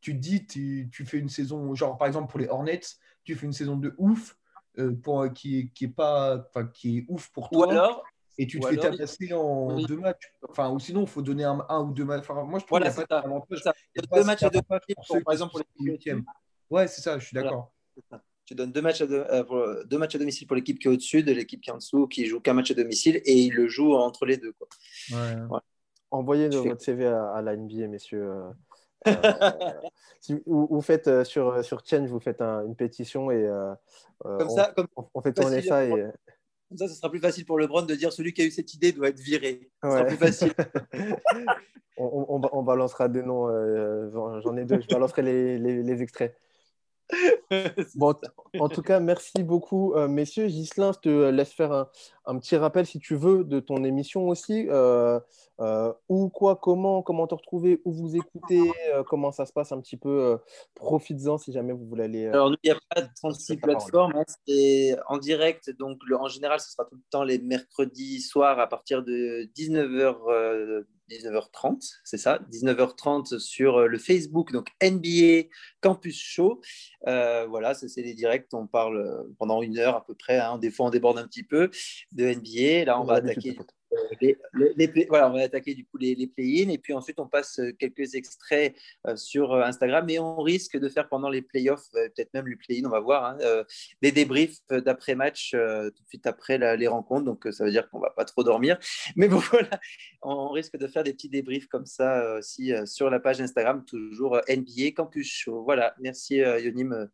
Tu 0.06 0.14
dis, 0.14 0.45
tu, 0.45 0.88
tu 0.91 1.03
fais 1.03 1.18
une 1.18 1.30
saison, 1.30 1.74
genre 1.74 1.97
par 1.97 2.08
exemple 2.08 2.30
pour 2.30 2.39
les 2.39 2.47
Hornets, 2.47 2.82
tu 3.24 3.34
fais 3.34 3.47
une 3.47 3.53
saison 3.53 3.76
de 3.76 3.95
ouf. 3.97 4.38
Euh, 4.78 4.93
pour, 4.93 5.26
qui, 5.34 5.60
est, 5.60 5.68
qui 5.70 5.86
est 5.86 5.88
pas, 5.88 6.47
qui 6.74 6.97
est 6.97 7.06
ouf 7.08 7.30
pour 7.30 7.49
toi. 7.49 7.66
Ou 7.66 7.70
alors, 7.72 8.03
et 8.38 8.45
tu 8.45 8.60
te 8.60 8.68
fais 8.68 8.78
tabasser 8.78 9.34
en 9.34 9.82
deux 9.82 9.97
matchs. 9.97 10.32
Enfin, 10.47 10.70
ou 10.70 10.80
sinon, 10.80 11.01
il 11.01 11.08
faut 11.08 11.24
donner 11.24 11.43
un, 11.43 11.66
un, 11.70 11.82
ou 11.82 11.91
deux 11.91 12.06
matchs. 12.06 12.20
Enfin, 12.30 12.43
moi, 12.43 12.60
je 12.60 12.66
trouve 12.66 12.78
voilà, 12.78 12.91
qu'il 12.91 13.06
pas 13.08 13.24
ça. 13.56 13.74
deux 14.14 14.24
matchs 14.24 14.43
et 14.43 14.49
deux 14.51 14.62
par 14.62 15.34
exemple, 15.34 15.53
pour 15.53 15.62
les 15.80 15.91
huitièmes. 15.91 16.24
Ouais, 16.70 16.88
c'est 16.88 17.01
ça, 17.01 17.18
je 17.18 17.26
suis 17.26 17.34
d'accord. 17.34 17.74
tu 18.45 18.53
donnes 18.53 18.72
deux 18.72 18.82
matchs, 18.84 19.01
à 19.01 19.08
deux 19.08 19.97
matchs 19.97 20.16
à 20.16 20.20
domicile 20.20 20.45
pour 20.45 20.56
l'équipe 20.56 20.78
qui 20.78 20.88
est 20.88 20.91
au-dessus 20.91 21.24
de 21.24 21.32
l'équipe 21.32 21.62
qui 21.62 21.72
est 21.72 21.74
en 21.74 21.78
dessous, 21.78 22.08
qui 22.08 22.28
joue 22.28 22.41
qu'un 22.41 22.53
match 22.53 22.70
à 22.70 22.76
domicile, 22.76 23.22
et 23.26 23.34
il 23.34 23.53
le 23.56 23.68
joue 23.68 23.95
entre 23.95 24.28
les 24.28 24.38
deux. 24.38 24.53
Quoi. 24.53 25.64
Envoyez 26.12 26.49
votre 26.49 26.82
CV 26.82 27.08
à, 27.08 27.41
la 27.41 27.56
NBA, 27.56 27.88
messieurs. 27.88 28.30
si 30.20 30.41
vous, 30.46 30.82
faites 30.82 31.24
sur, 31.24 31.64
sur 31.64 31.86
Change, 31.86 32.10
vous 32.10 32.20
faites 32.20 32.41
une 32.41 32.76
pétition 32.76 33.32
et 33.32 33.48
comme 34.24 34.50
ça, 34.50 34.74
comme 34.76 34.88
on, 35.14 35.22
fait 35.22 35.34
tourner 35.34 35.62
ça. 35.62 35.86
Et... 35.86 35.89
Comme 35.89 36.78
ça, 36.78 36.88
ce 36.88 36.96
sera 36.96 37.10
plus 37.10 37.20
facile 37.20 37.46
pour 37.46 37.60
LeBron 37.60 37.84
de 37.84 37.96
dire 37.96 38.12
celui 38.12 38.34
qui 38.34 38.41
a 38.41 38.46
eu 38.46 38.52
cette 38.52 38.74
idée 38.74 38.91
doit 38.91 39.10
être 39.10 39.20
viré. 39.20 39.70
Ce 39.84 39.89
sera 39.89 40.06
plus 40.06 40.18
facile. 40.18 40.54
on, 41.98 42.41
on, 42.52 42.64
balancera 42.64 43.08
des 43.08 43.22
noms. 43.22 43.48
J'en 44.41 44.58
ai 44.58 44.66
deux. 44.66 44.82
Je 44.82 44.88
balancerai 44.88 45.22
les, 45.22 45.60
les, 45.60 45.84
les 45.84 46.02
extraits. 46.02 46.36
Bon, 47.95 48.16
en 48.60 48.70
tout 48.70 48.82
cas, 48.82 48.99
merci 48.99 49.43
beaucoup, 49.43 49.93
euh, 49.93 50.08
messieurs. 50.08 50.47
Gislain, 50.47 50.91
je 50.93 50.99
te 50.99 51.30
laisse 51.30 51.53
faire 51.53 51.88
un, 52.26 52.39
petit 52.39 52.56
rappel, 52.56 52.86
si 52.86 52.99
tu 52.99 53.16
veux, 53.16 53.43
de 53.43 53.60
ton 53.60 53.84
émission 53.84 54.28
aussi. 54.28 54.68
Euh, 54.70 55.20
euh, 55.62 55.93
où, 56.10 56.30
quoi, 56.30 56.56
comment, 56.56 57.01
comment 57.01 57.28
te 57.28 57.36
retrouver, 57.36 57.82
où 57.86 57.93
vous 57.93 58.16
écoutez, 58.16 58.72
comment 59.08 59.32
ça 59.32 59.45
se 59.45 59.53
passe 59.53 59.72
un 59.72 59.80
petit 59.80 59.97
peu. 59.97 60.39
Profites-en 60.74 61.38
si 61.38 61.51
jamais 61.51 61.74
vous 61.74 61.86
voulez 61.86 62.03
aller. 62.06 62.28
Alors, 62.28 62.51
il 62.64 62.72
n'y 62.72 62.72
a 62.72 62.80
pas 62.93 63.01
de 63.01 63.10
36 63.16 63.58
plateformes. 63.58 64.16
Hein, 64.16 64.26
c'est 64.47 64.97
en 65.08 65.18
direct. 65.18 65.70
Donc, 65.78 65.99
en 66.18 66.28
général, 66.28 66.60
ce 66.60 66.72
sera 66.72 66.86
tout 66.86 66.95
le 66.95 67.03
temps 67.10 67.24
les 67.24 67.39
mercredis 67.39 68.22
soirs 68.22 68.60
à 68.60 68.68
partir 68.68 69.03
de 69.03 69.49
19h 69.56 70.86
19h30, 71.10 71.99
c'est 72.03 72.18
ça, 72.18 72.39
19h30 72.51 73.39
sur 73.39 73.78
euh, 73.78 73.88
le 73.88 73.97
Facebook, 73.97 74.51
donc 74.51 74.70
NBA 74.82 75.49
Campus 75.82 76.20
Show. 76.20 76.62
Euh, 77.08 77.45
voilà, 77.47 77.74
c'est 77.74 78.01
des 78.01 78.14
directs, 78.14 78.47
on 78.53 78.68
parle 78.68 78.97
euh, 78.97 79.24
pendant 79.38 79.62
une 79.62 79.78
heure 79.78 79.95
à 79.95 80.06
peu 80.06 80.16
près, 80.16 80.39
hein. 80.39 80.58
des 80.58 80.72
fois 80.72 80.88
on 80.88 80.89
déborde 80.89 81.18
un 81.18 81.28
petit 81.28 81.43
peu 81.43 81.70
de 82.12 82.26
NBA. 82.26 82.86
Là, 82.86 82.99
on, 82.99 83.06
va 83.06 83.16
attaquer 83.16 83.58
on 85.12 85.34
va 85.34 85.41
attaquer 85.41 85.74
du 85.74 85.86
coup 85.86 85.98
les, 85.98 86.16
les 86.16 86.28
play-in 86.28 86.70
et 86.70 86.78
puis 86.78 86.93
ensuite 86.93 87.20
on 87.20 87.28
passe 87.28 87.60
euh, 87.60 87.72
quelques 87.72 88.16
extraits 88.16 88.76
euh, 89.08 89.16
sur 89.16 89.54
euh, 89.54 89.64
Instagram 89.64 90.10
et 90.10 90.20
on 90.20 90.38
risque 90.38 90.78
de 90.78 90.89
faire 90.89 91.08
pendant 91.08 91.30
les 91.30 91.41
playoffs, 91.41 91.89
peut-être 91.91 92.34
même 92.34 92.48
les 92.48 92.56
play-in, 92.56 92.86
on 92.86 92.89
va 92.89 93.00
voir, 93.00 93.26
hein, 93.26 93.38
des 94.02 94.12
débriefs 94.12 94.60
d'après-match 94.70 95.52
tout 95.52 95.58
de 95.58 96.08
suite 96.08 96.28
après 96.28 96.58
les 96.78 96.88
rencontres. 96.88 97.26
Donc 97.26 97.48
ça 97.52 97.64
veut 97.64 97.72
dire 97.72 97.89
qu'on 97.89 98.00
va 98.00 98.10
pas 98.10 98.26
trop 98.26 98.43
dormir. 98.43 98.78
Mais 99.16 99.28
bon, 99.28 99.38
voilà, 99.52 99.80
on 100.22 100.50
risque 100.50 100.78
de 100.78 100.88
faire 100.88 101.04
des 101.04 101.14
petits 101.14 101.30
débriefs 101.30 101.68
comme 101.68 101.86
ça 101.86 102.38
aussi 102.38 102.72
sur 102.86 103.10
la 103.10 103.20
page 103.20 103.41
Instagram, 103.41 103.84
toujours 103.86 104.39
NBA 104.50 104.91
Campus 104.96 105.28
Show. 105.28 105.64
Voilà, 105.64 105.96
merci 106.00 106.36
Yonim 106.38 107.10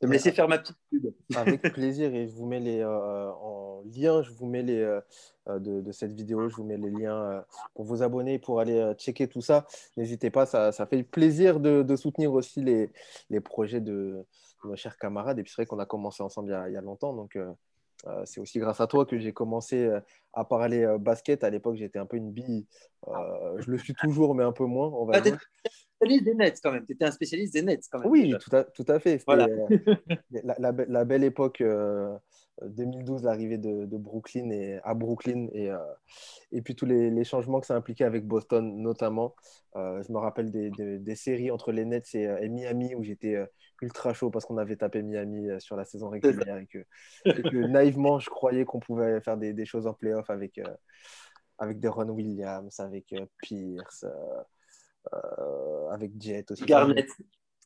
de 0.00 0.06
me 0.06 0.12
laisser 0.12 0.32
faire 0.32 0.48
ma 0.48 0.58
petite 0.58 0.76
pub. 0.90 1.12
Avec 1.34 1.62
plaisir 1.72 2.14
et 2.14 2.26
je 2.26 2.32
vous 2.32 2.46
mets 2.46 2.60
les 2.60 2.84
en 2.84 3.82
lien, 3.84 4.22
je 4.22 4.30
vous 4.30 4.46
mets 4.46 4.62
les 4.62 5.00
de, 5.48 5.92
cette 5.92 6.12
vidéo. 6.12 6.21
Je 6.28 6.56
vous 6.56 6.64
mets 6.64 6.76
les 6.76 6.90
liens 6.90 7.16
euh, 7.16 7.40
pour 7.74 7.84
vous 7.84 8.02
abonner, 8.02 8.38
pour 8.38 8.60
aller 8.60 8.78
euh, 8.78 8.94
checker 8.94 9.28
tout 9.28 9.40
ça. 9.40 9.66
N'hésitez 9.96 10.30
pas, 10.30 10.46
ça, 10.46 10.72
fait 10.86 11.02
plaisir 11.02 11.60
de, 11.60 11.96
soutenir 11.96 12.32
aussi 12.32 12.62
les, 12.62 13.40
projets 13.40 13.80
de, 13.80 14.24
nos 14.64 14.76
chers 14.76 14.96
camarades. 14.96 15.38
Et 15.38 15.42
puis 15.42 15.52
c'est 15.54 15.62
vrai 15.62 15.66
qu'on 15.66 15.78
a 15.78 15.86
commencé 15.86 16.22
ensemble 16.22 16.56
il 16.68 16.72
y 16.72 16.76
a, 16.76 16.80
longtemps. 16.80 17.12
Donc 17.12 17.38
c'est 18.24 18.40
aussi 18.40 18.58
grâce 18.58 18.80
à 18.80 18.86
toi 18.86 19.06
que 19.06 19.18
j'ai 19.18 19.32
commencé 19.32 19.90
à 20.32 20.44
parler 20.44 20.96
basket. 20.98 21.44
À 21.44 21.50
l'époque, 21.50 21.76
j'étais 21.76 21.98
un 21.98 22.06
peu 22.06 22.16
une 22.16 22.32
bille. 22.32 22.66
je 23.58 23.70
le 23.70 23.78
suis 23.78 23.94
toujours, 23.94 24.34
mais 24.34 24.44
un 24.44 24.52
peu 24.52 24.64
moins. 24.64 24.88
On 24.88 25.04
va 25.04 25.14
ah, 25.16 25.20
spécialiste 25.20 26.24
des 26.24 26.34
Nets 26.34 26.60
quand 26.62 26.72
même. 26.72 26.84
Tu 26.84 26.92
étais 26.92 27.04
un 27.04 27.12
spécialiste 27.12 27.52
des 27.52 27.62
Nets 27.62 27.84
quand 27.90 28.00
même. 28.00 28.10
Oui, 28.10 28.34
tout 28.40 28.56
à, 28.56 28.64
tout 28.64 28.84
à, 28.88 28.98
fait. 28.98 29.22
Voilà. 29.26 29.46
la, 30.30 30.72
la, 30.88 31.04
belle 31.04 31.24
époque 31.24 31.62
2012, 32.68 33.24
l'arrivée 33.24 33.58
de, 33.58 33.96
Brooklyn 33.96 34.50
et, 34.50 34.80
à 34.84 34.94
Brooklyn 34.94 35.48
et, 35.52 35.70
euh, 35.70 35.78
et 36.50 36.62
puis 36.62 36.74
tous 36.74 36.86
les, 36.86 37.24
changements 37.24 37.60
que 37.60 37.66
ça 37.66 37.76
impliquait 37.76 38.04
avec 38.04 38.26
Boston 38.26 38.82
notamment. 38.82 39.34
Euh, 39.76 40.02
je 40.02 40.12
me 40.12 40.18
rappelle 40.18 40.50
des, 40.50 41.14
séries 41.14 41.50
entre 41.50 41.72
les 41.72 41.84
Nets 41.84 42.14
et, 42.14 42.48
Miami 42.48 42.94
où 42.94 43.02
j'étais 43.02 43.36
euh, 43.36 43.46
ultra 43.80 44.12
chaud 44.12 44.30
parce 44.30 44.44
qu'on 44.44 44.58
avait 44.58 44.76
tapé 44.76 45.02
Miami 45.02 45.48
sur 45.60 45.76
la 45.76 45.84
saison 45.84 46.08
régulière 46.08 46.58
et 46.58 46.66
que, 46.66 46.84
naïvement 47.66 48.18
je 48.18 48.30
croyais 48.30 48.64
qu'on 48.64 48.80
pouvait 48.80 49.20
faire 49.20 49.36
des, 49.36 49.64
choses 49.64 49.86
en 49.86 49.94
playoff 49.94 50.30
avec, 50.30 50.60
avec 51.58 51.80
Deron 51.80 52.08
Williams, 52.08 52.78
avec 52.80 53.14
Pierce, 53.42 54.04
avec 55.90 56.12
Jet 56.20 56.50
aussi. 56.50 56.64
Garnett. 56.64 57.08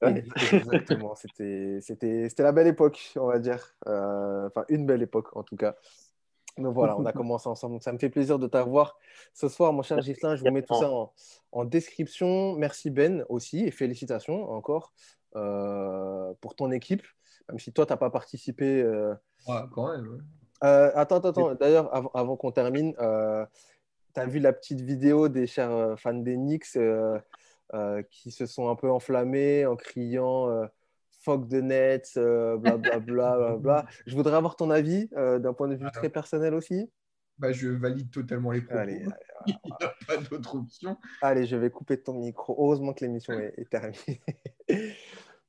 Exactement, 0.03 1.15
c'était 1.15 2.29
la 2.39 2.53
belle 2.53 2.67
époque, 2.67 3.13
on 3.17 3.27
va 3.27 3.39
dire. 3.39 3.75
Euh, 3.87 4.47
enfin, 4.49 4.65
une 4.69 4.87
belle 4.87 5.03
époque 5.03 5.35
en 5.37 5.43
tout 5.43 5.57
cas. 5.57 5.77
Donc 6.59 6.75
voilà, 6.75 6.99
on 6.99 7.05
a 7.07 7.13
commencé 7.13 7.49
ensemble. 7.49 7.75
Donc 7.75 7.83
ça 7.83 7.93
me 7.93 7.99
fait 7.99 8.11
plaisir 8.11 8.39
de 8.39 8.47
t'avoir 8.47 8.99
ce 9.33 9.49
soir, 9.49 9.73
mon 9.73 9.83
cher 9.83 10.01
Gislain. 10.01 10.37
Je 10.37 10.45
vous 10.45 10.51
mets 10.51 10.63
tout 10.63 10.75
ça 10.75 10.91
en, 11.53 11.65
description. 11.65 12.55
Merci 12.57 12.91
Ben 12.91 13.25
aussi 13.29 13.65
et 13.65 13.71
félicitations 13.71 14.51
encore 14.51 14.93
euh, 15.35 16.33
pour 16.41 16.55
ton 16.55 16.71
équipe, 16.71 17.07
même 17.49 17.59
si 17.59 17.73
toi, 17.73 17.87
tu 17.87 17.93
n'as 17.93 17.99
pas 17.99 18.11
participé. 18.11 18.83
Euh... 18.83 19.15
Ouais, 19.49 19.61
quand 19.73 19.93
même. 19.93 20.23
attends, 20.61 21.17
attends, 21.17 21.29
attends. 21.29 21.55
D'ailleurs, 21.55 21.95
avant, 21.95 22.11
avant 22.15 22.37
qu'on 22.37 22.53
termine, 22.53 22.95
tu 24.17 24.21
as 24.21 24.27
vu 24.27 24.39
la 24.41 24.53
petite 24.53 24.81
vidéo 24.81 25.29
des 25.29 25.47
chers 25.47 25.99
fans 25.99 26.15
des 26.15 26.37
Knicks 26.37 26.77
euh, 26.77 27.19
qui 28.11 28.31
se 28.31 28.47
sont 28.47 28.69
un 28.69 28.77
peu 28.77 28.91
enflammés 28.91 29.67
en 29.67 29.77
criant 29.77 30.49
euh, 30.51 30.67
fuck 31.27 31.49
the 31.49 31.55
Nets, 31.55 32.13
blablabla. 32.15 33.01
Bla, 33.01 33.57
bla, 33.57 33.87
Je 34.07 34.15
voudrais 34.15 34.37
avoir 34.37 34.57
ton 34.57 34.71
avis 34.71 35.09
euh, 35.17 35.39
d'un 35.39 35.53
point 35.53 35.69
de 35.69 35.75
vue 35.75 35.91
très 35.93 36.09
personnel 36.09 36.55
aussi. 36.55 36.91
Bah, 37.39 37.53
je 37.53 37.69
valide 37.69 38.11
totalement 38.11 38.51
les 38.53 38.63
propos. 38.63 38.79
Allez, 38.79 39.05
Il 39.47 39.55
n'y 39.65 39.87
a 39.87 39.95
pas 40.07 40.17
d'autre 40.17 40.57
option. 40.57 40.97
Allez, 41.21 41.45
je 41.45 41.57
vais 41.57 41.71
couper 41.71 42.01
ton 42.01 42.15
micro. 42.15 42.57
Heureusement 42.59 42.95
que 42.95 43.05
l'émission 43.05 43.35
est, 43.35 43.55
est 43.59 43.69
terminée. 43.69 44.23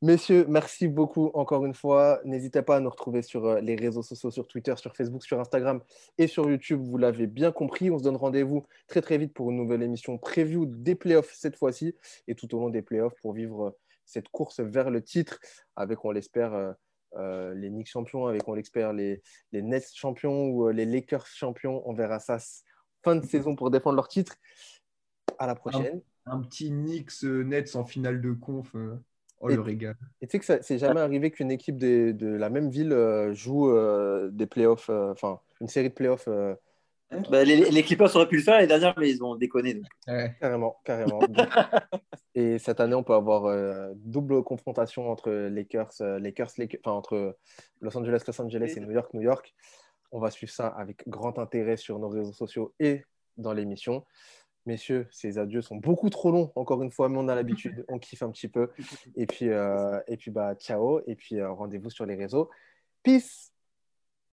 Messieurs, 0.04 0.46
merci 0.48 0.88
beaucoup 0.88 1.32
encore 1.34 1.66
une 1.66 1.74
fois. 1.74 2.22
N'hésitez 2.24 2.62
pas 2.62 2.76
à 2.76 2.80
nous 2.80 2.90
retrouver 2.92 3.24
sur 3.24 3.46
euh, 3.46 3.62
les 3.62 3.76
réseaux 3.76 4.04
sociaux, 4.04 4.30
sur 4.30 4.48
Twitter, 4.48 4.76
sur 4.76 4.96
Facebook, 4.96 5.24
sur 5.24 5.40
Instagram 5.40 5.82
et 6.20 6.28
sur 6.28 6.48
YouTube. 6.48 6.80
Vous 6.84 7.00
l'avez 7.00 7.26
bien 7.26 7.52
compris. 7.52 7.90
On 7.90 7.98
se 7.98 8.04
donne 8.04 8.16
rendez-vous 8.16 8.64
très 8.86 9.02
très 9.02 9.18
vite 9.18 9.34
pour 9.34 9.50
une 9.50 9.58
nouvelle 9.58 9.82
émission 9.82 10.20
preview 10.20 10.68
des 10.68 10.94
playoffs 10.94 11.34
cette 11.34 11.56
fois-ci 11.56 11.96
et 12.28 12.36
tout 12.36 12.54
au 12.54 12.60
long 12.60 12.70
des 12.70 12.84
playoffs 12.84 13.16
pour 13.24 13.34
vivre 13.34 13.70
euh, 13.70 13.72
cette 14.06 14.30
course 14.30 14.60
vers 14.60 14.92
le 14.92 15.02
titre 15.02 15.40
avec, 15.76 16.06
on 16.06 16.12
l'espère, 16.12 16.76
euh, 17.16 17.56
les 17.56 17.70
Knicks 17.70 17.90
champions, 17.90 18.28
avec, 18.28 18.48
on 18.48 18.54
l'espère, 18.54 18.94
les, 18.94 19.24
les 19.52 19.64
Nets 19.64 19.96
champions 19.96 20.46
ou 20.50 20.70
les 20.70 20.86
Lakers 20.86 21.26
champions. 21.26 21.82
On 21.90 21.94
verra 21.94 22.20
ça 22.20 22.38
fin 23.04 23.16
de 23.16 23.26
saison 23.26 23.56
pour 23.56 23.72
défendre 23.72 23.96
leur 23.96 24.10
titre. 24.10 24.36
À 25.40 25.48
la 25.48 25.56
prochaine. 25.56 26.02
Un, 26.28 26.42
petit 26.42 26.70
Knicks 26.70 27.24
Nets 27.24 27.76
en 27.76 27.84
finale 27.84 28.22
de 28.22 28.32
conf. 28.34 28.76
Oh, 29.40 29.50
le 29.50 29.62
régal. 29.62 29.96
Et 30.22 30.28
tu 30.28 30.32
sais 30.32 30.40
que 30.40 30.46
ça 30.46 30.62
c'est 30.62 30.80
jamais 30.80 31.00
arrivé 31.00 31.30
qu'une 31.30 31.52
équipe 31.52 31.78
de, 31.78 32.12
de, 32.12 32.28
la 32.28 32.50
même 32.50 32.70
ville 32.70 32.92
euh, 32.92 33.34
joue 33.34 33.70
euh, 33.70 34.30
des 34.32 34.48
playoffs, 34.48 34.90
euh, 34.90 35.12
enfin, 35.12 35.40
une 35.62 35.68
série 35.68 35.90
de 35.90 35.94
playoffs. 35.94 36.28
Bah, 37.30 37.44
les, 37.46 37.70
les, 37.72 37.84
Clippers 37.84 38.14
auraient 38.18 38.28
pu 38.28 38.36
le 38.36 38.42
faire 38.42 38.60
les 38.60 38.68
dernières, 38.68 38.94
mais 38.98 39.10
ils 39.10 39.24
ont 39.24 39.36
déconné. 39.36 39.82
Carrément, 40.42 40.78
carrément. 40.84 41.20
et 42.36 42.60
cette 42.60 42.82
année, 42.82 42.96
on 42.96 43.04
peut 43.04 43.14
avoir 43.14 43.94
double 43.96 44.44
confrontation 44.44 45.10
entre 45.10 45.32
Lakers, 45.32 45.94
Lakers, 46.02 46.52
Lakers 46.58 46.82
enfin, 46.84 46.98
entre 46.98 47.38
Los 47.80 47.98
Angeles, 47.98 48.24
Los 48.28 48.42
Angeles 48.42 48.74
et 48.76 48.82
New 48.82 48.92
York, 48.92 49.14
New 49.14 49.22
York. 49.22 49.56
On 50.12 50.20
va 50.20 50.32
suivre 50.32 50.52
ça 50.52 50.68
avec 50.68 51.08
grand 51.08 51.40
intérêt 51.40 51.78
sur 51.78 51.98
nos 51.98 52.10
réseaux 52.10 52.34
sociaux 52.34 52.74
et 52.80 53.04
dans 53.38 53.54
l'émission. 53.54 54.04
Messieurs, 54.68 55.08
ces 55.12 55.40
adieux 55.40 55.62
sont 55.62 55.78
beaucoup 55.78 56.10
trop 56.10 56.30
longs, 56.30 56.52
encore 56.56 56.84
une 56.84 56.92
fois, 56.92 57.08
mais 57.08 57.18
on 57.18 57.30
a 57.30 57.36
l'habitude, 57.36 57.86
on 57.88 58.00
kiffe 58.00 58.22
un 58.22 58.30
petit 58.32 58.50
peu. 58.50 58.70
Et 59.16 59.26
puis, 59.26 59.48
euh, 59.48 59.98
et 60.08 60.18
puis 60.18 60.30
bah, 60.30 60.56
ciao, 60.56 61.00
et 61.08 61.16
puis 61.16 61.40
euh, 61.40 61.50
rendez-vous 61.50 61.90
sur 61.90 62.06
les 62.06 62.16
réseaux. 62.16 62.50
Peace 63.02 63.54